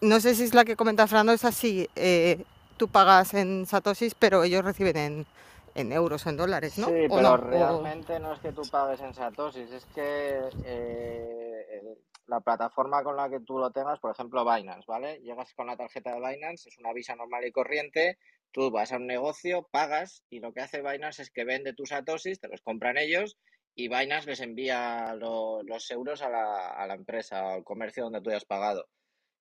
no 0.00 0.20
sé 0.20 0.34
si 0.36 0.44
es 0.44 0.54
la 0.54 0.64
que 0.64 0.76
comenta 0.76 1.06
Fernando, 1.06 1.32
es 1.32 1.44
así, 1.44 1.88
eh, 1.96 2.44
tú 2.76 2.88
pagas 2.88 3.34
en 3.34 3.66
satoshis, 3.66 4.14
pero 4.14 4.44
ellos 4.44 4.64
reciben 4.64 4.96
en, 4.96 5.26
en 5.74 5.92
euros 5.92 6.24
o 6.26 6.30
en 6.30 6.36
dólares, 6.36 6.78
¿no? 6.78 6.86
Sí, 6.86 6.92
¿O 7.10 7.16
pero 7.16 7.22
no? 7.22 7.32
O, 7.32 7.36
realmente 7.36 8.20
no 8.20 8.32
es 8.34 8.40
que 8.40 8.52
tú 8.52 8.62
pagues 8.70 9.00
en 9.00 9.14
satoshis, 9.14 9.70
es 9.72 9.84
que 9.94 10.48
eh, 10.64 11.98
la 12.28 12.40
plataforma 12.40 13.02
con 13.02 13.16
la 13.16 13.28
que 13.28 13.40
tú 13.40 13.58
lo 13.58 13.70
tengas, 13.70 13.98
por 14.00 14.12
ejemplo 14.12 14.44
Binance, 14.44 14.84
¿vale? 14.86 15.18
Llegas 15.20 15.52
con 15.54 15.66
la 15.66 15.76
tarjeta 15.76 16.12
de 16.14 16.20
Binance, 16.20 16.68
es 16.68 16.78
una 16.78 16.92
Visa 16.92 17.16
normal 17.16 17.44
y 17.46 17.52
corriente, 17.52 18.18
tú 18.52 18.70
vas 18.70 18.92
a 18.92 18.96
un 18.96 19.06
negocio, 19.06 19.66
pagas 19.70 20.22
y 20.30 20.40
lo 20.40 20.52
que 20.52 20.60
hace 20.60 20.82
Binance 20.82 21.22
es 21.22 21.30
que 21.30 21.44
vende 21.44 21.72
tus 21.72 21.88
satoshis, 21.88 22.38
te 22.40 22.48
los 22.48 22.60
compran 22.62 22.98
ellos 22.98 23.36
y 23.74 23.88
Binance 23.88 24.28
les 24.28 24.40
envía 24.40 25.14
lo- 25.14 25.62
los 25.62 25.90
euros 25.90 26.22
a 26.22 26.28
la, 26.28 26.68
a 26.68 26.86
la 26.86 26.94
empresa, 26.94 27.52
al 27.54 27.64
comercio 27.64 28.04
donde 28.04 28.20
tú 28.20 28.30
hayas 28.30 28.44
pagado. 28.44 28.86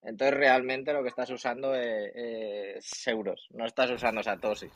Entonces 0.04 0.38
realmente 0.38 0.94
lo 0.94 1.02
que 1.04 1.10
estás 1.10 1.30
usando 1.32 1.76
es, 1.76 2.12
es 2.16 3.08
euros, 3.08 3.48
no 3.52 3.66
estás 3.66 3.90
usando 3.92 4.22
satoshis. 4.24 4.72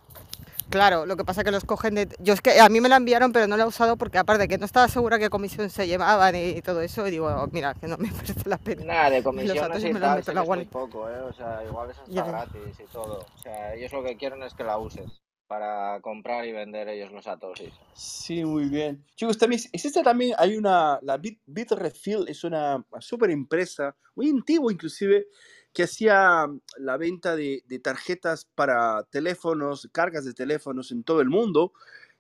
Claro, 0.72 1.06
lo 1.06 1.18
que 1.18 1.26
pasa 1.26 1.44
que 1.44 1.52
los 1.52 1.66
cogen 1.66 1.96
de... 1.96 2.08
Yo 2.20 2.34
es 2.34 2.42
que 2.42 2.60
a 2.60 2.70
mí 2.70 2.80
me 2.82 2.90
la 2.90 2.96
enviaron, 2.96 3.34
pero 3.34 3.46
no 3.46 3.58
la 3.58 3.64
he 3.64 3.68
usado 3.68 3.98
porque 3.98 4.18
aparte 4.18 4.48
que 4.48 4.58
no 4.58 4.66
estaba 4.66 4.88
segura 4.88 5.20
qué 5.20 5.30
comisión 5.30 5.70
se 5.70 5.86
llevaban 5.86 6.36
y 6.36 6.62
todo 6.62 6.82
eso, 6.82 7.06
y 7.08 7.12
digo, 7.12 7.28
"Oh, 7.28 7.48
mira, 7.52 7.74
que 7.74 7.88
no 7.88 7.98
me 7.98 8.10
merece 8.12 8.48
la 8.50 8.58
pena. 8.58 8.86
Nada, 8.86 9.10
de 9.10 9.18
Y 9.18 9.22
los 9.22 9.84
y 9.84 9.94
me 9.94 10.00
tal, 10.00 10.16
meto 10.18 10.34
la 10.34 10.42
es 10.42 10.48
muy 10.48 10.66
poco, 10.66 11.10
¿eh? 11.10 11.20
O 11.20 11.34
sea, 11.34 11.62
igual 11.68 11.92
es 11.92 11.98
hasta 12.00 12.12
Ya, 12.12 12.24
gratis 12.24 12.80
y 12.80 12.92
todo. 12.92 13.26
O 13.36 13.38
sea, 13.38 13.76
ellos 13.76 13.92
lo 13.92 14.04
que 14.04 14.16
quieren 14.16 14.42
es 14.44 14.54
que 14.54 14.64
la 14.64 14.78
uses 14.78 15.22
para 15.52 16.00
comprar 16.00 16.46
y 16.46 16.54
vender 16.54 16.88
ellos 16.88 17.12
los 17.12 17.26
satoshis. 17.26 17.74
Sí, 17.94 18.46
muy 18.46 18.70
bien. 18.70 19.04
Chicos, 19.16 19.38
también 19.38 19.62
existe 19.74 20.02
también, 20.02 20.34
hay 20.38 20.56
una, 20.56 20.98
la 21.02 21.18
Bit, 21.18 21.42
Bitrefill 21.46 22.24
es 22.30 22.46
una 22.46 22.82
super 23.02 23.30
empresa, 23.32 23.94
muy 24.16 24.30
antigua 24.30 24.72
inclusive, 24.72 25.28
que 25.74 25.84
hacía 25.84 26.48
la 26.78 26.98
venta 26.98 27.36
de, 27.36 27.64
de 27.68 27.80
tarjetas 27.80 28.46
para 28.56 29.04
teléfonos, 29.12 29.90
cargas 29.92 30.26
de 30.26 30.34
teléfonos 30.34 30.92
en 30.92 31.04
todo 31.04 31.22
el 31.22 31.30
mundo, 31.30 31.74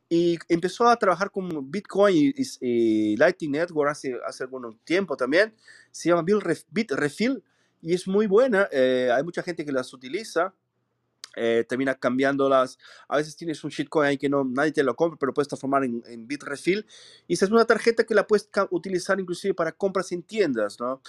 y 0.09 0.37
empezó 0.49 0.87
a 0.87 0.97
trabajar 0.97 1.31
con 1.31 1.71
Bitcoin 1.71 2.15
y, 2.15 2.33
y- 2.35 3.13
y 3.13 3.17
Lightning 3.17 3.51
Network 3.51 3.91
hace, 3.91 4.15
hace 4.27 4.43
algún 4.43 4.77
tiempo 4.83 5.15
también. 5.15 5.55
Se 5.91 6.09
llama 6.09 6.23
Bitref- 6.23 6.65
Bitrefill 6.69 7.43
y 7.81 7.93
es 7.93 8.07
muy 8.07 8.27
buena. 8.27 8.67
eh, 8.71 9.09
hay 9.13 9.23
mucha 9.23 9.41
gente 9.41 9.63
que 9.65 9.71
las 9.71 9.93
utiliza 9.93 10.53
eh, 11.35 11.65
termina 11.67 11.95
cambiándolas. 11.95 12.77
A 13.07 13.17
veces 13.17 13.35
tienes 13.37 13.63
un 13.63 13.69
shitcoin 13.71 14.09
ahí 14.09 14.17
que 14.17 14.27
no, 14.29 14.43
nadie 14.43 14.73
te 14.73 14.83
lo 14.83 14.95
compra, 14.95 15.17
pero 15.19 15.33
puedes 15.33 15.47
transformar 15.47 15.83
en, 15.85 16.03
en 16.07 16.27
Bitrefill. 16.27 16.85
Y 17.27 17.33
esa 17.35 17.45
es 17.45 17.51
una 17.51 17.65
tarjeta 17.65 18.03
que 18.03 18.13
la 18.13 18.27
puedes 18.27 18.49
utilizar 18.71 19.19
inclusive 19.19 19.53
para 19.53 19.71
compras 19.71 20.11
en 20.11 20.23
tiendas, 20.23 20.79
¿no? 20.79 21.01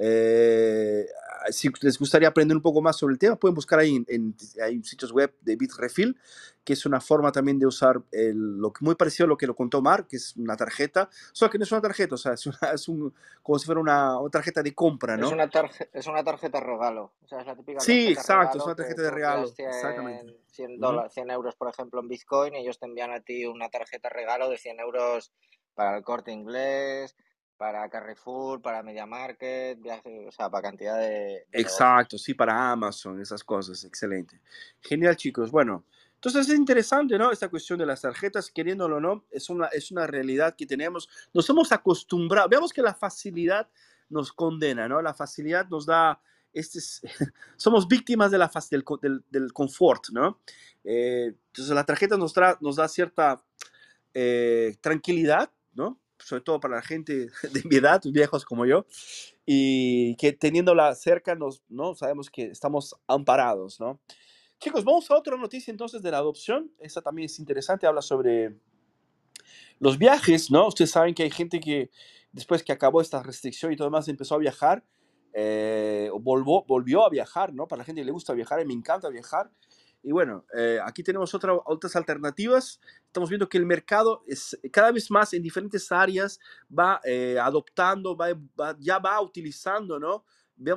Eh, 0.00 1.06
si 1.50 1.70
les 1.80 1.98
gustaría 1.98 2.28
aprender 2.28 2.56
un 2.56 2.62
poco 2.62 2.80
más 2.80 2.96
sobre 2.96 3.12
el 3.12 3.18
tema, 3.18 3.36
pueden 3.36 3.54
buscar 3.54 3.78
ahí 3.78 4.04
en, 4.08 4.34
hay 4.62 4.82
sitios 4.82 5.12
web 5.12 5.34
de 5.40 5.56
Bitrefill, 5.56 6.16
que 6.64 6.74
es 6.74 6.86
una 6.86 7.00
forma 7.00 7.32
también 7.32 7.58
de 7.58 7.66
usar 7.66 8.00
el, 8.12 8.58
lo 8.58 8.72
que 8.72 8.84
muy 8.84 8.94
parecido 8.94 9.24
a 9.24 9.28
lo 9.28 9.36
que 9.36 9.46
lo 9.46 9.56
contó 9.56 9.80
Mar, 9.80 10.06
que 10.06 10.16
es 10.16 10.36
una 10.36 10.56
tarjeta, 10.56 11.08
solo 11.32 11.50
que 11.50 11.58
no 11.58 11.64
es 11.64 11.72
una 11.72 11.80
tarjeta, 11.80 12.14
o 12.14 12.18
sea, 12.18 12.34
es, 12.34 12.46
es 12.74 12.88
un, 12.88 13.12
como 13.42 13.58
si 13.58 13.66
fuera 13.66 13.80
una, 13.80 14.18
una, 14.18 14.30
tarjeta 14.30 14.62
de 14.62 14.74
compra, 14.74 15.16
¿no? 15.16 15.26
Es 15.26 15.32
una, 15.32 15.50
es 15.92 16.06
una 16.06 16.22
tarjeta 16.22 16.60
regalo, 16.60 17.12
o 17.22 17.26
sea, 17.26 17.40
es 17.40 17.46
la 17.46 17.56
típica 17.56 17.80
Sí, 17.80 18.08
exacto, 18.08 18.58
es 18.58 18.64
una 18.64 18.76
tarjeta 18.76 19.02
de 19.02 19.10
regalo, 19.10 19.48
100, 19.48 19.68
exactamente. 19.68 20.36
100, 20.52 20.80
dólares, 20.80 21.12
100 21.12 21.30
euros, 21.30 21.56
por 21.56 21.68
ejemplo, 21.68 22.00
en 22.00 22.08
Bitcoin, 22.08 22.54
y 22.54 22.58
ellos 22.58 22.78
te 22.78 22.86
envían 22.86 23.12
a 23.12 23.20
ti 23.20 23.46
una 23.46 23.68
tarjeta 23.68 24.08
regalo 24.08 24.50
de 24.50 24.58
100 24.58 24.80
euros 24.80 25.32
para 25.74 25.96
el 25.96 26.02
corte 26.02 26.32
inglés, 26.32 27.16
para 27.58 27.88
Carrefour, 27.90 28.62
para 28.62 28.82
Media 28.82 29.04
Market, 29.04 29.78
o 30.26 30.30
sea, 30.30 30.48
para 30.48 30.68
cantidad 30.68 30.96
de... 30.96 31.44
Exacto, 31.52 32.16
sí, 32.16 32.32
para 32.32 32.70
Amazon, 32.70 33.20
esas 33.20 33.42
cosas, 33.42 33.84
excelente. 33.84 34.40
Genial, 34.80 35.16
chicos. 35.16 35.50
Bueno, 35.50 35.84
entonces 36.14 36.48
es 36.48 36.54
interesante, 36.56 37.18
¿no? 37.18 37.32
Esta 37.32 37.48
cuestión 37.48 37.78
de 37.78 37.86
las 37.86 38.00
tarjetas, 38.00 38.50
queriéndolo 38.50 38.96
o 38.96 39.00
no, 39.00 39.24
es 39.30 39.50
una, 39.50 39.66
es 39.66 39.90
una 39.90 40.06
realidad 40.06 40.54
que 40.56 40.66
tenemos. 40.66 41.08
Nos 41.34 41.50
hemos 41.50 41.72
acostumbrado, 41.72 42.48
veamos 42.48 42.72
que 42.72 42.80
la 42.80 42.94
facilidad 42.94 43.68
nos 44.08 44.32
condena, 44.32 44.88
¿no? 44.88 45.02
La 45.02 45.12
facilidad 45.12 45.68
nos 45.68 45.84
da, 45.84 46.20
este 46.52 46.78
somos 47.56 47.88
víctimas 47.88 48.30
de 48.30 48.38
la, 48.38 48.50
del, 48.70 48.84
del, 49.02 49.24
del 49.28 49.52
confort, 49.52 50.10
¿no? 50.10 50.40
Eh, 50.84 51.34
entonces 51.48 51.74
la 51.74 51.84
tarjeta 51.84 52.16
nos, 52.16 52.32
nos 52.60 52.76
da 52.76 52.88
cierta 52.88 53.42
eh, 54.14 54.76
tranquilidad, 54.80 55.50
¿no? 55.74 55.98
Sobre 56.18 56.42
todo 56.42 56.60
para 56.60 56.76
la 56.76 56.82
gente 56.82 57.28
de 57.52 57.62
mi 57.64 57.76
edad, 57.76 58.00
viejos 58.04 58.44
como 58.44 58.66
yo, 58.66 58.86
y 59.46 60.16
que 60.16 60.32
teniéndola 60.32 60.94
cerca 60.94 61.34
nos, 61.34 61.62
¿no? 61.68 61.94
sabemos 61.94 62.30
que 62.30 62.44
estamos 62.46 62.94
amparados, 63.06 63.80
¿no? 63.80 64.00
Chicos, 64.60 64.84
vamos 64.84 65.08
a 65.10 65.16
otra 65.16 65.36
noticia 65.36 65.70
entonces 65.70 66.02
de 66.02 66.10
la 66.10 66.18
adopción. 66.18 66.72
Esta 66.80 67.00
también 67.00 67.26
es 67.26 67.38
interesante, 67.38 67.86
habla 67.86 68.02
sobre 68.02 68.56
los 69.78 69.98
viajes, 69.98 70.50
¿no? 70.50 70.66
Ustedes 70.66 70.90
saben 70.90 71.14
que 71.14 71.22
hay 71.22 71.30
gente 71.30 71.60
que 71.60 71.90
después 72.32 72.64
que 72.64 72.72
acabó 72.72 73.00
esta 73.00 73.22
restricción 73.22 73.72
y 73.72 73.76
todo 73.76 73.86
demás 73.86 74.08
empezó 74.08 74.34
a 74.34 74.38
viajar, 74.38 74.84
eh, 75.32 76.10
volvió, 76.20 76.64
volvió 76.66 77.06
a 77.06 77.08
viajar, 77.08 77.54
¿no? 77.54 77.68
Para 77.68 77.78
la 77.80 77.84
gente 77.84 78.00
que 78.00 78.06
le 78.06 78.12
gusta 78.12 78.32
viajar, 78.32 78.60
y 78.60 78.64
me 78.64 78.74
encanta 78.74 79.08
viajar, 79.08 79.50
y 80.02 80.12
bueno, 80.12 80.44
eh, 80.56 80.78
aquí 80.84 81.02
tenemos 81.02 81.34
otra, 81.34 81.54
otras 81.64 81.96
alternativas. 81.96 82.80
Estamos 83.06 83.28
viendo 83.28 83.48
que 83.48 83.58
el 83.58 83.66
mercado 83.66 84.22
es 84.26 84.58
cada 84.70 84.92
vez 84.92 85.10
más 85.10 85.32
en 85.34 85.42
diferentes 85.42 85.90
áreas 85.90 86.38
va 86.76 87.00
eh, 87.04 87.38
adoptando, 87.40 88.16
va, 88.16 88.28
ya 88.78 88.98
va 88.98 89.20
utilizando, 89.20 89.98
¿no? 89.98 90.24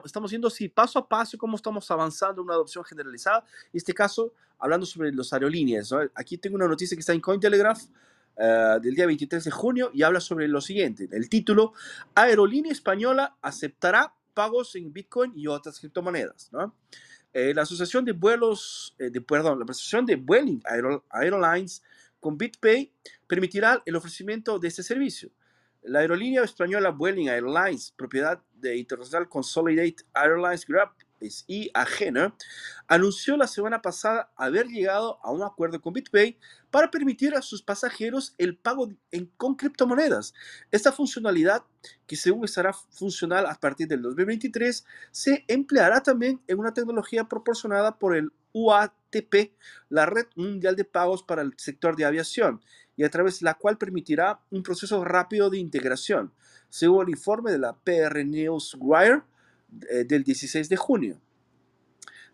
Estamos 0.05 0.29
viendo 0.29 0.49
si 0.49 0.69
paso 0.69 0.99
a 0.99 1.07
paso 1.07 1.37
cómo 1.37 1.55
estamos 1.55 1.89
avanzando 1.89 2.41
en 2.41 2.45
una 2.45 2.53
adopción 2.53 2.83
generalizada. 2.83 3.43
En 3.73 3.77
este 3.77 3.93
caso, 3.93 4.33
hablando 4.59 4.85
sobre 4.85 5.11
los 5.11 5.33
aerolíneas. 5.33 5.91
¿no? 5.91 5.99
Aquí 6.15 6.37
tengo 6.37 6.55
una 6.55 6.67
noticia 6.67 6.95
que 6.95 7.01
está 7.01 7.13
en 7.13 7.19
Cointelegraph 7.19 7.81
uh, 8.37 8.79
del 8.79 8.93
día 8.93 9.07
23 9.07 9.43
de 9.43 9.51
junio 9.51 9.91
y 9.93 10.03
habla 10.03 10.19
sobre 10.19 10.47
lo 10.47 10.61
siguiente. 10.61 11.09
El 11.11 11.29
título, 11.29 11.73
Aerolínea 12.13 12.71
Española 12.71 13.37
aceptará 13.41 14.13
pagos 14.33 14.75
en 14.75 14.93
Bitcoin 14.93 15.33
y 15.35 15.47
otras 15.47 15.79
criptomonedas. 15.79 16.49
¿no? 16.51 16.75
Eh, 17.33 17.53
la 17.53 17.61
Asociación 17.61 18.03
de 18.03 18.11
Vuelos, 18.11 18.93
eh, 18.99 19.09
de, 19.09 19.21
perdón, 19.21 19.59
la 19.59 19.65
Asociación 19.65 20.05
de 20.05 20.17
Vueling 20.17 20.61
Airlines 21.11 21.81
con 22.19 22.37
BitPay 22.37 22.91
permitirá 23.25 23.81
el 23.85 23.95
ofrecimiento 23.95 24.59
de 24.59 24.67
este 24.67 24.83
servicio. 24.83 25.31
La 25.83 25.99
aerolínea 25.99 26.43
española 26.43 26.89
Vueling 26.89 27.29
Airlines, 27.29 27.91
propiedad 27.95 28.39
de 28.53 28.77
International 28.77 29.27
Consolidated 29.27 30.05
Airlines 30.13 30.65
Group, 30.65 30.91
y 31.47 31.71
ajena, 31.73 32.35
anunció 32.87 33.37
la 33.37 33.47
semana 33.47 33.81
pasada 33.81 34.31
haber 34.35 34.67
llegado 34.67 35.19
a 35.23 35.31
un 35.31 35.43
acuerdo 35.43 35.81
con 35.81 35.93
BitPay 35.93 36.37
para 36.69 36.89
permitir 36.89 37.35
a 37.35 37.41
sus 37.41 37.61
pasajeros 37.61 38.33
el 38.37 38.57
pago 38.57 38.91
en, 39.11 39.25
con 39.37 39.55
criptomonedas. 39.55 40.33
Esta 40.71 40.91
funcionalidad, 40.91 41.63
que 42.07 42.15
según 42.15 42.45
estará 42.45 42.73
funcional 42.73 43.45
a 43.45 43.55
partir 43.55 43.87
del 43.87 44.01
2023, 44.01 44.85
se 45.11 45.45
empleará 45.47 46.01
también 46.01 46.41
en 46.47 46.59
una 46.59 46.73
tecnología 46.73 47.25
proporcionada 47.25 47.97
por 47.97 48.15
el 48.15 48.31
UATP, 48.53 49.53
la 49.89 50.05
Red 50.05 50.27
Mundial 50.35 50.75
de 50.75 50.85
Pagos 50.85 51.23
para 51.23 51.41
el 51.41 51.53
Sector 51.57 51.95
de 51.95 52.05
Aviación, 52.05 52.61
y 52.95 53.03
a 53.03 53.09
través 53.09 53.39
de 53.39 53.45
la 53.45 53.55
cual 53.55 53.77
permitirá 53.77 54.41
un 54.49 54.63
proceso 54.63 55.03
rápido 55.03 55.49
de 55.49 55.57
integración. 55.57 56.33
Según 56.69 57.03
el 57.03 57.09
informe 57.09 57.51
de 57.51 57.59
la 57.59 57.73
PR 57.73 58.25
Newswire, 58.25 59.23
eh, 59.89 60.03
del 60.03 60.23
16 60.23 60.69
de 60.69 60.77
junio. 60.77 61.21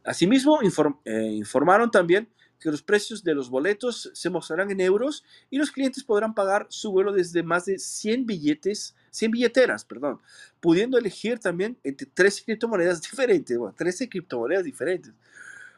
Asimismo, 0.03 0.59
eh, 1.03 1.23
informaron 1.33 1.91
también 1.91 2.29
que 2.59 2.71
los 2.71 2.81
precios 2.81 3.23
de 3.23 3.35
los 3.35 3.49
boletos 3.49 4.09
se 4.13 4.29
mostrarán 4.29 4.71
en 4.71 4.81
euros 4.81 5.23
y 5.49 5.57
los 5.57 5.71
clientes 5.71 6.03
podrán 6.03 6.33
pagar 6.33 6.65
su 6.69 6.91
vuelo 6.91 7.11
desde 7.11 7.43
más 7.43 7.65
de 7.65 7.77
100 7.77 8.25
billetes, 8.25 8.95
100 9.11 9.31
billeteras, 9.31 9.85
perdón, 9.85 10.19
pudiendo 10.59 10.97
elegir 10.97 11.39
también 11.39 11.77
entre 11.83 12.07
tres 12.07 12.41
criptomonedas 12.41 13.01
diferentes, 13.11 13.57
bueno, 13.57 13.75
13 13.77 14.09
criptomonedas 14.09 14.63
diferentes. 14.63 15.13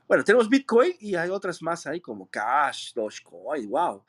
Bueno, 0.07 0.23
tenemos 0.23 0.49
Bitcoin 0.49 0.93
y 0.99 1.15
hay 1.15 1.29
otras 1.29 1.61
más 1.61 1.85
ahí 1.85 2.01
como 2.01 2.27
Cash, 2.29 2.93
Dogecoin, 2.93 3.69
wow. 3.69 4.03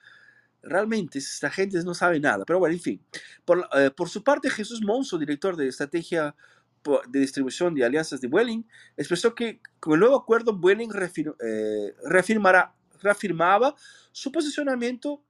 Realmente 0.62 1.18
esta 1.18 1.50
gente 1.50 1.82
no 1.82 1.94
sabe 1.94 2.20
nada, 2.20 2.44
pero 2.44 2.58
bueno, 2.58 2.74
en 2.74 2.80
fin. 2.80 3.02
Por, 3.44 3.66
eh, 3.74 3.90
por 3.90 4.08
su 4.08 4.22
parte, 4.22 4.50
Jesús 4.50 4.82
Monzo, 4.82 5.18
director 5.18 5.56
de 5.56 5.68
estrategia 5.68 6.34
de 7.08 7.20
distribución 7.20 7.74
de 7.74 7.84
alianzas 7.84 8.20
de 8.20 8.28
Vueling, 8.28 8.64
expresó 8.96 9.34
que 9.34 9.60
con 9.78 9.94
el 9.94 10.00
nuevo 10.00 10.16
acuerdo 10.16 10.56
Vueling 10.56 10.90
eh, 10.92 11.94
reafirmaba 12.04 13.74
su 14.12 14.32
posicionamiento 14.32 15.22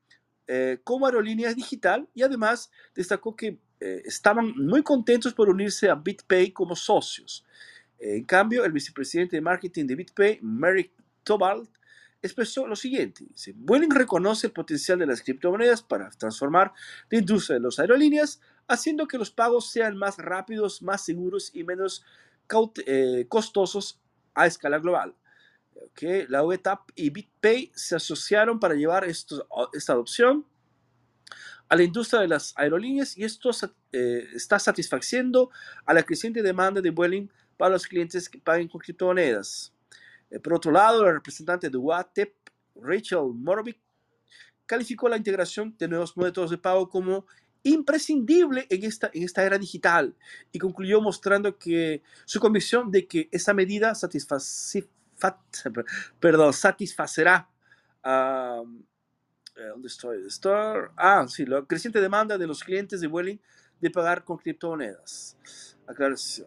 eh, 0.46 0.78
como 0.84 1.06
aerolínea 1.06 1.52
digital 1.54 2.08
y 2.14 2.22
además 2.22 2.70
destacó 2.94 3.36
que 3.36 3.58
eh, 3.80 4.02
estaban 4.04 4.52
muy 4.56 4.82
contentos 4.82 5.32
por 5.34 5.48
unirse 5.48 5.88
a 5.88 5.94
BitPay 5.94 6.52
como 6.52 6.76
socios. 6.76 7.44
En 7.98 8.24
cambio, 8.24 8.64
el 8.64 8.72
vicepresidente 8.72 9.36
de 9.36 9.42
marketing 9.42 9.86
de 9.86 9.94
BitPay, 9.94 10.38
Merrick 10.40 10.92
Tobalt, 11.22 11.70
expresó 12.22 12.66
lo 12.66 12.76
siguiente. 12.76 13.24
Dice, 13.28 13.52
Vueling 13.56 13.90
reconoce 13.90 14.46
el 14.46 14.52
potencial 14.52 14.98
de 14.98 15.06
las 15.06 15.22
criptomonedas 15.22 15.82
para 15.82 16.10
transformar 16.10 16.72
la 17.10 17.18
industria 17.18 17.56
de 17.56 17.62
las 17.62 17.78
aerolíneas 17.78 18.40
haciendo 18.70 19.06
que 19.06 19.18
los 19.18 19.30
pagos 19.30 19.70
sean 19.70 19.96
más 19.96 20.16
rápidos, 20.18 20.82
más 20.82 21.04
seguros 21.04 21.50
y 21.54 21.64
menos 21.64 22.04
eh, 22.86 23.26
costosos 23.28 24.00
a 24.34 24.46
escala 24.46 24.78
global. 24.78 25.14
Okay. 25.92 26.26
La 26.28 26.44
UETAP 26.44 26.90
y 26.94 27.10
BitPay 27.10 27.72
se 27.74 27.96
asociaron 27.96 28.60
para 28.60 28.74
llevar 28.74 29.04
esta 29.04 29.92
adopción 29.92 30.44
a 31.68 31.76
la 31.76 31.82
industria 31.84 32.20
de 32.20 32.28
las 32.28 32.52
aerolíneas 32.56 33.16
y 33.16 33.24
esto 33.24 33.50
eh, 33.92 34.28
está 34.34 34.58
satisfaciendo 34.58 35.50
a 35.86 35.94
la 35.94 36.02
creciente 36.02 36.42
demanda 36.42 36.80
de 36.80 36.90
Vueling 36.90 37.30
para 37.56 37.72
los 37.72 37.86
clientes 37.86 38.28
que 38.28 38.38
paguen 38.38 38.68
con 38.68 38.80
criptomonedas. 38.80 39.72
Eh, 40.30 40.40
por 40.40 40.54
otro 40.54 40.72
lado, 40.72 41.04
la 41.04 41.12
representante 41.12 41.70
de 41.70 41.76
UATEP, 41.76 42.34
Rachel 42.74 43.32
Morovic, 43.34 43.78
calificó 44.66 45.08
la 45.08 45.16
integración 45.16 45.74
de 45.78 45.88
nuevos 45.88 46.16
métodos 46.16 46.50
de 46.50 46.58
pago 46.58 46.88
como 46.88 47.26
imprescindible 47.62 48.66
en 48.70 48.84
esta, 48.84 49.10
en 49.12 49.22
esta 49.22 49.44
era 49.44 49.58
digital 49.58 50.14
y 50.52 50.58
concluyó 50.58 51.00
mostrando 51.00 51.58
que 51.58 52.02
su 52.24 52.40
convicción 52.40 52.90
de 52.90 53.06
que 53.06 53.28
esa 53.32 53.54
medida 53.54 53.94
perdón, 56.20 56.52
satisfacerá 56.52 57.48
uh, 58.04 58.64
¿dónde 59.68 59.88
estoy? 59.88 60.26
Ah, 60.96 61.26
sí, 61.28 61.44
la 61.44 61.62
creciente 61.64 62.00
demanda 62.00 62.38
de 62.38 62.46
los 62.46 62.62
clientes 62.64 63.00
de 63.00 63.06
Vueling 63.06 63.38
de 63.80 63.90
pagar 63.90 64.24
con 64.24 64.38
criptomonedas. 64.38 65.36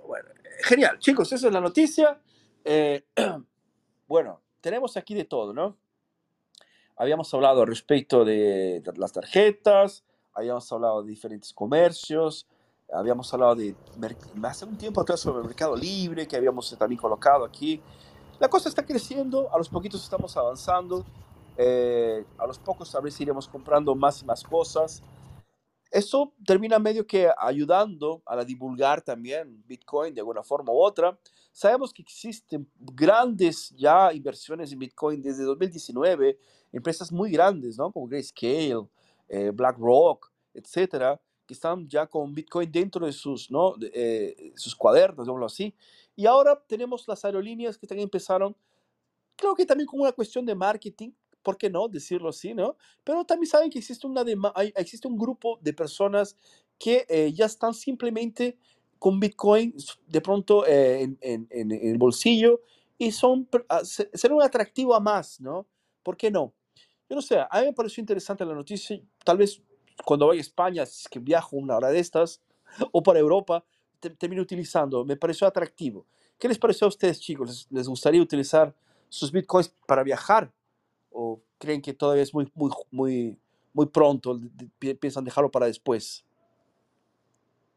Bueno, 0.08 0.30
genial, 0.64 1.00
chicos, 1.00 1.32
esa 1.32 1.48
es 1.48 1.54
la 1.54 1.62
noticia. 1.62 2.20
Eh, 2.64 3.06
bueno, 4.08 4.42
tenemos 4.62 4.96
aquí 4.98 5.14
de 5.14 5.26
todo, 5.26 5.54
¿no? 5.54 5.78
Habíamos 6.96 7.34
hablado 7.34 7.66
respecto 7.66 8.24
de 8.24 8.82
las 8.96 9.12
tarjetas, 9.12 10.06
habíamos 10.34 10.72
hablado 10.72 11.04
de 11.04 11.10
diferentes 11.10 11.54
comercios, 11.54 12.48
habíamos 12.92 13.34
hablado 13.34 13.56
de 13.56 13.76
hace 14.44 14.66
un 14.66 14.78
tiempo 14.78 15.02
atrás 15.02 15.20
sobre 15.20 15.40
el 15.40 15.46
mercado 15.46 15.76
libre 15.76 16.28
que 16.28 16.36
habíamos 16.36 16.76
también 16.78 17.00
colocado 17.00 17.46
aquí. 17.46 17.82
La 18.40 18.50
cosa 18.50 18.70
está 18.70 18.86
creciendo, 18.86 19.54
a 19.54 19.58
los 19.58 19.70
poquitos 19.70 20.04
estamos 20.04 20.36
avanzando, 20.38 21.06
eh, 21.58 22.26
a 22.38 22.48
los 22.48 22.60
pocos 22.60 22.92
ver 23.02 23.12
si 23.12 23.24
iremos 23.24 23.48
comprando 23.48 23.96
más 23.96 24.22
y 24.22 24.26
más 24.26 24.44
cosas. 24.44 25.02
Eso 25.92 26.34
termina 26.44 26.80
medio 26.80 27.06
que 27.06 27.30
ayudando 27.38 28.24
a 28.26 28.36
la 28.36 28.44
divulgar 28.44 29.04
también 29.04 29.64
Bitcoin 29.68 30.14
de 30.14 30.22
alguna 30.22 30.42
forma 30.42 30.74
u 30.74 30.82
otra. 30.82 31.18
Sabemos 31.52 31.94
que 31.94 32.02
existen 32.02 32.68
grandes 32.80 33.70
ya 33.78 34.12
inversiones 34.12 34.72
en 34.72 34.80
Bitcoin 34.80 35.22
desde 35.22 35.44
2019, 35.44 36.40
empresas 36.72 37.12
muy 37.12 37.30
grandes, 37.30 37.78
¿no? 37.78 37.92
Como 37.92 38.08
Grayscale, 38.08 38.88
eh, 39.34 39.50
BlackRock, 39.50 40.32
etcétera, 40.54 41.20
que 41.48 41.56
están 41.56 41.90
ya 41.90 42.06
con 42.06 42.36
Bitcoin 42.36 42.72
dentro 42.72 43.04
de 43.04 43.12
sus, 43.12 43.50
¿no? 43.50 43.74
eh, 43.82 44.54
sus 44.56 44.76
cuadernos, 44.76 45.26
digámoslo 45.26 45.48
así. 45.48 45.74
Y 46.16 46.28
ahora 46.28 46.64
tenemos 46.68 47.08
las 47.08 47.26
aerolíneas 47.26 47.76
que 47.80 47.88
también 47.88 48.06
empezaron, 48.06 48.56
creo 49.36 49.56
que 49.56 49.66
también 49.66 49.88
como 49.88 50.04
una 50.04 50.12
cuestión 50.12 50.46
de 50.46 50.54
marketing, 50.54 51.14
¿por 51.42 51.58
qué 51.58 51.68
no 51.68 51.88
decirlo 51.88 52.30
así, 52.30 52.54
no? 52.54 52.78
Pero 53.04 53.26
también 53.26 53.50
saben 53.50 53.72
que 53.72 53.80
existe, 53.80 54.06
una 54.06 54.24
hay, 54.54 54.72
existe 54.76 55.08
un 55.08 55.18
grupo 55.18 55.58
de 55.62 55.74
personas 55.74 56.38
que 56.78 57.08
eh, 57.10 57.34
ya 57.34 57.48
están 57.48 57.74
simplemente 57.74 58.56
con 59.00 59.20
Bitcoin 59.20 59.74
de 60.06 60.22
pronto 60.22 60.64
en, 60.68 61.18
el 61.50 61.98
bolsillo 61.98 62.62
y 63.00 63.12
son, 63.12 63.50
ah, 63.68 63.82
será 63.84 64.36
un 64.36 64.44
atractivo 64.44 64.94
a 64.94 65.00
más, 65.00 65.42
¿no? 65.42 65.66
¿Por 66.04 66.18
qué 66.18 66.30
no? 66.30 66.54
Yo 67.14 67.18
no 67.18 67.22
sé, 67.22 67.38
a 67.38 67.60
mí 67.60 67.68
me 67.68 67.74
pareció 67.74 68.02
interesante 68.02 68.44
la 68.44 68.56
noticia, 68.56 69.00
tal 69.24 69.38
vez 69.38 69.62
cuando 70.04 70.26
voy 70.26 70.40
a 70.40 70.42
España, 70.42 70.84
si 70.84 71.08
que 71.08 71.20
viajo 71.20 71.56
una 71.58 71.78
hora 71.78 71.92
de 71.92 72.00
estas, 72.00 72.42
o 72.92 73.04
para 73.04 73.20
Europa, 73.20 73.64
termino 74.18 74.42
utilizando, 74.42 75.06
me 75.06 75.16
pareció 75.16 75.46
atractivo. 75.46 76.08
¿Qué 76.40 76.48
les 76.48 76.58
pareció 76.58 76.86
a 76.86 76.88
ustedes, 76.88 77.20
chicos? 77.20 77.68
¿Les, 77.70 77.88
gustaría 77.88 78.20
utilizar 78.20 78.74
sus 79.10 79.32
bitcoins 79.32 79.72
para 79.86 80.02
viajar? 80.02 80.52
¿O 81.12 81.40
creen 81.60 81.84
que 81.84 81.94
todavía 81.94 82.24
es 82.24 82.34
muy, 82.34 82.52
muy, 82.56 82.72
muy, 82.90 83.38
muy 83.74 83.86
pronto? 83.86 84.40
¿Piensan 84.80 85.24
dejarlo 85.24 85.52
para 85.52 85.68
después? 85.68 86.26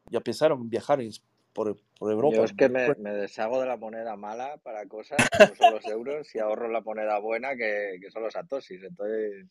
¿Ya 0.09 0.19
pensaron 0.19 0.61
en 0.61 0.69
viajar 0.71 0.99
en, 0.99 1.11
por, 1.57 1.75
por, 1.97 2.11
Europa? 2.11 2.37
Yo 2.37 2.43
es 2.43 2.53
que 2.53 2.69
me, 2.69 2.93
me, 2.99 3.11
deshago 3.13 3.59
de 3.59 3.65
la 3.65 3.77
moneda 3.77 4.15
mala 4.15 4.57
para 4.57 4.87
cosas, 4.87 5.17
como 5.35 5.55
son 5.55 5.73
los 5.73 5.85
euros, 5.87 6.35
y 6.35 6.39
ahorro 6.39 6.69
la 6.69 6.81
moneda 6.81 7.17
buena 7.17 7.55
que, 7.55 7.97
que 7.99 8.11
son 8.11 8.21
los 8.21 8.35
atosis. 8.35 8.83
Entonces, 8.83 9.47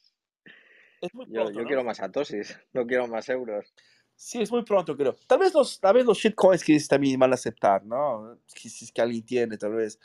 es 1.00 1.14
muy 1.14 1.26
yo, 1.26 1.32
pronto, 1.32 1.50
yo 1.50 1.62
¿no? 1.62 1.66
quiero 1.66 1.82
más 1.82 2.00
atosis, 2.00 2.56
no 2.72 2.86
quiero 2.86 3.08
más 3.08 3.28
euros. 3.28 3.74
Sí, 4.14 4.40
es 4.40 4.52
muy 4.52 4.62
pronto, 4.62 4.96
creo. 4.96 5.16
Tal 5.26 5.40
vez 5.40 5.52
los, 5.52 5.80
tal 5.80 5.94
vez 5.94 6.06
los 6.06 6.16
shitcoins 6.16 6.62
que 6.62 6.78
también 6.88 7.18
van 7.18 7.32
a 7.32 7.34
aceptar, 7.34 7.84
¿no? 7.84 8.38
Si 8.46 8.68
es 8.68 8.92
que 8.92 9.02
alguien 9.02 9.26
tiene, 9.26 9.58
tal 9.58 9.74
vez. 9.74 9.98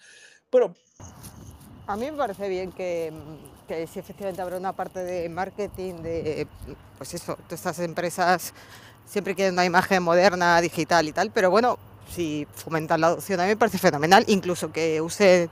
Pero 0.49 0.73
A 1.85 1.95
mí 1.95 2.09
me 2.09 2.17
parece 2.17 2.49
bien 2.49 2.71
que, 2.71 3.13
que 3.67 3.85
si 3.85 3.99
efectivamente 3.99 4.41
habrá 4.41 4.57
una 4.57 4.73
parte 4.73 5.03
de 5.03 5.29
marketing, 5.29 6.01
de 6.01 6.47
pues 6.97 7.13
eso, 7.13 7.35
todas 7.35 7.59
estas 7.59 7.79
empresas 7.79 8.55
siempre 9.05 9.35
quieren 9.35 9.53
una 9.53 9.65
imagen 9.65 10.01
moderna, 10.01 10.59
digital 10.61 11.07
y 11.07 11.11
tal, 11.11 11.31
pero 11.31 11.51
bueno, 11.51 11.77
si 12.09 12.47
fomentan 12.53 13.01
la 13.01 13.07
adopción 13.07 13.39
a 13.39 13.43
mí 13.43 13.49
me 13.49 13.57
parece 13.57 13.77
fenomenal, 13.77 14.23
incluso 14.27 14.71
que 14.71 15.01
use, 15.01 15.49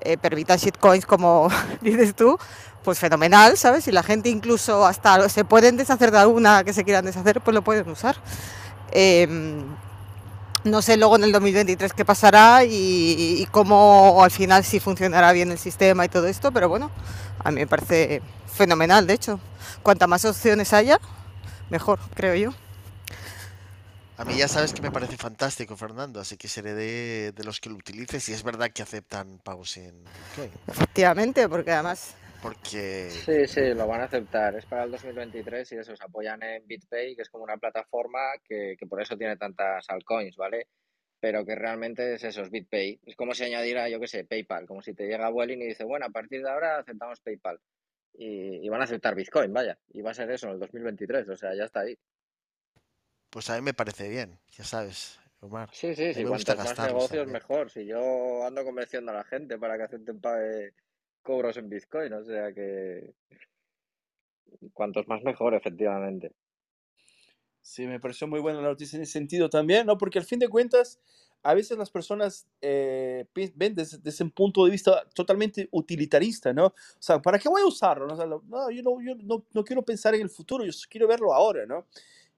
eh, 0.00 0.16
permita 0.18 0.56
shitcoins 0.56 1.06
como 1.06 1.48
dices 1.80 2.14
tú, 2.14 2.38
pues 2.82 2.98
fenomenal, 2.98 3.56
¿sabes? 3.56 3.84
Si 3.84 3.92
la 3.92 4.02
gente 4.02 4.28
incluso 4.28 4.86
hasta 4.86 5.28
se 5.28 5.44
pueden 5.44 5.76
deshacer 5.76 6.10
de 6.10 6.18
alguna 6.18 6.64
que 6.64 6.72
se 6.72 6.84
quieran 6.84 7.04
deshacer, 7.04 7.40
pues 7.40 7.54
lo 7.54 7.62
pueden 7.62 7.88
usar. 7.88 8.16
Eh, 8.92 9.26
no 10.64 10.80
sé 10.80 10.96
luego 10.96 11.16
en 11.16 11.24
el 11.24 11.32
2023 11.32 11.92
qué 11.92 12.04
pasará 12.04 12.64
y, 12.64 13.36
y, 13.40 13.46
cómo 13.50 14.22
al 14.24 14.30
final 14.30 14.64
si 14.64 14.80
funcionará 14.80 15.32
bien 15.32 15.50
el 15.50 15.58
sistema 15.58 16.06
y 16.06 16.08
todo 16.08 16.26
esto, 16.26 16.52
pero 16.52 16.70
bueno, 16.70 16.90
a 17.42 17.50
mí 17.50 17.60
me 17.60 17.66
parece 17.66 18.22
fenomenal, 18.46 19.06
de 19.06 19.14
hecho. 19.14 19.40
Cuanta 19.82 20.06
más 20.06 20.24
opciones 20.24 20.72
haya, 20.72 20.98
mejor, 21.68 21.98
creo 22.14 22.34
yo. 22.34 22.63
A 24.16 24.24
mí 24.24 24.36
ya 24.36 24.46
sabes 24.46 24.72
que 24.72 24.80
me 24.80 24.92
parece 24.92 25.16
fantástico, 25.16 25.76
Fernando, 25.76 26.20
así 26.20 26.36
que 26.36 26.46
seré 26.46 26.74
de, 26.74 27.32
de 27.32 27.44
los 27.44 27.60
que 27.60 27.68
lo 27.68 27.76
utilices 27.76 28.28
y 28.28 28.32
es 28.32 28.44
verdad 28.44 28.70
que 28.70 28.82
aceptan 28.82 29.40
pagos 29.40 29.76
en 29.76 30.12
Bitcoin. 30.12 30.52
Efectivamente, 30.68 31.48
porque 31.48 31.72
además 31.72 32.16
Porque 32.40 33.24
Sí, 33.24 33.46
sí, 33.48 33.74
lo 33.74 33.86
van 33.88 34.02
a 34.02 34.04
aceptar. 34.04 34.54
Es 34.54 34.66
para 34.66 34.84
el 34.84 34.92
2023 34.92 35.72
y 35.72 35.76
eso, 35.78 35.96
se 35.96 36.04
apoyan 36.04 36.42
en 36.44 36.66
BitPay, 36.66 37.16
que 37.16 37.22
es 37.22 37.28
como 37.30 37.42
una 37.44 37.56
plataforma 37.56 38.20
que, 38.44 38.76
que 38.78 38.86
por 38.86 39.00
eso 39.02 39.16
tiene 39.16 39.36
tantas 39.36 39.84
altcoins, 39.88 40.36
¿vale? 40.36 40.68
Pero 41.18 41.44
que 41.44 41.54
realmente 41.56 42.14
es 42.14 42.22
eso, 42.22 42.42
es 42.42 42.50
BitPay. 42.50 43.00
Es 43.06 43.16
como 43.16 43.34
si 43.34 43.44
añadiera, 43.44 43.88
yo 43.88 43.98
qué 43.98 44.06
sé, 44.06 44.24
PayPal, 44.24 44.66
como 44.66 44.82
si 44.82 44.94
te 44.94 45.06
llega 45.06 45.30
Vueling 45.30 45.62
y 45.62 45.66
dice, 45.68 45.84
bueno, 45.84 46.06
a 46.06 46.10
partir 46.10 46.42
de 46.42 46.50
ahora 46.50 46.78
aceptamos 46.78 47.20
PayPal. 47.20 47.58
Y, 48.12 48.64
y 48.64 48.68
van 48.68 48.80
a 48.80 48.84
aceptar 48.84 49.14
Bitcoin, 49.16 49.52
vaya. 49.52 49.76
Y 49.88 50.02
va 50.02 50.12
a 50.12 50.14
ser 50.14 50.30
eso 50.30 50.46
en 50.46 50.52
el 50.54 50.60
2023, 50.60 51.28
o 51.28 51.36
sea, 51.36 51.54
ya 51.54 51.64
está 51.64 51.80
ahí. 51.80 51.98
Pues 53.34 53.50
a 53.50 53.56
mí 53.56 53.62
me 53.62 53.74
parece 53.74 54.08
bien, 54.08 54.38
ya 54.56 54.62
sabes, 54.62 55.18
Omar. 55.40 55.68
Sí, 55.72 55.92
sí, 55.96 56.14
sí, 56.14 56.22
me 56.22 56.30
gusta 56.30 56.54
más 56.54 56.78
negocios, 56.78 57.08
también. 57.08 57.32
mejor. 57.32 57.68
Si 57.68 57.84
yo 57.84 58.46
ando 58.46 58.64
convenciendo 58.64 59.10
a 59.10 59.14
la 59.16 59.24
gente 59.24 59.58
para 59.58 59.76
que 59.76 59.82
acepten 59.82 60.20
pague 60.20 60.72
cobros 61.20 61.56
en 61.56 61.68
Bitcoin, 61.68 62.12
o 62.12 62.24
sea 62.24 62.52
que 62.52 63.12
cuantos 64.72 65.08
más 65.08 65.20
mejor, 65.24 65.54
efectivamente. 65.54 66.30
Sí, 67.60 67.88
me 67.88 67.98
pareció 67.98 68.28
muy 68.28 68.38
buena 68.38 68.60
la 68.60 68.68
noticia 68.68 68.96
en 68.98 69.02
ese 69.02 69.14
sentido 69.14 69.50
también, 69.50 69.84
¿no? 69.84 69.98
Porque 69.98 70.20
al 70.20 70.24
fin 70.24 70.38
de 70.38 70.48
cuentas, 70.48 71.00
a 71.42 71.54
veces 71.54 71.76
las 71.76 71.90
personas 71.90 72.46
eh, 72.60 73.26
ven 73.56 73.74
desde, 73.74 73.98
desde 73.98 74.22
un 74.22 74.30
punto 74.30 74.64
de 74.64 74.70
vista 74.70 75.08
totalmente 75.12 75.68
utilitarista, 75.72 76.52
¿no? 76.52 76.66
O 76.66 76.74
sea, 77.00 77.20
¿para 77.20 77.38
qué 77.38 77.48
voy 77.48 77.62
a 77.62 77.66
usarlo? 77.66 78.06
no? 78.06 78.12
O 78.14 78.16
sea, 78.16 78.26
lo- 78.26 78.44
no, 78.46 78.70
yo, 78.70 78.82
no, 78.82 79.02
yo 79.02 79.14
no, 79.24 79.44
no 79.52 79.64
quiero 79.64 79.82
pensar 79.82 80.14
en 80.14 80.20
el 80.20 80.30
futuro, 80.30 80.64
yo 80.64 80.72
quiero 80.88 81.08
verlo 81.08 81.34
ahora, 81.34 81.66
¿no? 81.66 81.86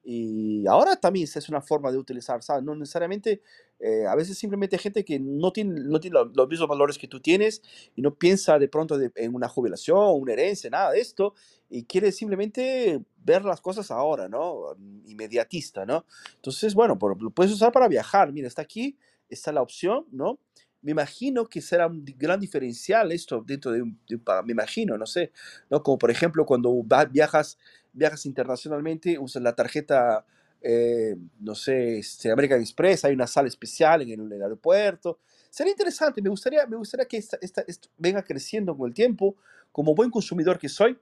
Y 0.09 0.65
ahora 0.69 0.95
también 0.95 1.27
es 1.35 1.49
una 1.49 1.61
forma 1.61 1.91
de 1.91 1.99
utilizar, 1.99 2.41
¿sabes? 2.41 2.63
No 2.63 2.77
necesariamente, 2.77 3.43
eh, 3.81 4.07
a 4.07 4.15
veces 4.15 4.39
simplemente 4.39 4.79
gente 4.79 5.05
que 5.05 5.19
no 5.19 5.53
tiene, 5.53 5.81
no 5.81 5.99
tiene 5.99 6.15
lo- 6.15 6.27
los 6.27 6.49
mismos 6.49 6.69
valores 6.69 6.97
que 6.97 7.09
tú 7.09 7.21
tienes 7.21 7.61
y 7.97 8.03
no 8.03 8.15
piensa 8.15 8.57
de 8.61 8.69
pronto 8.69 8.97
de- 8.99 9.11
en 9.17 9.35
una 9.35 9.49
jubilación, 9.49 9.99
una 10.21 10.33
herencia, 10.35 10.71
nada 10.71 10.93
de 10.93 11.01
esto, 11.01 11.35
y 11.69 11.83
quiere 11.85 12.13
simplemente 12.13 13.03
ver 13.17 13.45
las 13.45 13.61
cosas 13.61 13.91
ahora, 13.91 14.29
¿no? 14.29 14.77
Inmediatista, 15.07 15.85
¿no? 15.85 16.05
Entonces, 16.37 16.75
bueno, 16.75 16.97
por- 16.99 17.21
lo 17.21 17.31
puedes 17.31 17.53
usar 17.53 17.73
para 17.73 17.89
viajar. 17.89 18.33
Mira, 18.33 18.47
está 18.47 18.63
aquí, 18.63 18.97
está 19.29 19.51
la 19.51 19.63
opción, 19.63 20.07
¿no? 20.13 20.39
Me 20.83 20.93
imagino 20.93 21.47
que 21.47 21.61
será 21.61 21.89
un 21.89 22.05
gran 22.17 22.39
diferencial 22.39 23.11
esto 23.11 23.43
dentro 23.45 23.73
de 23.73 23.83
un, 23.83 23.99
de 24.09 24.15
un 24.17 24.23
me 24.45 24.53
imagino, 24.53 24.97
no 24.97 25.07
sé, 25.07 25.33
¿no? 25.69 25.83
Como 25.83 25.99
por 25.99 26.11
ejemplo 26.13 26.47
cuando 26.47 26.73
viajas, 27.11 27.59
viajas 27.97 28.27
internacionalmente, 28.27 29.19
usas 29.19 29.43
la 29.43 29.55
tarjeta, 29.55 30.25
eh, 30.61 31.17
no 31.41 31.55
sé, 31.55 31.99
este, 31.99 32.31
American 32.31 32.61
Express, 32.61 33.05
hay 33.05 33.15
una 33.15 33.27
sala 33.27 33.49
especial 33.49 34.03
en 34.03 34.11
el, 34.11 34.21
en 34.21 34.33
el 34.33 34.43
aeropuerto. 34.43 35.19
Sería 35.51 35.73
interesante, 35.73 36.23
me 36.23 36.29
gustaría, 36.29 36.67
me 36.67 36.77
gustaría 36.77 37.07
que 37.07 37.17
esta, 37.17 37.39
esta- 37.41 37.65
esto 37.67 37.89
venga 37.99 38.23
creciendo 38.23 38.77
con 38.77 38.89
el 38.89 38.95
tiempo. 38.95 39.37
Como 39.73 39.95
buen 39.95 40.11
consumidor 40.11 40.59
que 40.59 40.69
soy, 40.69 40.99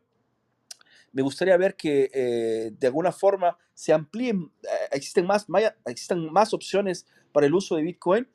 me 1.12 1.22
gustaría 1.22 1.56
ver 1.56 1.76
que 1.76 2.10
eh, 2.12 2.72
de 2.78 2.86
alguna 2.86 3.12
forma 3.12 3.56
se 3.72 3.92
amplíen, 3.92 4.50
eh, 4.62 4.66
existen 4.92 5.26
más, 5.26 5.48
maya- 5.48 5.76
existan 5.86 6.32
más 6.32 6.52
opciones 6.52 7.06
para 7.32 7.46
el 7.46 7.54
uso 7.54 7.76
de 7.76 7.82
Bitcoin 7.82 8.28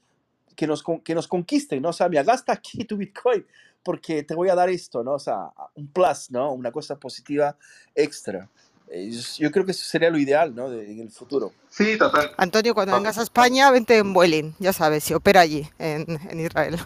que 0.56 0.68
nos, 0.68 0.84
que 1.04 1.16
nos 1.16 1.28
conquisten, 1.28 1.82
¿no? 1.82 1.90
O 1.90 1.94
sea, 1.94 2.10
mira, 2.10 2.24
gasta 2.24 2.52
aquí 2.54 2.84
tu 2.86 2.98
Bitcoin 2.98 3.46
porque 3.84 4.24
te 4.24 4.36
voy 4.36 4.50
a 4.50 4.56
dar 4.56 4.70
esto, 4.70 5.04
¿no? 5.04 5.14
O 5.14 5.20
sea, 5.20 5.52
un 5.76 5.88
plus, 5.88 6.32
¿no? 6.32 6.52
Una 6.52 6.72
cosa 6.72 6.96
positiva 6.98 7.56
extra. 7.96 8.50
Eh, 8.92 9.12
yo 9.38 9.52
creo 9.52 9.66
que 9.66 9.72
eso 9.72 9.86
sería 9.86 10.10
lo 10.10 10.18
ideal, 10.18 10.56
¿no? 10.56 10.70
De- 10.70 10.92
en 10.92 11.00
el 11.02 11.12
futuro. 11.12 11.54
Sí, 11.70 11.96
total. 11.98 12.32
Antonio, 12.38 12.74
cuando 12.74 12.96
vengas 12.96 13.20
a 13.20 13.22
España, 13.22 13.70
vente 13.70 13.98
en 13.98 14.14
Vueling, 14.14 14.54
ya 14.58 14.74
sabes, 14.74 15.04
si 15.04 15.14
opera 15.14 15.42
allí, 15.42 15.70
en, 15.78 16.06
en 16.30 16.40
Israel. 16.40 16.80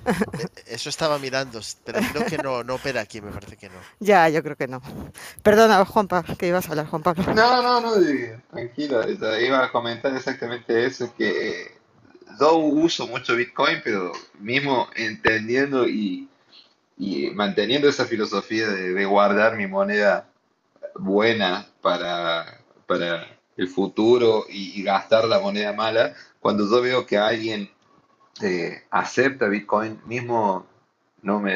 E- 0.68 0.74
Eso 0.74 0.90
estaba 0.90 1.18
mirando, 1.18 1.61
pero 1.86 1.99
creo 2.11 2.26
que 2.26 2.38
no, 2.38 2.64
no 2.65 2.76
opera 2.76 2.99
aquí, 3.02 3.22
me 3.22 3.32
parece 3.32 3.56
que 3.56 3.70
no. 3.70 3.76
ya, 4.02 4.28
yo 4.28 4.44
creo 4.44 4.57
que 4.57 4.68
no. 4.68 4.82
Perdona, 5.44 5.86
Juanpa, 5.86 6.24
que 6.38 6.48
ibas 6.48 6.68
a 6.68 6.72
hablar, 6.72 6.88
Juan 6.88 7.03
Pablo. 7.03 7.24
No, 7.34 7.61
no, 7.64 7.80
no, 7.80 7.94
tranquilo. 8.52 9.02
Iba 9.40 9.64
a 9.64 9.72
comentar 9.72 10.14
exactamente 10.15 10.86
eso, 10.86 11.14
que 11.15 11.72
yo 12.40 12.57
uso 12.57 13.07
mucho 13.07 13.36
Bitcoin, 13.36 13.80
pero 13.84 14.11
mismo 14.40 14.90
entendiendo 14.95 15.88
y, 15.88 16.28
y 16.98 17.30
manteniendo 17.32 17.90
esa 17.90 18.06
filosofía 18.06 18.68
de, 18.68 19.06
guardar 19.06 19.57
mi 19.57 19.68
moneda 19.68 20.30
buena 20.95 21.68
para, 21.82 22.60
para 22.88 23.28
el 23.57 23.68
futuro 23.68 24.45
y, 24.49 24.84
gastar 24.84 25.26
la 25.26 25.40
moneda 25.40 25.74
mala, 25.74 26.14
cuando 26.40 26.70
yo 26.70 26.82
veo 26.82 27.06
que 27.06 27.18
alguien 27.18 27.70
eh, 28.41 28.84
acepta 28.90 29.48
Bitcoin, 29.48 29.99
mismo 30.06 30.65
no 31.22 31.40
me, 31.40 31.56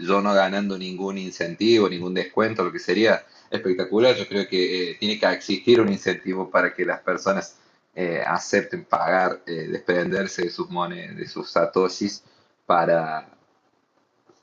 yo 0.00 0.20
no 0.20 0.34
ganando 0.34 0.78
ningún 0.78 1.18
incentivo, 1.18 1.88
ningún 1.88 2.14
descuento, 2.14 2.64
lo 2.64 2.72
que 2.72 2.78
sería 2.78 3.24
espectacular, 3.50 4.16
yo 4.16 4.26
creo 4.26 4.48
que 4.48 4.90
eh, 4.90 4.96
tiene 4.98 5.18
que 5.18 5.26
existir 5.26 5.80
un 5.80 5.88
incentivo 5.88 6.50
para 6.50 6.72
que 6.74 6.84
las 6.84 7.00
personas 7.00 7.56
eh, 7.94 8.22
acepten 8.26 8.84
pagar, 8.84 9.40
eh, 9.46 9.68
desprenderse 9.70 10.42
de 10.42 10.50
sus 10.50 10.68
monedas, 10.70 11.16
de 11.16 11.28
sus 11.28 11.50
satoshis 11.50 12.24
para, 12.66 13.28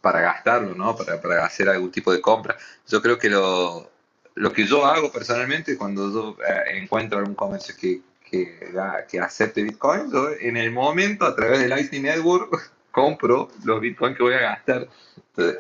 para 0.02 0.22
gastarlo, 0.22 0.76
¿no? 0.76 0.96
Para, 0.96 1.22
para 1.22 1.46
hacer 1.46 1.70
algún 1.70 1.92
tipo 1.92 2.12
de 2.12 2.22
compra. 2.22 2.58
Yo 2.88 3.02
creo 3.02 3.18
que 3.18 3.30
lo, 3.30 3.90
lo 4.36 4.52
que 4.52 4.66
yo 4.66 4.86
hago 4.86 5.12
personalmente 5.12 5.78
cuando 5.78 6.12
yo 6.12 6.38
eh, 6.44 6.78
encuentro 6.82 7.20
algún 7.20 7.36
comercio 7.36 7.76
que, 7.80 8.02
que, 8.30 9.20
acepte 9.20 9.62
Bitcoin, 9.62 10.12
yo 10.12 10.30
en 10.40 10.58
el 10.58 10.72
momento 10.72 11.26
a 11.26 11.36
través 11.36 11.60
del 11.60 11.70
Lightning 11.70 12.04
Network 12.04 12.72
compro 12.92 13.50
los 13.64 13.82
Bitcoin 13.82 14.16
que 14.16 14.24
voy 14.24 14.34
a 14.34 14.42
gastar. 14.42 14.88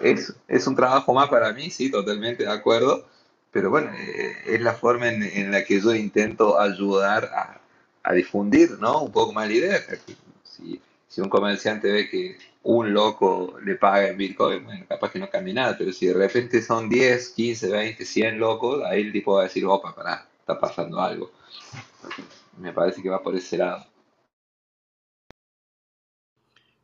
Es, 0.01 0.33
es 0.47 0.67
un 0.67 0.75
trabajo 0.75 1.13
más 1.13 1.29
para 1.29 1.53
mí, 1.53 1.69
sí, 1.69 1.89
totalmente 1.89 2.43
de 2.43 2.51
acuerdo, 2.51 3.07
pero 3.51 3.69
bueno, 3.69 3.91
eh, 3.93 4.35
es 4.47 4.61
la 4.61 4.73
forma 4.73 5.09
en, 5.09 5.23
en 5.23 5.51
la 5.51 5.63
que 5.63 5.79
yo 5.79 5.93
intento 5.95 6.59
ayudar 6.59 7.25
a, 7.25 7.61
a 8.03 8.13
difundir, 8.13 8.71
¿no? 8.79 9.01
Un 9.03 9.11
poco 9.11 9.33
más 9.33 9.47
la 9.47 9.53
idea. 9.53 9.79
Si, 10.43 10.81
si 11.07 11.21
un 11.21 11.29
comerciante 11.29 11.91
ve 11.91 12.09
que 12.09 12.37
un 12.63 12.93
loco 12.93 13.59
le 13.63 13.75
paga 13.75 14.09
en 14.09 14.17
Bitcoin, 14.17 14.63
bueno, 14.63 14.85
capaz 14.87 15.11
que 15.11 15.19
no 15.19 15.29
cambie 15.29 15.53
nada, 15.53 15.75
pero 15.77 15.91
si 15.91 16.07
de 16.07 16.13
repente 16.13 16.61
son 16.61 16.89
10, 16.89 17.29
15, 17.29 17.71
20, 17.71 18.05
100 18.05 18.39
locos, 18.39 18.83
ahí 18.85 19.01
el 19.01 19.11
tipo 19.11 19.33
va 19.35 19.41
a 19.41 19.43
decir, 19.45 19.65
opa, 19.65 19.95
pará, 19.95 20.27
está 20.39 20.59
pasando 20.59 20.99
algo. 20.99 21.31
Me 22.57 22.71
parece 22.71 23.01
que 23.01 23.09
va 23.09 23.21
por 23.21 23.35
ese 23.35 23.57
lado. 23.57 23.85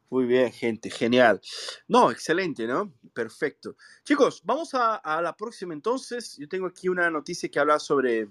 Muy 0.10 0.26
bien, 0.26 0.52
gente, 0.52 0.90
genial. 0.90 1.42
No, 1.88 2.12
excelente, 2.12 2.66
¿no? 2.66 2.94
Perfecto. 3.14 3.76
Chicos, 4.06 4.42
vamos 4.46 4.74
a, 4.74 5.22
la 5.22 5.36
próxima 5.36 5.74
entonces. 5.74 6.38
Yo 6.38 6.48
tengo 6.48 6.66
aquí 6.66 6.88
una 6.88 7.10
noticia 7.10 7.50
que 7.50 7.60
habla 7.60 7.78
sobre 7.78 8.30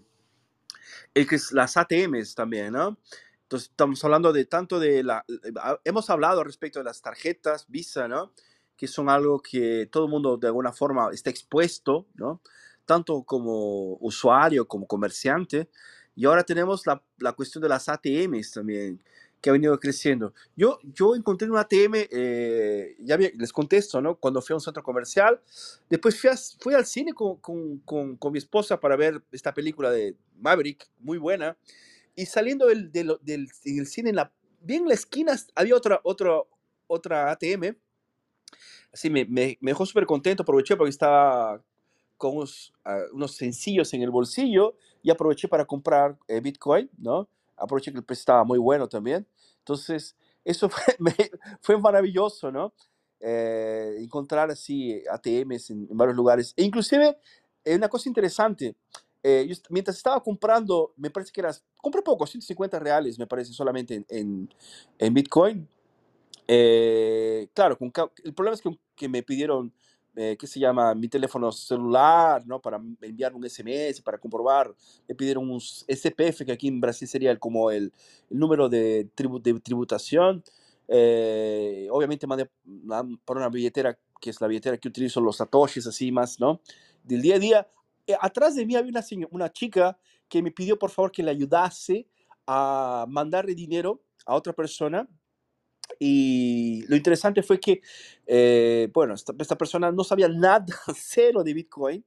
el 1.13 1.27
las 1.53 1.77
ATMs 1.77 2.35
también, 2.35 2.73
¿no? 2.73 2.97
Entonces, 3.47 3.71
estamos 3.71 4.05
hablando 4.05 4.33
de 4.33 4.45
tanto 4.45 4.81
de 4.81 5.05
la... 5.05 5.25
Hemos 5.85 6.11
hablado 6.11 6.43
respecto 6.43 6.81
de 6.81 6.85
las 6.85 7.01
tarjetas 7.01 7.67
Visa, 7.69 8.09
¿no? 8.09 8.33
Que 8.77 8.89
son 8.89 9.09
algo 9.09 9.41
que 9.41 9.87
todo 9.87 10.07
el 10.07 10.11
mundo 10.11 10.37
de 10.37 10.49
alguna 10.49 10.73
forma 10.73 11.11
está 11.13 11.31
expuesto, 11.31 12.09
¿no? 12.15 12.41
Tanto 12.87 13.23
como 13.23 13.99
usuario 14.01 14.67
como 14.67 14.89
comerciante. 14.89 15.69
Y 16.17 16.25
ahora 16.25 16.43
tenemos 16.43 16.89
la, 16.89 17.01
la 17.19 17.35
cuestión 17.35 17.63
de 17.63 17.69
las 17.69 17.89
ATMs 17.89 18.51
también, 18.51 19.01
que 19.41 19.51
ha 19.51 19.53
venido 19.53 19.79
creciendo. 19.79 20.35
Yo, 20.57 20.81
yo 20.83 21.15
encontré 21.15 21.49
un 21.49 21.57
ATM, 21.57 22.09
eh, 22.11 22.97
ya 22.99 23.17
les 23.17 23.53
contesto, 23.53 24.03
¿no? 24.03 24.17
Cuando 24.17 24.43
fui 24.43 24.55
a 24.55 24.57
un 24.57 24.61
centro 24.61 24.83
comercial, 24.83 25.41
después 25.89 26.21
fui, 26.21 26.31
a, 26.31 26.37
fui 26.59 26.75
al 26.75 26.85
cine 26.85 27.15
con, 27.15 27.37
con, 27.37 27.79
con, 27.79 28.17
con, 28.17 28.33
mi 28.33 28.39
esposa 28.39 28.81
para 28.81 28.97
ver 28.97 29.23
esta 29.31 29.55
película 29.55 29.93
de 29.93 30.17
Maverick, 30.41 30.89
muy 30.99 31.19
buena, 31.19 31.57
y 32.17 32.27
saliendo 32.27 32.67
del, 32.67 32.91
del, 32.91 33.19
del, 33.21 33.49
del 33.65 33.87
cine, 33.87 34.11
en 34.11 34.17
la, 34.17 34.33
bien 34.61 34.83
en 34.83 34.89
la 34.89 34.95
esquina 34.95 35.37
había 35.55 35.77
otra, 35.77 36.01
otra, 36.03 36.41
otra 36.87 37.31
ATM, 37.31 37.77
así 38.93 39.11
me, 39.11 39.25
me, 39.27 39.59
me 39.61 39.71
dejó 39.71 39.85
súper 39.85 40.07
contento, 40.07 40.43
aproveché 40.43 40.77
porque 40.77 40.91
estaba 40.91 41.63
con 42.17 42.37
unos, 42.37 42.73
uh, 42.87 43.15
unos, 43.15 43.37
sencillos 43.37 43.93
en 43.93 44.03
el 44.03 44.11
bolsillo 44.11 44.77
y 45.03 45.11
aproveché 45.11 45.49
para 45.49 45.67
comprar 45.67 46.19
eh, 46.27 46.41
Bitcoin, 46.41 46.91
¿no? 46.97 47.29
Aproveché 47.57 47.93
que 47.93 47.99
el 47.99 48.05
precio 48.05 48.23
estaba 48.23 48.45
muy 48.45 48.59
bueno 48.59 48.89
también. 48.89 49.27
Entonces, 49.59 50.17
eso 50.45 50.69
fue, 50.71 50.97
me, 50.99 51.15
fue 51.61 51.79
maravilloso, 51.79 52.51
¿no? 52.51 52.73
Eh, 53.21 53.97
encontrar 53.99 54.51
así 54.51 55.03
ATMs 55.11 55.71
en, 55.71 55.87
en, 55.91 55.97
varios 55.97 56.17
lugares. 56.17 56.55
E 56.57 56.65
inclusive, 56.65 57.19
eh, 57.65 57.77
una 57.77 57.89
cosa 57.89 58.09
interesante, 58.09 58.77
eh, 59.29 59.47
yo, 59.49 59.57
mientras 59.71 59.97
estaba 59.97 60.23
comprando, 60.23 60.93
me 60.97 61.11
parece 61.11 61.33
que 61.33 61.41
era, 61.41 61.53
compré 61.77 62.01
poco, 62.03 62.27
150 62.27 62.79
reales, 62.79 63.19
me 63.19 63.27
parece, 63.27 63.53
solamente 63.53 63.95
en, 63.95 64.07
en, 64.09 64.55
en 64.99 65.15
Bitcoin. 65.15 65.69
Eh, 66.47 67.49
claro, 67.53 67.77
con, 67.77 67.93
el 68.23 68.35
problema 68.35 68.55
es 68.55 68.63
que, 68.63 68.79
que 68.95 69.09
me 69.09 69.23
pidieron 69.25 69.73
eh, 70.19 70.35
¿qué 70.39 70.47
se 70.47 70.59
llama? 70.59 70.95
Mi 70.95 71.09
teléfono 71.09 71.53
celular, 71.53 72.43
¿no? 72.47 72.59
Para 72.59 72.81
enviar 73.03 73.35
un 73.35 73.45
SMS, 73.45 74.01
para 74.01 74.17
comprobar. 74.17 74.75
Me 75.07 75.15
pidieron 75.15 75.51
un 75.51 75.61
SPF, 75.61 76.47
que 76.47 76.53
aquí 76.53 76.69
en 76.69 76.81
Brasil 76.81 77.07
sería 77.07 77.31
el, 77.31 77.39
como 77.39 77.71
el, 77.71 77.93
el 78.31 78.39
número 78.39 78.71
de, 78.71 79.11
tribu, 79.15 79.39
de 79.39 79.61
tributación. 79.61 80.43
Eh, 80.89 81.87
obviamente 81.91 82.27
mandé 82.27 82.49
por 83.27 83.37
una 83.37 83.51
billetera, 83.51 83.99
que 84.19 84.31
es 84.31 84.41
la 84.41 84.47
billetera 84.47 84.79
que 84.79 84.89
utilizo 84.89 85.21
los 85.21 85.37
satoshis, 85.37 85.87
así 85.87 86.11
más, 86.11 86.41
¿no? 86.41 86.61
Del 87.05 87.21
día 87.21 87.37
a 87.37 87.39
día. 87.39 87.69
Eh, 88.07 88.17
atrás 88.21 88.55
de 88.55 88.67
mí 88.67 88.77
había 88.77 88.91
una, 88.91 89.05
una 89.31 89.53
chica 89.53 89.99
que 90.29 90.43
me 90.43 90.51
pidió, 90.51 90.79
por 90.79 90.91
favor, 90.91 91.13
que 91.13 91.23
le 91.23 91.31
ayudase 91.31 92.09
a 92.47 93.07
mandarle 93.09 93.55
dinero 93.55 94.03
a 94.25 94.35
otra 94.35 94.53
persona 94.53 95.09
y 95.99 96.85
lo 96.89 96.97
interesante 96.97 97.43
fue 97.43 97.59
que, 97.61 97.81
eh, 98.27 98.91
bueno, 98.93 99.15
esta, 99.15 99.57
persona 99.57 99.91
no 99.93 100.05
sabía 100.05 100.29
nada, 100.29 100.67
cero 100.97 101.43
de 101.43 101.55
Bitcoin, 101.55 102.05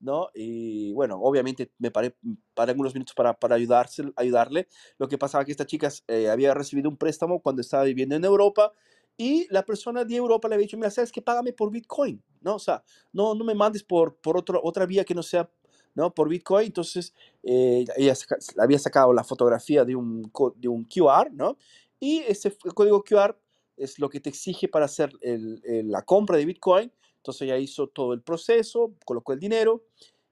¿no? 0.00 0.28
Y 0.34 0.92
bueno, 0.92 1.18
obviamente 1.22 1.72
me 1.78 1.90
paré, 1.90 2.14
para 2.54 2.72
algunos 2.72 2.94
minutos 2.94 3.14
para, 3.14 3.34
para 3.34 3.54
ayudarse, 3.56 4.04
ayudarle. 4.16 4.68
Lo 4.98 5.08
que 5.08 5.18
pasaba 5.18 5.44
que 5.44 5.52
esta 5.52 5.66
chica 5.66 5.90
eh, 6.08 6.28
había 6.28 6.54
recibido 6.54 6.88
un 6.88 6.96
préstamo 6.96 7.40
cuando 7.40 7.62
estaba 7.62 7.84
viviendo 7.84 8.16
en 8.16 8.24
Europa 8.24 8.72
y 9.20 9.46
la 9.50 9.64
persona 9.64 10.04
de 10.04 10.16
Europa 10.16 10.48
le 10.48 10.54
había 10.54 10.64
dicho, 10.66 10.78
mira, 10.78 10.90
sabes 10.90 11.12
que 11.12 11.20
págame 11.20 11.52
por 11.52 11.70
Bitcoin, 11.70 12.22
¿no? 12.40 12.54
O 12.54 12.58
sea, 12.58 12.82
no, 13.12 13.34
no 13.34 13.44
me 13.44 13.54
mandes 13.54 13.82
por, 13.84 14.16
por 14.16 14.38
otro, 14.38 14.58
otra 14.64 14.86
vía 14.86 15.04
que 15.04 15.14
no 15.14 15.22
sea 15.22 15.50
¿no? 15.94 16.14
Por 16.14 16.28
Bitcoin. 16.28 16.66
Entonces, 16.66 17.12
eh, 17.42 17.84
ella 17.96 18.14
había 18.58 18.78
sacado 18.78 19.12
la 19.12 19.24
fotografía 19.24 19.84
de 19.84 19.96
un, 19.96 20.30
de 20.56 20.68
un 20.68 20.84
QR, 20.84 21.30
¿no? 21.32 21.58
Y 21.98 22.20
ese 22.20 22.56
código 22.74 23.02
QR 23.04 23.36
es 23.76 23.98
lo 23.98 24.08
que 24.08 24.20
te 24.20 24.30
exige 24.30 24.68
para 24.68 24.84
hacer 24.86 25.12
el, 25.20 25.60
el, 25.64 25.90
la 25.90 26.02
compra 26.02 26.36
de 26.36 26.46
Bitcoin. 26.46 26.90
Entonces 27.16 27.48
ya 27.48 27.58
hizo 27.58 27.88
todo 27.88 28.14
el 28.14 28.22
proceso, 28.22 28.94
colocó 29.04 29.32
el 29.34 29.40
dinero 29.40 29.84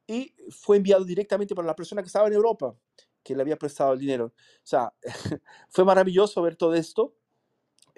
y 0.06 0.34
fue 0.50 0.78
enviado 0.78 1.04
directamente 1.04 1.54
para 1.54 1.66
la 1.66 1.76
persona 1.76 2.02
que 2.02 2.06
estaba 2.06 2.28
en 2.28 2.34
Europa, 2.34 2.74
que 3.22 3.34
le 3.34 3.42
había 3.42 3.58
prestado 3.58 3.92
el 3.92 3.98
dinero. 3.98 4.26
O 4.26 4.32
sea, 4.64 4.94
fue 5.68 5.84
maravilloso 5.84 6.40
ver 6.40 6.56
todo 6.56 6.74
esto. 6.74 7.14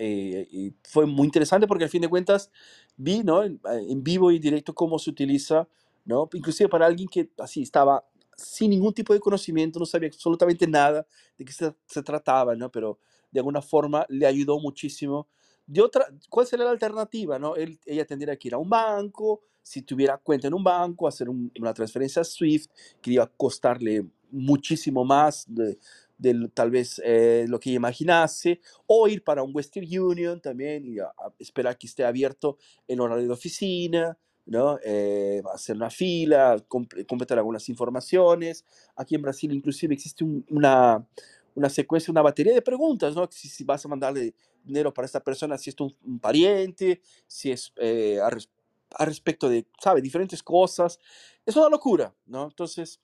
Eh, 0.02 0.48
y 0.50 0.72
fue 0.82 1.04
muy 1.04 1.26
interesante 1.26 1.66
porque 1.66 1.84
al 1.84 1.90
fin 1.90 2.00
de 2.00 2.08
cuentas 2.08 2.50
vi 2.96 3.22
¿no? 3.22 3.44
en, 3.44 3.60
en 3.66 4.02
vivo 4.02 4.30
y 4.30 4.38
directo 4.38 4.74
cómo 4.74 4.98
se 4.98 5.10
utiliza, 5.10 5.68
¿no? 6.06 6.26
inclusive 6.32 6.70
para 6.70 6.86
alguien 6.86 7.06
que 7.06 7.28
así 7.36 7.60
estaba 7.60 8.02
sin 8.34 8.70
ningún 8.70 8.94
tipo 8.94 9.12
de 9.12 9.20
conocimiento, 9.20 9.78
no 9.78 9.84
sabía 9.84 10.08
absolutamente 10.08 10.66
nada 10.66 11.06
de 11.36 11.44
qué 11.44 11.52
se, 11.52 11.74
se 11.84 12.02
trataba, 12.02 12.56
¿no? 12.56 12.70
pero 12.72 12.98
de 13.30 13.40
alguna 13.40 13.60
forma 13.60 14.06
le 14.08 14.26
ayudó 14.26 14.58
muchísimo. 14.58 15.28
De 15.66 15.82
otra, 15.82 16.06
¿Cuál 16.30 16.46
sería 16.46 16.64
la 16.64 16.70
alternativa? 16.70 17.38
No? 17.38 17.54
Él, 17.54 17.78
ella 17.84 18.06
tendría 18.06 18.34
que 18.38 18.48
ir 18.48 18.54
a 18.54 18.58
un 18.58 18.70
banco, 18.70 19.42
si 19.62 19.82
tuviera 19.82 20.16
cuenta 20.16 20.48
en 20.48 20.54
un 20.54 20.64
banco, 20.64 21.06
hacer 21.08 21.28
un, 21.28 21.52
una 21.60 21.74
transferencia 21.74 22.24
SWIFT, 22.24 22.70
que 23.02 23.12
iba 23.12 23.24
a 23.24 23.30
costarle 23.30 24.06
muchísimo 24.30 25.04
más 25.04 25.44
de, 25.46 25.78
de 26.20 26.50
tal 26.52 26.70
vez 26.70 27.00
eh, 27.04 27.46
lo 27.48 27.58
que 27.58 27.70
imaginase, 27.70 28.60
o 28.86 29.08
ir 29.08 29.24
para 29.24 29.42
un 29.42 29.54
Western 29.54 29.86
Union 29.86 30.40
también 30.40 30.84
y 30.86 30.98
a, 30.98 31.06
a 31.06 31.32
esperar 31.38 31.78
que 31.78 31.86
esté 31.86 32.04
abierto 32.04 32.58
el 32.86 33.00
horario 33.00 33.26
de 33.26 33.32
oficina, 33.32 34.18
¿no? 34.46 34.78
Eh, 34.84 35.42
hacer 35.54 35.76
una 35.76 35.90
fila, 35.90 36.62
completar 36.68 37.38
algunas 37.38 37.68
informaciones. 37.68 38.64
Aquí 38.96 39.14
en 39.14 39.22
Brasil 39.22 39.52
inclusive 39.52 39.94
existe 39.94 40.24
un, 40.24 40.44
una, 40.50 41.06
una 41.54 41.70
secuencia, 41.70 42.10
una 42.10 42.22
batería 42.22 42.52
de 42.52 42.60
preguntas, 42.60 43.14
¿no? 43.14 43.28
Si, 43.30 43.62
vas 43.64 43.84
a 43.84 43.88
mandarle 43.88 44.34
dinero 44.64 44.92
para 44.92 45.06
esta 45.06 45.20
persona, 45.22 45.56
si 45.56 45.70
es 45.70 45.76
un, 45.80 46.18
pariente, 46.18 47.00
si 47.26 47.52
es 47.52 47.72
eh, 47.76 48.18
a, 48.20 49.04
respecto 49.04 49.48
de, 49.48 49.66
¿sabe? 49.80 50.02
Diferentes 50.02 50.42
cosas. 50.42 50.98
Es 51.46 51.54
una 51.56 51.68
locura, 51.68 52.12
¿no? 52.26 52.44
Entonces, 52.44 53.00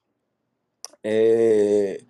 eh, 1.01 2.05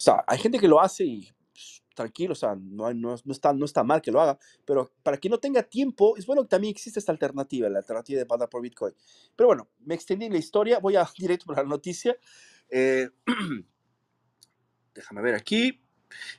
o 0.00 0.02
sea, 0.02 0.24
hay 0.26 0.38
gente 0.38 0.58
que 0.58 0.66
lo 0.66 0.80
hace 0.80 1.04
y 1.04 1.30
pues, 1.52 1.82
tranquilo, 1.94 2.32
o 2.32 2.34
sea, 2.34 2.54
no, 2.54 2.90
no, 2.94 3.16
no, 3.22 3.32
está, 3.32 3.52
no 3.52 3.66
está 3.66 3.84
mal 3.84 4.00
que 4.00 4.10
lo 4.10 4.18
haga, 4.18 4.38
pero 4.64 4.90
para 5.02 5.18
quien 5.18 5.30
no 5.30 5.38
tenga 5.38 5.62
tiempo, 5.62 6.16
es 6.16 6.24
bueno 6.24 6.40
que 6.40 6.48
también 6.48 6.70
existe 6.70 6.98
esta 6.98 7.12
alternativa, 7.12 7.68
la 7.68 7.80
alternativa 7.80 8.18
de 8.18 8.24
pagar 8.24 8.48
por 8.48 8.62
Bitcoin. 8.62 8.94
Pero 9.36 9.48
bueno, 9.48 9.68
me 9.80 9.94
extendí 9.94 10.24
en 10.24 10.32
la 10.32 10.38
historia, 10.38 10.78
voy 10.78 10.96
a 10.96 11.06
directo 11.18 11.44
para 11.44 11.62
la 11.62 11.68
noticia. 11.68 12.16
Eh, 12.70 13.10
déjame 14.94 15.20
ver 15.20 15.34
aquí. 15.34 15.78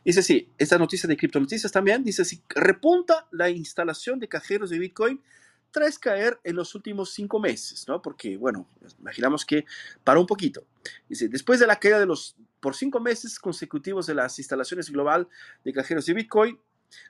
Dice 0.04 0.22
así, 0.22 0.50
esta 0.58 0.80
noticia 0.80 1.08
de 1.08 1.16
Criptonoticias 1.16 1.72
también, 1.72 2.04
dice 2.04 2.24
así, 2.24 2.42
repunta 2.50 3.28
la 3.30 3.52
instalación 3.52 4.18
de 4.18 4.28
cajeros 4.28 4.72
de 4.72 4.80
Bitcoin 4.80 5.22
tras 5.70 6.00
caer 6.00 6.40
en 6.44 6.56
los 6.56 6.74
últimos 6.74 7.14
cinco 7.14 7.40
meses, 7.40 7.88
¿no? 7.88 8.02
Porque, 8.02 8.38
bueno, 8.38 8.68
imaginamos 9.00 9.46
que 9.46 9.66
paró 10.04 10.20
un 10.20 10.28
poquito. 10.28 10.66
Dice, 11.08 11.30
después 11.30 11.60
de 11.60 11.68
la 11.68 11.78
caída 11.78 12.00
de 12.00 12.08
los, 12.08 12.36
por 12.62 12.76
cinco 12.76 13.00
meses 13.02 13.40
consecutivos 13.40 14.08
de 14.08 14.16
las 14.16 14.40
instalaciones 14.40 14.90
global 14.90 15.28
de 15.66 15.74
cajeros 15.74 16.06
de 16.06 16.14
Bitcoin, 16.14 16.60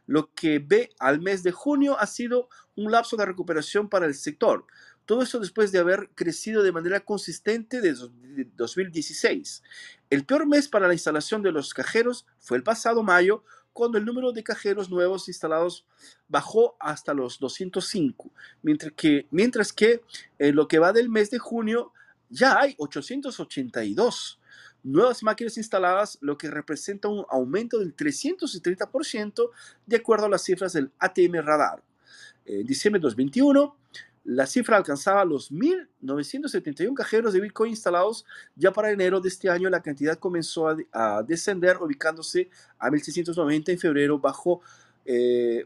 lo 0.06 0.34
que 0.34 0.60
ve 0.60 0.92
al 1.00 1.22
mes 1.22 1.44
de 1.44 1.52
junio 1.52 2.00
ha 2.00 2.08
sido 2.08 2.50
un 2.76 2.92
lapso 2.92 3.18
de 3.18 3.26
recuperación 3.26 3.90
para 3.90 4.06
el 4.06 4.16
sector, 4.16 4.66
todo 5.06 5.24
eso 5.24 5.40
después 5.40 5.72
de 5.72 5.80
haber 5.80 6.10
crecido 6.16 6.64
de 6.64 6.72
manera 6.72 7.00
consistente 7.02 7.82
desde 7.82 8.08
2016. 8.56 9.64
El 10.10 10.26
peor 10.26 10.48
mes 10.48 10.68
para 10.68 10.88
la 10.88 10.94
instalación 10.94 11.42
de 11.42 11.52
los 11.52 11.74
cajeros 11.74 12.26
fue 12.40 12.58
el 12.58 12.64
pasado 12.64 13.04
mayo, 13.04 13.44
cuando 13.74 13.98
el 13.98 14.06
número 14.06 14.32
de 14.32 14.44
cajeros 14.44 14.90
nuevos 14.90 15.28
instalados 15.28 15.86
bajó 16.28 16.76
hasta 16.80 17.14
los 17.14 17.40
205, 17.40 18.32
mientras 18.62 18.94
que, 18.94 19.28
mientras 19.32 19.72
que 19.74 20.02
en 20.40 20.56
lo 20.56 20.68
que 20.68 20.80
va 20.80 20.94
del 20.94 21.10
mes 21.10 21.32
de 21.32 21.40
junio 21.40 21.94
ya 22.30 22.60
hay 22.60 22.76
882 22.78 24.41
nuevas 24.84 25.24
máquinas 25.24 25.58
instaladas, 25.58 26.18
lo 26.22 26.38
que 26.38 26.50
representa 26.50 27.08
un 27.08 27.26
aumento 27.30 27.80
del 27.80 27.96
330% 27.96 29.50
de 29.86 29.96
acuerdo 29.96 30.26
a 30.26 30.30
las 30.30 30.44
cifras 30.44 30.74
del 30.74 30.92
ATM 31.00 31.36
Radar. 31.44 31.84
En 32.46 32.66
diciembre 32.66 33.00
de 33.00 33.04
2021, 33.04 33.78
La 34.24 34.46
cifra 34.46 34.78
alcanzaba 34.78 35.26
los 35.26 35.52
1.971 35.52 36.94
cajeros 36.94 37.34
de 37.34 37.42
Bitcoin 37.42 37.72
instalados. 37.72 38.24
Ya 38.56 38.72
para 38.72 38.92
enero 38.92 39.20
de 39.20 39.30
este 39.30 39.50
año 39.50 39.68
la 39.68 39.82
cantidad 39.82 40.20
comenzó 40.20 40.68
a, 40.92 41.24
descender, 41.24 41.78
ubicándose 41.78 42.50
a 42.78 42.90
1.690 42.90 43.70
en 43.70 43.80
febrero, 43.80 44.20
bajo 44.20 44.62
eh, 45.06 45.66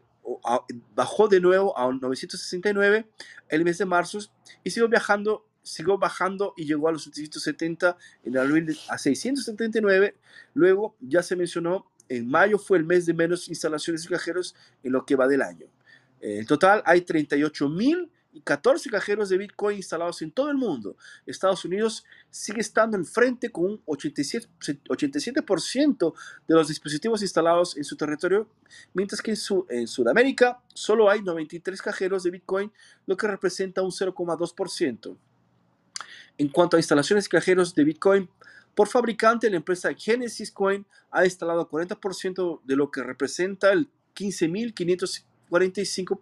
bajó 0.95 1.27
de 1.27 1.39
nuevo 1.39 1.77
a 1.77 1.91
969 1.91 3.07
el 3.49 3.63
mes 3.63 3.77
de 3.77 3.85
marzo 3.85 4.19
y 4.63 4.71
siguió 4.71 4.87
viajando, 4.87 5.45
siguió 5.65 5.97
bajando 5.97 6.53
y 6.55 6.65
llegó 6.65 6.87
a 6.87 6.91
los 6.91 7.03
770 7.03 7.97
en 8.23 8.37
abril 8.37 8.77
a 8.87 8.97
679. 8.97 10.15
Luego 10.53 10.95
ya 11.01 11.23
se 11.23 11.35
mencionó, 11.35 11.91
en 12.07 12.29
mayo 12.29 12.57
fue 12.57 12.77
el 12.77 12.85
mes 12.85 13.05
de 13.05 13.13
menos 13.13 13.49
instalaciones 13.49 14.03
de 14.03 14.09
cajeros 14.09 14.55
en 14.83 14.93
lo 14.93 15.05
que 15.05 15.15
va 15.15 15.27
del 15.27 15.41
año. 15.41 15.67
En 16.21 16.45
total 16.45 16.81
hay 16.85 17.01
38 17.01 17.67
mil 17.69 18.11
y 18.35 18.41
14 18.41 18.89
cajeros 18.89 19.29
de 19.29 19.37
Bitcoin 19.37 19.77
instalados 19.77 20.21
en 20.21 20.29
todo 20.29 20.51
el 20.51 20.57
mundo. 20.57 20.97
Estados 21.25 21.63
Unidos 21.63 22.03
sigue 22.29 22.59
estando 22.59 22.97
en 22.97 23.05
frente 23.05 23.49
con 23.49 23.65
un 23.65 23.85
87%, 23.85 24.81
87 24.89 25.41
de 25.41 26.53
los 26.53 26.67
dispositivos 26.67 27.21
instalados 27.21 27.77
en 27.77 27.85
su 27.85 27.95
territorio, 27.95 28.49
mientras 28.93 29.21
que 29.21 29.31
en, 29.31 29.37
su, 29.37 29.65
en 29.69 29.87
Sudamérica 29.87 30.59
solo 30.73 31.09
hay 31.09 31.21
93 31.21 31.81
cajeros 31.81 32.23
de 32.23 32.31
Bitcoin, 32.31 32.71
lo 33.05 33.15
que 33.15 33.27
representa 33.27 33.81
un 33.81 33.91
0,2%. 33.91 35.15
En 36.37 36.49
cuanto 36.49 36.77
a 36.77 36.79
instalaciones 36.79 37.25
de 37.25 37.29
cajeros 37.29 37.75
de 37.75 37.83
Bitcoin, 37.83 38.29
por 38.75 38.87
fabricante, 38.89 39.49
la 39.49 39.55
empresa 39.55 39.93
Genesis 39.93 40.51
Coin 40.51 40.85
ha 41.11 41.23
instalado 41.23 41.69
40% 41.69 42.59
de 42.63 42.75
lo 42.75 42.91
que 42.91 43.03
representa 43.03 43.71
el 43.71 43.89
15.545 44.15 46.19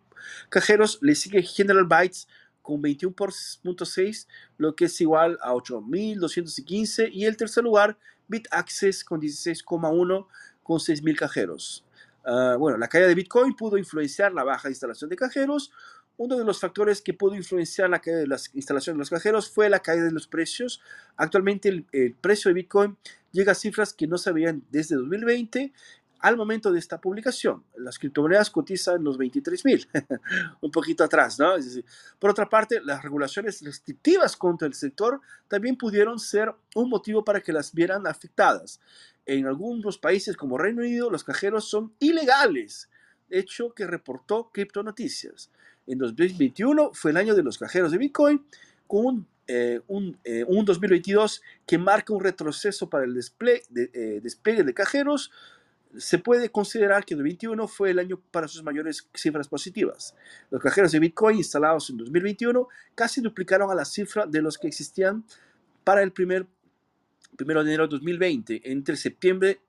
cajeros 0.50 1.00
le 1.02 1.16
sigue 1.16 1.42
General 1.44 1.86
Bytes 1.86 2.28
con 2.62 2.82
21.6, 2.82 4.28
lo 4.58 4.76
que 4.76 4.86
es 4.86 5.02
igual 5.02 5.38
a 5.42 5.54
8.215. 5.54 7.10
Y 7.12 7.26
el 7.26 7.38
tercer 7.38 7.64
lugar, 7.64 7.98
BitAccess 8.28 9.04
con 9.04 9.22
16.1 9.22 10.28
con 10.64 10.80
6.000 10.80 11.16
cajeros. 11.16 11.86
Ah, 12.26 12.56
bueno, 12.58 12.78
la 12.78 12.88
caída 12.88 13.08
de 13.08 13.16
Bitcoin 13.16 13.56
pudo 13.56 13.78
influenciar 13.78 14.34
la 14.34 14.44
baja 14.44 14.70
instalación 14.70 15.10
de 15.10 15.18
cajeros. 15.18 15.72
Uno 16.18 16.38
de 16.38 16.46
los 16.46 16.60
factores 16.60 17.02
que 17.02 17.14
pudo 17.14 17.36
influenciar 17.36 17.90
la 17.90 18.00
caída 18.00 18.20
de 18.20 18.28
las 18.28 18.54
instalaciones 18.54 18.98
de 18.98 19.02
los 19.02 19.10
cajeros 19.10 19.50
fue 19.50 19.70
la 19.70 19.80
caída 19.80 20.06
de 20.06 20.12
los 20.12 20.28
precios. 20.28 20.82
Actualmente 21.18 21.70
el, 21.70 21.86
el 21.92 22.14
precio 22.14 22.50
de 22.50 22.56
Bitcoin 22.56 22.98
llega 23.32 23.54
a 23.54 23.56
cifras 23.56 23.94
que 23.94 24.08
no 24.08 24.18
se 24.18 24.32
veían 24.32 24.64
desde 24.70 24.96
2020 24.96 25.74
al 26.24 26.38
momento 26.38 26.72
de 26.72 26.80
esta 26.80 27.02
publicación. 27.02 27.66
Las 27.76 28.00
criptomonedas 28.00 28.50
cotizan 28.50 29.04
los 29.04 29.18
23 29.18 29.66
mil, 29.66 29.86
un 30.62 30.72
poquito 30.72 31.04
atrás, 31.04 31.38
¿no? 31.38 31.54
por 32.18 32.30
otra 32.30 32.48
parte, 32.48 32.80
las 32.82 33.04
regulaciones 33.04 33.62
restrictivas 33.62 34.38
contra 34.38 34.66
el 34.66 34.74
sector 34.74 35.20
también 35.50 35.76
pudieron 35.76 36.18
ser 36.20 36.56
un 36.76 36.90
motivo 36.90 37.26
para 37.26 37.42
que 37.42 37.52
las 37.52 37.74
vieran 37.74 38.08
afectadas. 38.08 38.80
En 39.26 39.48
algunos 39.48 39.98
países 39.98 40.38
como 40.38 40.58
Reino 40.58 40.82
Unido, 40.82 41.10
los 41.10 41.26
cajeros 41.26 41.70
son 41.70 41.94
ilegales, 42.00 42.90
hecho 43.30 43.74
que 43.74 43.86
reportó 43.86 44.50
Crypto 44.54 44.82
Noticias. 44.82 45.52
En 45.88 45.98
2021 45.98 46.92
fue 46.94 47.12
el 47.12 47.18
año 47.18 47.36
de 47.36 47.44
los 47.44 47.58
cajeros 47.58 47.92
de 47.92 47.98
Bitcoin, 47.98 48.44
con 48.88 49.06
un, 49.06 49.28
eh, 49.48 49.82
un, 49.88 50.66
2022 50.66 51.38
eh, 51.38 51.42
que 51.66 51.78
marca 51.78 52.14
un 52.14 52.24
retroceso 52.24 52.90
para 52.90 53.06
el 53.06 53.14
despliegue 53.14 53.64
de, 53.70 53.92
eh, 53.94 54.20
despliegue 54.22 54.64
de 54.64 54.74
cajeros, 54.74 55.32
se 55.98 56.18
puede 56.18 56.50
considerar 56.50 57.06
que 57.06 57.14
el 57.14 57.20
2021 57.20 57.68
fue 57.68 57.92
el 57.92 58.00
año 58.00 58.20
para 58.32 58.48
sus 58.48 58.64
mayores 58.64 59.08
cifras 59.14 59.48
positivas. 59.48 60.16
Los 60.50 60.62
cajeros 60.62 60.92
de 60.92 61.00
Bitcoin 61.00 61.38
instalados 61.38 61.90
en 61.90 61.98
2021 61.98 62.68
casi 62.96 63.22
duplicaron 63.22 63.70
a 63.70 63.76
la 63.76 63.86
cifra 63.86 64.26
de 64.26 64.42
los 64.42 64.58
que 64.58 64.68
existían 64.68 65.24
para 65.84 66.02
el 66.02 66.12
primer, 66.12 66.48
primero 67.36 67.64
de 67.64 67.70
enero 67.70 67.88
de 67.88 67.92
2020, 67.92 68.62
entre 68.64 68.96
septiembre 68.96 69.60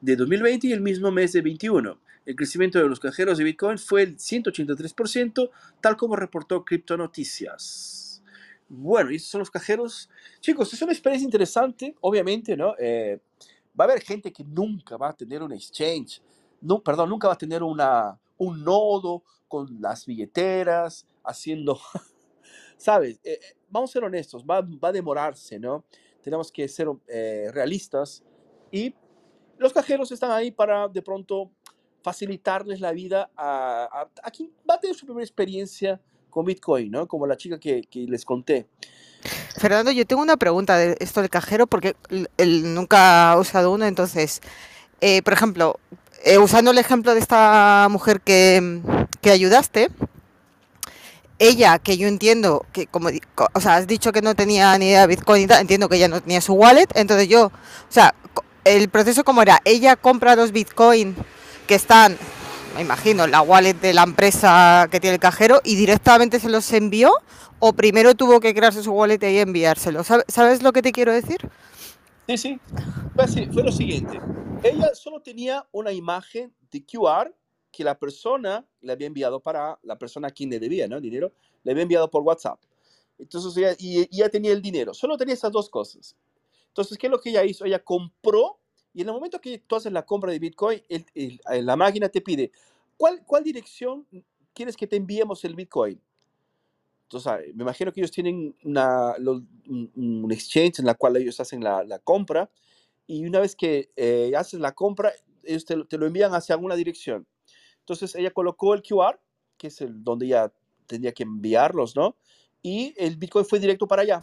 de 0.00 0.16
2020 0.16 0.66
y 0.66 0.72
el 0.72 0.80
mismo 0.80 1.10
mes 1.12 1.32
de 1.32 1.42
21. 1.42 1.98
El 2.24 2.36
crecimiento 2.36 2.78
de 2.78 2.88
los 2.88 3.00
cajeros 3.00 3.38
de 3.38 3.44
Bitcoin 3.44 3.78
fue 3.78 4.02
el 4.02 4.16
183%, 4.16 5.50
tal 5.80 5.96
como 5.96 6.16
reportó 6.16 6.64
Crypto 6.64 6.96
Noticias. 6.96 8.22
Bueno, 8.68 9.10
y 9.10 9.16
estos 9.16 9.30
son 9.30 9.40
los 9.40 9.50
cajeros. 9.50 10.08
Chicos, 10.40 10.72
es 10.72 10.80
una 10.82 10.92
experiencia 10.92 11.24
interesante, 11.24 11.94
obviamente, 12.00 12.56
¿no? 12.56 12.74
Eh, 12.78 13.20
va 13.78 13.84
a 13.84 13.88
haber 13.88 14.02
gente 14.02 14.32
que 14.32 14.44
nunca 14.44 14.96
va 14.96 15.10
a 15.10 15.16
tener 15.16 15.42
un 15.42 15.52
exchange, 15.52 16.22
no, 16.60 16.80
perdón, 16.80 17.10
nunca 17.10 17.28
va 17.28 17.34
a 17.34 17.38
tener 17.38 17.62
una, 17.62 18.18
un 18.38 18.64
nodo 18.64 19.24
con 19.48 19.80
las 19.80 20.06
billeteras, 20.06 21.06
haciendo, 21.24 21.78
¿sabes? 22.76 23.20
Eh, 23.24 23.32
eh, 23.42 23.56
vamos 23.68 23.90
a 23.90 23.92
ser 23.92 24.04
honestos, 24.04 24.44
va, 24.44 24.60
va, 24.60 24.88
a 24.88 24.92
demorarse, 24.92 25.58
¿no? 25.58 25.84
Tenemos 26.22 26.52
que 26.52 26.68
ser 26.68 26.88
eh, 27.08 27.50
realistas 27.52 28.22
y 28.70 28.94
los 29.58 29.72
cajeros 29.72 30.10
están 30.12 30.30
ahí 30.30 30.50
para 30.50 30.88
de 30.88 31.02
pronto 31.02 31.50
facilitarles 32.02 32.80
la 32.80 32.92
vida 32.92 33.30
a, 33.36 34.06
a, 34.22 34.30
quien 34.30 34.50
va 34.68 34.74
a 34.74 34.80
tener 34.80 34.96
su 34.96 35.06
primera 35.06 35.24
experiencia 35.24 36.00
con 36.30 36.44
Bitcoin, 36.44 36.90
¿no? 36.90 37.06
Como 37.06 37.26
la 37.26 37.36
chica 37.36 37.58
que, 37.58 37.82
que 37.82 38.00
les 38.00 38.24
conté. 38.24 38.66
Fernando, 39.56 39.92
yo 39.92 40.06
tengo 40.06 40.22
una 40.22 40.36
pregunta 40.36 40.76
de 40.76 40.96
esto 40.98 41.20
del 41.20 41.30
cajero 41.30 41.66
porque 41.66 41.94
él 42.36 42.74
nunca 42.74 43.32
ha 43.32 43.38
usado 43.38 43.70
uno, 43.70 43.84
entonces, 43.86 44.40
eh, 45.00 45.22
por 45.22 45.32
ejemplo, 45.32 45.78
eh, 46.24 46.38
usando 46.38 46.70
el 46.70 46.78
ejemplo 46.78 47.14
de 47.14 47.20
esta 47.20 47.86
mujer 47.90 48.20
que, 48.20 48.80
que, 49.20 49.30
ayudaste, 49.30 49.88
ella, 51.38 51.78
que 51.78 51.96
yo 51.96 52.08
entiendo 52.08 52.66
que, 52.72 52.86
como, 52.86 53.10
o 53.54 53.60
sea, 53.60 53.76
has 53.76 53.86
dicho 53.86 54.12
que 54.12 54.22
no 54.22 54.34
tenía 54.34 54.76
ni 54.78 54.86
idea 54.86 55.02
de 55.02 55.06
Bitcoin, 55.08 55.50
entiendo 55.50 55.88
que 55.88 55.96
ella 55.96 56.08
no 56.08 56.20
tenía 56.20 56.40
su 56.40 56.54
wallet, 56.54 56.88
entonces 56.94 57.28
yo, 57.28 57.46
o 57.46 57.52
sea, 57.88 58.14
el 58.64 58.88
proceso 58.88 59.24
como 59.24 59.42
era, 59.42 59.60
ella 59.64 59.96
compra 59.96 60.36
los 60.36 60.52
Bitcoin 60.52 61.16
que 61.66 61.74
están, 61.74 62.16
me 62.74 62.82
imagino, 62.82 63.24
en 63.24 63.30
la 63.30 63.42
wallet 63.42 63.74
de 63.74 63.94
la 63.94 64.02
empresa 64.02 64.88
que 64.90 65.00
tiene 65.00 65.14
el 65.14 65.20
cajero 65.20 65.60
y 65.64 65.76
directamente 65.76 66.40
se 66.40 66.48
los 66.48 66.72
envió 66.72 67.12
o 67.58 67.72
primero 67.72 68.14
tuvo 68.14 68.40
que 68.40 68.54
crearse 68.54 68.82
su 68.82 68.92
wallet 68.92 69.22
y 69.22 69.38
enviárselo. 69.38 70.02
¿Sabes 70.04 70.62
lo 70.62 70.72
que 70.72 70.82
te 70.82 70.92
quiero 70.92 71.12
decir? 71.12 71.48
Sí, 72.26 72.36
sí. 72.36 72.60
Fue 73.52 73.62
lo 73.62 73.72
siguiente. 73.72 74.20
Ella 74.62 74.94
solo 74.94 75.20
tenía 75.20 75.66
una 75.72 75.92
imagen 75.92 76.52
de 76.70 76.84
QR 76.84 77.34
que 77.70 77.84
la 77.84 77.98
persona 77.98 78.64
le 78.80 78.92
había 78.92 79.06
enviado 79.06 79.40
para 79.40 79.78
la 79.82 79.98
persona 79.98 80.28
a 80.28 80.30
quien 80.30 80.50
le 80.50 80.60
debía, 80.60 80.86
¿no? 80.86 81.00
Dinero, 81.00 81.32
le 81.64 81.72
había 81.72 81.82
enviado 81.82 82.10
por 82.10 82.22
WhatsApp. 82.22 82.60
Entonces 83.18 83.56
ella, 83.56 83.74
y, 83.78 84.16
ya 84.16 84.28
tenía 84.28 84.52
el 84.52 84.60
dinero. 84.60 84.92
Solo 84.94 85.16
tenía 85.16 85.34
esas 85.34 85.52
dos 85.52 85.70
cosas. 85.70 86.16
Entonces, 86.68 86.98
¿qué 86.98 87.06
es 87.06 87.10
lo 87.10 87.20
que 87.20 87.30
ella 87.30 87.44
hizo? 87.44 87.64
Ella 87.64 87.78
compró 87.78 88.58
y 88.94 89.02
en 89.02 89.08
el 89.08 89.14
momento 89.14 89.40
que 89.40 89.58
tú 89.58 89.76
haces 89.76 89.92
la 89.92 90.04
compra 90.04 90.32
de 90.32 90.38
Bitcoin, 90.38 90.82
la 91.62 91.76
máquina 91.76 92.08
te 92.08 92.20
pide, 92.20 92.50
¿cuál, 92.96 93.22
¿cuál 93.24 93.42
dirección 93.42 94.06
quieres 94.52 94.76
que 94.76 94.86
te 94.86 94.96
enviemos 94.96 95.44
el 95.44 95.54
Bitcoin? 95.54 96.00
Entonces, 97.04 97.54
me 97.54 97.62
imagino 97.62 97.92
que 97.92 98.00
ellos 98.00 98.10
tienen 98.10 98.54
una, 98.64 99.14
un, 99.16 100.28
exchange 100.30 100.78
en 100.78 100.86
la 100.86 100.94
cual 100.94 101.16
ellos 101.16 101.38
hacen 101.40 101.62
la, 101.62 101.84
la 101.84 101.98
compra 101.98 102.50
y 103.06 103.26
una 103.26 103.40
vez 103.40 103.54
que 103.54 103.90
eh, 103.96 104.32
haces 104.36 104.60
la 104.60 104.72
compra, 104.72 105.12
ellos 105.42 105.64
te, 105.64 105.84
te, 105.84 105.98
lo 105.98 106.06
envían 106.06 106.34
hacia 106.34 106.54
alguna 106.54 106.74
dirección. 106.74 107.26
Entonces, 107.80 108.14
ella 108.14 108.30
colocó 108.30 108.74
el 108.74 108.82
QR, 108.82 109.20
que 109.58 109.66
es 109.66 109.80
el 109.80 110.02
donde 110.02 110.26
ella 110.26 110.52
tendría 110.86 111.12
que 111.12 111.24
enviarlos, 111.24 111.96
¿no? 111.96 112.16
Y 112.62 112.94
el 112.96 113.16
Bitcoin 113.16 113.44
fue 113.44 113.58
directo 113.58 113.86
para 113.86 114.02
allá. 114.02 114.22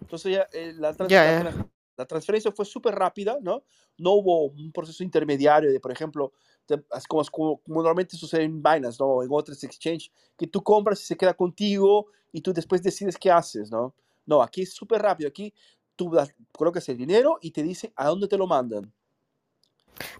Entonces, 0.00 0.32
ella, 0.32 0.48
eh, 0.52 0.72
la, 0.76 0.94
la, 1.96 2.06
transferencia 2.06 2.52
fue 2.52 2.64
súper 2.64 2.94
rápida, 2.94 3.38
¿no? 3.40 3.62
No 3.98 4.12
hubo 4.12 4.46
un 4.46 4.72
proceso 4.72 5.02
intermediario 5.02 5.72
de, 5.72 5.80
por 5.80 5.92
ejemplo, 5.92 6.32
como, 7.08 7.24
como, 7.24 7.82
normalmente 7.82 8.16
sucede 8.16 8.44
en 8.44 8.62
Binance, 8.62 8.98
¿no? 9.00 9.22
En 9.22 9.28
otros 9.30 9.62
exchange, 9.64 10.10
que 10.36 10.46
tú 10.46 10.62
compras 10.62 11.00
y 11.00 11.04
se 11.04 11.16
queda 11.16 11.34
contigo 11.34 12.06
y 12.32 12.40
tú 12.40 12.52
después 12.52 12.82
decides 12.82 13.16
qué 13.16 13.30
haces, 13.30 13.70
¿no? 13.70 13.94
No, 14.26 14.42
aquí 14.42 14.62
es 14.62 14.72
súper 14.72 15.00
rápido. 15.00 15.28
Aquí 15.28 15.54
tú 15.94 16.12
colocas 16.52 16.88
el 16.88 16.96
dinero 16.96 17.38
y 17.40 17.50
te 17.50 17.62
dice 17.62 17.92
a 17.96 18.08
dónde 18.08 18.28
te 18.28 18.36
lo 18.36 18.46
mandan. 18.46 18.92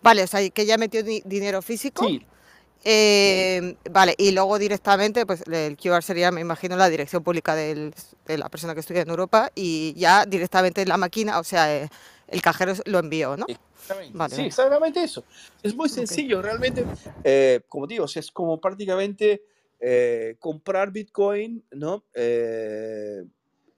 Vale, 0.03 0.23
o 0.23 0.27
sea, 0.27 0.49
que 0.49 0.65
ya 0.65 0.79
metió 0.79 1.03
dinero 1.03 1.61
físico. 1.61 2.07
Sí. 2.07 2.27
Eh, 2.85 3.77
vale, 3.91 4.15
y 4.17 4.31
luego 4.31 4.59
directamente, 4.59 5.27
pues 5.27 5.43
el 5.51 5.77
QR 5.77 6.03
sería, 6.03 6.31
me 6.31 6.41
imagino, 6.41 6.77
la 6.77 6.89
dirección 6.89 7.23
pública 7.25 7.55
de 7.55 7.93
la 8.27 8.49
persona 8.49 8.75
que 8.75 8.81
estudia 8.81 9.03
en 9.03 9.11
Europa 9.11 9.51
y 9.55 9.93
ya 9.95 10.25
directamente 10.25 10.87
la 10.87 10.97
máquina, 10.97 11.39
o 11.41 11.45
sea, 11.45 11.75
eh, 11.75 11.89
el 12.29 12.43
cajero 12.43 12.75
lo 12.85 12.99
envió, 12.99 13.37
¿no? 13.37 13.47
Sí, 14.37 14.43
exactamente 14.43 15.03
eso. 15.03 15.25
Es 15.63 15.75
muy 15.75 15.89
sencillo, 15.89 16.43
realmente, 16.43 16.85
eh, 17.25 17.61
como 17.69 17.87
digo, 17.87 18.07
es 18.13 18.31
como 18.31 18.61
prácticamente 18.61 19.43
eh, 19.81 20.37
comprar 20.39 20.91
Bitcoin, 20.91 21.65
¿no? 21.73 22.05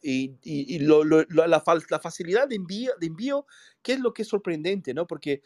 Eh, 0.02 0.34
Y, 0.42 0.76
y, 0.76 0.78
lo, 0.80 1.02
lo, 1.04 1.24
la, 1.28 1.46
la, 1.46 1.60
facilidad 2.00 2.48
de 2.48 2.56
envío, 2.56 2.92
de 3.00 3.06
envío, 3.08 3.46
¿qué 3.82 3.94
es 3.94 4.00
lo 4.00 4.12
que 4.14 4.22
es 4.22 4.28
sorprendente, 4.28 4.94
¿no? 4.94 5.06
Porque, 5.06 5.42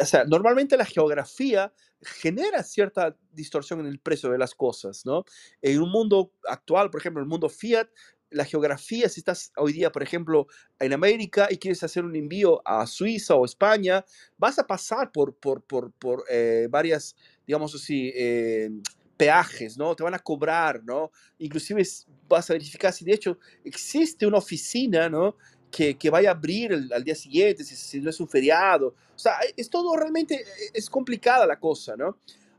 o 0.00 0.04
sea, 0.04 0.24
normalmente 0.24 0.76
la 0.76 0.84
geografía 0.84 1.72
genera 2.02 2.62
cierta 2.62 3.16
distorsión 3.32 3.80
en 3.80 3.86
el 3.86 3.98
precio 3.98 4.30
de 4.30 4.38
las 4.38 4.54
cosas, 4.54 5.06
¿no? 5.06 5.24
En 5.62 5.80
un 5.80 5.90
mundo 5.90 6.32
actual, 6.48 6.90
por 6.90 7.00
ejemplo, 7.00 7.22
el 7.22 7.28
mundo 7.28 7.48
Fiat, 7.48 7.88
la 8.30 8.44
geografía, 8.44 9.08
si 9.08 9.20
estás 9.20 9.50
hoy 9.56 9.72
día, 9.72 9.90
por 9.90 10.02
ejemplo, 10.02 10.46
en 10.78 10.92
América 10.92 11.48
y 11.50 11.56
quieres 11.58 11.82
hacer 11.82 12.04
un 12.04 12.14
envío 12.14 12.62
a 12.64 12.86
Suiza 12.86 13.34
o 13.34 13.44
España, 13.44 14.04
vas 14.38 14.58
a 14.58 14.66
pasar 14.66 15.10
por, 15.10 15.34
por, 15.34 15.62
por, 15.62 15.92
por 15.92 16.24
eh, 16.30 16.68
varias, 16.70 17.16
digamos 17.46 17.74
así, 17.74 18.12
eh, 18.14 18.70
peajes, 19.20 19.76
¿no? 19.76 19.94
Te 19.94 20.02
van 20.02 20.14
a 20.14 20.18
cobrar, 20.18 20.82
¿no? 20.82 21.10
Inclusive 21.38 21.86
vas 22.26 22.48
a 22.48 22.54
verificar 22.54 22.90
si 22.90 23.04
de 23.04 23.12
hecho 23.12 23.38
existe 23.62 24.26
una 24.26 24.38
oficina, 24.38 25.10
¿no? 25.10 25.36
Que, 25.70 25.98
que 25.98 26.08
vaya 26.08 26.30
a 26.30 26.32
abrir 26.32 26.72
al 26.72 27.04
día 27.04 27.14
siguiente, 27.14 27.62
si, 27.62 27.76
si, 27.76 28.00
no 28.00 28.08
es 28.08 28.18
un 28.18 28.26
feriado. 28.26 28.94
O 29.14 29.18
sea, 29.18 29.34
es 29.54 29.68
todo 29.68 29.94
realmente, 29.94 30.36
e, 30.36 30.70
es 30.72 30.88
complicada 30.88 31.46
la 31.46 31.60
cosa, 31.60 31.96
¿no? 31.98 32.16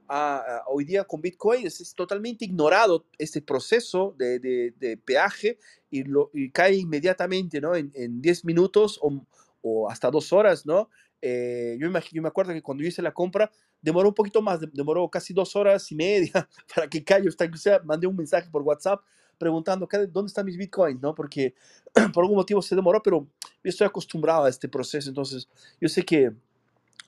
Ah, 0.08 0.62
hoy 0.68 0.86
día 0.86 1.04
con 1.04 1.20
Bitcoin 1.20 1.66
es, 1.66 1.96
totalmente 1.96 2.46
ignorado 2.46 3.06
este 3.18 3.42
proceso 3.42 4.14
de, 4.20 5.00
peaje 5.04 5.58
y, 5.90 6.52
cae 6.52 6.76
inmediatamente, 6.76 7.60
¿no? 7.60 7.76
En, 7.76 7.92
en 7.96 8.22
10 8.22 8.46
minutos 8.46 9.00
o, 9.02 9.26
o, 9.64 9.90
hasta 9.90 10.12
dos 10.12 10.32
horas, 10.32 10.68
¿no? 10.68 10.90
Eh, 11.22 11.78
yo, 11.80 11.90
me, 11.90 12.02
yo 12.12 12.22
me 12.22 12.28
acuerdo 12.28 12.54
que 12.54 12.62
cuando 12.62 12.84
yo 12.84 12.90
hice 12.90 13.02
la 13.02 13.14
compra, 13.14 13.52
demoró 13.82 14.10
un 14.10 14.16
poquito 14.16 14.42
más, 14.42 14.60
demoró 14.74 15.08
casi 15.10 15.34
dos 15.34 15.56
horas 15.56 15.92
y 15.92 15.96
media 15.96 16.48
para 16.76 16.88
que 16.90 17.04
caiga. 17.04 17.30
Inclusive 17.30 17.80
mandé 17.84 18.08
un 18.08 18.16
mensaje 18.16 18.50
por 18.50 18.62
WhatsApp 18.62 19.02
preguntando 19.38 19.88
dónde 20.12 20.28
están 20.28 20.46
mis 20.46 20.58
bitcoins, 20.58 21.02
¿no? 21.02 21.16
Porque 21.16 21.56
por 22.14 22.24
algún 22.24 22.38
motivo 22.38 22.62
se 22.62 22.76
demoró, 22.76 23.02
pero 23.02 23.28
yo 23.64 23.70
estoy 23.70 23.88
acostumbrado 23.88 24.46
a 24.46 24.50
este 24.50 24.70
proceso, 24.70 25.10
entonces 25.10 25.48
yo 25.80 25.90
sé 25.90 26.04
que 26.04 26.32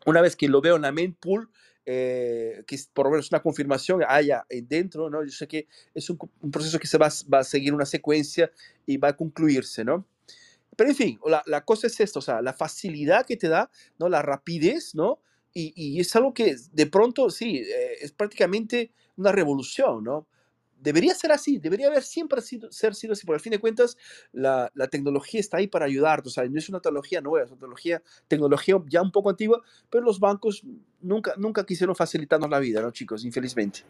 una 0.06 0.19
vez 0.19 0.35
que 0.35 0.48
lo 0.48 0.60
veo 0.60 0.76
en 0.76 0.81
la 0.81 0.91
main 0.91 1.14
pool, 1.14 1.49
eh, 1.85 2.64
que 2.65 2.80
por 2.91 3.06
lo 3.06 3.11
menos 3.11 3.30
una 3.31 3.41
confirmación 3.41 4.02
haya 4.07 4.45
dentro, 4.49 5.10
¿no? 5.10 5.23
Yo 5.23 5.31
sé 5.31 5.48
que 5.48 5.68
es 5.94 6.10
un, 6.10 6.18
un 6.41 6.49
proceso 6.49 6.80
que 6.80 6.88
se 6.88 6.98
va, 6.98 7.10
va, 7.31 7.40
a 7.40 7.44
seguir 7.44 7.73
una 7.73 7.85
secuencia 7.85 8.52
y 8.85 8.98
va 8.98 9.10
a 9.10 9.18
concluirse, 9.18 9.84
¿no? 9.84 10.06
Pero 10.76 10.90
en 10.90 10.95
fin, 10.95 11.20
la, 11.26 11.44
la 11.45 11.64
cosa 11.64 11.88
es 11.88 12.00
esto, 12.00 12.20
o 12.20 12.22
sea, 12.22 12.41
la 12.41 12.54
facilidad 12.54 13.26
que 13.26 13.38
te 13.38 13.48
da, 13.48 13.70
¿no? 14.00 14.10
La 14.10 14.22
rapidez, 14.22 14.95
¿no? 14.95 15.20
Y, 15.54 15.74
y, 15.76 16.00
es 16.00 16.16
algo 16.16 16.34
que 16.34 16.56
de 16.72 16.88
pronto, 16.88 17.30
sí, 17.30 17.58
eh, 17.58 17.98
es 18.02 18.12
prácticamente 18.12 18.91
una 19.18 19.32
revolución, 19.32 20.04
¿no? 20.04 20.28
Debería 20.80 21.14
ser 21.14 21.32
así, 21.32 21.60
debería 21.60 21.88
haber 21.88 22.04
siempre 22.04 22.41
sido, 22.41 22.72
ser 22.72 22.95
sido 22.95 23.14
así, 23.14 23.26
porque 23.26 23.38
al 23.38 23.41
fin 23.41 23.52
de 23.52 23.60
cuentas 23.60 23.95
la, 24.34 24.70
la, 24.74 24.88
tecnología 24.88 25.40
está 25.40 25.58
ahí 25.58 25.68
para 25.68 25.86
ayudarte, 25.86 26.28
o 26.28 26.32
sea, 26.32 26.44
no 26.45 26.58
es 26.58 26.68
una 26.68 26.82
tecnología 26.82 27.22
nueva, 27.22 27.45
es 27.45 27.52
una 27.52 27.60
tecnología, 27.60 28.02
tecnología 28.28 28.76
ya 28.90 29.02
un 29.02 29.12
poco 29.12 29.30
antigua, 29.30 29.62
pero 29.90 30.04
los 30.04 30.20
bancos 30.20 30.64
nunca, 31.00 31.36
nunca 31.38 31.66
quisieron 31.66 31.95
facilitarnos 31.95 32.50
la 32.50 32.60
vida, 32.60 32.82
¿no, 32.82 32.91
chicos? 32.91 33.24
Infelizmente. 33.24 33.84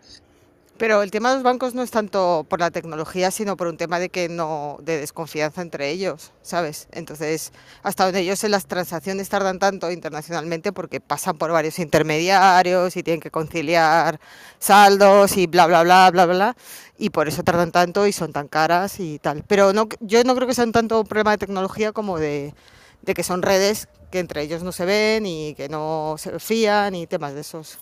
Pero 0.78 1.04
el 1.04 1.12
tema 1.12 1.30
de 1.30 1.36
los 1.36 1.44
bancos 1.44 1.76
no 1.76 1.84
es 1.84 1.92
tanto 1.92 2.48
por 2.50 2.60
la 2.60 2.72
tecnología, 2.72 3.30
sino 3.30 3.56
por 3.56 3.68
un 3.68 3.78
tema 3.78 4.00
de 4.00 4.10
que 4.10 4.28
no 4.28 4.78
de 4.82 4.98
desconfianza 4.98 5.62
entre 5.62 5.92
ellos, 5.92 6.32
¿sabes? 6.42 6.88
Entonces, 6.92 7.52
hasta 7.84 8.06
donde 8.06 8.22
ellos 8.22 8.44
en 8.44 8.52
las 8.52 8.66
transacciones 8.66 9.30
tardan 9.30 9.60
tanto 9.60 9.92
internacionalmente 9.92 10.74
porque 10.74 11.00
pasan 11.00 11.38
por 11.38 11.52
varios 11.52 11.78
intermediarios 11.78 12.98
y 12.98 13.04
tienen 13.04 13.22
que 13.22 13.30
conciliar 13.30 14.20
saldos 14.58 15.38
y 15.38 15.46
bla 15.46 15.68
bla 15.68 15.84
bla 15.84 16.10
bla 16.10 16.26
bla 16.26 16.56
y 16.98 17.12
por 17.12 17.28
eso 17.28 17.44
tardan 17.44 17.72
tanto 17.72 18.08
y 18.08 18.12
son 18.12 18.34
tan 18.34 18.48
caras 18.48 19.00
y 19.00 19.20
tal. 19.20 19.44
Pero 19.48 19.74
no 19.74 19.88
yo 20.00 20.24
no 20.24 20.36
creo 20.36 20.48
que 20.48 20.56
sea 20.56 20.66
un 20.66 20.72
tanto 20.72 21.02
un 21.02 21.08
problema 21.08 21.32
de 21.32 21.38
tecnología 21.38 21.92
como 21.92 22.18
de, 22.18 22.56
de 23.04 23.14
que 23.14 23.24
son 23.24 23.44
redes 23.44 23.90
que 24.12 24.20
entre 24.20 24.42
ellos 24.42 24.64
no 24.64 24.72
se 24.72 24.86
ven 24.86 25.26
y 25.28 25.54
que 25.56 25.70
no 25.70 26.16
se 26.18 26.40
fían 26.40 26.96
y 26.96 27.06
temas 27.08 27.36
de 27.36 27.42
esos. 27.42 27.78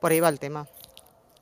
Por 0.00 0.12
ahí 0.12 0.20
va 0.20 0.30
el 0.30 0.38
tema. 0.38 0.66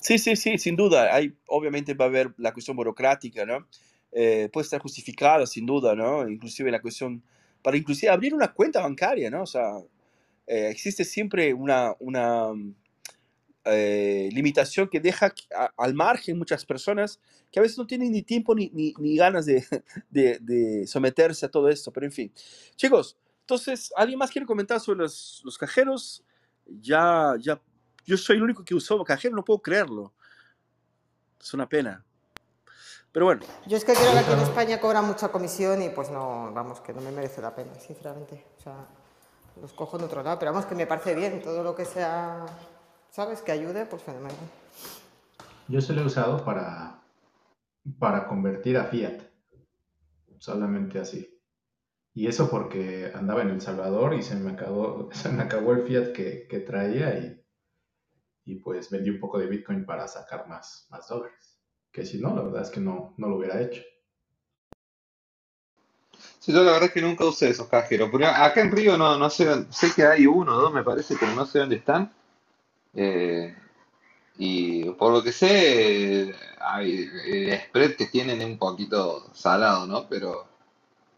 Sí, 0.01 0.19
sí, 0.19 0.37
sí, 0.37 0.59
sin 0.59 0.77
duda. 0.77 1.15
Hay, 1.15 1.35
obviamente 1.49 1.95
va 1.95 2.07
a 2.07 2.09
haber 2.09 2.33
la 2.39 2.53
cuestión 2.53 2.77
burocrática, 2.77 3.45
¿no? 3.45 3.67
Eh, 4.13 4.49
puede 4.53 4.65
estar 4.65 4.81
justificada, 4.81 5.47
sin 5.47 5.67
duda, 5.67 5.95
¿no? 5.95 6.29
Inclusive 6.29 6.71
la 6.71 6.81
cuestión, 6.81 7.23
para 7.63 7.77
inclusive 7.77 8.11
abrir 8.11 8.35
una 8.35 8.53
cuenta 8.53 8.81
bancaria, 8.81 9.31
¿no? 9.31 9.43
O 9.43 9.47
sea, 9.47 9.79
eh, 10.47 10.69
existe 10.71 11.05
siempre 11.05 11.53
una, 11.53 11.95
una 12.01 12.53
eh, 13.65 14.31
limitación 14.33 14.89
que 14.89 15.01
deja 15.01 15.35
a, 15.55 15.73
al 15.77 15.95
margen 15.95 16.39
muchas 16.39 16.65
personas 16.65 17.21
que 17.53 17.59
a 17.59 17.63
veces 17.63 17.77
no 17.77 17.87
tienen 17.87 18.13
ni 18.13 18.23
tiempo 18.23 18.55
ni, 18.55 18.71
ni, 18.73 18.95
ni 18.99 19.17
ganas 19.17 19.47
de, 19.47 19.63
de, 20.11 20.39
de, 20.41 20.87
someterse 20.87 21.47
a 21.47 21.51
todo 21.51 21.69
esto, 21.69 21.93
pero 21.93 22.07
en 22.07 22.13
fin. 22.13 22.33
Chicos, 22.77 23.17
entonces, 23.41 23.93
¿alguien 23.97 24.19
más 24.19 24.31
quiere 24.31 24.47
comentar 24.47 24.81
sobre 24.81 25.01
los, 25.01 25.43
los 25.45 25.59
cajeros? 25.59 26.23
Ya, 26.67 27.35
ya 27.41 27.61
yo 28.09 28.17
soy 28.17 28.37
el 28.37 28.43
único 28.43 28.65
que 28.65 28.75
usó 28.75 29.05
cajero, 29.05 29.37
no 29.37 29.45
puedo 29.45 29.61
creerlo. 29.61 30.15
Es 31.39 31.53
una 31.53 31.69
pena. 31.69 32.03
Pero 33.13 33.27
bueno. 33.27 33.43
Yo 33.67 33.77
es 33.77 33.85
que 33.85 33.93
creo 33.93 34.13
que 34.13 34.19
aquí 34.19 34.33
en 34.33 34.39
España 34.39 34.81
cobra 34.81 35.03
mucha 35.03 35.29
comisión 35.29 35.83
y 35.83 35.91
pues 35.91 36.11
no, 36.11 36.51
vamos, 36.55 36.81
que 36.81 36.95
no 36.95 37.03
me 37.03 37.13
merece 37.13 37.43
la 37.43 37.55
pena, 37.55 37.75
sinceramente. 37.75 38.47
O 38.57 38.63
sea, 38.63 38.87
los 39.61 39.75
cojo 39.75 39.99
en 39.99 40.05
otro 40.05 40.23
lado, 40.23 40.39
pero 40.39 40.53
vamos, 40.53 40.65
que 40.65 40.75
me 40.75 40.87
parece 40.87 41.15
bien 41.15 41.43
todo 41.43 41.63
lo 41.63 41.77
que 41.77 41.85
sea, 41.85 42.47
¿sabes? 43.11 43.43
Que 43.43 43.53
ayude, 43.53 43.85
pues 43.85 44.03
fenomenal. 44.03 44.37
Yo 45.69 45.83
se 45.83 45.93
lo 45.93 46.01
he 46.01 46.07
usado 46.07 46.43
para, 46.47 47.03
para 47.99 48.27
convertir 48.27 48.79
a 48.79 48.85
Fiat. 48.85 49.21
Solamente 50.39 50.99
así. 50.99 51.39
Y 52.15 52.27
eso 52.27 52.49
porque 52.49 53.13
andaba 53.15 53.43
en 53.43 53.51
El 53.51 53.61
Salvador 53.61 54.15
y 54.15 54.23
se 54.23 54.35
me 54.35 54.53
acabó, 54.53 55.11
se 55.13 55.29
me 55.29 55.43
acabó 55.43 55.73
el 55.73 55.83
Fiat 55.83 56.13
que, 56.13 56.47
que 56.49 56.61
traía 56.61 57.19
y 57.19 57.38
y 58.49 58.55
pues 58.55 58.89
vendí 58.89 59.11
un 59.11 59.21
poco 59.21 59.39
de 59.39 59.47
Bitcoin 59.47 59.85
para 59.85 60.09
sacar 60.09 60.49
más, 60.49 60.87
más 60.89 61.07
dólares. 61.07 61.59
Que 61.93 62.07
si 62.07 62.19
no, 62.19 62.35
la 62.35 62.41
verdad 62.41 62.63
es 62.63 62.71
que 62.71 62.81
no, 62.81 63.13
no 63.19 63.29
lo 63.29 63.37
hubiera 63.37 63.61
hecho. 63.61 63.83
Sí, 66.39 66.51
yo 66.53 66.65
la 66.65 66.73
verdad 66.73 66.87
es 66.87 66.93
que 66.93 67.03
nunca 67.03 67.27
usé 67.27 67.51
esos 67.51 67.69
cajeros. 67.69 68.09
Pero 68.11 68.27
acá 68.27 68.63
en 68.63 68.73
Río 68.73 68.97
no, 68.97 69.19
no 69.19 69.29
sé, 69.29 69.67
sé 69.71 69.93
que 69.95 70.05
hay 70.05 70.27
uno 70.27 70.57
o 70.57 70.61
dos, 70.63 70.73
me 70.73 70.83
parece, 70.83 71.17
pero 71.21 71.35
no 71.35 71.45
sé 71.45 71.59
dónde 71.59 71.77
están. 71.77 72.11
Eh, 72.95 73.55
y 74.39 74.85
por 74.93 75.13
lo 75.13 75.23
que 75.23 75.33
sé, 75.33 76.35
hay, 76.59 77.11
el 77.27 77.61
spread 77.67 77.97
que 77.97 78.07
tienen 78.07 78.41
es 78.41 78.47
un 78.47 78.59
poquito 78.59 79.29
salado, 79.35 79.87
¿no? 79.87 80.09
Pero 80.09 80.47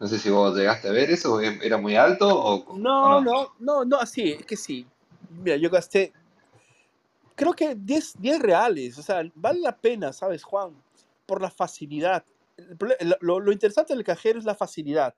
no 0.01 0.09
sé 0.09 0.19
si 0.19 0.31
vos 0.31 0.57
llegaste 0.57 0.89
a 0.89 0.93
ver 0.93 1.13
eso, 1.13 1.41
¿era 1.41 1.77
muy 1.77 1.95
alto 1.95 2.27
o, 2.29 2.77
no, 2.77 3.19
o 3.19 3.21
no? 3.21 3.21
No, 3.21 3.53
no, 3.61 3.85
no, 3.85 4.05
sí, 4.07 4.33
es 4.33 4.45
que 4.45 4.57
sí. 4.57 4.85
Mira, 5.31 5.57
yo 5.57 5.71
gasté, 5.71 6.13
creo 7.41 7.53
que 7.55 7.75
10, 7.75 8.15
10 8.21 8.39
reales, 8.41 8.99
o 8.99 9.03
sea, 9.03 9.23
vale 9.35 9.61
la 9.61 9.77
pena, 9.77 10.13
¿sabes, 10.13 10.43
Juan? 10.45 10.75
Por 11.27 11.41
la 11.41 11.51
facilidad. 11.51 12.23
Lo, 13.21 13.41
lo 13.41 13.53
interesante 13.53 13.95
del 13.95 14.05
cajero 14.05 14.39
es 14.39 14.45
la 14.45 14.55
facilidad. 14.55 15.15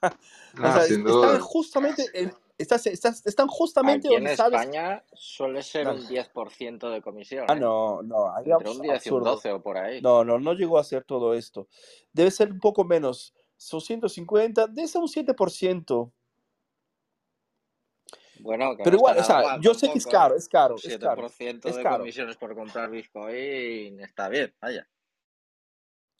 Ah, 0.00 0.16
o 0.54 0.72
sea, 0.72 0.82
sin 0.82 1.00
están 1.00 1.04
duda. 1.04 1.40
justamente, 1.40 2.04
en- 2.14 2.32
estás- 2.58 2.86
estás- 2.86 3.26
están 3.26 3.48
justamente 3.48 4.06
Aquí 4.08 4.14
en 4.16 4.22
donde 4.24 4.36
sabes. 4.36 4.60
España 4.60 5.02
suele 5.14 5.62
ser 5.62 5.86
No. 5.86 5.94
un 5.94 6.06
10% 6.06 6.90
de 6.90 7.02
comisión, 7.02 7.46
Ah, 7.48 7.54
¿eh? 7.54 7.60
no, 7.60 8.02
no, 8.02 8.32
ahí 8.34 8.50
Entre 8.50 8.70
un 8.70 8.76
abs- 8.78 8.82
10 8.82 9.06
y 9.06 9.10
un 9.10 9.16
absurdo. 9.16 9.30
12 9.32 9.52
o 9.52 9.62
por 9.62 9.78
ahí. 9.78 10.00
No, 10.00 10.24
no, 10.24 10.38
no 10.38 10.52
llegó 10.52 10.78
a 10.78 10.82
hacer 10.82 11.02
todo 11.04 11.34
esto. 11.34 11.66
Debe 12.12 12.30
ser 12.30 12.52
un 12.52 12.60
poco 12.60 12.84
menos. 12.84 13.34
Son 13.56 13.80
150, 13.80 14.68
debe 14.68 14.86
ser 14.86 15.00
un 15.00 15.08
7%. 15.08 16.12
Bueno, 18.40 18.76
Pero 18.82 18.96
igual, 18.96 19.18
o 19.18 19.24
sea, 19.24 19.42
mal 19.42 19.60
yo 19.60 19.74
sé 19.74 19.90
que 19.90 19.98
es 19.98 20.06
¿eh? 20.06 20.10
caro, 20.10 20.36
es 20.36 20.48
caro, 20.48 20.74
Un 20.74 20.90
es 20.90 20.98
caro, 20.98 21.28
7% 21.28 21.68
es 21.68 21.76
de 21.76 21.82
caro. 21.82 21.98
comisiones 21.98 22.36
por 22.36 22.54
comprar 22.54 22.90
Bitcoin 22.90 24.00
está 24.00 24.28
bien, 24.28 24.54
vaya. 24.60 24.88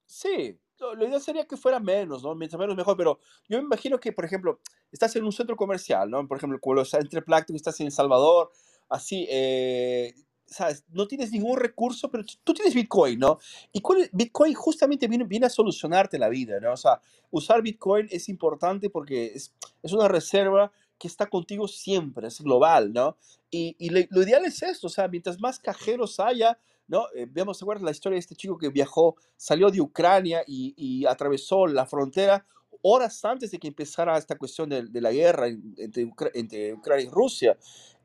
Sí, 0.06 0.58
lo, 0.80 1.06
ideal 1.06 1.20
sería 1.20 1.46
que 1.46 1.56
fuera 1.56 1.80
menos, 1.80 2.22
¿no? 2.22 2.34
Mientras 2.34 2.58
menos 2.58 2.76
mejor, 2.76 2.96
pero 2.96 3.18
yo 3.48 3.58
me 3.58 3.64
imagino 3.64 3.98
que, 3.98 4.12
por 4.12 4.24
ejemplo, 4.24 4.60
estás 4.92 5.14
en 5.16 5.24
un 5.24 5.32
centro 5.32 5.56
comercial, 5.56 6.10
¿no? 6.10 6.26
Por 6.26 6.38
ejemplo, 6.38 6.58
como 6.60 6.76
los 6.76 6.94
entre 6.94 7.22
estás 7.54 7.80
en 7.80 7.86
El 7.86 7.92
Salvador, 7.92 8.50
así, 8.88 9.26
eh, 9.30 10.14
¿sabes? 10.46 10.84
No 10.88 11.06
tienes 11.06 11.32
ningún 11.32 11.58
recurso, 11.58 12.10
pero 12.10 12.24
tú 12.44 12.54
tienes 12.54 12.74
Bitcoin, 12.74 13.18
¿no? 13.18 13.38
Y 13.72 13.82
Bitcoin 14.12 14.54
justamente 14.54 15.08
viene, 15.08 15.24
viene 15.24 15.46
a 15.46 15.50
solucionarte 15.50 16.18
la 16.18 16.28
vida, 16.28 16.60
¿no? 16.60 16.72
O 16.72 16.76
sea, 16.76 17.00
usar 17.30 17.60
Bitcoin 17.60 18.08
es 18.10 18.28
importante 18.28 18.88
porque 18.88 19.26
es, 19.34 19.52
es 19.82 19.92
una 19.92 20.08
reserva 20.08 20.72
que 20.98 21.08
está 21.08 21.26
contigo 21.26 21.68
siempre, 21.68 22.28
es 22.28 22.40
global, 22.40 22.92
¿no? 22.92 23.16
Y, 23.50 23.76
y 23.78 23.90
lo 23.90 24.22
ideal 24.22 24.44
es 24.44 24.62
esto, 24.62 24.88
o 24.88 24.90
sea, 24.90 25.08
mientras 25.08 25.40
más 25.40 25.58
cajeros 25.58 26.20
haya, 26.20 26.58
¿no? 26.86 27.06
Eh, 27.14 27.26
veamos, 27.30 27.58
¿se 27.58 27.64
acuerdan 27.64 27.84
la 27.84 27.90
historia 27.92 28.16
de 28.16 28.20
este 28.20 28.34
chico 28.36 28.58
que 28.58 28.68
viajó, 28.70 29.16
salió 29.36 29.70
de 29.70 29.80
Ucrania 29.80 30.42
y, 30.46 30.74
y 30.76 31.06
atravesó 31.06 31.66
la 31.66 31.86
frontera 31.86 32.44
horas 32.82 33.24
antes 33.24 33.50
de 33.50 33.58
que 33.58 33.68
empezara 33.68 34.16
esta 34.16 34.36
cuestión 34.36 34.68
de, 34.68 34.82
de 34.82 35.00
la 35.00 35.12
guerra 35.12 35.48
entre, 35.48 36.10
entre 36.34 36.74
Ucrania 36.74 37.06
y 37.06 37.08
Rusia. 37.08 37.56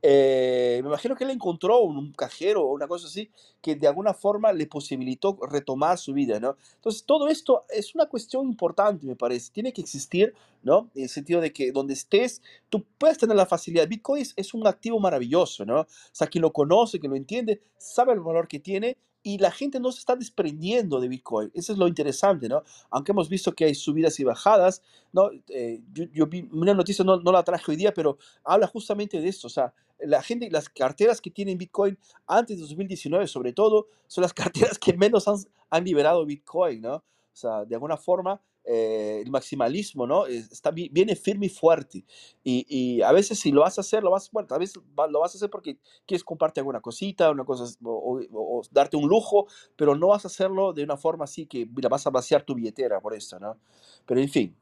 Eh, 0.05 0.81
me 0.83 0.89
imagino 0.89 1.15
que 1.15 1.23
él 1.23 1.29
encontró 1.29 1.79
un, 1.79 2.11
cajero 2.11 2.63
o 2.63 2.73
una 2.73 2.89
cosa 2.89 3.07
así 3.07 3.31
que 3.61 3.77
de 3.77 3.87
alguna 3.87 4.13
forma 4.13 4.51
le 4.51 4.67
posibilitó 4.67 5.39
retomar 5.49 5.97
su 5.97 6.11
vida, 6.11 6.41
¿no? 6.41 6.57
Entonces, 6.75 7.05
todo 7.05 7.29
esto 7.29 7.63
es 7.69 7.95
una 7.95 8.07
cuestión 8.07 8.45
importante, 8.45 9.07
me 9.07 9.15
parece. 9.15 9.53
Tiene 9.53 9.71
que 9.71 9.79
existir, 9.79 10.33
¿no? 10.61 10.89
En 10.93 11.03
el 11.03 11.09
sentido 11.09 11.39
de 11.39 11.53
que 11.53 11.71
donde 11.71 11.93
estés, 11.93 12.41
tú 12.67 12.83
puedes 12.97 13.17
tener 13.17 13.37
la 13.37 13.45
facilidad. 13.45 13.87
Bitcoin 13.87 14.25
es 14.35 14.53
un 14.53 14.67
activo 14.67 14.99
maravilloso, 14.99 15.65
¿no? 15.65 15.79
O 15.81 15.87
sea, 16.11 16.27
quien 16.27 16.41
lo 16.41 16.51
conoce, 16.51 16.99
que 16.99 17.07
lo 17.07 17.15
entiende, 17.15 17.61
sabe 17.77 18.11
el 18.11 18.19
valor 18.19 18.49
que 18.49 18.59
tiene 18.59 18.97
y 19.23 19.37
la 19.37 19.51
gente 19.51 19.79
no 19.79 19.91
se 19.91 19.99
está 19.99 20.15
desprendiendo 20.15 20.99
de 20.99 21.07
Bitcoin. 21.07 21.49
Eso 21.53 21.71
es 21.71 21.79
lo 21.79 21.87
interesante, 21.87 22.49
¿no? 22.49 22.63
Aunque 22.89 23.13
hemos 23.13 23.29
visto 23.29 23.53
que 23.53 23.65
hay 23.65 23.73
subidas 23.73 24.19
y 24.19 24.25
bajadas, 24.25 24.83
¿no? 25.13 25.29
Eh, 25.47 25.81
yo, 26.11 26.27
vi 26.27 26.47
una 26.51 26.73
noticia, 26.73 27.05
no, 27.05 27.17
no, 27.21 27.31
la 27.31 27.43
traje 27.43 27.71
hoy 27.71 27.77
día, 27.77 27.93
pero 27.93 28.17
habla 28.43 28.67
justamente 28.67 29.21
de 29.21 29.29
esto. 29.29 29.47
O 29.47 29.49
sea, 29.49 29.73
la 29.99 30.21
gente, 30.21 30.49
las 30.51 30.67
carteras 30.67 31.21
que 31.21 31.31
tienen 31.31 31.57
Bitcoin 31.57 31.97
antes 32.27 32.57
de 32.57 32.63
2019, 32.63 33.27
sobre 33.27 33.53
todo, 33.53 33.87
son 34.07 34.23
las 34.23 34.33
carteras 34.73 34.77
que 34.77 34.93
menos 34.93 35.27
han, 35.27 35.37
han 35.69 35.83
liberado 35.85 36.25
Bitcoin, 36.25 36.81
¿no? 36.81 36.95
O 36.95 37.35
sea, 37.35 37.63
de 37.65 37.75
alguna 37.75 37.97
forma, 37.97 38.41
eh, 38.65 39.21
el 39.23 39.29
maximalismo, 39.29 40.07
¿no? 40.07 40.25
Está, 40.25 40.71
viene 40.71 41.15
firme 41.15 41.47
y 41.47 41.49
fuerte. 41.49 42.05
Y, 42.43 43.01
a 43.01 43.11
veces 43.11 43.39
si 43.39 43.51
lo 43.51 43.61
vas 43.61 43.77
a 43.77 43.81
hacer, 43.81 44.03
lo 44.03 44.11
vas, 44.11 44.31
bueno, 44.31 44.47
a 44.51 44.57
veces 44.57 44.81
lo 45.09 45.19
vas 45.19 45.35
a 45.35 45.37
hacer 45.37 45.49
porque 45.49 45.77
quieres 46.05 46.23
compartir 46.23 46.61
alguna 46.61 46.79
cosita, 46.79 47.29
una 47.31 47.43
cosa, 47.43 47.65
o, 47.83 48.61
darte 48.71 48.95
un 48.95 49.07
lujo, 49.07 49.47
pero 49.75 49.95
no 49.95 50.07
vas 50.07 50.23
a 50.25 50.27
hacerlo 50.27 50.71
de 50.71 50.83
una 50.83 50.97
forma 50.97 51.25
así 51.25 51.45
que 51.45 51.65
mira, 51.65 51.89
vas 51.89 52.07
a 52.07 52.09
vaciar 52.09 52.43
tu 52.43 52.55
billetera 52.55 53.01
por 53.01 53.13
esto, 53.13 53.39
¿no? 53.39 53.57
Pero 54.05 54.21
en 54.21 54.29
fin, 54.29 54.55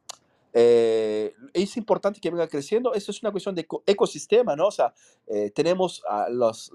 eh, 0.53 1.33
es 1.53 1.77
importante 1.77 2.19
que 2.19 2.29
venga 2.29 2.47
creciendo. 2.47 2.93
Esto 2.93 3.11
es 3.11 3.21
una 3.21 3.31
cuestión 3.31 3.55
de 3.55 3.67
ecosistema, 3.85 4.55
¿no? 4.55 4.67
O 4.67 4.71
sea, 4.71 4.93
eh, 5.27 5.51
tenemos 5.51 6.03
a 6.09 6.29
los, 6.29 6.71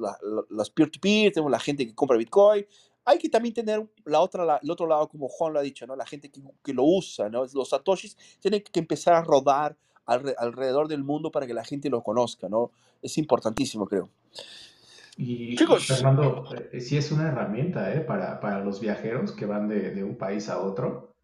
los 0.49 0.71
peer-to-peer, 0.71 1.33
tenemos 1.33 1.51
la 1.51 1.61
gente 1.61 1.87
que 1.87 1.95
compra 1.95 2.17
Bitcoin, 2.17 2.67
hay 3.07 3.19
que 3.19 3.29
también 3.29 3.55
tener 3.55 3.89
la 4.05 4.21
otra, 4.21 4.59
el 4.61 4.71
otro 4.71 4.87
lado, 4.87 5.09
como 5.09 5.29
Juan 5.29 5.53
lo 5.53 5.61
ha 5.61 5.63
dicho, 5.63 5.87
¿no? 5.87 5.95
La 5.95 6.05
gente 6.05 6.29
que, 6.29 6.41
que 6.63 6.75
lo 6.75 6.83
usa, 6.83 7.29
¿no? 7.29 7.45
Los 7.55 7.71
satoshis 7.71 8.17
tienen 8.41 8.63
que 8.63 8.81
empezar 8.81 9.15
a 9.15 9.23
rodar 9.23 9.77
alrededor 10.07 10.89
del 10.89 11.05
mundo 11.05 11.31
para 11.31 11.47
que 11.47 11.55
la 11.55 11.65
gente 11.65 11.89
lo 11.89 12.03
conozca, 12.03 12.49
¿no? 12.49 12.73
Es 13.01 13.17
importantísimo, 13.17 13.87
creo. 13.87 14.11
Y, 15.17 15.57
Chicos. 15.57 15.87
Fernando, 15.87 16.45
eh, 16.73 16.81
sí 16.81 16.97
es 16.97 17.11
una 17.13 17.29
herramienta, 17.29 17.95
¿eh? 17.95 18.01
Para, 18.01 18.41
para 18.41 18.59
los 18.61 18.81
viajeros 18.81 19.33
que 19.33 19.47
van 19.47 19.69
de, 19.69 19.93
de, 19.93 20.03
un 20.03 20.17
país 20.17 20.49
a 20.49 20.61
otro. 20.61 21.15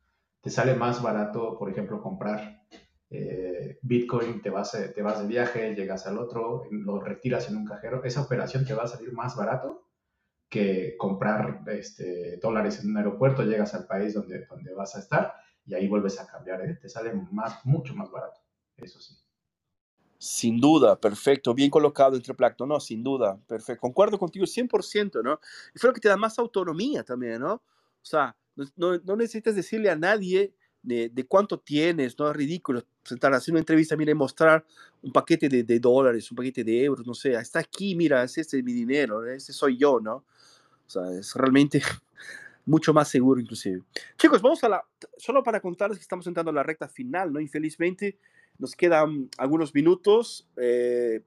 Te 0.41 0.51
sale 0.51 0.75
más 0.75 1.03
barato, 1.03 1.59
por 1.59 1.69
ejemplo, 1.71 2.01
comprar 2.01 2.65
eh, 3.11 3.79
Bitcoin, 3.83 4.41
te 4.41 4.51
vas, 4.51 4.73
te 4.95 5.03
vas 5.03 5.21
de 5.21 5.27
viaje, 5.27 5.75
llegas 5.75 6.07
al 6.07 6.19
otro, 6.19 6.65
lo 6.71 7.01
retiras 7.01 7.49
en 7.49 7.57
un 7.57 7.65
cajero. 7.65 8.03
Esa 8.05 8.23
operación 8.23 8.65
te 8.65 8.75
va 8.75 8.85
a 8.85 8.89
salir 8.89 9.13
más 9.13 9.37
barato 9.37 9.82
que 10.53 10.99
comprar 10.99 11.63
este, 11.69 12.37
dólares 12.37 12.79
en 12.79 12.91
un 12.91 12.99
aeropuerto, 12.99 13.43
llegas 13.43 13.75
al 13.75 13.87
país 13.87 14.13
donde, 14.13 14.45
donde 14.45 14.75
vas 14.75 14.95
a 14.95 14.99
estar 14.99 15.35
y 15.65 15.73
ahí 15.73 15.89
vuelves 15.89 16.21
a 16.21 16.27
cambiar, 16.27 16.61
¿eh? 16.61 16.79
te 16.81 16.91
sale 16.91 17.15
más, 17.31 17.65
mucho 17.65 17.95
más 17.95 18.11
barato, 18.11 18.39
eso 18.77 19.01
sí. 19.01 19.17
Sin 20.19 20.61
duda, 20.61 21.01
perfecto, 21.01 21.55
bien 21.55 21.71
colocado 21.71 22.17
entre 22.17 22.35
Plato, 22.35 22.67
no, 22.67 22.81
sin 22.81 23.03
duda, 23.03 23.41
perfecto, 23.49 23.81
concuerdo 23.81 24.19
contigo 24.19 24.45
100%, 24.45 25.23
¿no? 25.25 25.41
Y 25.75 25.79
creo 25.79 25.95
que 25.95 26.01
te 26.01 26.09
da 26.09 26.19
más 26.19 26.39
autonomía 26.39 27.03
también, 27.03 27.41
¿no? 27.41 27.55
O 27.55 27.63
sea, 28.05 28.37
no, 28.77 28.99
no 28.99 29.17
necesitas 29.17 29.57
decirle 29.57 29.89
a 29.89 29.97
nadie 29.97 30.53
de, 30.83 31.09
de, 31.09 31.27
cuánto 31.27 31.61
tienes, 31.61 32.19
no 32.19 32.29
es 32.29 32.37
ridículo 32.37 32.85
sentar, 33.03 33.33
hacer 33.33 33.53
una 33.53 33.61
entrevista, 33.61 33.97
mira, 33.97 34.11
y 34.13 34.15
mostrar 34.15 34.67
un 35.01 35.13
paquete 35.13 35.49
de, 35.49 35.65
de, 35.65 35.81
dólares, 35.81 36.31
un 36.31 36.37
paquete 36.37 36.63
de 36.63 36.85
euros, 36.85 37.07
no 37.07 37.15
sé, 37.15 37.33
está 37.33 37.61
aquí, 37.61 37.97
mira, 37.97 38.23
ese 38.23 38.43
es 38.43 38.53
mi 38.63 38.75
dinero, 38.75 39.25
ese 39.25 39.55
soy 39.55 39.79
yo, 39.79 39.99
¿no? 39.99 40.27
Es 41.19 41.35
realmente 41.35 41.83
mucho 42.67 42.93
más 42.93 43.09
seguro 43.09 43.41
inclusive. 43.41 43.83
Chicos, 44.17 44.43
vamos 44.43 44.63
a 44.65 44.69
la, 44.69 44.85
solo 45.17 45.43
para 45.43 45.61
contarles 45.61 45.99
que 45.99 46.03
estamos 46.03 46.27
entrando 46.27 46.51
a 46.51 46.55
la 46.55 46.63
recta 46.63 46.89
final, 46.89 47.33
¿no? 47.33 47.41
Infelizmente 47.41 48.19
nos 48.59 48.77
quedan 48.77 49.29
algunos 49.39 49.75
minutos, 49.75 50.49
eh, 50.57 51.23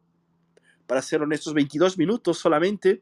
para 0.87 1.01
ser 1.01 1.21
honestos, 1.21 1.53
22 1.53 1.97
minutos 1.97 2.37
solamente 2.37 3.01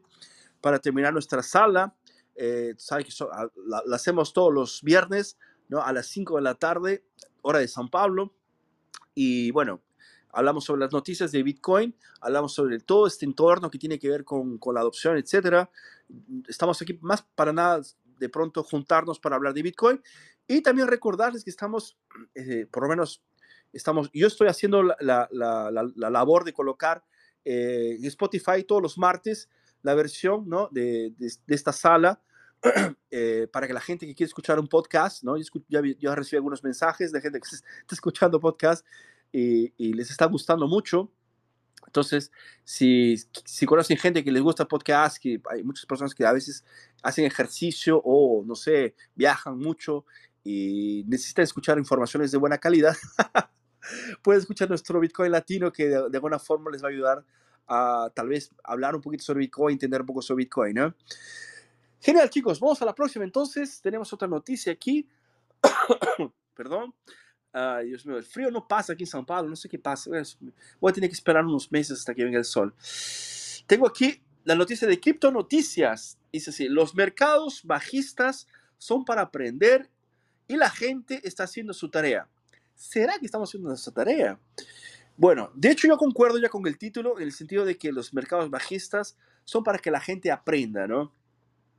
para 0.61 0.79
terminar 0.79 1.13
nuestra 1.13 1.43
sala. 1.43 1.95
Eh, 2.35 2.73
que 2.77 3.13
la, 3.67 3.83
la, 3.85 3.95
hacemos 3.95 4.33
todos 4.33 4.51
los 4.51 4.81
viernes, 4.81 5.37
¿no? 5.67 5.81
A 5.81 5.93
las 5.93 6.07
5 6.07 6.37
de 6.37 6.41
la 6.41 6.55
tarde, 6.55 7.03
hora 7.41 7.59
de 7.59 7.67
San 7.67 7.89
Pablo. 7.89 8.33
Y 9.13 9.51
bueno, 9.51 9.81
hablamos 10.33 10.65
sobre 10.65 10.81
las 10.81 10.91
noticias 10.91 11.31
de 11.31 11.43
Bitcoin, 11.43 11.95
hablamos 12.19 12.53
sobre 12.53 12.79
todo 12.79 13.07
este 13.07 13.25
entorno 13.25 13.69
que 13.69 13.77
tiene 13.77 13.99
que 13.99 14.09
ver 14.09 14.25
con, 14.25 14.57
con 14.57 14.75
la 14.75 14.81
adopción, 14.81 15.17
etcétera. 15.17 15.69
Estamos 16.47 16.81
aquí 16.81 16.97
más 17.01 17.21
para 17.35 17.53
nada 17.53 17.81
de 18.19 18.29
pronto 18.29 18.63
juntarnos 18.63 19.19
para 19.19 19.35
hablar 19.35 19.53
de 19.53 19.61
Bitcoin 19.61 20.01
y 20.47 20.61
también 20.61 20.87
recordarles 20.87 21.43
que 21.43 21.49
estamos, 21.49 21.97
eh, 22.35 22.67
por 22.69 22.83
lo 22.83 22.89
menos, 22.89 23.23
estamos, 23.71 24.09
yo 24.13 24.27
estoy 24.27 24.47
haciendo 24.47 24.83
la, 24.83 24.97
la, 24.99 25.27
la, 25.31 25.71
la 25.95 26.09
labor 26.09 26.43
de 26.43 26.53
colocar 26.53 27.03
eh, 27.45 27.97
Spotify 28.01 28.63
todos 28.63 28.81
los 28.81 28.97
martes 28.97 29.49
la 29.83 29.93
versión 29.93 30.47
¿no? 30.47 30.69
de, 30.71 31.13
de, 31.17 31.31
de 31.45 31.55
esta 31.55 31.71
sala 31.71 32.21
eh, 33.11 33.47
para 33.51 33.67
que 33.67 33.73
la 33.73 33.81
gente 33.81 34.07
que 34.07 34.15
quiere 34.15 34.29
escuchar 34.29 34.59
un 34.59 34.67
podcast, 34.67 35.23
¿no? 35.23 35.37
Yo, 35.37 35.43
ya, 35.67 35.81
yo 35.99 36.15
recibí 36.15 36.37
algunos 36.37 36.63
mensajes 36.63 37.11
de 37.11 37.21
gente 37.21 37.39
que 37.39 37.47
está 37.55 37.67
escuchando 37.91 38.39
podcast 38.39 38.85
y, 39.33 39.93
les 39.93 40.11
está 40.11 40.25
gustando 40.25 40.67
mucho. 40.67 41.11
Entonces, 41.85 42.31
si, 42.63 43.17
conocen 43.65 43.97
gente 43.97 44.23
que 44.23 44.31
les 44.31 44.41
gusta 44.41 44.67
podcast, 44.67 45.17
que 45.17 45.41
hay 45.51 45.63
muchas 45.63 45.85
personas 45.85 46.15
que 46.15 46.25
a 46.25 46.31
veces 46.31 46.63
hacen 47.01 47.25
ejercicio 47.25 48.01
o, 48.03 48.43
no 48.45 48.55
sé, 48.55 48.95
viajan 49.15 49.57
mucho 49.57 50.05
y 50.43 51.03
necesitan 51.07 51.43
escuchar 51.43 51.77
informaciones 51.77 52.31
de 52.31 52.37
buena 52.37 52.57
calidad, 52.57 52.95
pueden 54.21 54.41
escuchar 54.41 54.69
nuestro 54.69 54.99
Bitcoin 54.99 55.31
latino 55.31 55.71
que 55.71 55.87
de, 55.87 55.97
alguna 55.97 56.39
forma 56.39 56.71
les 56.71 56.83
va 56.83 56.87
a 56.87 56.91
ayudar 56.91 57.25
a 57.67 58.11
tal 58.13 58.27
vez 58.27 58.51
hablar 58.63 58.95
un 58.95 59.01
poquito 59.01 59.23
sobre 59.23 59.39
Bitcoin, 59.41 59.73
entender 59.73 60.01
un 60.01 60.07
poco 60.07 60.21
sobre 60.21 60.43
Bitcoin, 60.43 60.75
¿no? 60.75 60.95
Genial, 62.01 62.29
chicos. 62.29 62.59
Vamos 62.59 62.81
a 62.81 62.85
la 62.85 62.93
próxima 62.93 63.23
entonces. 63.23 63.79
Tenemos 63.81 64.11
otra 64.11 64.27
noticia 64.27 64.73
aquí. 64.73 65.07
Perdón. 66.53 66.93
Mío, 67.53 68.17
el 68.17 68.23
frío 68.23 68.49
no 68.49 68.67
pasa 68.67 68.93
aquí 68.93 69.03
en 69.03 69.09
São 69.09 69.25
Paulo, 69.25 69.47
no 69.47 69.55
sé 69.55 69.69
qué 69.69 69.77
pasa. 69.77 70.09
Voy 70.79 70.89
a 70.89 70.93
tener 70.93 71.09
que 71.09 71.15
esperar 71.15 71.45
unos 71.45 71.71
meses 71.71 71.99
hasta 71.99 72.13
que 72.15 72.23
venga 72.23 72.39
el 72.39 72.45
sol. 72.45 72.73
Tengo 73.67 73.87
aquí 73.87 74.21
la 74.43 74.55
noticia 74.55 74.87
de 74.87 74.99
Cripto 74.99 75.31
Noticias. 75.31 76.17
Dice 76.31 76.49
así, 76.49 76.67
los 76.67 76.95
mercados 76.95 77.61
bajistas 77.63 78.47
son 78.77 79.05
para 79.05 79.21
aprender 79.21 79.89
y 80.47 80.57
la 80.57 80.69
gente 80.69 81.21
está 81.23 81.43
haciendo 81.43 81.73
su 81.73 81.89
tarea. 81.89 82.27
¿Será 82.75 83.19
que 83.19 83.25
estamos 83.25 83.49
haciendo 83.49 83.69
nuestra 83.69 83.93
tarea? 83.93 84.39
Bueno, 85.15 85.51
de 85.53 85.69
hecho 85.69 85.87
yo 85.87 85.97
concuerdo 85.97 86.39
ya 86.39 86.49
con 86.49 86.65
el 86.65 86.77
título 86.77 87.19
en 87.19 87.25
el 87.25 87.31
sentido 87.31 87.65
de 87.65 87.77
que 87.77 87.91
los 87.91 88.13
mercados 88.13 88.49
bajistas 88.49 89.15
son 89.45 89.63
para 89.63 89.77
que 89.77 89.91
la 89.91 89.99
gente 89.99 90.31
aprenda, 90.31 90.87
¿no? 90.87 91.13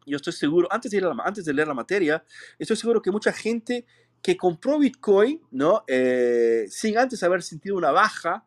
Yo 0.06 0.16
estoy 0.16 0.34
seguro, 0.34 0.68
antes 0.70 0.92
de, 0.92 1.14
antes 1.24 1.44
de 1.44 1.52
leer 1.52 1.66
la 1.66 1.74
materia, 1.74 2.24
estoy 2.58 2.76
seguro 2.76 3.00
que 3.00 3.10
mucha 3.10 3.32
gente 3.32 3.86
que 4.24 4.38
compró 4.38 4.78
Bitcoin, 4.78 5.38
¿no? 5.50 5.84
Eh, 5.86 6.64
sin 6.70 6.96
antes 6.96 7.22
haber 7.22 7.42
sentido 7.42 7.76
una 7.76 7.90
baja 7.90 8.46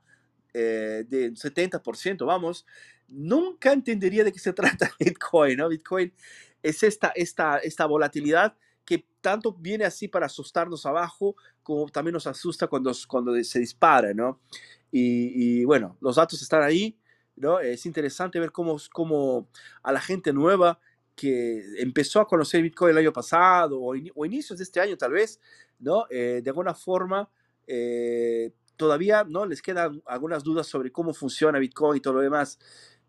eh, 0.51 1.05
de 1.07 1.31
70%, 1.31 2.25
vamos, 2.25 2.65
nunca 3.07 3.71
entendería 3.73 4.23
de 4.23 4.31
qué 4.31 4.39
se 4.39 4.53
trata 4.53 4.91
Bitcoin, 4.99 5.55
¿no? 5.55 5.69
Bitcoin 5.69 6.11
es 6.63 6.81
esta, 6.81 7.09
esta, 7.09 7.59
esta 7.59 7.85
volatilidad 7.85 8.57
que 8.83 9.05
tanto 9.21 9.53
viene 9.53 9.85
así 9.85 10.07
para 10.07 10.25
asustarnos 10.25 10.83
abajo, 10.87 11.35
como 11.61 11.87
también 11.89 12.13
nos 12.13 12.25
asusta 12.25 12.65
cuando, 12.65 12.91
cuando 13.07 13.43
se 13.43 13.59
dispara, 13.59 14.15
¿no? 14.15 14.39
Y, 14.91 15.59
y 15.59 15.65
bueno, 15.65 15.95
los 16.01 16.15
datos 16.15 16.41
están 16.41 16.63
ahí, 16.63 16.97
¿no? 17.35 17.59
Es 17.59 17.85
interesante 17.85 18.39
ver 18.39 18.51
cómo, 18.51 18.77
cómo 18.91 19.47
a 19.83 19.91
la 19.91 20.01
gente 20.01 20.33
nueva 20.33 20.79
que 21.17 21.63
empezó 21.79 22.21
a 22.21 22.27
conocer 22.27 22.61
Bitcoin 22.61 22.91
el 22.91 22.99
año 22.99 23.11
pasado 23.11 23.81
o, 23.81 23.95
o 24.15 24.25
inicios 24.25 24.59
de 24.59 24.63
este 24.63 24.79
año 24.79 24.95
tal 24.95 25.13
vez, 25.13 25.41
¿no? 25.79 26.05
Eh, 26.11 26.41
de 26.43 26.49
alguna 26.51 26.75
forma, 26.75 27.27
eh, 27.65 28.53
todavía, 28.75 29.23
¿no? 29.23 29.47
Les 29.47 29.63
quedan 29.63 30.01
algunas 30.05 30.43
dudas 30.43 30.67
sobre 30.67 30.91
cómo 30.91 31.15
funciona 31.15 31.57
Bitcoin 31.57 31.97
y 31.97 32.01
todo 32.01 32.13
lo 32.13 32.21
demás. 32.21 32.59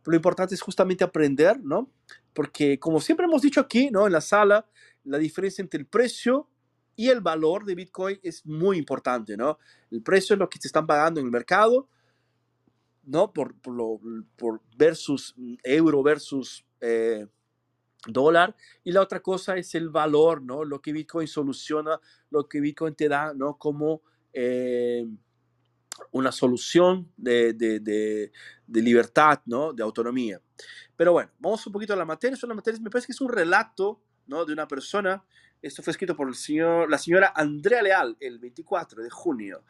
lo 0.06 0.16
importante 0.16 0.54
es 0.54 0.62
justamente 0.62 1.04
aprender, 1.04 1.60
¿no? 1.62 1.90
Porque 2.32 2.78
como 2.80 2.98
siempre 2.98 3.26
hemos 3.26 3.42
dicho 3.42 3.60
aquí, 3.60 3.90
¿no? 3.90 4.06
En 4.06 4.12
la 4.14 4.22
sala, 4.22 4.66
la 5.04 5.18
diferencia 5.18 5.60
entre 5.60 5.80
el 5.80 5.86
precio 5.86 6.48
y 6.96 7.10
el 7.10 7.20
valor 7.20 7.66
de 7.66 7.74
Bitcoin 7.74 8.18
es 8.22 8.46
muy 8.46 8.78
importante, 8.78 9.36
¿no? 9.36 9.58
El 9.90 10.02
precio 10.02 10.32
es 10.32 10.40
lo 10.40 10.48
que 10.48 10.58
te 10.58 10.66
están 10.66 10.86
pagando 10.86 11.20
en 11.20 11.26
el 11.26 11.32
mercado, 11.32 11.90
¿no? 13.04 13.34
Por, 13.34 13.54
por, 13.60 13.74
lo, 13.74 14.00
por 14.36 14.62
versus 14.78 15.34
euro 15.62 16.02
versus 16.02 16.64
eh, 16.80 17.26
dólar 18.12 18.54
y 18.84 18.92
la 18.92 19.02
otra 19.02 19.20
cosa 19.20 19.56
es 19.56 19.74
el 19.74 19.88
valor, 19.88 20.42
¿no? 20.42 20.64
Lo 20.64 20.80
que 20.80 20.92
Bitcoin 20.92 21.28
soluciona, 21.28 22.00
lo 22.30 22.48
que 22.48 22.60
Bitcoin 22.60 22.94
te 22.94 23.08
da, 23.08 23.32
¿no? 23.34 23.58
Como 23.58 24.02
eh, 24.32 25.06
una 26.12 26.32
solución 26.32 27.10
de, 27.16 27.52
de, 27.52 27.80
de, 27.80 28.82
libertad, 28.82 29.40
¿no? 29.46 29.72
De 29.72 29.82
autonomía. 29.82 30.40
Pero 30.96 31.12
bueno, 31.12 31.30
vamos 31.38 31.66
un 31.66 31.72
poquito 31.72 31.92
a 31.92 31.96
la 31.96 32.04
materia. 32.04 32.36
Son 32.36 32.48
las 32.48 32.56
materias, 32.56 32.80
me 32.80 32.90
parece 32.90 33.06
que 33.06 33.12
es 33.12 33.20
un 33.20 33.30
relato, 33.30 34.00
¿no? 34.26 34.44
De 34.44 34.52
una 34.52 34.66
persona. 34.66 35.24
Esto 35.60 35.82
fue 35.82 35.90
escrito 35.90 36.14
por 36.14 36.28
el 36.28 36.36
señor, 36.36 36.88
la 36.88 36.98
señora 36.98 37.32
Andrea 37.34 37.82
Leal 37.82 38.16
el 38.20 38.38
24 38.38 39.02
de 39.02 39.10
junio. 39.10 39.64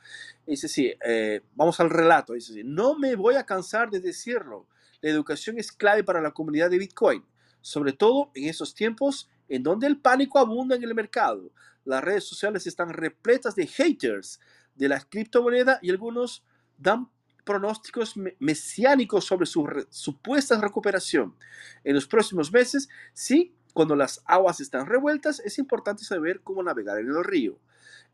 Dice 0.46 0.68
sí, 0.68 0.92
eh, 1.02 1.40
vamos 1.54 1.80
al 1.80 1.88
relato. 1.88 2.34
Dice 2.34 2.62
no 2.62 2.98
me 2.98 3.16
voy 3.16 3.36
a 3.36 3.46
cansar 3.46 3.88
de 3.90 4.00
decirlo. 4.00 4.66
La 5.00 5.10
educación 5.10 5.58
es 5.58 5.72
clave 5.72 6.04
para 6.04 6.20
la 6.20 6.32
comunidad 6.32 6.70
de 6.70 6.78
Bitcoin, 6.78 7.24
sobre 7.60 7.92
todo 7.92 8.30
en 8.34 8.48
esos 8.48 8.74
tiempos 8.74 9.28
en 9.48 9.62
donde 9.62 9.86
el 9.86 9.98
pánico 9.98 10.38
abunda 10.38 10.76
en 10.76 10.82
el 10.82 10.94
mercado. 10.94 11.50
Las 11.84 12.04
redes 12.04 12.24
sociales 12.24 12.66
están 12.66 12.90
repletas 12.90 13.54
de 13.54 13.66
haters 13.66 14.40
de 14.74 14.88
la 14.88 15.00
criptomoneda 15.00 15.78
y 15.82 15.90
algunos 15.90 16.44
dan 16.76 17.08
pronósticos 17.44 18.14
mesiánicos 18.38 19.24
sobre 19.24 19.46
su 19.46 19.66
supuesta 19.88 20.60
recuperación. 20.60 21.34
En 21.82 21.94
los 21.94 22.06
próximos 22.06 22.52
meses, 22.52 22.90
sí, 23.14 23.54
cuando 23.72 23.96
las 23.96 24.22
aguas 24.26 24.60
están 24.60 24.86
revueltas, 24.86 25.40
es 25.40 25.58
importante 25.58 26.04
saber 26.04 26.42
cómo 26.42 26.62
navegar 26.62 26.98
en 26.98 27.08
el 27.08 27.24
río. 27.24 27.58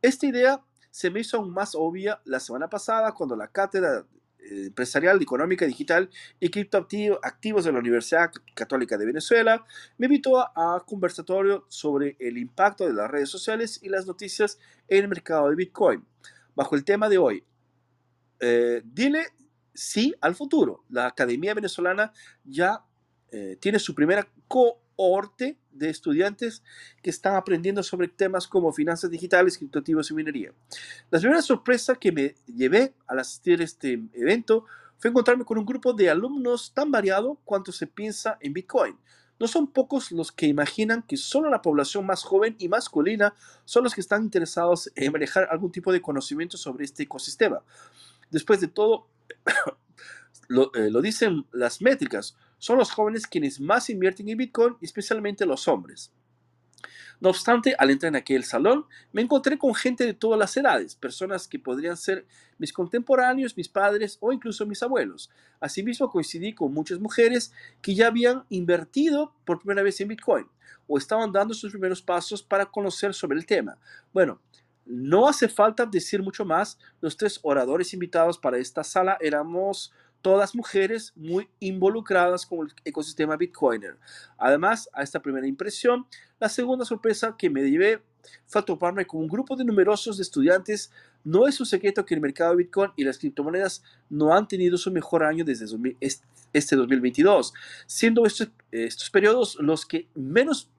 Esta 0.01 0.27
idea 0.27 0.63
se 0.91 1.11
me 1.11 1.21
hizo 1.21 1.39
aún 1.39 1.51
más 1.51 1.75
obvia 1.75 2.21
la 2.25 2.39
semana 2.39 2.69
pasada 2.69 3.13
cuando 3.13 3.35
la 3.35 3.49
cátedra 3.49 4.07
empresarial, 4.51 5.21
económica, 5.23 5.67
digital 5.67 6.11
y 6.41 6.51
criptoactivos 6.51 7.65
de 7.65 7.73
la 7.73 7.79
Universidad 7.79 8.31
Católica 8.55 8.97
de 8.99 9.07
Venezuela 9.07 9.65
me 9.99 10.07
invitó 10.07 10.39
a, 10.39 10.53
a 10.55 10.85
conversatorio 10.87 11.67
sobre 11.69 12.17
el 12.19 12.39
impacto 12.39 12.87
de 12.87 12.93
las 12.93 13.11
redes 13.11 13.29
sociales 13.29 13.81
y 13.83 13.89
las 13.89 14.07
noticias 14.07 14.59
en 14.89 15.03
el 15.03 15.09
mercado 15.09 15.49
de 15.49 15.57
Bitcoin 15.57 16.05
bajo 16.55 16.77
el 16.77 16.85
tema 16.85 17.09
de 17.09 17.19
hoy. 17.19 17.45
Eh, 18.41 18.83
dile 18.85 19.27
sí 19.73 20.15
al 20.21 20.35
futuro. 20.35 20.85
La 20.89 21.07
Academia 21.07 21.55
Venezolana 21.55 22.13
ya 22.45 22.85
eh, 23.31 23.57
tiene 23.61 23.79
su 23.79 23.95
primera 23.95 24.29
cohorte 24.49 25.59
de 25.75 25.91
estudiantes 25.91 26.63
que 27.03 27.11
están 27.11 27.37
aprendiendo 27.37 27.83
sobre 27.83 28.09
temas 28.09 28.49
como 28.49 28.73
finanzas 28.73 29.11
digitales, 29.11 29.59
criptoactivos 29.59 30.11
y 30.11 30.15
minería. 30.15 30.53
La 31.11 31.19
primera 31.19 31.43
sorpresa 31.43 31.95
que 31.97 32.13
me 32.13 32.35
llevé 32.47 32.95
al 33.07 33.19
asistir 33.19 33.61
a 33.61 33.65
este 33.65 34.03
evento 34.15 34.65
fue 34.99 35.11
encontrarme 35.11 35.45
con 35.45 35.59
un 35.59 35.67
grupo 35.67 35.93
de 35.93 36.09
alumnos 36.09 36.73
tan 36.73 36.91
variado 36.91 37.39
cuanto 37.45 37.73
se 37.73 37.87
piensa 37.87 38.39
en 38.41 38.55
Bitcoin. 38.55 38.97
No 39.39 39.49
son 39.49 39.67
pocos 39.67 40.13
los 40.13 40.31
que 40.31 40.47
imaginan 40.47 41.03
que 41.03 41.17
solo 41.17 41.51
la 41.51 41.61
población 41.61 42.07
más 42.07 42.23
joven 42.23 42.55
y 42.59 42.69
masculina 42.69 43.35
son 43.65 43.85
los 43.85 43.95
que 43.95 44.01
están 44.01 44.23
interesados 44.23 44.91
en 44.95 45.13
manejar 45.13 45.49
algún 45.51 45.73
tipo 45.73 45.93
de 45.93 46.01
conocimiento 46.01 46.57
sobre 46.57 46.85
este 46.85 47.03
ecosistema. 47.03 47.61
Después 48.31 48.61
de 48.61 48.69
todo, 48.69 49.09
lo, 50.49 50.73
eh, 50.75 50.91
lo, 50.91 51.03
dicen 51.03 51.47
las 51.53 51.83
métricas, 51.83 52.37
son 52.65 52.79
los 52.79 52.91
jóvenes 52.91 53.27
quienes 53.27 53.61
más 53.61 53.91
invierten 53.91 54.27
en 54.27 54.39
Bitcoin, 54.39 54.79
especialmente 54.81 55.45
los 55.45 55.69
hombres. 55.69 56.11
No 57.21 57.29
obstante, 57.29 57.75
al 57.79 57.91
entrar 57.91 58.09
en 58.09 58.17
aquel 58.17 58.43
salón, 58.43 58.87
me 59.13 59.21
encontré 59.21 59.59
con 59.59 59.75
gente 59.75 60.07
de 60.07 60.15
todas 60.15 60.39
las 60.39 60.57
edades, 60.57 60.95
personas 60.95 61.47
que 61.47 61.59
podrían 61.59 61.99
ser 61.99 62.25
mis 62.57 62.73
contemporáneos, 62.73 63.55
mis 63.55 63.69
padres 63.69 64.17
o 64.19 64.33
incluso 64.33 64.65
mis 64.65 64.83
abuelos. 64.83 65.31
Asimismo, 65.61 66.09
coincidí 66.09 66.55
con 66.55 66.73
muchas 66.73 67.01
mujeres 67.01 67.53
que 67.83 67.95
ya 67.95 68.07
habían 68.07 68.45
invertido 68.49 69.35
por 69.45 69.59
primera 69.59 69.83
vez 69.83 70.01
en 70.01 70.09
Bitcoin 70.09 70.47
o 70.87 70.97
estaban 70.97 71.33
dando 71.33 71.53
sus 71.53 71.71
primeros 71.71 72.01
pasos 72.01 72.43
para 72.43 72.65
conocer 72.65 73.13
sobre 73.13 73.37
el 73.37 73.45
tema. 73.45 73.77
Bueno, 74.11 74.41
no 74.87 75.29
hace 75.29 75.49
falta 75.49 75.85
decir 75.85 76.23
mucho 76.23 76.47
más. 76.47 76.79
Los 77.03 77.19
tres 77.19 77.41
oradores 77.43 77.93
invitados 77.93 78.39
para 78.39 78.57
esta 78.57 78.83
sala 78.83 79.19
éramos 79.21 79.93
todas 80.25 80.55
mujeres 80.55 81.13
muy 81.17 81.51
involucradas 81.61 82.47
con 82.47 82.61
el 82.67 82.75
ecosistema 82.83 83.37
Bitcoiner. 83.37 83.99
Además, 84.39 84.89
a 84.95 85.03
esta 85.03 85.21
primera 85.21 85.47
impresión, 85.47 86.07
la 86.41 86.49
segunda 86.49 86.87
sorpresa 86.87 87.37
que 87.37 87.51
me 87.51 87.61
llevé 87.61 88.01
fue 88.47 88.63
toparme 88.63 89.05
con 89.05 89.21
un 89.21 89.29
grupo 89.29 89.55
de 89.55 89.67
numerosos 89.67 90.19
estudiantes. 90.19 90.91
No 91.25 91.47
es 91.47 91.61
un 91.61 91.67
secreto 91.67 92.07
que 92.07 92.15
el 92.15 92.23
mercado 92.23 92.53
de 92.53 92.65
Bitcoin 92.65 92.93
y 92.97 93.05
las 93.05 93.19
criptomonedas 93.19 93.83
no 94.09 94.33
han 94.33 94.49
tenido 94.49 94.79
su 94.79 94.91
mejor 94.91 95.25
año 95.25 95.45
desde 95.45 95.67
este 96.55 96.75
2022, 96.75 97.53
siendo 97.87 98.25
estos, 98.25 98.49
estos 98.71 99.11
periodos 99.11 99.59
los 99.61 99.85
que 99.85 100.09
menos 100.15 100.71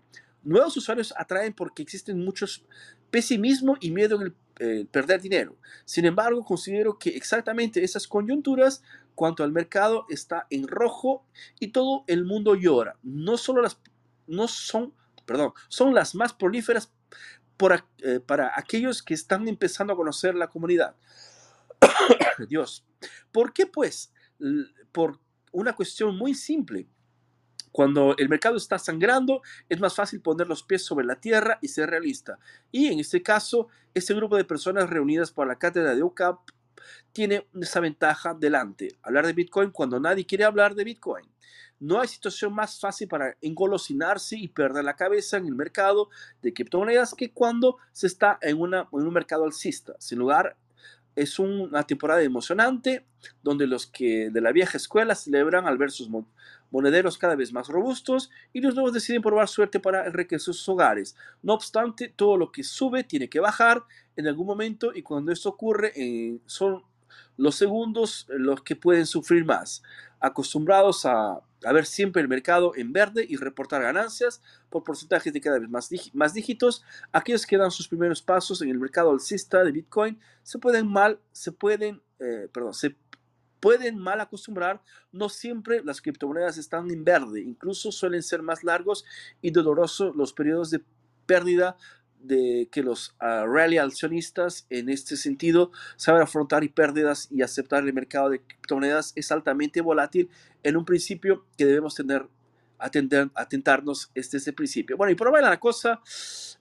nuevos 0.42 0.76
usuarios 0.76 1.14
atraen 1.16 1.54
porque 1.54 1.84
existen 1.84 2.26
muchos 2.26 2.66
pesimismo 3.12 3.78
y 3.80 3.92
miedo 3.92 4.16
en 4.16 4.22
el 4.24 4.36
eh, 4.58 4.86
perder 4.90 5.22
dinero. 5.22 5.58
Sin 5.84 6.06
embargo, 6.06 6.42
considero 6.46 6.98
que 6.98 7.10
exactamente 7.10 7.84
esas 7.84 8.08
coyunturas 8.08 8.82
cuanto 9.16 9.44
al 9.44 9.52
mercado 9.52 10.06
está 10.10 10.46
en 10.50 10.68
rojo 10.68 11.26
y 11.60 11.70
todo 11.70 12.04
el 12.08 12.26
mundo 12.26 12.56
llora. 12.56 12.98
No 13.02 13.38
solo 13.38 13.62
las, 13.62 13.80
no 14.28 14.48
son, 14.48 14.94
perdón, 15.26 15.54
son 15.70 15.94
las 15.94 16.14
más 16.14 16.34
prolíferas 16.34 16.92
eh, 18.00 18.20
para 18.20 18.52
aquellos 18.56 19.02
que 19.02 19.14
están 19.14 19.48
empezando 19.48 19.94
a 19.94 19.96
conocer 19.96 20.36
la 20.36 20.50
comunidad. 20.50 20.96
Dios, 22.50 22.86
¿por 23.32 23.54
qué 23.54 23.66
pues? 23.66 24.12
Por 24.92 25.20
una 25.52 25.74
cuestión 25.74 26.18
muy 26.18 26.36
simple. 26.36 26.88
Cuando 27.72 28.16
el 28.18 28.30
mercado 28.30 28.56
está 28.56 28.80
sangrando, 28.80 29.42
es 29.68 29.80
más 29.80 29.96
fácil 29.96 30.22
poner 30.22 30.48
los 30.48 30.64
pies 30.64 30.86
sobre 30.86 31.06
la 31.06 31.20
tierra 31.20 31.60
y 31.62 31.68
ser 31.68 31.90
realista. 31.90 32.40
Y 32.72 32.88
en 32.88 33.00
este 33.00 33.22
caso, 33.22 33.68
este 33.94 34.14
grupo 34.14 34.38
de 34.38 34.46
personas 34.46 34.90
reunidas 34.90 35.32
por 35.32 35.48
la 35.48 35.58
cátedra 35.58 35.94
de 35.94 36.04
UCAP 36.04 36.40
tiene 37.12 37.48
esa 37.62 37.80
ventaja 37.80 38.34
delante. 38.34 38.98
Hablar 39.02 39.26
de 39.26 39.34
Bitcoin 39.34 39.72
cuando 39.72 40.00
nadie 40.00 40.26
quiere 40.26 40.44
hablar 40.44 40.76
de 40.76 40.84
Bitcoin. 40.84 41.26
No 41.80 42.00
hay 42.00 42.08
situación 42.08 42.54
más 42.54 42.80
fácil 42.80 43.08
para 43.08 43.36
engolosinarse 43.42 44.38
y 44.38 44.48
perder 44.48 44.86
la 44.86 44.96
cabeza 44.96 45.38
en 45.38 45.48
el 45.48 45.56
mercado 45.56 46.10
de 46.42 46.54
criptomonedas 46.54 47.14
que 47.14 47.32
cuando 47.32 47.78
se 47.92 48.08
está 48.08 48.40
en, 48.42 48.60
una, 48.60 48.88
en 48.92 49.08
un 49.08 49.14
mercado 49.14 49.44
alcista. 49.44 49.94
Sin 50.00 50.20
lugar, 50.20 50.58
es 51.16 51.40
una 51.40 51.84
temporada 51.84 52.22
emocionante 52.22 53.06
donde 53.42 53.68
los 53.68 53.88
que 53.88 54.30
de 54.30 54.42
la 54.42 54.52
vieja 54.52 54.78
escuela 54.78 55.16
celebran 55.16 55.66
al 55.66 55.78
ver 55.78 55.92
sus 55.92 56.10
monederos 56.72 57.18
cada 57.18 57.36
vez 57.36 57.54
más 57.54 57.68
robustos 57.68 58.30
y 58.54 58.62
los 58.62 58.76
nuevos 58.76 58.94
deciden 58.94 59.22
probar 59.22 59.48
suerte 59.48 59.80
para 59.80 60.06
enriquecer 60.06 60.54
sus 60.54 60.68
hogares. 60.70 61.16
No 61.42 61.54
obstante, 61.54 62.14
todo 62.16 62.38
lo 62.38 62.52
que 62.52 62.64
sube 62.64 63.04
tiene 63.04 63.30
que 63.30 63.40
bajar 63.40 63.84
en 64.16 64.28
algún 64.28 64.48
momento 64.48 64.92
y 64.94 65.02
cuando 65.02 65.32
esto 65.32 65.50
ocurre 65.50 65.94
eh, 65.96 66.40
son 66.46 66.84
los 67.38 67.56
segundos 67.56 68.26
los 68.30 68.62
que 68.62 68.76
pueden 68.76 69.06
sufrir 69.06 69.46
más, 69.46 69.84
acostumbrados 70.20 71.06
a, 71.06 71.42
a, 71.66 71.74
ver 71.74 71.86
siempre 71.86 72.22
el 72.22 72.28
mercado 72.28 72.74
en 72.76 72.94
verde 72.94 73.26
y 73.28 73.36
reportar 73.36 73.82
ganancias 73.82 74.42
por 74.70 74.84
porcentajes 74.84 75.32
de 75.34 75.42
cada 75.42 75.60
vez 75.60 75.70
más, 75.70 75.90
más 76.14 76.34
dígitos, 76.34 76.84
aquellos 77.12 77.46
que 77.46 77.58
dan 77.58 77.72
sus 77.72 77.88
primeros 77.88 78.22
pasos 78.22 78.62
en 78.62 78.70
el 78.70 78.80
mercado 78.80 79.12
alcista 79.12 79.64
de 79.64 79.72
Bitcoin 79.72 80.20
se 80.44 80.60
pueden 80.60 80.88
mal, 80.88 81.20
se 81.32 81.52
pueden, 81.52 82.02
eh, 82.20 82.48
perdón, 82.54 82.74
se 82.74 82.96
pueden 83.66 83.98
mal 83.98 84.22
acostumbrar, 84.22 84.80
no 85.12 85.28
siempre 85.28 85.82
las 85.84 86.00
criptomonedas 86.00 86.60
están 86.60 86.92
en 86.92 87.04
verde, 87.04 87.42
incluso 87.42 87.92
suelen 87.92 88.22
ser 88.22 88.44
más 88.44 88.64
largos 88.64 89.06
y 89.42 89.50
dolorosos 89.50 90.16
los 90.16 90.34
periodos 90.34 90.70
de 90.70 90.84
pérdida 91.26 91.76
de 92.20 92.70
que 92.72 92.84
los 92.84 93.16
uh, 93.22 93.48
rally 93.48 93.80
accionistas 93.80 94.68
en 94.70 94.88
este 94.88 95.18
sentido 95.18 95.72
saben 95.96 96.22
afrontar 96.22 96.64
y 96.64 96.70
pérdidas 96.70 97.28
y 97.32 97.42
aceptar 97.42 97.84
el 97.84 97.92
mercado 97.92 98.30
de 98.30 98.42
criptomonedas 98.42 99.14
es 99.16 99.32
altamente 99.32 99.82
volátil 99.82 100.30
en 100.62 100.78
un 100.78 100.86
principio 100.86 101.48
que 101.58 101.66
debemos 101.66 101.96
tener 101.96 102.28
atender, 102.78 103.30
atentarnos 103.36 104.12
desde 104.14 104.38
ese 104.38 104.54
principio. 104.54 104.98
Bueno, 104.98 105.12
y 105.12 105.16
por 105.16 105.32
la 105.42 105.60
cosa, 105.60 106.02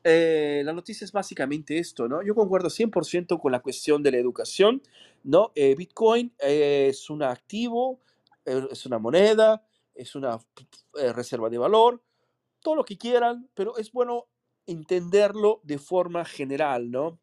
eh, 0.03 0.63
la 0.65 0.73
noticia 0.73 1.05
es 1.05 1.13
básicamente 1.13 1.79
esto, 1.79 2.09
¿no? 2.09 2.23
Yo 2.23 2.35
concuerdo 2.35 2.69
100% 2.69 3.41
con 3.41 3.53
la 3.53 3.61
cuestión 3.61 4.03
de 4.03 4.13
la 4.13 4.19
educación, 4.19 4.83
¿no? 5.23 5.53
Eh, 5.55 5.75
Bitcoin 5.75 6.33
es 6.39 7.11
un 7.11 7.23
activo, 7.23 8.01
eh, 8.45 8.67
es 8.71 8.87
una 8.87 8.99
moneda, 8.99 9.65
es 9.95 10.15
una 10.15 10.39
eh, 10.99 11.13
reserva 11.13 11.49
de 11.49 11.59
valor, 11.59 12.03
todo 12.61 12.77
lo 12.77 12.85
que 12.85 12.99
quieran, 12.99 13.49
pero 13.55 13.77
es 13.77 13.93
bueno 13.93 14.27
entenderlo 14.67 15.61
de 15.63 15.79
forma 15.79 16.25
general, 16.25 16.91
¿no? 16.91 17.19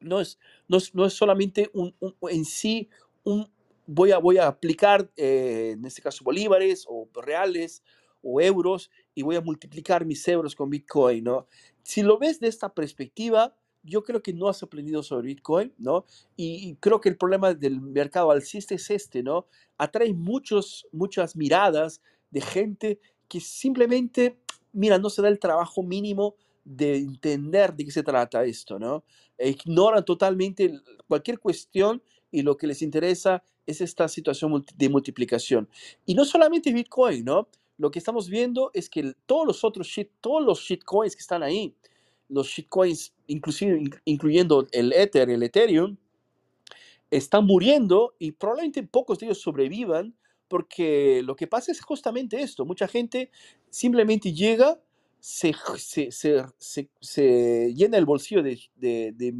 No 0.00 0.20
es, 0.20 0.38
no 0.68 0.76
es, 0.76 0.94
no 0.94 1.06
es 1.06 1.14
solamente 1.14 1.70
un, 1.72 1.94
un, 1.98 2.14
en 2.30 2.44
sí 2.44 2.88
un, 3.22 3.50
voy 3.86 4.12
a, 4.12 4.18
voy 4.18 4.38
a 4.38 4.46
aplicar, 4.46 5.10
eh, 5.16 5.72
en 5.76 5.84
este 5.84 6.02
caso, 6.02 6.24
bolívares 6.24 6.84
o 6.88 7.08
reales 7.14 7.82
o 8.24 8.40
euros 8.40 8.90
y 9.14 9.22
voy 9.22 9.36
a 9.36 9.40
multiplicar 9.40 10.04
mis 10.04 10.26
euros 10.26 10.54
con 10.54 10.70
Bitcoin, 10.70 11.24
¿no? 11.24 11.46
Si 11.82 12.02
lo 12.02 12.18
ves 12.18 12.40
de 12.40 12.48
esta 12.48 12.72
perspectiva, 12.72 13.54
yo 13.82 14.02
creo 14.02 14.22
que 14.22 14.32
no 14.32 14.48
has 14.48 14.62
aprendido 14.62 15.02
sobre 15.02 15.26
Bitcoin, 15.28 15.72
¿no? 15.78 16.06
Y, 16.36 16.74
creo 16.76 17.00
que 17.00 17.10
el 17.10 17.18
problema 17.18 17.52
del 17.52 17.80
mercado 17.80 18.30
alcista 18.30 18.74
es 18.74 18.90
este, 18.90 19.22
¿no? 19.22 19.46
Atrae 19.76 20.14
muchos, 20.14 20.86
muchas 20.90 21.36
miradas 21.36 22.00
de 22.30 22.40
gente 22.40 22.98
que 23.28 23.40
simplemente, 23.40 24.38
mira, 24.72 24.98
no 24.98 25.10
se 25.10 25.22
da 25.22 25.28
el 25.28 25.38
trabajo 25.38 25.82
mínimo 25.82 26.36
de 26.64 26.96
entender 26.96 27.74
de 27.74 27.84
qué 27.84 27.90
se 27.90 28.02
trata 28.02 28.44
esto, 28.44 28.78
¿no? 28.78 29.04
e 29.38 29.50
ignoran 29.50 30.04
totalmente 30.04 30.80
cualquier 31.08 31.38
cuestión 31.38 32.02
y 32.30 32.42
lo 32.42 32.56
que 32.56 32.66
les 32.66 32.82
interesa 32.82 33.42
es 33.66 33.80
esta 33.80 34.08
situación 34.08 34.64
de 34.76 34.88
multiplicación. 34.88 35.68
Y 36.04 36.14
no 36.14 36.24
solamente 36.24 36.72
Bitcoin, 36.72 37.24
¿no? 37.24 37.48
Lo 37.76 37.90
que 37.90 37.98
estamos 37.98 38.28
viendo 38.28 38.70
es 38.74 38.88
que 38.88 39.14
todos 39.26 39.46
los 39.46 39.64
otros 39.64 39.86
shit, 39.86 40.10
todos 40.20 40.42
los 40.44 40.60
shitcoins 40.60 41.16
que 41.16 41.20
están 41.20 41.42
ahí, 41.42 41.74
los 42.28 42.46
shitcoins, 42.48 43.14
inclusive 43.26 43.82
incluyendo 44.04 44.66
el 44.72 44.92
Ether, 44.92 45.30
el 45.30 45.42
Ethereum, 45.42 45.96
están 47.10 47.46
muriendo 47.46 48.14
y 48.18 48.32
probablemente 48.32 48.82
pocos 48.82 49.18
de 49.18 49.26
ellos 49.26 49.40
sobrevivan 49.40 50.14
porque 50.48 51.22
lo 51.24 51.36
que 51.36 51.46
pasa 51.46 51.72
es 51.72 51.80
justamente 51.80 52.40
esto. 52.40 52.64
Mucha 52.64 52.86
gente 52.86 53.30
simplemente 53.70 54.32
llega, 54.32 54.80
se, 55.18 55.54
se, 55.78 56.10
se, 56.12 56.90
se 57.00 57.72
llena 57.74 57.98
el 57.98 58.04
bolsillo 58.04 58.42
de, 58.42 58.60
de, 58.76 59.34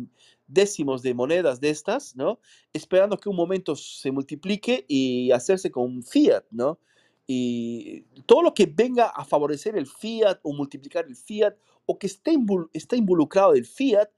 décimos 0.46 1.02
de 1.02 1.14
monedas 1.14 1.60
de 1.60 1.70
estas, 1.70 2.16
¿no? 2.16 2.40
Esperando 2.72 3.16
que 3.18 3.28
un 3.28 3.36
momento 3.36 3.76
se 3.76 4.10
multiplique 4.10 4.84
y 4.88 5.30
hacerse 5.30 5.70
con 5.70 6.02
fiat, 6.02 6.44
¿no? 6.50 6.78
Y 7.26 8.02
todo 8.26 8.42
lo 8.42 8.54
que 8.54 8.66
venga 8.66 9.06
a 9.06 9.24
favorecer 9.24 9.76
el 9.76 9.86
fiat 9.86 10.40
o 10.42 10.52
multiplicar 10.52 11.06
el 11.06 11.16
fiat 11.16 11.54
o 11.86 11.98
que 11.98 12.06
esté, 12.06 12.32
está 12.72 12.96
involucrado 12.96 13.54
el 13.54 13.64
fiat 13.64 14.10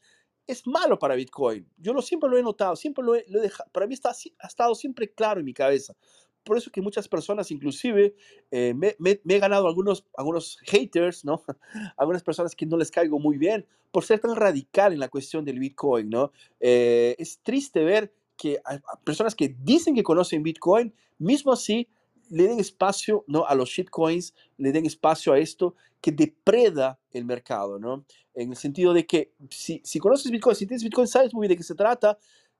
es 0.47 0.67
malo 0.67 0.99
para 0.99 1.15
Bitcoin. 1.15 1.69
Yo 1.77 1.93
lo, 1.93 2.03
siempre 2.03 2.31
lo 2.31 2.39
he 2.39 2.43
notado, 2.43 2.77
siempre 2.77 3.05
lo 3.05 3.15
he, 3.15 3.25
dejado, 3.29 3.69
para 3.73 3.87
mí 3.87 3.95
está, 3.95 4.11
ha 4.11 4.47
estado 4.47 4.75
siempre 4.75 5.13
claro 5.13 5.41
en 5.41 5.47
mi 5.47 5.53
cabeza. 5.53 5.97
Por 6.45 6.57
eso 6.57 6.71
que 6.71 6.81
muchas 6.81 7.09
personas, 7.09 7.51
inclusive, 7.51 8.15
eh, 8.53 8.73
me, 8.73 8.95
me, 9.01 9.19
he 9.29 9.39
ganado 9.41 9.67
algunos, 9.67 10.07
algunos 10.17 10.59
haters, 10.63 11.25
¿no? 11.25 11.43
Algunas 11.97 12.23
personas 12.23 12.55
que 12.55 12.67
no 12.67 12.77
les 12.77 12.93
caigo 12.93 13.19
muy 13.19 13.37
bien 13.37 13.67
por 13.91 14.05
ser 14.05 14.21
tan 14.21 14.37
radical 14.37 14.93
en 14.93 15.01
la 15.01 15.09
cuestión 15.09 15.45
del 15.45 15.59
Bitcoin, 15.59 16.09
¿no? 16.09 16.31
Eh, 16.61 17.17
es 17.19 17.41
triste 17.43 17.83
ver 17.83 18.15
que 18.37 18.61
hay 18.65 18.79
personas 19.03 19.35
que 19.35 19.57
dicen 19.59 19.97
que 19.97 20.05
conocen 20.05 20.45
Bitcoin, 20.45 20.95
mismo 21.19 21.53
así 21.53 21.89
le 22.29 22.45
den 22.49 22.61
espacio 22.61 23.25
¿no? 23.27 23.47
a 23.47 23.55
los 23.55 23.69
shitcoins, 23.69 24.35
le 24.59 24.73
den 24.73 24.87
espacio 24.87 25.33
a 25.33 25.39
esto 25.39 25.75
que 26.01 26.13
depreda 26.13 26.99
el 27.13 27.25
mercado, 27.25 27.79
¿no? 27.79 28.05
En 28.35 28.51
el 28.51 28.57
sentido 28.57 28.93
de 28.93 29.07
que 29.07 29.33
si, 29.51 29.81
si 29.85 29.99
conoces 29.99 30.31
Bitcoin, 30.31 30.55
si 30.55 30.67
tienes 30.67 30.85
Bitcoin, 30.85 31.09
sabes 31.09 31.33
muy 31.33 31.47
bien 31.47 31.51
de 31.51 31.57
qué 31.57 31.63
se 31.63 31.75
trata. 31.75 32.19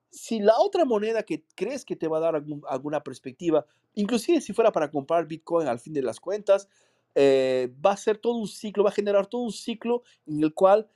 Si 0.09 0.39
la 0.39 0.57
otra 0.57 0.85
moneda 0.85 1.23
que 1.23 1.43
crees 1.55 1.85
que 1.85 1.95
te 1.95 2.07
va 2.07 2.17
a 2.17 2.21
dar 2.21 2.43
alguna 2.67 3.03
perspectiva, 3.03 3.65
inclusive 3.93 4.41
si 4.41 4.53
fuera 4.53 4.71
para 4.71 4.89
comprar 4.89 5.27
Bitcoin 5.27 5.67
al 5.67 5.79
fin 5.79 5.93
de 5.93 6.01
las 6.01 6.19
cuentas, 6.19 6.67
eh, 7.15 7.73
va 7.83 7.91
a 7.91 7.97
ser 7.97 8.17
todo 8.17 8.35
un 8.35 8.47
ciclo, 8.47 8.83
va 8.83 8.89
a 8.89 8.93
generar 8.93 9.27
todo 9.27 9.41
un 9.41 9.51
ciclo 9.51 10.03
en 10.25 10.43
el 10.43 10.53
cual, 10.53 10.89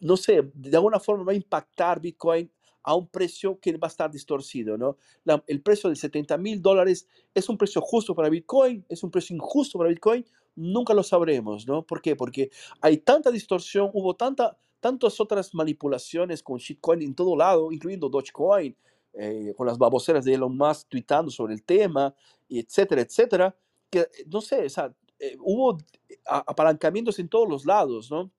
no 0.00 0.16
sé, 0.16 0.50
de 0.54 0.76
alguna 0.76 1.00
forma 1.00 1.24
va 1.24 1.32
a 1.32 1.36
impactar 1.36 2.00
Bitcoin 2.00 2.50
a 2.82 2.94
un 2.94 3.08
precio 3.08 3.58
que 3.60 3.76
va 3.76 3.86
a 3.86 3.90
estar 3.90 4.10
distorcido, 4.10 4.78
¿no? 4.78 4.96
el 5.46 5.62
precio 5.62 5.90
de 5.90 5.96
70 5.96 6.38
mil 6.38 6.62
dólares 6.62 7.06
es 7.34 7.48
un 7.48 7.58
precio 7.58 7.80
justo 7.80 8.14
para 8.14 8.28
Bitcoin, 8.28 8.84
es 8.88 9.02
un 9.02 9.10
precio 9.10 9.36
injusto 9.36 9.78
para 9.78 9.90
Bitcoin, 9.90 10.24
nunca 10.56 10.94
lo 10.94 11.02
sabremos, 11.02 11.66
¿no? 11.66 11.84
¿Por 11.84 12.02
qué? 12.02 12.16
Porque 12.16 12.50
hay 12.80 12.98
tanta 12.98 13.30
distorsión, 13.30 13.90
hubo 13.92 14.14
tanta, 14.14 14.56
tantas 14.80 15.20
otras 15.20 15.54
manipulaciones 15.54 16.42
con 16.42 16.58
shitcoin 16.58 17.02
en 17.02 17.14
todo 17.14 17.36
lado, 17.36 17.70
incluyendo 17.72 18.08
Dogecoin, 18.08 18.76
eh, 19.12 19.52
con 19.56 19.66
las 19.66 19.78
baboseras 19.78 20.24
de 20.24 20.34
Elon 20.34 20.56
Musk 20.56 20.88
tweetando 20.88 21.30
sobre 21.30 21.54
el 21.54 21.64
tema, 21.64 22.14
etcétera, 22.48 23.02
etcétera, 23.02 23.56
que 23.90 24.06
no 24.26 24.40
sé, 24.40 24.66
o 24.66 24.70
sea, 24.70 24.94
eh, 25.18 25.36
hubo 25.40 25.78
apalancamientos 26.26 27.18
en 27.18 27.28
todos 27.28 27.48
los 27.48 27.66
lados, 27.66 28.10
¿no? 28.10 28.30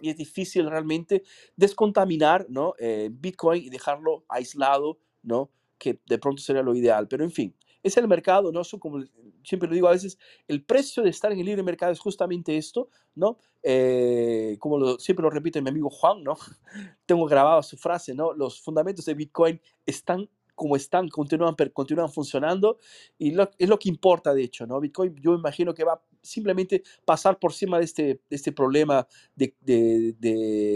Y 0.00 0.10
es 0.10 0.16
difícil 0.16 0.68
realmente 0.68 1.22
descontaminar 1.56 2.46
¿no? 2.48 2.74
Eh, 2.78 3.10
Bitcoin 3.12 3.62
y 3.62 3.70
dejarlo 3.70 4.24
aislado, 4.28 4.98
¿no? 5.22 5.50
que 5.78 6.00
de 6.06 6.18
pronto 6.18 6.42
sería 6.42 6.62
lo 6.62 6.74
ideal. 6.74 7.08
Pero 7.08 7.24
en 7.24 7.30
fin, 7.30 7.54
es 7.82 7.96
el 7.96 8.08
mercado, 8.08 8.52
¿no? 8.52 8.62
como 8.80 9.04
siempre 9.44 9.68
lo 9.68 9.74
digo 9.74 9.88
a 9.88 9.92
veces, 9.92 10.18
el 10.46 10.64
precio 10.64 11.02
de 11.02 11.10
estar 11.10 11.32
en 11.32 11.38
el 11.38 11.46
libre 11.46 11.62
mercado 11.62 11.92
es 11.92 12.00
justamente 12.00 12.56
esto, 12.56 12.90
¿no? 13.14 13.38
Eh, 13.62 14.56
como 14.58 14.78
lo, 14.78 14.98
siempre 14.98 15.22
lo 15.22 15.30
repite 15.30 15.62
mi 15.62 15.70
amigo 15.70 15.88
Juan, 15.88 16.22
¿no? 16.22 16.36
Tengo 17.06 17.26
grabado 17.26 17.62
su 17.62 17.76
frase, 17.76 18.14
¿no? 18.14 18.32
Los 18.32 18.60
fundamentos 18.60 19.04
de 19.04 19.14
Bitcoin 19.14 19.60
están 19.86 20.28
como 20.54 20.74
están, 20.74 21.08
continúan, 21.08 21.54
continúan 21.72 22.10
funcionando 22.10 22.78
y 23.16 23.32
es 23.58 23.68
lo 23.68 23.78
que 23.78 23.88
importa, 23.88 24.34
de 24.34 24.42
hecho, 24.42 24.66
¿no? 24.66 24.80
Bitcoin 24.80 25.14
yo 25.20 25.34
imagino 25.34 25.72
que 25.72 25.84
va 25.84 26.02
simplemente 26.22 26.82
pasar 27.04 27.38
por 27.38 27.52
encima 27.52 27.78
de 27.78 27.84
este, 27.84 28.02
de 28.02 28.20
este 28.30 28.52
problema 28.52 29.06
de, 29.36 29.54
de, 29.60 30.14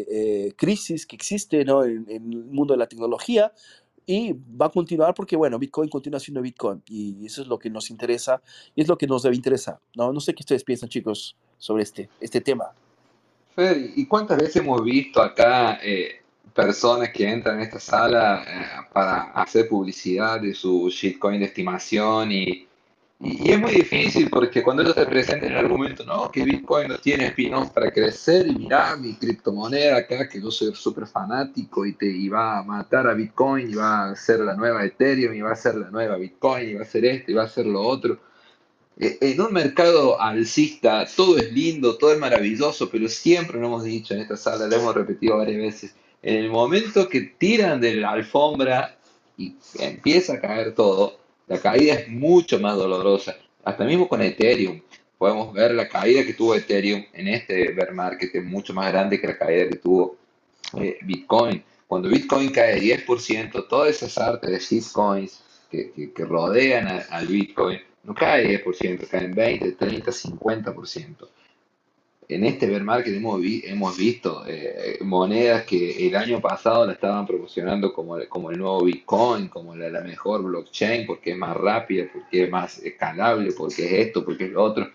eh, 0.09 0.53
crisis 0.57 1.07
que 1.07 1.17
existe, 1.17 1.65
¿no? 1.65 1.85
En, 1.85 2.07
en, 2.09 2.33
el 2.33 2.45
mundo 2.45 2.75
de 2.75 2.79
la 2.79 2.87
tecnología 2.87 3.53
y 4.07 4.33
va 4.33 4.67
a 4.67 4.71
continuar 4.71 5.15
porque, 5.15 5.37
bueno, 5.37 5.59
Bitcoin 5.59 5.89
continúa 5.89 6.19
siendo 6.19 6.43
Bitcoin 6.43 6.83
y 6.87 7.25
eso 7.25 7.43
es 7.43 7.49
lo 7.49 7.59
que 7.59 7.71
nos 7.71 7.91
interesa 7.91 8.43
y 8.75 8.83
es 8.83 8.89
lo 8.89 8.99
que 8.99 9.07
nos 9.07 9.23
debe 9.23 9.37
interesar, 9.37 9.79
¿no? 9.95 10.13
No 10.13 10.21
sé 10.21 10.35
qué 10.35 10.43
ustedes 10.43 10.65
piensan, 10.65 10.89
chicos, 10.89 11.37
sobre 11.59 11.85
este, 11.85 12.09
este 12.21 12.41
tema. 12.41 12.73
Fer, 13.55 13.93
¿y 13.95 14.07
cuántas 14.07 14.39
veces 14.39 14.57
hemos 14.57 14.83
visto 14.83 15.23
acá 15.23 15.79
eh, 15.83 16.23
personas 16.55 17.11
que 17.11 17.29
entran 17.29 17.57
en 17.57 17.63
esta 17.63 17.79
sala 17.79 18.43
eh, 18.43 18.89
para 18.93 19.31
hacer 19.33 19.69
publicidad 19.69 20.41
de 20.41 20.55
su 20.55 20.89
shitcoin 20.91 21.41
de 21.41 21.47
estimación 21.47 22.33
y, 22.33 22.67
y, 23.25 23.53
es 23.53 23.61
muy 23.61 23.71
difícil 23.71 24.29
porque 24.29 24.65
cuando 24.65 24.83
ellos 24.83 24.97
te 24.97 25.07
presentan 25.07 25.53
el 25.53 25.59
argumento, 25.59 26.05
no, 26.05 26.31
que 26.31 26.45
Bitcoin 26.45 26.89
no 26.89 26.99
tiene 26.99 27.27
espinos 27.27 27.71
para 27.71 27.93
crecer 27.93 28.49
y 28.49 28.55
mira 28.57 28.97
mi 28.97 29.15
criptomoneda 29.15 29.99
acá 29.99 30.29
que 30.29 30.41
yo 30.41 30.51
soy 30.51 30.75
súper 30.75 31.07
fanático 31.07 31.87
y 31.87 31.93
te 31.93 32.07
iba 32.07 32.59
a 32.59 32.65
matar 32.65 33.07
a 33.07 33.15
Bitcoin 33.15 33.71
y 33.71 33.75
va 33.75 34.11
a 34.11 34.17
ser 34.17 34.41
la 34.41 34.55
nueva 34.57 34.85
Ethereum 34.85 35.35
y 35.35 35.41
va 35.41 35.53
a 35.53 35.57
ser 35.57 35.77
la 35.77 35.91
nueva 35.91 36.17
Bitcoin 36.17 36.71
y 36.71 36.75
va 36.75 36.83
a 36.83 36.85
ser 36.85 37.05
esto 37.05 37.31
y 37.31 37.35
va 37.35 37.45
a 37.45 37.49
ser 37.49 37.67
lo 37.67 37.83
otro. 37.83 38.19
E, 38.99 39.19
en 39.21 39.41
un 39.41 39.53
mercado 39.53 40.21
alcista 40.21 41.07
todo 41.15 41.39
es 41.39 41.53
lindo, 41.53 41.97
todo 41.99 42.13
es 42.13 42.19
maravilloso, 42.19 42.91
pero 42.91 43.09
siempre 43.09 43.61
lo 43.61 43.69
hemos 43.69 43.85
dicho 43.85 44.15
en 44.15 44.21
esta 44.21 44.37
sala, 44.37 44.67
lo 44.67 44.75
hemos 44.75 44.95
repetido 44.97 45.37
varias 45.37 45.59
veces, 45.59 45.95
en 46.23 46.37
el 46.37 46.51
momento 46.51 47.09
que 47.09 47.21
tiran 47.21 47.81
de 47.81 47.95
la 47.95 48.11
alfombra 48.11 48.97
y 49.37 49.55
empieza 49.79 50.35
a 50.35 50.41
caer 50.41 50.75
todo, 50.75 51.22
la 51.47 51.59
caída 51.59 51.95
es 51.95 52.09
mucho 52.09 52.59
más 52.59 52.77
dolorosa. 52.77 53.37
Hasta 53.65 53.85
mismo 53.85 54.09
con 54.09 54.23
Ethereum, 54.23 54.81
podemos 55.19 55.53
ver 55.53 55.73
la 55.73 55.89
caída 55.89 56.25
que 56.25 56.35
tuvo 56.35 56.55
Ethereum 56.55 57.05
en 57.13 57.29
este 57.29 57.73
bear 57.73 57.93
market 57.93 58.35
es 58.35 58.45
mucho 58.45 58.75
más 58.75 58.91
grande 58.93 59.21
que 59.21 59.29
la 59.29 59.39
caída 59.39 59.69
que 59.69 59.77
tuvo 59.77 60.17
eh, 60.77 60.99
Bitcoin. 61.03 61.63
Cuando 61.87 62.09
Bitcoin 62.09 62.51
cae 62.51 62.81
10%, 62.81 63.69
todas 63.69 63.91
esas 63.91 64.19
artes 64.19 64.51
de 64.51 64.59
shitcoins 64.59 65.43
que, 65.71 66.13
que, 66.15 66.25
rodean 66.25 67.05
al 67.11 67.27
Bitcoin 67.27 67.79
no 68.05 68.15
cae 68.15 68.63
10%, 68.65 69.07
caen 69.09 69.35
20, 69.35 69.73
30, 69.73 70.11
50% 70.11 71.29
en 72.29 72.45
este 72.45 72.67
bear 72.67 72.83
market 72.83 73.15
hemos, 73.15 73.41
hemos 73.45 73.97
visto 73.97 74.45
eh, 74.47 74.99
monedas 75.01 75.65
que 75.65 76.07
el 76.07 76.17
año 76.17 76.41
pasado 76.41 76.87
la 76.87 76.93
estaban 76.93 77.27
promocionando 77.27 77.93
como, 77.93 78.17
como 78.29 78.51
el 78.51 78.59
nuevo 78.59 78.85
Bitcoin, 78.85 79.49
como 79.49 79.75
la, 79.75 80.01
mejor 80.01 80.43
blockchain, 80.43 81.07
porque 81.07 81.33
es 81.33 81.37
más 81.37 81.57
rápida, 81.57 82.07
porque 82.13 82.45
es 82.45 82.51
más 82.51 82.79
escalable, 82.79 83.53
porque 83.53 83.87
es 83.87 84.07
esto, 84.07 84.25
porque 84.25 84.45
es 84.45 84.51
lo 84.51 84.63
otro. 84.63 84.91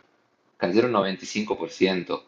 Cayeron 0.57 0.91
95%. 0.93 2.23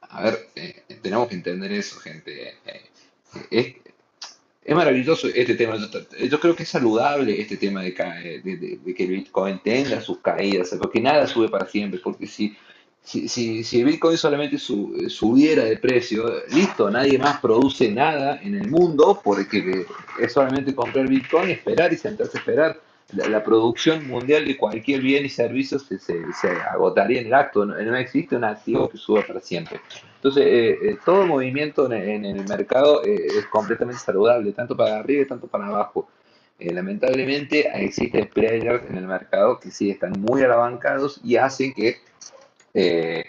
A 0.00 0.22
ver, 0.22 0.48
eh, 0.56 0.82
tenemos 1.02 1.28
que 1.28 1.34
entender 1.34 1.70
eso, 1.72 1.98
gente. 2.00 2.48
Eh, 2.48 2.54
es, 3.50 3.74
es, 4.64 4.74
maravilloso 4.74 5.28
este 5.28 5.54
tema. 5.54 5.76
Yo 6.28 6.40
creo 6.40 6.56
que 6.56 6.62
es 6.62 6.68
saludable 6.68 7.40
este 7.40 7.56
tema 7.58 7.82
de, 7.82 7.92
de, 8.42 8.78
de 8.82 8.94
que 8.94 9.04
el 9.04 9.10
Bitcoin 9.10 9.60
tenga 9.62 10.00
sus 10.00 10.18
caídas, 10.18 10.74
porque 10.80 11.00
nada 11.00 11.26
sube 11.26 11.48
para 11.48 11.66
siempre, 11.66 12.00
porque 12.02 12.26
si 12.26 12.56
si, 13.08 13.26
si, 13.26 13.64
si, 13.64 13.82
Bitcoin 13.84 14.18
solamente 14.18 14.58
subiera 14.58 15.64
de 15.64 15.78
precio, 15.78 16.30
listo, 16.50 16.90
nadie 16.90 17.18
más 17.18 17.40
produce 17.40 17.90
nada 17.90 18.38
en 18.42 18.54
el 18.54 18.68
mundo 18.68 19.18
porque 19.24 19.86
es 20.20 20.30
solamente 20.30 20.74
comprar 20.74 21.08
Bitcoin, 21.08 21.48
esperar 21.48 21.90
y 21.90 21.96
sentarse 21.96 22.36
a 22.36 22.40
esperar. 22.40 22.80
La, 23.14 23.42
producción 23.42 24.06
mundial 24.06 24.44
de 24.44 24.58
cualquier 24.58 25.00
bien 25.00 25.24
y 25.24 25.30
servicio 25.30 25.78
se, 25.78 25.98
se, 25.98 26.22
agotaría 26.70 27.22
en 27.22 27.28
el 27.28 27.32
acto, 27.32 27.64
no, 27.64 27.96
existe 27.96 28.36
un 28.36 28.44
activo 28.44 28.90
que 28.90 28.98
suba 28.98 29.22
para 29.26 29.40
siempre. 29.40 29.80
Entonces, 30.16 30.44
eh, 30.44 30.78
eh, 30.82 30.98
todo 31.02 31.26
movimiento 31.26 31.90
en, 31.90 32.26
el 32.26 32.46
mercado 32.46 33.02
eh, 33.06 33.28
es 33.38 33.46
completamente 33.46 34.02
saludable, 34.02 34.52
tanto 34.52 34.76
para 34.76 34.98
arriba 34.98 35.22
y 35.22 35.26
tanto 35.26 35.46
para 35.46 35.68
abajo. 35.68 36.10
lamentablemente 36.58 37.70
existen 37.82 38.28
players 38.28 38.82
en 38.90 38.98
el 38.98 39.06
mercado 39.06 39.58
que 39.58 39.70
sí 39.70 39.88
están 39.88 40.12
muy 40.20 40.42
alabancados 40.42 41.18
y 41.24 41.36
hacen 41.36 41.72
que 41.72 41.96
eh, 42.80 43.24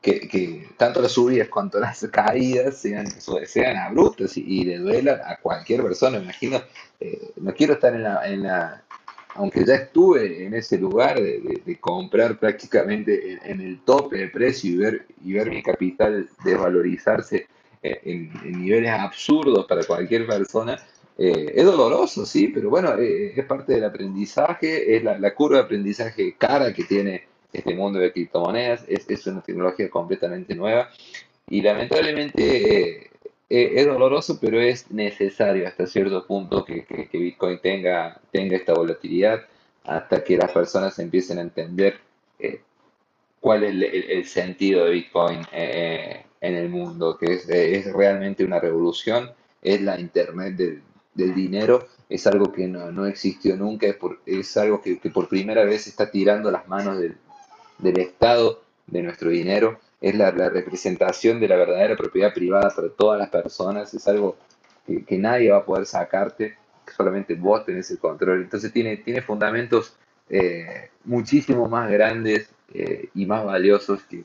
que, 0.00 0.68
tanto 0.76 1.02
las 1.02 1.10
subidas 1.10 1.48
cuanto 1.48 1.80
las 1.80 2.06
caídas 2.12 2.76
sean, 2.78 3.06
sean 3.46 3.76
abruptas 3.76 4.36
y, 4.36 4.64
le 4.64 4.78
duelan 4.78 5.20
a 5.24 5.36
cualquier 5.36 5.82
persona. 5.82 6.18
Me 6.18 6.24
imagino, 6.24 6.62
eh, 7.00 7.32
no 7.36 7.52
quiero 7.52 7.74
estar 7.74 7.94
en 7.94 8.04
la, 8.04 8.28
en 8.28 8.42
la, 8.44 8.84
aunque 9.34 9.64
ya 9.64 9.74
estuve 9.74 10.44
en 10.44 10.54
ese 10.54 10.78
lugar 10.78 11.20
de, 11.20 11.78
comprar 11.80 12.38
prácticamente 12.38 13.38
en, 13.44 13.60
el 13.60 13.80
tope 13.80 14.18
de 14.18 14.28
precio 14.28 14.70
y 14.70 14.76
ver, 14.76 15.06
y 15.24 15.32
ver 15.32 15.50
mi 15.50 15.62
capital 15.62 16.28
desvalorizarse 16.44 17.46
eh, 17.82 18.00
en, 18.04 18.62
niveles 18.62 18.90
absurdos 18.90 19.66
para 19.66 19.84
cualquier 19.84 20.28
persona, 20.28 20.78
eh, 21.18 21.52
es 21.56 21.64
doloroso, 21.64 22.24
sí, 22.24 22.48
pero 22.48 22.70
bueno, 22.70 22.94
es 22.98 23.44
parte 23.46 23.74
del 23.74 23.84
aprendizaje, 23.84 24.96
es 24.96 25.02
la, 25.02 25.34
curva 25.34 25.58
de 25.58 25.64
aprendizaje 25.64 26.34
cara 26.38 26.72
que 26.72 26.84
tiene 26.84 27.31
este 27.52 27.74
mundo 27.74 27.98
de 27.98 28.12
criptomonedas, 28.12 28.84
es, 28.88 29.08
es 29.08 29.26
una 29.26 29.42
tecnología 29.42 29.90
completamente 29.90 30.54
nueva 30.54 30.90
y 31.48 31.60
lamentablemente 31.62 33.10
es 33.48 33.86
doloroso, 33.86 34.38
pero 34.40 34.60
es 34.60 34.90
necesario 34.90 35.68
hasta 35.68 35.86
cierto 35.86 36.26
punto 36.26 36.64
que, 36.64 36.84
que, 36.84 37.18
Bitcoin 37.18 37.58
tenga, 37.60 38.18
tenga 38.30 38.56
esta 38.56 38.72
volatilidad 38.72 39.42
hasta 39.84 40.24
que 40.24 40.38
las 40.38 40.50
personas 40.52 40.98
empiecen 40.98 41.38
a 41.38 41.42
entender 41.42 42.00
cuál 43.42 43.64
es 43.64 43.74
el, 44.08 44.24
sentido 44.24 44.84
de 44.84 44.92
Bitcoin 44.92 45.40
eh, 45.50 46.24
en 46.40 46.54
el 46.54 46.68
mundo, 46.68 47.18
que 47.18 47.34
es, 47.34 47.92
realmente 47.92 48.44
una 48.44 48.60
revolución, 48.60 49.32
es 49.60 49.82
la 49.82 49.98
Internet 49.98 50.54
del, 50.54 51.34
dinero, 51.34 51.88
es 52.08 52.26
algo 52.28 52.52
que 52.52 52.68
no, 52.68 53.04
existió 53.06 53.56
nunca, 53.56 53.88
es, 54.24 54.56
algo 54.56 54.80
que, 54.80 54.96
por 55.12 55.28
primera 55.28 55.64
vez 55.64 55.88
está 55.88 56.08
tirando 56.10 56.52
las 56.52 56.68
manos 56.68 56.98
del, 56.98 57.16
Estado 57.90 58.62
de 58.86 59.02
nuestro 59.02 59.30
dinero, 59.30 59.78
es 60.00 60.14
la, 60.16 60.30
representación 60.30 61.40
de 61.40 61.48
la 61.48 61.56
verdadera 61.56 61.96
propiedad 61.96 62.34
privada 62.34 62.70
para 62.74 62.88
todas 62.88 63.18
las 63.18 63.30
personas, 63.30 63.94
es 63.94 64.06
algo 64.08 64.36
que, 64.86 65.18
nadie 65.18 65.50
va 65.50 65.58
a 65.58 65.64
poder 65.64 65.86
sacarte, 65.86 66.56
solamente 66.96 67.34
vos 67.34 67.64
tenés 67.64 67.90
el 67.90 67.98
control. 67.98 68.42
Entonces 68.42 68.72
tiene, 68.72 68.96
tiene 68.98 69.22
fundamentos 69.22 69.96
eh, 70.28 70.90
muchísimo 71.04 71.68
más 71.68 71.90
grandes 71.90 72.50
eh, 72.74 73.08
y 73.14 73.26
más 73.26 73.44
valiosos 73.44 74.02
que, 74.04 74.24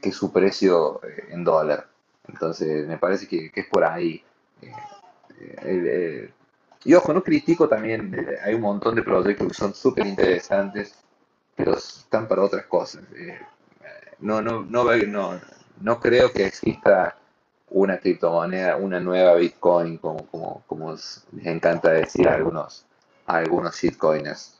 que, 0.00 0.12
su 0.12 0.32
precio 0.32 1.00
eh, 1.04 1.28
en 1.30 1.44
dólar. 1.44 1.88
Entonces, 2.28 2.86
me 2.86 2.98
parece 2.98 3.28
que, 3.28 3.50
es 3.54 3.66
por 3.66 3.84
ahí. 3.84 4.22
Eh, 5.62 6.30
y 6.84 6.94
ojo, 6.94 7.12
no 7.12 7.22
critico 7.22 7.68
también, 7.68 8.14
hay 8.44 8.54
un 8.54 8.60
montón 8.60 8.94
de 8.94 9.02
proyectos 9.02 9.48
que 9.48 9.54
son 9.54 9.74
súper 9.74 10.06
interesantes, 10.06 10.94
pero 11.56 11.74
están 11.74 12.28
para 12.28 12.42
otras 12.42 12.66
cosas. 12.66 13.02
no, 14.20 14.40
no, 14.42 14.62
no, 14.62 14.96
no, 14.96 15.40
no 15.80 16.00
creo 16.00 16.32
que 16.32 16.46
exista 16.46 17.16
una 17.70 17.98
criptomoneda, 17.98 18.76
una 18.76 19.00
nueva 19.00 19.34
Bitcoin, 19.34 19.98
como, 19.98 20.26
como, 20.26 20.62
como 20.66 20.92
les 20.92 21.26
encanta 21.44 21.90
decir 21.90 22.28
a 22.28 22.34
algunos, 22.34 22.86
a 23.26 23.38
algunos 23.38 23.74
shitcoiners. 23.74 24.56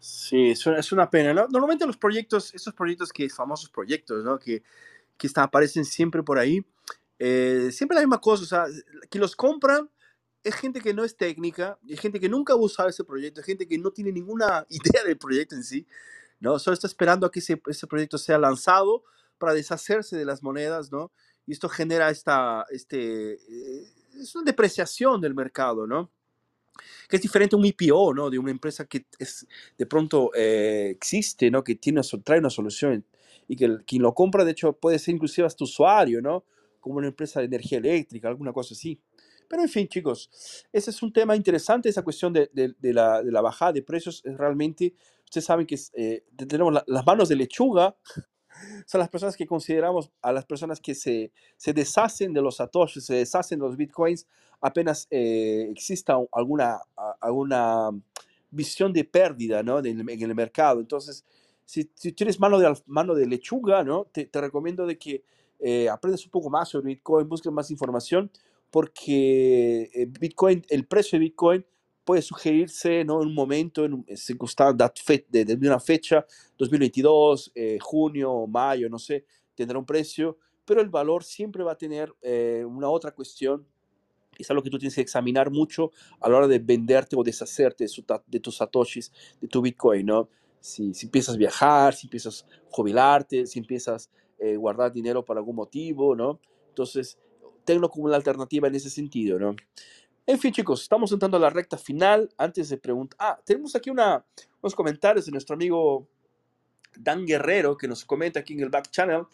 Sí, 0.00 0.50
es 0.50 0.92
una, 0.92 1.10
pena. 1.10 1.34
Normalmente 1.34 1.86
los 1.86 1.96
proyectos, 1.96 2.54
esos 2.54 2.72
proyectos 2.74 3.12
que 3.12 3.28
famosos 3.28 3.68
proyectos, 3.70 4.24
¿no? 4.24 4.38
Que, 4.38 4.62
que 5.16 5.28
aparecen 5.34 5.84
siempre 5.84 6.22
por 6.22 6.38
ahí, 6.38 6.64
eh, 7.18 7.70
siempre 7.72 7.96
la 7.96 8.02
misma 8.02 8.20
cosa, 8.20 8.42
o 8.42 8.46
sea, 8.46 8.64
que 9.10 9.18
los 9.18 9.34
compran 9.34 9.90
es 10.48 10.54
gente 10.54 10.80
que 10.80 10.94
no 10.94 11.04
es 11.04 11.16
técnica, 11.16 11.78
es 11.86 12.00
gente 12.00 12.20
que 12.20 12.28
nunca 12.28 12.52
ha 12.52 12.56
usado 12.56 12.88
ese 12.88 13.04
proyecto, 13.04 13.40
es 13.40 13.46
gente 13.46 13.66
que 13.66 13.78
no 13.78 13.90
tiene 13.90 14.12
ninguna 14.12 14.66
idea 14.70 15.04
del 15.04 15.18
proyecto 15.18 15.54
en 15.54 15.64
sí, 15.64 15.86
¿no? 16.40 16.58
Solo 16.58 16.74
está 16.74 16.86
esperando 16.86 17.26
a 17.26 17.30
que 17.30 17.40
ese, 17.40 17.60
ese 17.66 17.86
proyecto 17.86 18.18
sea 18.18 18.38
lanzado 18.38 19.04
para 19.38 19.54
deshacerse 19.54 20.16
de 20.16 20.24
las 20.24 20.42
monedas, 20.42 20.90
¿no? 20.90 21.12
Y 21.46 21.52
esto 21.52 21.68
genera 21.68 22.10
esta, 22.10 22.66
este, 22.70 23.34
eh, 23.34 23.92
es 24.20 24.34
una 24.34 24.44
depreciación 24.44 25.20
del 25.20 25.34
mercado, 25.34 25.86
¿no? 25.86 26.10
que 27.08 27.16
es 27.16 27.22
diferente 27.22 27.56
a 27.56 27.58
un 27.58 27.64
IPO, 27.64 28.14
¿no? 28.14 28.30
De 28.30 28.38
una 28.38 28.50
empresa 28.50 28.86
que 28.86 29.06
es, 29.18 29.46
de 29.76 29.86
pronto 29.86 30.30
eh, 30.34 30.90
existe, 30.90 31.50
¿no? 31.50 31.64
Que 31.64 31.74
tiene, 31.74 32.02
trae 32.22 32.38
una 32.38 32.50
solución 32.50 33.04
y 33.48 33.56
que 33.56 33.78
quien 33.86 34.02
lo 34.02 34.14
compra, 34.14 34.44
de 34.44 34.52
hecho, 34.52 34.74
puede 34.74 34.98
ser 34.98 35.14
inclusive 35.14 35.46
hasta 35.46 35.64
usuario, 35.64 36.20
¿no? 36.20 36.44
Como 36.80 36.96
una 36.96 37.08
empresa 37.08 37.40
de 37.40 37.46
energía 37.46 37.78
eléctrica, 37.78 38.28
alguna 38.28 38.52
cosa 38.52 38.74
así. 38.74 39.00
Pero 39.48 39.62
en 39.62 39.68
fin, 39.68 39.88
chicos, 39.88 40.30
ese 40.72 40.90
es 40.90 41.02
un 41.02 41.12
tema 41.12 41.34
interesante, 41.34 41.88
esa 41.88 42.02
cuestión 42.02 42.32
de, 42.32 42.50
de, 42.52 42.92
la, 42.92 43.22
de 43.22 43.32
la, 43.32 43.40
bajada 43.40 43.72
de 43.72 43.82
precios 43.82 44.22
es 44.24 44.36
realmente, 44.36 44.94
ustedes 45.24 45.46
saben 45.46 45.66
que 45.66 45.78
eh, 45.94 46.24
tenemos 46.36 46.82
las 46.86 47.06
manos 47.06 47.28
de 47.28 47.36
lechuga 47.36 47.96
son 48.86 49.00
las 49.00 49.08
personas 49.08 49.36
que 49.36 49.46
consideramos 49.46 50.10
a 50.22 50.32
las 50.32 50.44
personas 50.44 50.80
que 50.80 50.94
se, 50.94 51.32
se 51.56 51.72
deshacen 51.72 52.32
de 52.32 52.42
los 52.42 52.56
satoshis, 52.56 53.04
se 53.04 53.14
deshacen 53.14 53.58
de 53.58 53.66
los 53.66 53.76
bitcoins, 53.76 54.26
apenas 54.60 55.06
eh, 55.10 55.68
exista 55.70 56.18
alguna, 56.32 56.80
alguna 57.20 57.90
visión 58.50 58.92
de 58.92 59.04
pérdida 59.04 59.62
¿no? 59.62 59.78
en, 59.78 60.08
el 60.08 60.34
mercado. 60.34 60.80
Entonces, 60.80 61.24
si, 61.64 61.84
tienes 61.84 62.40
mano 62.40 62.58
de, 62.58 62.74
mano 62.86 63.14
de 63.14 63.26
lechuga, 63.26 63.84
¿no? 63.84 64.06
te, 64.06 64.26
te 64.26 64.40
recomiendo 64.40 64.86
de 64.86 64.98
que 64.98 65.24
eh, 65.60 65.88
aprendas 65.88 66.24
un 66.24 66.30
poco 66.30 66.50
más 66.50 66.68
sobre 66.68 66.86
Bitcoin, 66.86 67.28
busques 67.28 67.52
más 67.52 67.70
información, 67.70 68.30
porque 68.70 69.90
eh, 69.92 70.06
Bitcoin, 70.06 70.64
el 70.68 70.86
precio 70.86 71.18
de 71.18 71.24
Bitcoin 71.24 71.64
puede 72.04 72.22
sugerirse 72.22 73.04
¿no? 73.04 73.20
en 73.20 73.28
un 73.28 73.34
momento, 73.34 73.84
en, 73.84 74.04
en 74.06 74.16
circunstancia 74.16 74.92
de, 75.28 75.44
de, 75.44 75.68
una 75.68 75.78
fecha, 75.78 76.24
2022, 76.56 77.52
eh, 77.54 77.78
junio, 77.80 78.46
mayo, 78.46 78.88
no 78.88 78.98
sé, 78.98 79.26
tendrá 79.54 79.78
un 79.78 79.84
precio, 79.84 80.38
pero 80.64 80.80
el 80.80 80.88
valor 80.88 81.24
siempre 81.24 81.62
va 81.62 81.72
a 81.72 81.78
tener 81.78 82.14
eh, 82.22 82.64
una 82.66 82.88
otra 82.88 83.10
cuestión. 83.10 83.66
Es 84.38 84.50
algo 84.50 84.62
que 84.62 84.70
tú 84.70 84.78
tienes 84.78 84.94
que 84.94 85.00
examinar 85.00 85.50
mucho 85.50 85.90
a 86.20 86.28
la 86.28 86.36
hora 86.36 86.48
de 86.48 86.58
venderte 86.58 87.16
o 87.16 87.22
deshacerte 87.22 87.84
de, 87.84 88.20
de 88.26 88.40
tus 88.40 88.56
satoshis, 88.56 89.12
de 89.40 89.48
tu 89.48 89.60
Bitcoin, 89.60 90.06
¿no? 90.06 90.28
Si, 90.60 90.94
si, 90.94 91.06
empiezas 91.06 91.34
a 91.34 91.38
viajar, 91.38 91.94
si 91.94 92.06
empiezas 92.06 92.44
a 92.44 92.70
jubilarte, 92.70 93.46
si 93.46 93.58
empiezas 93.58 94.10
a 94.40 94.44
eh, 94.44 94.56
guardar 94.56 94.92
dinero 94.92 95.24
por 95.24 95.36
algún 95.36 95.56
motivo, 95.56 96.14
¿no? 96.14 96.40
Entonces, 96.68 97.18
tenlo 97.68 97.90
como 97.90 98.06
una 98.06 98.16
alternativa 98.16 98.66
en 98.66 98.74
ese 98.74 98.88
sentido, 98.88 99.38
¿no? 99.38 99.54
En 100.26 100.38
fin, 100.38 100.52
chicos, 100.52 100.80
estamos 100.80 101.12
entrando 101.12 101.36
a 101.36 101.40
la 101.40 101.50
recta 101.50 101.76
final. 101.76 102.30
Antes 102.38 102.70
de 102.70 102.78
preguntar, 102.78 103.18
ah, 103.20 103.38
tenemos 103.44 103.76
aquí 103.76 103.90
unos 103.90 104.74
comentarios 104.74 105.26
de 105.26 105.32
nuestro 105.32 105.54
amigo 105.54 106.08
Dan 106.98 107.26
Guerrero 107.26 107.76
que 107.76 107.86
nos 107.86 108.06
comenta 108.06 108.40
aquí 108.40 108.54
en 108.54 108.60
el 108.60 108.70
back 108.70 108.90
channel. 108.90 109.24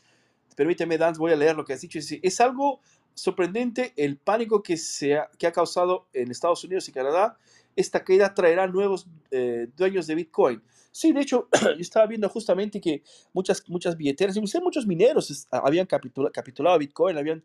Permíteme, 0.57 0.99
Dan, 0.99 1.15
voy 1.15 1.31
a 1.31 1.37
leer 1.37 1.55
lo 1.55 1.65
que 1.65 1.75
has 1.75 1.81
dicho. 1.81 2.01
Es 2.01 2.41
algo 2.41 2.81
sorprendente 3.15 3.93
el 3.97 4.17
pánico 4.17 4.65
que, 4.65 4.77
se 4.77 5.15
ha, 5.15 5.31
que 5.39 5.47
ha 5.47 5.53
causado 5.53 6.09
en 6.13 6.33
Estados 6.33 6.65
Unidos 6.65 6.89
y 6.89 6.93
Canadá. 6.93 7.39
Esta 7.77 8.03
caída 8.03 8.35
traerá 8.35 8.67
nuevos 8.67 9.07
eh, 9.31 9.69
dueños 9.77 10.09
de 10.09 10.17
Bitcoin. 10.17 10.61
Sí, 10.91 11.13
de 11.13 11.21
hecho, 11.21 11.49
yo 11.63 11.71
estaba 11.79 12.07
viendo 12.07 12.29
justamente 12.29 12.81
que 12.81 13.05
muchas, 13.33 13.63
muchas 13.69 13.97
billeteras, 13.97 14.37
incluso 14.37 14.61
muchos 14.61 14.89
mineros 14.89 15.47
habían 15.53 15.87
capitulado 15.87 16.79
Bitcoin, 16.81 17.17
habían 17.17 17.45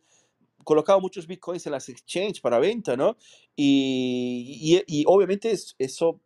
colocado 0.64 1.00
muchos 1.00 1.28
bitcoins 1.28 1.66
en 1.66 1.72
las 1.72 1.90
exchanges 1.90 2.40
para 2.40 2.60
venta, 2.60 2.96
¿no? 2.96 3.18
Y, 3.56 4.84
y, 4.88 5.04
obviamente 5.08 5.54
eso 5.78 6.22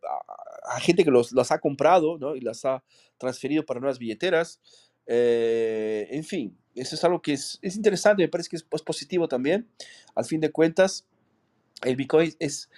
a, 0.64 0.80
gente 0.80 1.04
que 1.04 1.10
los, 1.10 1.32
los, 1.32 1.50
ha 1.50 1.58
comprado, 1.58 2.18
¿no? 2.18 2.36
Y 2.36 2.40
las 2.40 2.64
ha 2.64 2.82
transferido 3.18 3.64
para 3.64 3.80
nuevas 3.80 3.98
billeteras. 3.98 4.60
Eh, 5.06 6.08
en 6.10 6.24
fin, 6.24 6.58
eso 6.74 6.94
es 6.94 7.04
algo 7.04 7.20
que 7.20 7.34
es, 7.34 7.58
es 7.62 7.76
interesante, 7.76 8.22
me 8.22 8.28
parece 8.28 8.50
que 8.50 8.56
es, 8.56 8.82
positivo 8.82 9.28
también. 9.28 9.68
Al 10.14 10.24
fin 10.24 10.40
de 10.40 10.50
cuentas, 10.50 11.06
el 11.82 11.96
bitcoin 11.96 12.34
es, 12.38 12.70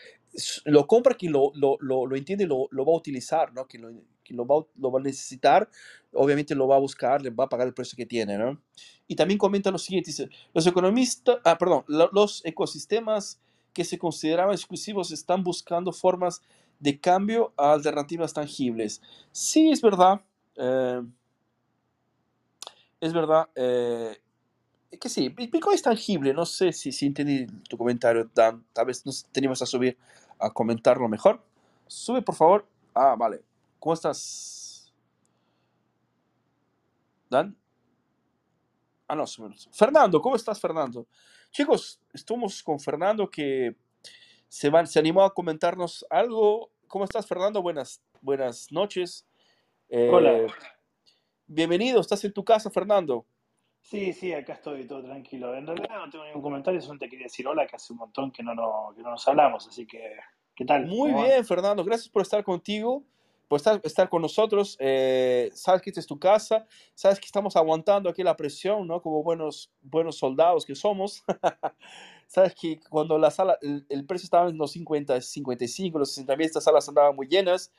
lo 0.65 0.87
compra 0.87 1.15
quien 1.15 1.33
lo, 1.33 1.53
lo, 1.55 1.79
lo, 1.81 2.17
entiende 2.17 2.45
y 2.45 2.49
lo, 2.49 2.69
va 2.71 2.93
a 2.93 2.97
utilizar, 2.97 3.53
¿no? 3.53 3.67
Quien, 3.67 3.83
lo, 3.83 3.91
quien 4.27 4.37
lo, 4.37 4.47
va, 4.47 4.65
lo 4.77 4.91
va 4.91 5.01
a 5.01 5.03
necesitar, 5.03 5.69
obviamente 6.13 6.55
lo 6.55 6.67
va 6.67 6.77
a 6.77 6.81
buscar, 6.81 7.23
le 7.23 7.31
va 7.31 7.45
a 7.45 7.49
pagar 7.49 7.67
el 7.67 7.75
precio 7.75 7.97
que 7.97 8.07
tiene, 8.07 8.37
¿no? 8.37 8.61
Y 9.07 9.15
también 9.15 9.39
comenta 9.39 9.71
lo 9.71 9.79
siguiente, 9.79 10.11
dice, 10.11 10.29
los 10.53 10.67
economistas, 10.67 11.39
ah, 11.45 11.57
perdón, 11.59 11.85
los 11.87 12.45
ecosistemas 12.45 13.41
que 13.73 13.85
se 13.85 13.99
consideraban 13.99 14.55
exclusivos 14.55 15.13
están 15.13 15.45
buscando 15.45 15.93
formas 15.93 16.43
de 16.81 16.99
cambio 16.99 17.53
a 17.57 17.73
alternativas 17.73 18.33
tangibles. 18.33 19.03
Sí, 19.33 19.71
es 19.71 19.81
verdad. 19.83 20.21
Eh, 20.57 21.03
es 23.01 23.13
verdad. 23.13 23.49
Eh, 23.55 24.17
que 24.99 25.09
sí, 25.09 25.29
Bitcoin 25.29 25.75
es 25.75 25.83
tangible. 25.83 26.33
No 26.33 26.47
sé 26.47 26.73
si, 26.73 26.93
si 26.93 27.07
entendí 27.07 27.47
tu 27.69 27.77
comentario, 27.77 28.31
Dan. 28.35 28.65
Tal 28.73 28.87
vez 28.87 29.05
nos 29.05 29.27
teníamos 29.27 29.61
a 29.63 29.67
subir 29.67 29.97
a 30.39 30.51
comentarlo 30.51 31.09
mejor. 31.09 31.43
Sube, 31.87 32.23
por 32.23 32.35
favor. 32.35 32.67
Ah, 32.95 33.15
vale. 33.19 33.43
¿Cómo 33.87 33.95
estás? 33.95 34.93
Dan. 37.31 37.57
Ah, 39.07 39.15
no, 39.15 39.25
Fernando, 39.71 40.21
¿cómo 40.21 40.35
estás, 40.35 40.61
Fernando? 40.61 41.07
Chicos, 41.53 42.01
estuvimos 42.13 42.65
con 42.65 42.81
Fernando 42.81 43.31
que 43.31 43.77
se, 44.49 44.71
van, 44.71 44.89
se 44.89 44.99
animó 44.99 45.23
a 45.23 45.33
comentarnos 45.33 46.05
algo. 46.11 46.73
¿Cómo 46.89 47.05
estás, 47.05 47.29
Fernando? 47.29 47.63
Buenas, 47.63 48.03
buenas 48.21 48.73
noches. 48.73 49.25
Hola. 49.89 50.33
Eh, 50.33 50.47
bienvenido, 51.47 52.01
estás 52.01 52.25
en 52.25 52.33
tu 52.33 52.45
casa, 52.45 52.69
Fernando. 52.71 53.25
Sí, 53.83 54.13
sí, 54.13 54.33
acá 54.33 54.55
estoy 54.55 54.85
todo 54.89 55.05
tranquilo. 55.05 55.55
En 55.55 55.65
realidad 55.65 56.07
no 56.07 56.11
tengo 56.11 56.25
ningún 56.25 56.43
comentario, 56.43 56.81
solo 56.81 56.99
te 56.99 57.09
quería 57.09 57.27
decir 57.27 57.47
hola, 57.47 57.69
que 57.69 57.77
hace 57.77 57.93
un 57.93 58.01
montón 58.01 58.33
que 58.33 58.43
no, 58.43 58.53
no, 58.53 58.93
que 58.97 59.03
no 59.03 59.11
nos 59.11 59.29
hablamos, 59.29 59.69
así 59.69 59.87
que, 59.87 60.17
¿qué 60.57 60.65
tal? 60.65 60.87
Muy 60.87 61.13
bien, 61.13 61.47
Fernando, 61.47 61.85
gracias 61.85 62.09
por 62.09 62.23
estar 62.23 62.43
contigo. 62.43 63.05
Por 63.49 63.59
estar, 63.59 63.81
estar 63.85 64.09
con 64.09 64.23
nosotros. 64.23 64.77
Eh, 64.81 65.51
sabes 65.55 65.83
que 65.83 65.91
esta 65.91 66.01
es 66.01 66.07
tu 66.07 66.19
casa, 66.19 66.67
sabes 66.95 67.21
que 67.21 67.27
estamos 67.27 67.57
aguantando 67.57 68.09
aquí 68.09 68.23
la 68.23 68.37
presión, 68.37 68.87
¿no? 68.87 69.01
Como 69.01 69.23
buenos, 69.23 69.71
buenos 69.83 70.17
soldados 70.17 70.65
que 70.65 70.75
somos. 70.75 71.23
sabes 72.27 72.55
que 72.55 72.81
cuando 72.91 73.19
la 73.19 73.31
sala, 73.31 73.59
el, 73.61 74.07
precio 74.07 74.27
estaba 74.27 74.49
en 74.49 74.59
los 74.59 74.73
50, 74.73 75.21
55, 75.21 75.99
los 75.99 76.11
60 76.11 76.37
mil, 76.37 76.47
estas 76.47 76.65
salas 76.65 76.89
andaban 76.89 77.15
muy 77.15 77.29
llenas 77.29 77.73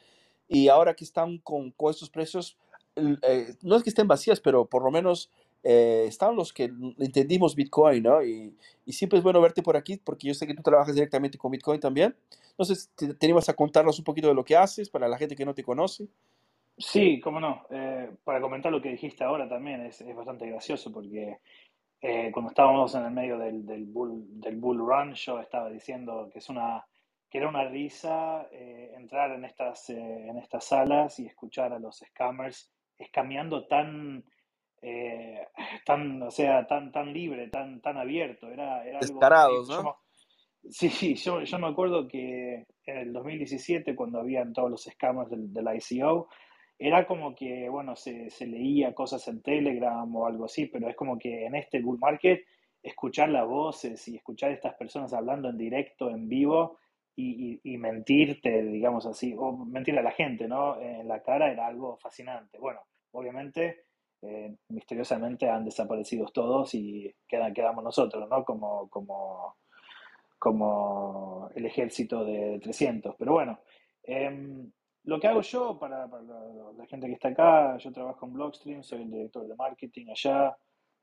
y 0.47 0.69
ahora 0.69 0.93
que 0.95 1.03
están 1.03 1.39
con, 1.39 1.71
con 1.71 1.91
estos 1.91 2.09
precios, 2.09 2.57
eh, 2.95 3.55
no 3.61 3.75
es 3.75 3.83
que 3.83 3.89
estén 3.89 4.07
vacías, 4.07 4.39
pero 4.39 4.65
por 4.65 4.83
lo 4.83 4.91
menos 4.91 5.29
eh, 5.63 6.05
están 6.07 6.35
los 6.35 6.53
que 6.53 6.71
entendimos 6.99 7.55
Bitcoin, 7.55 8.03
¿no? 8.03 8.23
Y, 8.23 8.55
y, 8.85 8.93
siempre 8.93 9.17
es 9.17 9.23
bueno 9.23 9.41
verte 9.41 9.63
por 9.63 9.75
aquí 9.75 9.97
porque 9.97 10.27
yo 10.27 10.33
sé 10.33 10.47
que 10.47 10.53
tú 10.53 10.61
trabajas 10.61 10.95
directamente 10.95 11.37
con 11.37 11.51
Bitcoin 11.51 11.79
también. 11.79 12.15
Entonces, 12.51 12.89
te, 12.95 13.13
te 13.13 13.33
a 13.33 13.53
contarnos 13.53 13.97
un 13.99 14.05
poquito 14.05 14.27
de 14.27 14.33
lo 14.33 14.45
que 14.45 14.55
haces 14.55 14.89
para 14.89 15.07
la 15.07 15.17
gente 15.17 15.35
que 15.35 15.45
no 15.45 15.53
te 15.53 15.63
conoce. 15.63 16.07
Sí, 16.77 17.19
cómo 17.19 17.39
no. 17.39 17.65
Eh, 17.71 18.11
para 18.23 18.39
comentar 18.39 18.71
lo 18.71 18.81
que 18.81 18.89
dijiste 18.89 19.23
ahora 19.23 19.49
también 19.49 19.81
es, 19.81 19.99
es 20.01 20.15
bastante 20.15 20.47
gracioso 20.47 20.91
porque 20.91 21.39
eh, 22.01 22.31
cuando 22.31 22.51
estábamos 22.51 22.93
en 22.95 23.05
el 23.05 23.11
medio 23.11 23.37
del, 23.39 23.65
del, 23.65 23.85
bull, 23.85 24.25
del 24.39 24.57
bull 24.57 24.77
run, 24.77 25.13
yo 25.15 25.39
estaba 25.39 25.69
diciendo 25.69 26.29
que 26.31 26.39
es 26.39 26.49
una 26.49 26.85
que 27.29 27.39
era 27.39 27.49
una 27.49 27.65
risa 27.65 28.47
entrar 28.51 29.31
en 29.31 29.43
estas, 29.43 29.89
en 29.89 30.37
estas 30.37 30.63
salas 30.63 31.19
y 31.19 31.25
escuchar 31.25 31.73
a 31.73 31.79
los 31.79 31.97
scammers 31.97 32.71
escameando 32.97 33.67
tan 33.67 34.23
eh, 34.89 35.47
tan, 35.85 36.21
o 36.21 36.31
sea, 36.31 36.65
tan, 36.65 36.91
tan 36.91 37.11
libre, 37.11 37.49
tan, 37.49 37.81
tan 37.81 37.97
abierto. 37.97 38.47
Era, 38.49 38.85
era 38.85 38.99
Descarados, 38.99 39.67
¿no? 39.69 39.97
sí, 40.69 40.89
sí, 40.89 41.15
yo, 41.15 41.41
yo 41.41 41.59
me 41.59 41.67
acuerdo 41.67 42.07
que 42.07 42.65
en 42.85 42.97
el 42.97 43.13
2017, 43.13 43.95
cuando 43.95 44.19
habían 44.19 44.53
todos 44.53 44.71
los 44.71 44.87
escamas 44.87 45.29
del, 45.29 45.53
del, 45.53 45.67
ICO, 45.75 46.29
era 46.79 47.05
como 47.05 47.35
que, 47.35 47.67
bueno, 47.69 47.95
se, 47.95 48.29
se, 48.29 48.45
leía 48.45 48.93
cosas 48.93 49.27
en 49.27 49.41
Telegram 49.41 50.15
o 50.15 50.27
algo 50.27 50.45
así, 50.45 50.67
pero 50.67 50.87
es 50.87 50.95
como 50.95 51.17
que 51.17 51.45
en 51.45 51.55
este 51.55 51.81
bull 51.81 51.99
market, 51.99 52.45
escuchar 52.81 53.29
las 53.29 53.45
voces 53.45 54.07
y 54.07 54.15
escuchar 54.15 54.51
a 54.51 54.53
estas 54.53 54.75
personas 54.75 55.11
hablando 55.13 55.49
en 55.49 55.57
directo, 55.57 56.09
en 56.09 56.29
vivo, 56.29 56.77
y, 57.15 57.59
y, 57.63 57.73
y, 57.73 57.77
mentirte, 57.77 58.61
digamos 58.61 59.07
así, 59.07 59.33
o 59.35 59.51
mentir 59.65 59.97
a 59.97 60.03
la 60.03 60.11
gente, 60.11 60.47
¿no? 60.47 60.79
En 60.79 61.07
la 61.07 61.23
cara 61.23 61.51
era 61.51 61.65
algo 61.65 61.97
fascinante. 61.97 62.59
Bueno, 62.59 62.79
obviamente 63.11 63.86
eh, 64.21 64.55
misteriosamente 64.69 65.49
han 65.49 65.65
desaparecido 65.65 66.25
todos 66.27 66.73
y 66.73 67.13
quedan, 67.27 67.53
quedamos 67.53 67.83
nosotros, 67.83 68.27
¿no? 68.29 68.43
Como, 68.43 68.89
como, 68.89 69.57
como 70.39 71.49
el 71.55 71.65
ejército 71.65 72.25
de 72.25 72.59
300. 72.59 73.15
Pero 73.17 73.33
bueno, 73.33 73.59
em, 74.03 74.71
lo 75.03 75.19
que 75.19 75.27
hago 75.27 75.41
yo 75.41 75.77
para, 75.79 76.07
la, 76.07 76.85
gente 76.87 77.07
que 77.07 77.13
está 77.13 77.29
acá, 77.29 77.77
yo 77.77 77.91
trabajo 77.91 78.25
en 78.25 78.33
Blockstream, 78.33 78.83
soy 78.83 79.03
el 79.03 79.11
director 79.11 79.47
de 79.47 79.55
marketing 79.55 80.07
allá, 80.09 80.57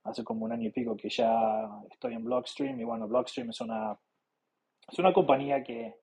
hace 0.04 0.22
como 0.22 0.44
un 0.44 0.52
año 0.52 0.68
y 0.68 0.72
pico 0.72 0.96
que 0.96 1.08
ya 1.08 1.68
estoy 1.90 2.14
en 2.14 2.24
Blockstream 2.24 2.80
y 2.80 2.84
bueno, 2.84 3.08
Blockstream 3.08 3.50
es 3.50 3.60
una, 3.60 3.98
es 4.90 4.98
una 4.98 5.12
compañía 5.12 5.62
que, 5.62 6.00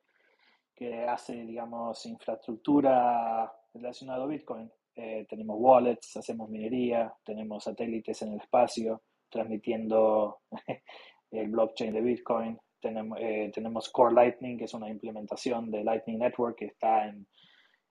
que 0.73 1.03
hace, 1.03 1.33
digamos, 1.45 2.05
infraestructura 2.05 3.53
relacionada 3.73 4.23
a 4.23 4.27
Bitcoin. 4.27 4.71
Eh, 4.95 5.25
tenemos 5.29 5.57
wallets, 5.59 6.17
hacemos 6.17 6.49
minería, 6.49 7.13
tenemos 7.23 7.63
satélites 7.63 8.21
en 8.21 8.33
el 8.33 8.41
espacio 8.41 9.03
transmitiendo 9.29 10.39
el 11.31 11.49
blockchain 11.49 11.93
de 11.93 12.01
Bitcoin. 12.01 12.59
Tenemos, 12.79 13.17
eh, 13.21 13.51
tenemos 13.53 13.89
Core 13.89 14.13
Lightning, 14.13 14.57
que 14.57 14.65
es 14.65 14.73
una 14.73 14.89
implementación 14.89 15.71
de 15.71 15.83
Lightning 15.83 16.19
Network 16.19 16.57
que 16.57 16.65
está 16.65 17.07
en, 17.07 17.27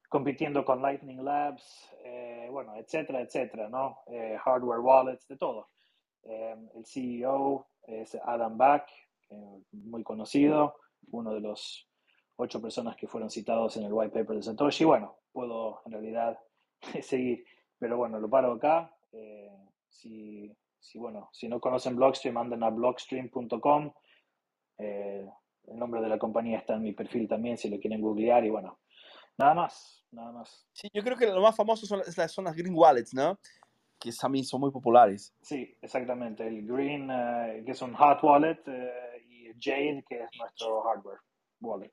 compitiendo 0.08 0.64
con 0.64 0.82
Lightning 0.82 1.24
Labs, 1.24 1.90
eh, 2.04 2.48
bueno, 2.50 2.74
etcétera, 2.76 3.20
etcétera, 3.20 3.68
¿no? 3.68 4.00
hardware 4.44 4.80
wallets, 4.80 5.26
de 5.28 5.36
todo. 5.36 5.68
el 6.24 6.84
CEO 6.84 7.68
es 7.84 8.16
Adam 8.16 8.58
Back, 8.58 8.90
muy 9.72 10.02
conocido, 10.02 10.74
uno 11.12 11.32
de 11.32 11.40
los 11.40 11.88
ocho 12.36 12.60
personas 12.60 12.96
que 12.96 13.06
fueron 13.06 13.30
citados 13.30 13.76
en 13.76 13.84
el 13.84 13.92
white 13.92 14.12
paper 14.12 14.36
de 14.36 14.42
Satoshi. 14.42 14.84
Bueno, 14.84 15.18
puedo 15.32 15.80
en 15.86 15.92
realidad 15.92 16.38
seguir. 17.02 17.44
Pero 17.78 17.96
bueno, 17.96 18.20
lo 18.20 18.28
paro 18.28 18.52
acá. 18.52 18.94
Eh, 19.12 19.50
si, 19.88 20.54
si, 20.78 20.98
bueno, 20.98 21.30
si 21.32 21.48
no 21.48 21.60
conocen 21.60 21.96
Blockstream, 21.96 22.36
anden 22.36 22.62
a 22.62 22.70
blockstream.com. 22.70 23.92
Eh, 24.78 25.28
el 25.64 25.78
nombre 25.78 26.00
de 26.00 26.08
la 26.08 26.18
compañía 26.18 26.58
está 26.58 26.74
en 26.74 26.82
mi 26.82 26.92
perfil 26.92 27.28
también, 27.28 27.56
si 27.56 27.68
lo 27.68 27.78
quieren 27.78 28.00
googlear. 28.00 28.44
Y 28.44 28.50
bueno, 28.50 28.78
nada 29.38 29.54
más, 29.54 30.04
nada 30.10 30.32
más. 30.32 30.66
Sí, 30.72 30.88
yo 30.92 31.02
creo 31.02 31.16
que 31.16 31.26
lo 31.26 31.40
más 31.40 31.56
famoso 31.56 31.86
son, 31.86 32.02
son 32.04 32.44
las 32.44 32.56
Green 32.56 32.74
Wallets, 32.74 33.14
¿no? 33.14 33.38
Que 33.98 34.10
también 34.12 34.44
son 34.44 34.60
muy 34.60 34.70
populares. 34.70 35.34
Sí, 35.42 35.76
exactamente. 35.82 36.46
El 36.46 36.66
Green, 36.66 37.10
uh, 37.10 37.64
que 37.64 37.72
es 37.72 37.82
un 37.82 37.94
hot 37.94 38.22
wallet, 38.22 38.62
y 39.28 39.48
Jade, 39.60 40.02
que 40.08 40.22
es 40.22 40.30
nuestro 40.38 40.82
hardware 40.82 41.20
wallet. 41.60 41.92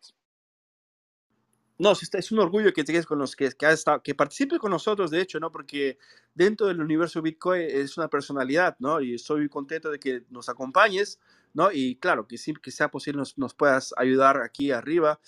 No, 1.80 1.92
es 1.92 2.32
un 2.32 2.40
orgullo 2.40 2.74
que 2.74 2.84
te 2.84 3.04
con 3.04 3.20
los 3.20 3.36
que, 3.36 3.52
que, 3.52 3.70
estado, 3.70 4.02
que 4.02 4.16
participe 4.16 4.58
con 4.58 4.72
nosotros, 4.72 5.12
de 5.12 5.22
hecho, 5.22 5.40
¿no? 5.40 5.52
Porque 5.52 6.00
dentro 6.34 6.66
del 6.68 6.82
universo 6.82 7.22
Bitcoin 7.22 7.62
es 7.62 7.98
una 7.98 8.10
personalidad, 8.10 8.76
¿no? 8.80 9.00
Y 9.00 9.14
estoy 9.14 9.48
contento 9.48 9.92
de 9.92 10.00
que 10.00 10.24
nos 10.32 10.50
acompañes, 10.50 11.20
¿no? 11.54 11.72
Y 11.72 11.98
claro, 11.98 12.28
que 12.28 12.40
siempre 12.40 12.62
que 12.64 12.72
sea 12.72 12.90
posible 12.90 13.22
nos, 13.36 13.54
puedas 13.54 13.94
ayudar 13.96 14.42
aquí 14.42 14.72
arriba. 14.72 15.20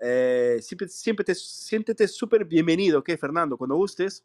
Eh, 0.00 0.58
siempre, 0.62 0.88
siempre 0.88 1.24
te 1.24 1.34
siéntete 1.34 2.08
súper 2.08 2.46
bienvenido, 2.46 3.00
¿ok, 3.00 3.10
Fernando? 3.20 3.58
Cuando 3.58 3.76
gustes. 3.76 4.24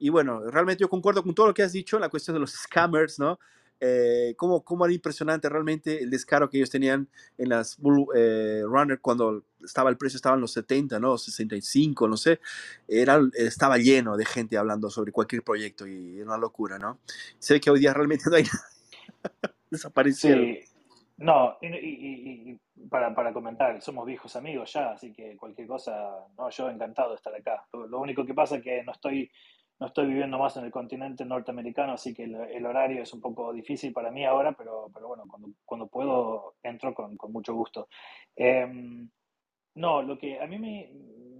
Y 0.00 0.08
bueno, 0.08 0.40
realmente 0.50 0.80
yo 0.80 0.88
concuerdo 0.88 1.22
con 1.22 1.32
todo 1.32 1.46
lo 1.46 1.54
que 1.54 1.62
has 1.62 1.72
dicho 1.72 1.96
en 1.96 2.02
la 2.02 2.08
cuestión 2.08 2.34
de 2.34 2.40
los 2.40 2.50
scammers, 2.64 3.20
¿no? 3.20 3.38
Eh, 3.86 4.34
cómo, 4.36 4.64
cómo, 4.64 4.86
era 4.86 4.94
impresionante 4.94 5.46
realmente 5.50 6.02
el 6.02 6.08
descaro 6.08 6.48
que 6.48 6.56
ellos 6.56 6.70
tenían 6.70 7.06
en 7.36 7.50
las 7.50 7.76
Bull 7.76 8.06
eh, 8.16 8.62
Runner 8.64 8.98
cuando 8.98 9.44
estaba 9.62 9.90
el 9.90 9.98
precio, 9.98 10.16
estaba 10.16 10.36
en 10.36 10.40
los 10.40 10.52
70, 10.52 10.98
¿no? 10.98 11.18
65, 11.18 12.08
no 12.08 12.16
sé. 12.16 12.40
Era, 12.88 13.20
estaba 13.34 13.76
lleno 13.76 14.16
de 14.16 14.24
gente 14.24 14.56
hablando 14.56 14.88
sobre 14.88 15.12
cualquier 15.12 15.42
proyecto 15.42 15.86
y 15.86 16.16
era 16.16 16.24
una 16.26 16.38
locura, 16.38 16.78
¿no? 16.78 16.98
Sé 17.38 17.60
que 17.60 17.70
hoy 17.70 17.80
día 17.80 17.92
realmente 17.92 18.24
no 18.30 18.36
hay 18.36 18.44
Desaparecieron. 19.70 20.44
Sí. 20.44 20.60
No, 21.18 21.58
y, 21.60 21.66
y, 21.66 22.50
y 22.50 22.60
para, 22.88 23.14
para, 23.14 23.34
comentar, 23.34 23.80
somos 23.82 24.06
viejos 24.06 24.34
amigos 24.34 24.72
ya, 24.72 24.92
así 24.92 25.12
que 25.12 25.36
cualquier 25.36 25.68
cosa, 25.68 25.92
no, 26.38 26.48
yo 26.48 26.70
encantado 26.70 27.10
de 27.10 27.16
estar 27.16 27.34
acá. 27.34 27.66
Lo 27.72 28.00
único 28.00 28.24
que 28.24 28.34
pasa 28.34 28.56
es 28.56 28.62
que 28.62 28.82
no 28.82 28.92
estoy 28.92 29.30
no 29.80 29.86
estoy 29.86 30.06
viviendo 30.06 30.38
más 30.38 30.56
en 30.56 30.64
el 30.64 30.70
continente 30.70 31.24
norteamericano, 31.24 31.94
así 31.94 32.14
que 32.14 32.24
el, 32.24 32.66
horario 32.66 33.02
es 33.02 33.12
un 33.12 33.20
poco 33.20 33.52
difícil 33.52 33.92
para 33.92 34.10
mí 34.10 34.24
ahora, 34.24 34.52
pero, 34.52 34.88
pero 34.92 35.08
bueno, 35.08 35.24
cuando, 35.28 35.48
cuando 35.64 35.86
puedo 35.88 36.54
entro 36.62 36.94
con, 36.94 37.16
con 37.16 37.32
mucho 37.32 37.54
gusto. 37.54 37.88
Eh, 38.36 38.66
no, 39.74 40.02
lo 40.02 40.16
que 40.16 40.40
a 40.40 40.46
mí 40.46 40.58
me, 40.58 40.90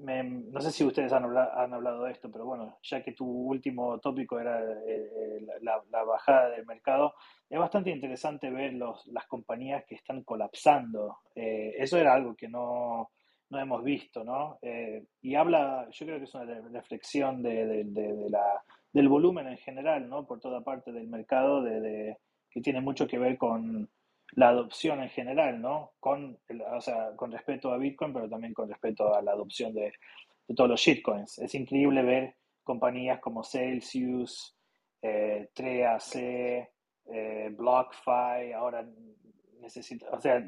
me, 0.01 0.23
no 0.25 0.61
sé 0.61 0.73
si 0.73 0.85
ustedes 0.85 1.13
han 1.13 1.25
hablado, 1.25 1.53
han 1.57 1.73
hablado, 1.73 2.05
de 2.05 2.13
esto, 2.13 2.31
pero 2.31 2.45
bueno, 2.45 2.79
ya 2.83 3.03
que 3.03 3.13
tu 3.13 3.27
último 3.27 3.99
tópico 4.01 4.41
era 4.41 4.61
eh, 4.87 5.41
la, 5.63 5.81
la, 5.91 6.05
bajada 6.05 6.51
del 6.51 6.67
mercado, 6.67 7.15
es 7.49 7.59
bastante 7.59 7.91
interesante 7.91 8.51
ver 8.51 8.75
los, 8.75 9.07
las 9.07 9.27
compañías 9.27 9.85
que 9.87 9.95
están 9.95 10.25
colapsando. 10.25 11.19
Eh, 11.35 11.75
eso 11.79 11.97
era 11.97 12.15
algo 12.15 12.35
que 12.35 12.49
no, 12.49 13.11
no 13.55 13.61
hemos 13.61 13.85
visto, 13.85 14.25
¿no? 14.25 14.59
Eh, 14.61 15.05
y 15.23 15.35
habla, 15.35 15.89
yo 15.91 16.07
creo 16.07 16.19
que 16.19 16.25
es 16.25 16.35
una 16.35 16.45
reflexión 16.71 17.43
de, 17.43 17.85
de, 17.85 18.29
la, 18.29 18.63
del 18.93 19.09
volumen 19.09 19.47
en 19.47 19.59
general, 19.59 20.09
¿no? 20.09 20.27
Por 20.27 20.41
toda 20.41 20.63
parte 20.63 20.93
del 20.93 21.09
mercado, 21.09 21.63
de, 21.63 22.19
que 22.51 22.61
tiene 22.61 22.81
mucho 22.81 23.07
que 23.07 23.19
ver 23.19 23.39
con 23.39 23.89
la 24.33 24.49
adopción 24.49 25.01
en 25.01 25.09
general, 25.09 25.61
¿no? 25.61 25.93
Con, 26.01 26.39
o 26.73 26.81
sea, 26.81 27.15
con 27.17 27.31
respecto 27.31 27.73
a 27.73 27.79
Bitcoin, 27.79 28.13
pero 28.13 28.29
también 28.29 28.53
con 28.53 28.69
respecto 28.69 29.15
a 29.15 29.23
la 29.23 29.33
adopción 29.33 29.73
de, 29.73 29.93
todos 30.55 30.71
los 30.71 30.81
shitcoins. 30.81 31.39
Es 31.39 31.55
increíble 31.55 32.03
ver 32.03 32.35
compañías 32.63 33.21
como 33.21 33.45
Celsius, 33.45 34.57
eh, 35.01 35.49
3AC, 35.55 36.69
eh, 37.07 37.51
BlockFi, 37.57 38.53
ahora 38.55 38.87
necesitan, 39.61 40.09
o 40.13 40.21
sea, 40.21 40.45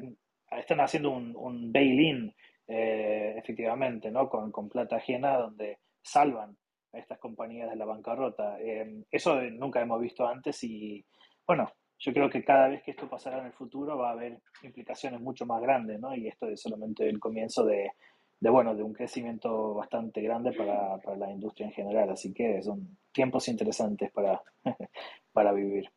están 0.50 0.80
haciendo 0.80 1.10
un, 1.10 1.34
un 1.36 1.72
bail-in 1.72 2.34
eh, 2.68 3.34
efectivamente, 3.36 4.10
¿no? 4.10 4.28
Con, 4.28 4.50
con, 4.50 4.68
plata 4.68 4.96
ajena 4.96 5.36
donde 5.36 5.78
salvan 6.02 6.56
a 6.92 6.98
estas 6.98 7.18
compañías 7.18 7.70
de 7.70 7.76
la 7.76 7.84
bancarrota. 7.84 8.58
Eh, 8.60 9.04
eso 9.10 9.40
nunca 9.42 9.80
hemos 9.80 10.00
visto 10.00 10.26
antes 10.26 10.62
y, 10.64 11.04
bueno, 11.46 11.70
yo 11.98 12.12
creo 12.12 12.28
que 12.28 12.44
cada 12.44 12.68
vez 12.68 12.82
que 12.82 12.90
esto 12.90 13.08
pasará 13.08 13.38
en 13.38 13.46
el 13.46 13.52
futuro 13.52 13.96
va 13.96 14.10
a 14.10 14.12
haber 14.12 14.40
implicaciones 14.62 15.20
mucho 15.20 15.46
más 15.46 15.62
grandes, 15.62 16.00
¿no? 16.00 16.14
Y 16.14 16.28
esto 16.28 16.48
es 16.48 16.60
solamente 16.60 17.08
el 17.08 17.20
comienzo 17.20 17.64
de, 17.64 17.92
de 18.40 18.50
bueno, 18.50 18.74
de 18.74 18.82
un 18.82 18.92
crecimiento 18.92 19.74
bastante 19.74 20.20
grande 20.20 20.52
para, 20.52 20.98
para, 20.98 21.16
la 21.16 21.30
industria 21.30 21.66
en 21.68 21.72
general. 21.72 22.10
Así 22.10 22.34
que 22.34 22.62
son 22.62 22.98
tiempos 23.12 23.48
interesantes 23.48 24.10
para, 24.12 24.42
para 25.32 25.52
vivir. 25.52 25.88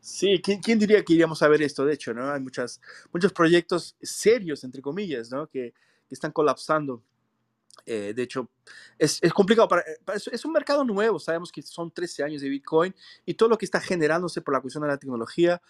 Sí, 0.00 0.40
¿quién, 0.42 0.60
¿quién, 0.60 0.78
diría 0.78 1.04
que 1.04 1.12
iríamos 1.12 1.42
a 1.42 1.48
ver 1.48 1.62
esto? 1.62 1.84
De 1.84 1.94
hecho, 1.94 2.12
¿no? 2.12 2.32
Hay 2.32 2.40
muchas, 2.40 2.80
muchos 3.12 3.32
proyectos 3.32 3.96
serios, 4.00 4.64
entre 4.64 4.82
comillas, 4.82 5.30
¿no? 5.30 5.46
Que, 5.46 5.72
que 6.10 6.16
están 6.16 6.32
colapsando. 6.32 7.02
Eh, 7.86 8.12
de 8.14 8.22
hecho, 8.22 8.50
es, 8.98 9.18
es 9.22 9.32
complicado. 9.32 9.68
Para, 9.68 9.82
eh, 9.82 9.96
para- 10.04 10.18
es, 10.18 10.28
es 10.28 10.44
un 10.44 10.52
mercado 10.52 10.84
nuevo. 10.84 11.18
Sabemos 11.18 11.50
que 11.50 11.62
son 11.62 11.90
13 11.90 12.22
años 12.22 12.42
de 12.42 12.48
Bitcoin 12.50 12.94
y 13.24 13.34
todo 13.34 13.48
lo 13.48 13.56
que 13.58 13.64
está 13.64 13.80
generándose 13.80 14.42
por 14.42 14.52
la 14.54 14.60
cuestión 14.60 14.82
de 14.82 14.88
la 14.88 14.98
tecnología. 14.98 15.62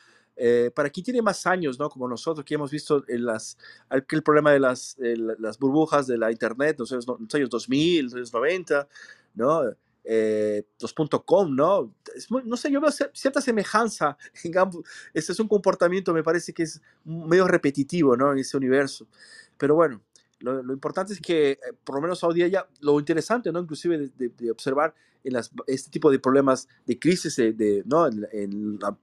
eh, 0.43 0.71
para 0.75 0.89
quien 0.91 1.05
tiene 1.05 1.21
más 1.23 1.47
años, 1.47 1.79
¿no? 1.79 1.91
Como 1.91 2.09
nosotros, 2.09 2.47
que 2.47 2.55
hemos 2.55 2.71
visto 2.71 3.05
las, 3.09 3.59
aquel 3.91 4.23
problema 4.23 4.53
de 4.53 4.61
las, 4.61 4.97
las 4.99 5.59
burbujas 5.59 6.07
de 6.07 6.17
la 6.17 6.31
Internet, 6.33 6.77
los 6.79 6.91
no- 7.07 7.17
en 7.19 7.25
los 7.25 7.35
años 7.35 7.51
2000, 7.51 8.05
los 8.07 8.15
años 8.15 8.33
90, 8.33 8.89
¿no? 9.35 9.62
Eh, 10.05 10.65
los 10.81 10.95
.com, 11.27 11.55
¿no? 11.55 11.95
Es 12.15 12.31
muy- 12.31 12.43
no 12.47 12.57
sé, 12.57 12.71
yo 12.71 12.81
veo 12.81 12.91
cier- 12.91 13.11
cierta 13.12 13.41
semejanza 13.43 14.17
en 14.45 14.57
ambos. 14.57 14.83
Ese 15.12 15.33
es 15.33 15.41
un 15.41 15.49
comportamiento, 15.49 16.15
me 16.15 16.23
parece 16.23 16.55
que 16.55 16.62
es 16.62 16.81
medio 17.05 17.47
repetitivo, 17.47 18.17
¿no? 18.17 18.33
En 18.33 18.39
ese 18.39 18.57
universo. 18.57 19.07
Pero 19.59 19.75
bueno, 19.75 20.01
lo, 20.41 20.73
importante 20.73 21.12
es 21.12 21.21
que, 21.21 21.53
eh, 21.53 21.59
por 21.85 21.97
lo 21.97 22.03
menos 22.03 22.21
día 22.35 22.49
ya, 22.49 22.69
lo 22.81 22.99
interesante, 22.99 23.53
¿no? 23.53 23.61
Inclusive 23.61 24.11
de, 24.17 24.51
observar 24.51 24.95
en 25.23 25.35
las, 25.35 25.51
este 25.67 25.91
tipo 25.91 26.11
de 26.11 26.19
problemas 26.19 26.67
de 26.87 26.99
crisis, 26.99 27.37
de, 27.37 27.53
de, 27.53 27.83
¿no? 27.87 28.07
En, 28.07 28.27
en 28.33 28.79
la- 28.79 28.97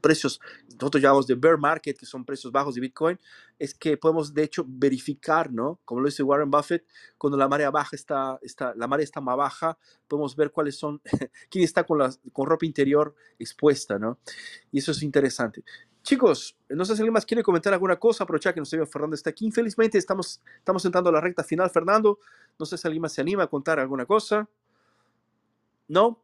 precios, 0.00 0.40
nosotros 0.80 1.02
llamamos 1.02 1.26
de 1.26 1.34
bear 1.34 1.58
market, 1.58 1.98
que 1.98 2.06
son 2.06 2.24
precios 2.24 2.52
bajos 2.52 2.76
de 2.76 2.80
Bitcoin, 2.80 3.18
es 3.58 3.74
que 3.74 3.96
podemos, 3.96 4.32
de 4.32 4.44
hecho, 4.44 4.64
verificar, 4.68 5.52
¿no? 5.52 5.80
Como 5.84 6.00
lo 6.00 6.06
dice 6.06 6.22
Warren 6.22 6.50
Buffett, 6.50 6.86
cuando 7.18 7.36
la 7.36 7.48
marea 7.48 7.70
baja 7.70 7.96
está, 7.96 8.38
está 8.42 8.72
la 8.76 8.86
marea 8.86 9.04
está 9.04 9.20
más 9.20 9.36
baja, 9.36 9.76
podemos 10.06 10.36
ver 10.36 10.52
cuáles 10.52 10.76
son, 10.76 11.00
quién 11.50 11.64
está 11.64 11.84
con, 11.84 11.98
la, 11.98 12.14
con 12.32 12.46
ropa 12.46 12.66
interior 12.66 13.14
expuesta, 13.38 13.98
¿no? 13.98 14.18
Y 14.70 14.78
eso 14.78 14.92
es 14.92 15.02
interesante. 15.02 15.64
Chicos, 16.04 16.54
no 16.68 16.84
sé 16.84 16.94
si 16.94 17.00
alguien 17.00 17.14
más 17.14 17.24
quiere 17.24 17.42
comentar 17.42 17.72
alguna 17.72 17.96
cosa, 17.96 18.24
aprovechar 18.24 18.52
que 18.52 18.60
nuestro 18.60 18.86
Fernando 18.86 19.14
está 19.16 19.30
aquí. 19.30 19.46
Infelizmente 19.46 19.96
estamos, 19.96 20.38
estamos 20.58 20.84
entrando 20.84 21.08
a 21.08 21.14
la 21.14 21.20
recta 21.22 21.42
final, 21.42 21.70
Fernando. 21.70 22.18
No 22.58 22.66
sé 22.66 22.76
si 22.76 22.86
alguien 22.86 23.00
más 23.00 23.14
se 23.14 23.22
anima 23.22 23.44
a 23.44 23.46
contar 23.46 23.80
alguna 23.80 24.04
cosa. 24.04 24.46
¿No? 25.88 26.18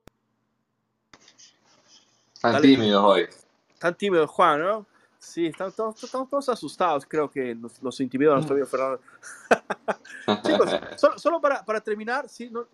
Tan 2.43 2.53
Dale. 2.53 2.69
tímidos 2.69 3.03
hoy. 3.03 3.27
Tan 3.79 3.95
tímido 3.97 4.27
Juan, 4.29 4.61
¿no? 4.61 4.87
Sí, 5.19 5.47
estamos 5.47 5.75
todos, 5.75 6.05
estamos 6.05 6.29
todos 6.29 6.49
asustados, 6.51 7.07
creo 7.07 7.31
que 7.31 7.55
nos, 7.55 7.83
nos 7.83 7.99
intimidó 8.01 8.35
nuestro 8.35 8.55
amigo 8.55 8.67
Fernando. 8.69 9.01
Chicos, 10.45 10.71
solo, 10.97 11.19
solo 11.19 11.41
para, 11.41 11.65
para 11.65 11.81
terminar, 11.81 12.29
¿sí? 12.29 12.51
No- 12.51 12.67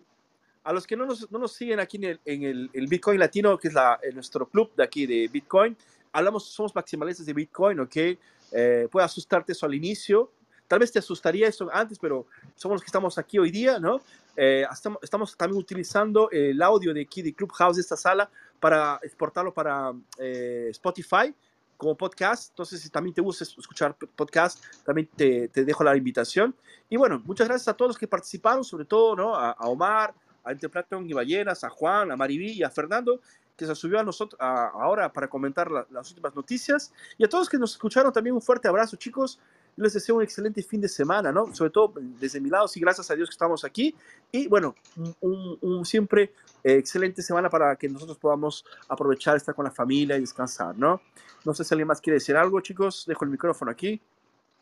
a 0.63 0.73
los 0.73 0.85
que 0.85 0.97
no 0.97 1.05
nos, 1.05 1.31
no 1.31 1.39
nos 1.39 1.53
siguen 1.53 1.79
aquí 1.79 1.95
en 1.95 2.03
el, 2.03 2.19
en 2.25 2.43
el, 2.43 2.69
el 2.73 2.87
Bitcoin 2.87 3.17
Latino, 3.17 3.57
que 3.57 3.69
es 3.69 3.73
la, 3.73 3.97
en 4.03 4.15
nuestro 4.15 4.45
club 4.49 4.75
de 4.75 4.83
aquí 4.83 5.05
de 5.05 5.29
Bitcoin, 5.29 5.77
hablamos, 6.11 6.45
somos 6.45 6.73
maximalistas 6.75 7.25
de 7.25 7.33
Bitcoin, 7.33 7.79
¿ok? 7.79 7.95
Eh, 8.51 8.87
puede 8.91 9.05
asustarte 9.05 9.51
eso 9.51 9.65
al 9.65 9.73
inicio, 9.75 10.31
tal 10.67 10.79
vez 10.79 10.91
te 10.91 10.99
asustaría 10.99 11.47
eso 11.47 11.69
antes, 11.71 11.97
pero 11.99 12.25
somos 12.55 12.75
los 12.75 12.81
que 12.81 12.87
estamos 12.87 13.17
aquí 13.17 13.39
hoy 13.39 13.51
día, 13.51 13.79
¿no? 13.79 14.01
Eh, 14.35 14.65
estamos, 14.71 14.99
estamos 15.01 15.35
también 15.35 15.59
utilizando 15.59 16.29
el 16.31 16.61
audio 16.61 16.93
de 16.93 17.01
aquí 17.01 17.21
de 17.21 17.33
Clubhouse 17.33 17.77
de 17.77 17.81
esta 17.81 17.97
sala 17.97 18.29
para 18.59 18.99
exportarlo 19.03 19.53
para 19.53 19.93
eh, 20.19 20.67
Spotify 20.71 21.33
como 21.75 21.95
podcast. 21.95 22.49
Entonces, 22.51 22.81
si 22.81 22.89
también 22.89 23.13
te 23.13 23.21
gusta 23.21 23.43
es- 23.43 23.55
escuchar 23.57 23.95
podcast, 24.15 24.63
también 24.85 25.07
te, 25.15 25.47
te 25.49 25.63
dejo 25.65 25.83
la 25.83 25.95
invitación. 25.95 26.55
Y 26.89 26.97
bueno, 26.97 27.21
muchas 27.25 27.47
gracias 27.47 27.67
a 27.67 27.73
todos 27.73 27.89
los 27.89 27.97
que 27.97 28.07
participaron, 28.07 28.63
sobre 28.63 28.85
todo 28.85 29.15
¿no? 29.15 29.35
a, 29.35 29.51
a 29.51 29.67
Omar, 29.67 30.13
a 30.43 30.51
Interplaton 30.53 31.07
y 31.09 31.13
Ballenas, 31.13 31.63
a 31.63 31.69
Juan, 31.69 32.11
a 32.11 32.15
Maribí 32.15 32.51
y 32.53 32.63
a 32.63 32.69
Fernando, 32.69 33.19
que 33.57 33.65
se 33.65 33.75
subió 33.75 33.99
a 33.99 34.03
nosotros 34.03 34.39
a- 34.39 34.67
ahora 34.67 35.11
para 35.11 35.27
comentar 35.27 35.69
la- 35.71 35.85
las 35.89 36.07
últimas 36.09 36.35
noticias. 36.35 36.93
Y 37.17 37.25
a 37.25 37.27
todos 37.29 37.49
que 37.49 37.57
nos 37.57 37.71
escucharon 37.71 38.13
también 38.13 38.35
un 38.35 38.41
fuerte 38.41 38.67
abrazo, 38.67 38.95
chicos. 38.95 39.39
Les 39.75 39.93
deseo 39.93 40.15
un 40.15 40.23
excelente 40.23 40.63
fin 40.63 40.81
de 40.81 40.87
semana, 40.87 41.31
¿no? 41.31 41.53
Sobre 41.53 41.69
todo 41.69 41.93
desde 41.97 42.39
mi 42.39 42.49
lado, 42.49 42.67
sí, 42.67 42.79
gracias 42.79 43.11
a 43.11 43.15
Dios 43.15 43.29
que 43.29 43.33
estamos 43.33 43.63
aquí. 43.63 43.93
Y 44.31 44.47
bueno, 44.47 44.75
un, 44.95 45.15
un- 45.21 45.57
un 45.61 45.85
siempre 45.85 46.33
eh, 46.63 46.73
excelente 46.77 47.21
semana 47.21 47.49
para 47.49 47.75
que 47.75 47.87
nosotros 47.87 48.17
podamos 48.17 48.65
aprovechar, 48.89 49.37
estar 49.37 49.53
con 49.55 49.65
la 49.65 49.71
familia 49.71 50.17
y 50.17 50.21
descansar, 50.21 50.75
¿no? 50.77 51.01
No 51.45 51.53
sé 51.53 51.63
si 51.63 51.73
alguien 51.73 51.87
más 51.87 52.01
quiere 52.01 52.15
decir 52.15 52.35
algo, 52.35 52.59
chicos. 52.61 53.05
Dejo 53.07 53.23
el 53.25 53.31
micrófono 53.31 53.69
aquí. 53.71 54.01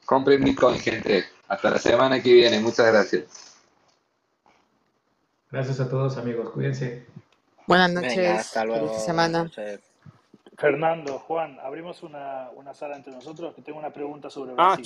Compren 0.06 0.44
Bitcoin, 0.44 0.80
gente. 0.80 1.26
Hasta 1.48 1.70
la 1.72 1.80
semana 1.80 2.22
que 2.22 2.34
viene. 2.34 2.60
Muchas 2.60 2.86
gracias. 2.86 3.56
Gracias 5.50 5.80
a 5.80 5.90
todos, 5.90 6.18
amigos. 6.18 6.50
Cuídense. 6.52 7.06
Buenas 7.68 7.92
Venga, 7.94 8.36
noches, 8.36 8.40
hasta 8.40 8.66
feliz 8.70 8.92
luego. 8.92 9.06
semana. 9.06 9.50
Fernando, 10.58 11.20
Juan, 11.20 11.60
abrimos 11.62 12.04
una, 12.04 12.50
una 12.56 12.74
sala 12.74 12.96
entre 12.98 13.14
nosotros 13.14 13.56
que 13.56 13.62
tengo 13.62 13.80
una 13.80 13.92
pregunta 13.92 14.30
sobre 14.30 14.56
Ah, 14.58 14.78
Brasil. 14.78 14.84